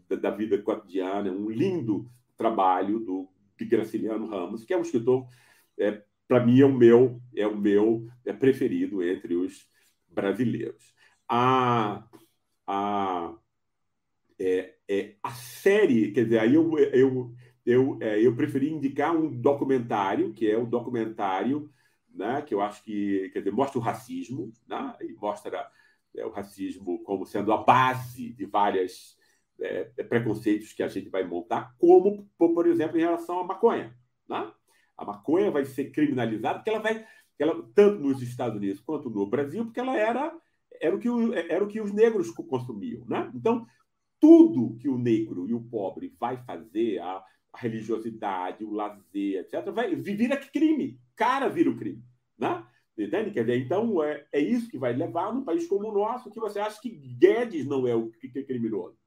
da, 0.07 0.15
da 0.15 0.31
vida 0.31 0.61
cotidiana, 0.61 1.29
é 1.29 1.31
um 1.31 1.49
lindo 1.49 2.09
trabalho 2.35 2.99
do 2.99 3.29
Graciliano 3.61 4.27
Ramos, 4.27 4.65
que 4.65 4.73
é 4.73 4.77
um 4.77 4.81
escritor, 4.81 5.25
é, 5.77 6.03
para 6.27 6.45
mim, 6.45 6.59
é 6.59 6.65
o 6.65 6.73
meu, 6.73 7.21
é 7.35 7.47
o 7.47 7.55
meu 7.55 8.07
é 8.25 8.33
preferido 8.33 9.01
entre 9.01 9.35
os 9.35 9.67
brasileiros. 10.09 10.93
A, 11.29 12.07
a, 12.67 13.35
é, 14.39 14.72
é, 14.89 15.15
a 15.23 15.31
série, 15.31 16.11
quer 16.11 16.25
dizer, 16.25 16.39
aí 16.39 16.55
eu, 16.55 16.77
eu, 16.77 17.33
eu, 17.65 17.97
é, 18.01 18.25
eu 18.25 18.35
preferi 18.35 18.71
indicar 18.71 19.15
um 19.15 19.29
documentário, 19.29 20.33
que 20.33 20.49
é 20.49 20.57
o 20.57 20.65
documentário 20.65 21.69
né, 22.13 22.41
que 22.41 22.53
eu 22.53 22.61
acho 22.61 22.83
que 22.83 23.29
quer 23.33 23.39
dizer, 23.39 23.51
mostra 23.51 23.79
o 23.79 23.81
racismo, 23.81 24.51
né, 24.67 24.95
e 25.01 25.13
mostra 25.13 25.67
é, 26.15 26.25
o 26.25 26.29
racismo 26.29 27.03
como 27.03 27.25
sendo 27.25 27.51
a 27.51 27.57
base 27.57 28.31
de 28.33 28.45
várias 28.45 29.17
é, 29.59 29.85
preconceitos 30.03 30.73
que 30.73 30.83
a 30.83 30.87
gente 30.87 31.09
vai 31.09 31.23
montar, 31.23 31.75
como, 31.77 32.29
por 32.37 32.67
exemplo, 32.67 32.97
em 32.97 33.01
relação 33.01 33.39
à 33.39 33.43
maconha. 33.43 33.95
Né? 34.27 34.51
A 34.97 35.05
maconha 35.05 35.49
vai 35.49 35.65
ser 35.65 35.91
criminalizada 35.91 36.59
porque 36.59 36.69
ela 36.69 36.79
vai, 36.79 37.05
ela, 37.39 37.67
tanto 37.73 37.99
nos 37.99 38.21
Estados 38.21 38.57
Unidos 38.57 38.79
quanto 38.81 39.09
no 39.09 39.25
Brasil, 39.25 39.65
porque 39.65 39.79
ela 39.79 39.97
era, 39.97 40.35
era, 40.79 40.95
o, 40.95 40.99
que 40.99 41.07
era 41.49 41.63
o 41.63 41.67
que 41.67 41.81
os 41.81 41.91
negros 41.91 42.29
consumiam. 42.31 43.05
Né? 43.07 43.31
Então, 43.33 43.65
tudo 44.23 44.77
que 44.77 44.87
o 44.87 44.97
negro 44.97 45.49
e 45.49 45.53
o 45.53 45.59
pobre 45.59 46.15
vai 46.17 46.37
fazer, 46.45 46.97
a, 46.99 47.21
religiosidade, 47.53 48.63
o 48.63 48.71
lazer, 48.71 49.41
etc., 49.41 49.69
vai 49.69 49.93
vira 49.97 50.37
crime. 50.37 50.97
Cara 51.13 51.49
vira 51.49 51.69
o 51.69 51.75
crime. 51.75 52.01
Né? 52.37 52.65
Entende? 52.97 53.31
Quer 53.31 53.41
dizer, 53.41 53.59
então 53.59 54.01
é, 54.01 54.25
é 54.31 54.39
isso 54.39 54.69
que 54.69 54.77
vai 54.77 54.93
levar 54.93 55.33
num 55.33 55.43
país 55.43 55.67
como 55.67 55.89
o 55.89 55.93
nosso, 55.93 56.31
que 56.31 56.39
você 56.39 56.57
acha 56.57 56.79
que 56.81 56.89
Guedes 56.89 57.65
não 57.65 57.85
é 57.85 57.93
o 57.93 58.11
que 58.11 58.31
é 58.39 58.43
criminoso. 58.43 58.97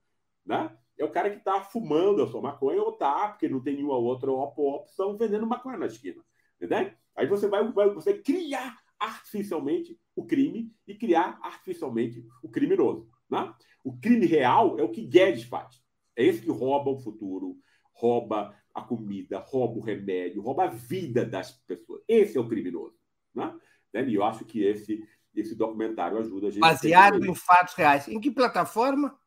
Né? 0.45 0.71
É 0.99 1.05
o 1.07 1.11
cara 1.11 1.31
que 1.31 1.39
está 1.39 1.63
fumando 1.63 2.23
a 2.23 2.29
sua 2.29 2.43
maconha 2.43 2.83
ou 2.83 2.93
tá, 2.93 3.29
porque 3.29 3.49
não 3.49 3.63
tem 3.63 3.77
nenhuma 3.77 3.97
outra 3.97 4.31
opção, 4.31 5.17
vendendo 5.17 5.47
maconha 5.47 5.79
na 5.79 5.87
esquina. 5.87 6.23
Entende? 6.61 6.95
Aí 7.17 7.27
você 7.27 7.49
vai, 7.49 7.67
vai 7.73 7.89
você 7.89 8.19
criar 8.19 8.77
artificialmente 9.01 9.99
o 10.15 10.27
crime 10.27 10.71
e 10.87 10.95
criar 10.95 11.39
artificialmente 11.43 12.23
o 12.43 12.51
criminoso. 12.51 13.16
Né? 13.31 13.53
O 13.83 13.97
crime 13.97 14.27
real 14.27 14.79
é 14.79 14.83
o 14.83 14.91
que 14.91 15.03
Guedes 15.03 15.45
faz. 15.45 15.83
É 16.17 16.25
esse 16.25 16.43
que 16.43 16.51
rouba 16.51 16.91
o 16.91 16.99
futuro, 16.99 17.57
rouba 17.93 18.55
a 18.75 18.83
comida, 18.83 19.39
rouba 19.39 19.79
o 19.79 19.83
remédio, 19.83 20.43
rouba 20.43 20.65
a 20.65 20.69
vida 20.69 21.25
das 21.25 21.53
pessoas. 21.53 22.03
Esse 22.09 22.37
é 22.37 22.41
o 22.41 22.49
criminoso. 22.49 22.97
Né? 23.35 23.55
E 23.95 24.15
eu 24.15 24.25
acho 24.25 24.45
que 24.45 24.63
esse, 24.63 25.07
esse 25.35 25.55
documentário 25.55 26.19
ajuda 26.19 26.49
a 26.49 26.51
gente. 26.51 26.61
Baseado 26.61 27.25
em 27.25 27.35
fatos 27.35 27.75
reais. 27.75 28.09
Em 28.09 28.21
que 28.21 28.31
plataforma? 28.31 29.19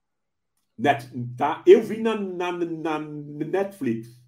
Net, 0.78 1.10
tá? 1.36 1.64
Eu 1.66 1.84
vi 1.84 2.02
na, 2.02 2.16
na, 2.16 2.52
na 2.52 3.00
Netflix. 3.00 4.22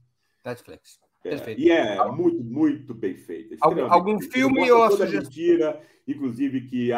Netflix. 0.43 0.99
É. 1.23 1.53
E 1.55 1.69
é 1.69 2.03
muito, 2.11 2.43
muito 2.43 2.93
bem 2.95 3.15
feito. 3.15 3.55
Algum, 3.61 3.91
algum 3.91 4.19
filme 4.19 4.71
ou 4.71 4.89
sugestão? 4.91 5.21
mentira, 5.21 5.81
inclusive 6.07 6.61
que 6.61 6.91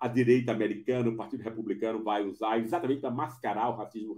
a, 0.00 0.08
direita 0.08 0.52
americana, 0.52 1.08
o 1.08 1.16
Partido 1.16 1.42
Republicano, 1.42 2.02
vai 2.02 2.24
usar 2.24 2.58
exatamente 2.58 3.00
para 3.00 3.10
mascarar 3.10 3.68
o 3.70 3.76
racismo 3.76 4.14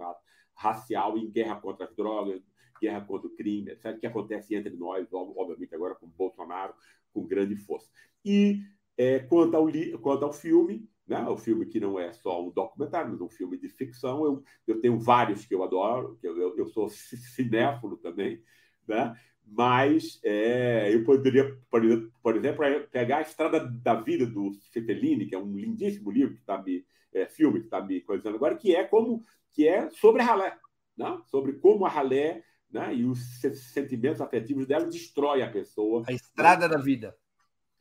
racial 0.55 1.16
em 1.19 1.31
guerra 1.31 1.57
contra 1.57 1.86
as 1.86 1.94
drogas, 1.94 2.43
guerra 2.81 3.01
contra 3.02 3.28
o 3.28 3.36
crime, 3.36 3.70
etc., 3.70 3.98
que 3.98 4.07
acontece 4.07 4.55
entre 4.55 4.77
nós, 4.77 5.07
obviamente, 5.12 5.74
agora 5.74 5.94
com 5.94 6.07
Bolsonaro, 6.07 6.74
com 7.12 7.27
grande 7.27 7.57
força. 7.57 7.89
E 8.24 8.62
é, 8.97 9.19
quanto, 9.20 9.57
ao, 9.57 9.66
quanto 10.01 10.24
ao 10.24 10.32
filme, 10.32 10.89
né? 11.11 11.28
O 11.28 11.36
filme 11.36 11.66
que 11.66 11.81
não 11.81 11.98
é 11.98 12.12
só 12.12 12.47
um 12.47 12.51
documentário, 12.51 13.11
mas 13.11 13.20
um 13.20 13.28
filme 13.28 13.59
de 13.59 13.69
ficção. 13.69 14.24
Eu, 14.24 14.44
eu 14.65 14.81
tenho 14.81 14.97
vários 14.97 15.44
que 15.44 15.52
eu 15.52 15.65
adoro, 15.65 16.16
que 16.20 16.28
eu, 16.28 16.39
eu, 16.39 16.57
eu 16.57 16.69
sou 16.69 16.89
cinéfilo 16.89 17.97
também, 17.97 18.40
né? 18.86 19.12
Mas 19.52 20.20
é, 20.22 20.94
eu 20.94 21.02
poderia, 21.05 21.59
por, 21.68 22.36
exemplo, 22.36 22.64
pegar 22.93 23.18
a 23.18 23.22
Estrada 23.22 23.60
da 23.60 23.94
Vida 23.94 24.24
do 24.24 24.52
Cefellini, 24.72 25.27
que 25.27 25.35
é 25.35 25.39
um 25.39 25.56
lindíssimo 25.56 26.10
livro 26.10 26.35
que 26.35 26.40
está 26.40 26.62
me 26.62 26.85
é, 27.12 27.27
filme 27.27 27.59
que 27.59 27.66
está 27.66 27.82
me 27.82 28.01
coisando 28.01 28.36
agora, 28.36 28.56
que 28.56 28.74
é 28.74 28.85
como 28.85 29.24
que 29.52 29.66
é 29.66 29.90
sobre 29.90 30.22
a 30.22 30.24
ralé, 30.24 30.56
né? 30.97 31.18
sobre 31.27 31.55
como 31.55 31.85
a 31.85 31.89
ralé 31.89 32.44
né? 32.70 32.94
e 32.94 33.05
os 33.05 33.40
sentimentos 33.72 34.20
afetivos 34.20 34.66
dela 34.66 34.86
destrói 34.86 35.43
a 35.43 35.51
pessoa. 35.51 36.05
A 36.06 36.12
Estrada 36.12 36.68
da 36.68 36.78
Vida. 36.78 37.16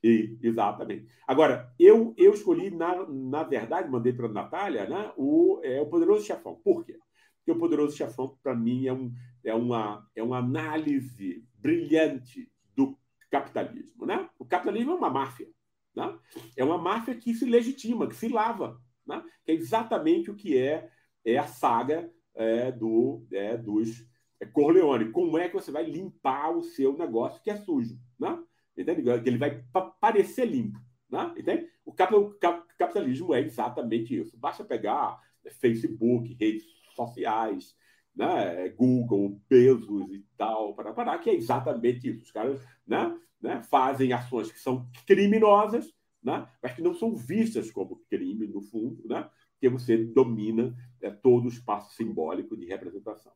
E, 0.03 0.39
exatamente. 0.41 1.07
Agora, 1.27 1.71
eu, 1.77 2.15
eu 2.17 2.33
escolhi, 2.33 2.71
na, 2.71 3.05
na 3.07 3.43
verdade, 3.43 3.89
mandei 3.89 4.13
para 4.13 4.25
a 4.25 4.31
Natália 4.31 4.87
né, 4.87 5.11
o, 5.17 5.59
é, 5.63 5.79
o 5.81 5.85
Poderoso 5.85 6.25
Chefão. 6.25 6.59
Por 6.63 6.83
quê? 6.85 6.97
Porque 7.37 7.51
o 7.51 7.59
Poderoso 7.59 7.95
Chefão, 7.95 8.35
para 8.41 8.55
mim, 8.55 8.87
é, 8.87 8.93
um, 8.93 9.13
é, 9.43 9.53
uma, 9.53 10.07
é 10.15 10.23
uma 10.23 10.37
análise 10.37 11.45
brilhante 11.55 12.51
do 12.75 12.97
capitalismo. 13.29 14.05
Né? 14.05 14.29
O 14.37 14.45
capitalismo 14.45 14.91
é 14.91 14.95
uma 14.95 15.09
máfia. 15.09 15.47
Né? 15.95 16.17
É 16.55 16.63
uma 16.63 16.77
máfia 16.77 17.15
que 17.15 17.33
se 17.33 17.45
legitima, 17.45 18.07
que 18.07 18.15
se 18.15 18.27
lava. 18.27 18.79
Né? 19.05 19.23
Que 19.45 19.51
é 19.51 19.55
exatamente 19.55 20.29
o 20.29 20.35
que 20.35 20.57
é, 20.57 20.89
é 21.25 21.37
a 21.37 21.47
saga 21.47 22.11
é, 22.35 22.71
do, 22.71 23.25
é, 23.31 23.57
dos 23.57 24.05
é, 24.39 24.45
Corleone. 24.45 25.11
Como 25.11 25.37
é 25.37 25.47
que 25.47 25.55
você 25.55 25.71
vai 25.71 25.83
limpar 25.83 26.51
o 26.51 26.63
seu 26.63 26.97
negócio 26.97 27.41
que 27.41 27.49
é 27.49 27.55
sujo? 27.55 27.99
Né? 28.19 28.37
Entende? 28.77 29.01
Que 29.01 29.29
ele 29.29 29.37
vai 29.37 29.63
parecer 29.99 30.45
limpo. 30.45 30.79
Né? 31.09 31.33
Entende? 31.37 31.67
O 31.85 31.91
capitalismo 31.91 33.33
é 33.33 33.41
exatamente 33.41 34.17
isso. 34.17 34.37
Basta 34.37 34.63
pegar 34.63 35.19
Facebook, 35.59 36.35
redes 36.39 36.63
sociais, 36.95 37.75
né? 38.15 38.69
Google, 38.69 39.39
Bezos 39.49 40.11
e 40.11 40.25
tal, 40.37 40.73
para 40.73 40.93
parar, 40.93 41.19
que 41.19 41.29
é 41.29 41.35
exatamente 41.35 42.09
isso. 42.09 42.23
Os 42.23 42.31
caras 42.31 42.61
né? 42.85 43.17
Né? 43.41 43.61
fazem 43.63 44.13
ações 44.13 44.51
que 44.51 44.59
são 44.59 44.87
criminosas, 45.05 45.93
né? 46.21 46.47
mas 46.61 46.73
que 46.73 46.81
não 46.81 46.93
são 46.93 47.15
vistas 47.15 47.71
como 47.71 48.03
crime, 48.09 48.47
no 48.47 48.61
fundo, 48.61 49.07
né? 49.07 49.29
porque 49.53 49.69
você 49.69 49.97
domina 49.97 50.75
é, 51.01 51.09
todo 51.09 51.45
o 51.45 51.49
espaço 51.49 51.95
simbólico 51.95 52.57
de 52.57 52.65
representação. 52.65 53.31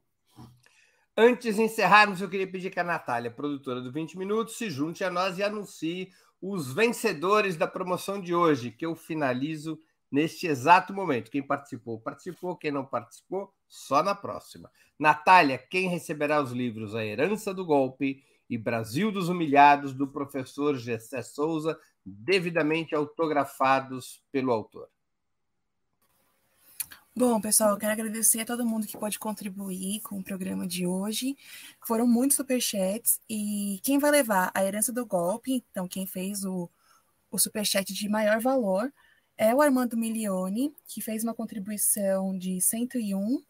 Antes 1.15 1.57
de 1.57 1.61
encerrarmos, 1.61 2.21
eu 2.21 2.29
queria 2.29 2.47
pedir 2.47 2.71
que 2.71 2.79
a 2.79 2.83
Natália, 2.83 3.29
produtora 3.29 3.81
do 3.81 3.91
20 3.91 4.17
Minutos, 4.17 4.57
se 4.57 4.69
junte 4.69 5.03
a 5.03 5.11
nós 5.11 5.37
e 5.37 5.43
anuncie 5.43 6.09
os 6.41 6.73
vencedores 6.73 7.55
da 7.55 7.67
promoção 7.67 8.19
de 8.19 8.33
hoje, 8.33 8.71
que 8.71 8.85
eu 8.85 8.95
finalizo 8.95 9.79
neste 10.11 10.45
exato 10.45 10.93
momento. 10.93 11.31
Quem 11.31 11.41
participou, 11.41 11.99
participou. 11.99 12.55
Quem 12.55 12.71
não 12.71 12.85
participou, 12.85 13.51
só 13.73 14.03
na 14.03 14.13
próxima. 14.13 14.69
Natália, 14.99 15.57
quem 15.57 15.89
receberá 15.89 16.39
os 16.39 16.51
livros 16.51 16.93
A 16.93 17.03
Herança 17.03 17.51
do 17.51 17.65
Golpe 17.65 18.23
e 18.47 18.55
Brasil 18.55 19.11
dos 19.11 19.29
Humilhados, 19.29 19.95
do 19.95 20.07
professor 20.07 20.77
Gessé 20.77 21.23
Souza, 21.23 21.79
devidamente 22.05 22.93
autografados 22.93 24.21
pelo 24.31 24.51
autor? 24.51 24.87
Bom, 27.15 27.41
pessoal, 27.41 27.71
eu 27.71 27.77
quero 27.77 27.93
agradecer 27.93 28.41
a 28.41 28.45
todo 28.45 28.63
mundo 28.63 28.85
que 28.85 28.95
pode 28.95 29.17
contribuir 29.17 30.01
com 30.01 30.19
o 30.19 30.23
programa 30.23 30.67
de 30.67 30.85
hoje. 30.85 31.35
Foram 31.81 32.05
muitos 32.05 32.37
superchats 32.37 33.19
e 33.27 33.79
quem 33.81 33.97
vai 33.97 34.11
levar 34.11 34.51
a 34.53 34.63
herança 34.63 34.93
do 34.93 35.03
golpe, 35.03 35.63
então 35.71 35.87
quem 35.87 36.05
fez 36.05 36.45
o, 36.45 36.69
o 37.31 37.39
superchat 37.39 37.91
de 37.91 38.07
maior 38.07 38.39
valor, 38.39 38.93
é 39.38 39.53
o 39.53 39.61
Armando 39.61 39.97
Milione, 39.97 40.73
que 40.88 41.01
fez 41.01 41.23
uma 41.23 41.34
contribuição 41.34 42.38
de 42.38 42.61
101. 42.61 43.41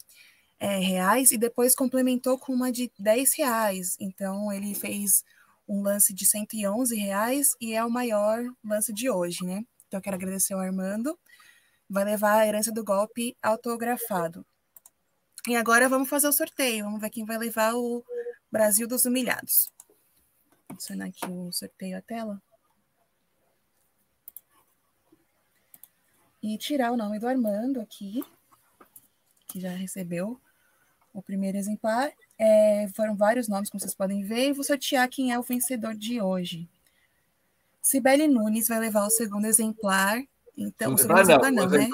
é, 0.60 0.78
reais 0.80 1.32
e 1.32 1.38
depois 1.38 1.76
complementou 1.76 2.38
com 2.40 2.54
uma 2.54 2.72
de 2.72 2.90
10 2.98 3.34
reais. 3.38 3.98
Então, 4.00 4.52
ele 4.52 4.74
fez 4.74 5.24
um 5.68 5.82
lance 5.82 6.14
de 6.14 6.26
111 6.26 6.96
reais 6.96 7.56
e 7.60 7.74
é 7.74 7.84
o 7.84 7.90
maior 7.92 8.42
lance 8.64 8.94
de 8.94 9.10
hoje, 9.10 9.44
né? 9.46 9.66
Então, 9.88 9.98
eu 9.98 10.02
quero 10.02 10.16
agradecer 10.16 10.54
ao 10.54 10.62
Armando. 10.62 11.20
Vai 11.90 12.06
levar 12.06 12.40
a 12.40 12.48
herança 12.48 12.72
do 12.72 12.84
golpe 12.84 13.36
autografado. 13.42 14.46
E 15.48 15.56
agora 15.56 15.90
vamos 15.90 16.08
fazer 16.10 16.28
o 16.28 16.32
sorteio. 16.32 16.86
Vamos 16.86 17.02
ver 17.02 17.10
quem 17.10 17.26
vai 17.26 17.38
levar 17.38 17.74
o 17.76 18.04
Brasil 18.50 18.88
dos 18.88 19.04
Humilhados. 19.06 19.70
Vou 20.70 20.76
adicionar 20.76 21.08
aqui 21.08 21.26
o 21.30 21.52
sorteio 21.52 21.98
à 21.98 22.02
tela. 22.02 22.42
E 26.44 26.58
tirar 26.58 26.92
o 26.92 26.98
nome 26.98 27.18
do 27.20 27.28
Armando 27.28 27.80
aqui, 27.80 28.22
que 29.48 29.62
já 29.62 29.72
recebeu 29.72 30.38
o 31.14 31.22
primeiro 31.22 31.58
exemplar. 31.58 32.12
É, 32.38 32.90
foram 32.94 33.16
vários 33.16 33.48
nomes, 33.48 33.70
como 33.70 33.80
vocês 33.80 33.96
podem 33.96 34.24
ver, 34.24 34.50
e 34.50 34.54
vou 34.54 34.64
sortear 34.64 35.08
quem 35.08 35.32
é 35.32 35.40
o 35.40 35.44
vencedor 35.44 35.96
de 35.96 36.22
hoje. 36.22 36.68
Sibeli 37.82 38.28
Nunes 38.28 38.68
vai 38.68 38.80
levar 38.80 39.06
o 39.06 39.10
segundo 39.10 39.46
exemplar. 39.46 40.22
Então, 40.58 40.94
o 40.94 40.98
segundo 40.98 41.22
exemplar 41.22 41.52
não, 41.52 41.66
não 41.66 41.78
né? 41.78 41.90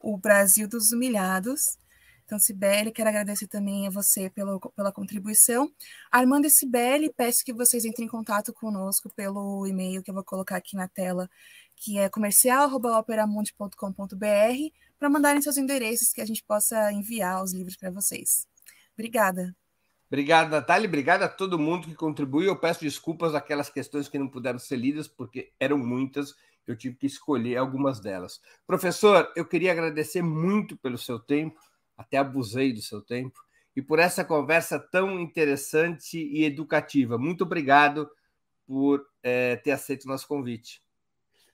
O 0.00 0.16
Brasil 0.16 0.66
dos 0.66 0.90
Humilhados. 0.90 1.78
Então, 2.24 2.38
Sibeli, 2.38 2.90
quero 2.90 3.10
agradecer 3.10 3.46
também 3.46 3.86
a 3.86 3.90
você 3.90 4.30
pela, 4.30 4.58
pela 4.58 4.90
contribuição. 4.90 5.70
Armando 6.10 6.46
e 6.46 6.50
Sibeli, 6.50 7.12
peço 7.12 7.44
que 7.44 7.52
vocês 7.52 7.84
entrem 7.84 8.06
em 8.06 8.10
contato 8.10 8.52
conosco 8.52 9.10
pelo 9.14 9.66
e-mail 9.66 10.02
que 10.02 10.10
eu 10.10 10.14
vou 10.14 10.24
colocar 10.24 10.56
aqui 10.56 10.74
na 10.74 10.88
tela, 10.88 11.28
que 11.76 11.98
é 11.98 12.08
comercial.operamundi.com.br, 12.08 14.72
para 14.98 15.10
mandarem 15.10 15.42
seus 15.42 15.56
endereços 15.56 16.12
que 16.12 16.20
a 16.20 16.26
gente 16.26 16.42
possa 16.42 16.92
enviar 16.92 17.42
os 17.42 17.52
livros 17.52 17.76
para 17.76 17.90
vocês. 17.90 18.46
Obrigada. 18.94 19.54
Obrigado, 20.06 20.50
Natália. 20.50 20.86
Obrigado 20.86 21.22
a 21.22 21.28
todo 21.28 21.58
mundo 21.58 21.88
que 21.88 21.94
contribuiu. 21.94 22.48
Eu 22.48 22.56
peço 22.56 22.80
desculpas 22.80 23.34
aquelas 23.34 23.68
questões 23.68 24.08
que 24.08 24.18
não 24.18 24.28
puderam 24.28 24.58
ser 24.58 24.76
lidas, 24.76 25.08
porque 25.08 25.52
eram 25.58 25.76
muitas. 25.76 26.34
Eu 26.66 26.76
tive 26.76 26.96
que 26.96 27.06
escolher 27.06 27.56
algumas 27.56 28.00
delas. 28.00 28.40
Professor, 28.66 29.30
eu 29.34 29.44
queria 29.44 29.72
agradecer 29.72 30.22
muito 30.22 30.76
pelo 30.76 30.96
seu 30.96 31.18
tempo, 31.18 31.60
até 31.96 32.16
abusei 32.16 32.72
do 32.72 32.80
seu 32.80 33.02
tempo, 33.02 33.38
e 33.74 33.82
por 33.82 33.98
essa 33.98 34.24
conversa 34.24 34.78
tão 34.78 35.18
interessante 35.18 36.18
e 36.18 36.44
educativa. 36.44 37.18
Muito 37.18 37.42
obrigado 37.42 38.08
por 38.66 39.04
é, 39.22 39.56
ter 39.56 39.72
aceito 39.72 40.04
o 40.04 40.08
nosso 40.08 40.28
convite. 40.28 40.80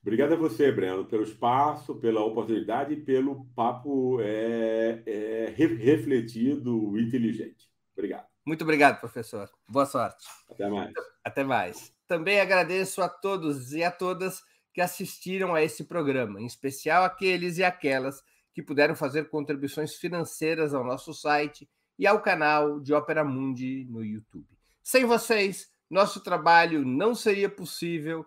Obrigado 0.03 0.33
a 0.33 0.37
você, 0.37 0.73
Breno, 0.73 1.05
pelo 1.05 1.25
espaço, 1.25 1.95
pela 1.97 2.25
oportunidade 2.25 2.95
e 2.95 3.01
pelo 3.01 3.45
papo 3.55 4.19
é, 4.21 5.03
é, 5.05 5.55
refletido, 5.57 6.99
inteligente. 6.99 7.71
Obrigado. 7.93 8.27
Muito 8.47 8.63
obrigado, 8.63 8.99
professor. 8.99 9.51
Boa 9.69 9.85
sorte. 9.85 10.27
Até 10.51 10.69
mais. 10.69 10.93
Até 11.23 11.45
mais. 11.45 11.93
Também 12.09 12.41
agradeço 12.41 13.03
a 13.03 13.09
todos 13.09 13.73
e 13.73 13.85
a 13.85 13.91
todas 13.91 14.43
que 14.73 14.81
assistiram 14.81 15.55
a 15.55 15.63
esse 15.63 15.85
programa, 15.85 16.41
em 16.41 16.47
especial 16.47 17.05
aqueles 17.05 17.59
e 17.59 17.65
aquelas 17.65 18.23
que 18.55 18.63
puderam 18.63 18.97
fazer 18.97 19.29
contribuições 19.29 19.95
financeiras 19.95 20.73
ao 20.73 20.85
nosso 20.85 21.13
site 21.13 21.69
e 21.99 22.07
ao 22.07 22.23
canal 22.23 22.81
de 22.81 22.95
Ópera 22.95 23.23
Mundi 23.23 23.87
no 23.91 24.03
YouTube. 24.03 24.49
Sem 24.83 25.05
vocês, 25.05 25.71
nosso 25.91 26.21
trabalho 26.21 26.85
não 26.85 27.15
seria 27.15 27.49
possível 27.49 28.27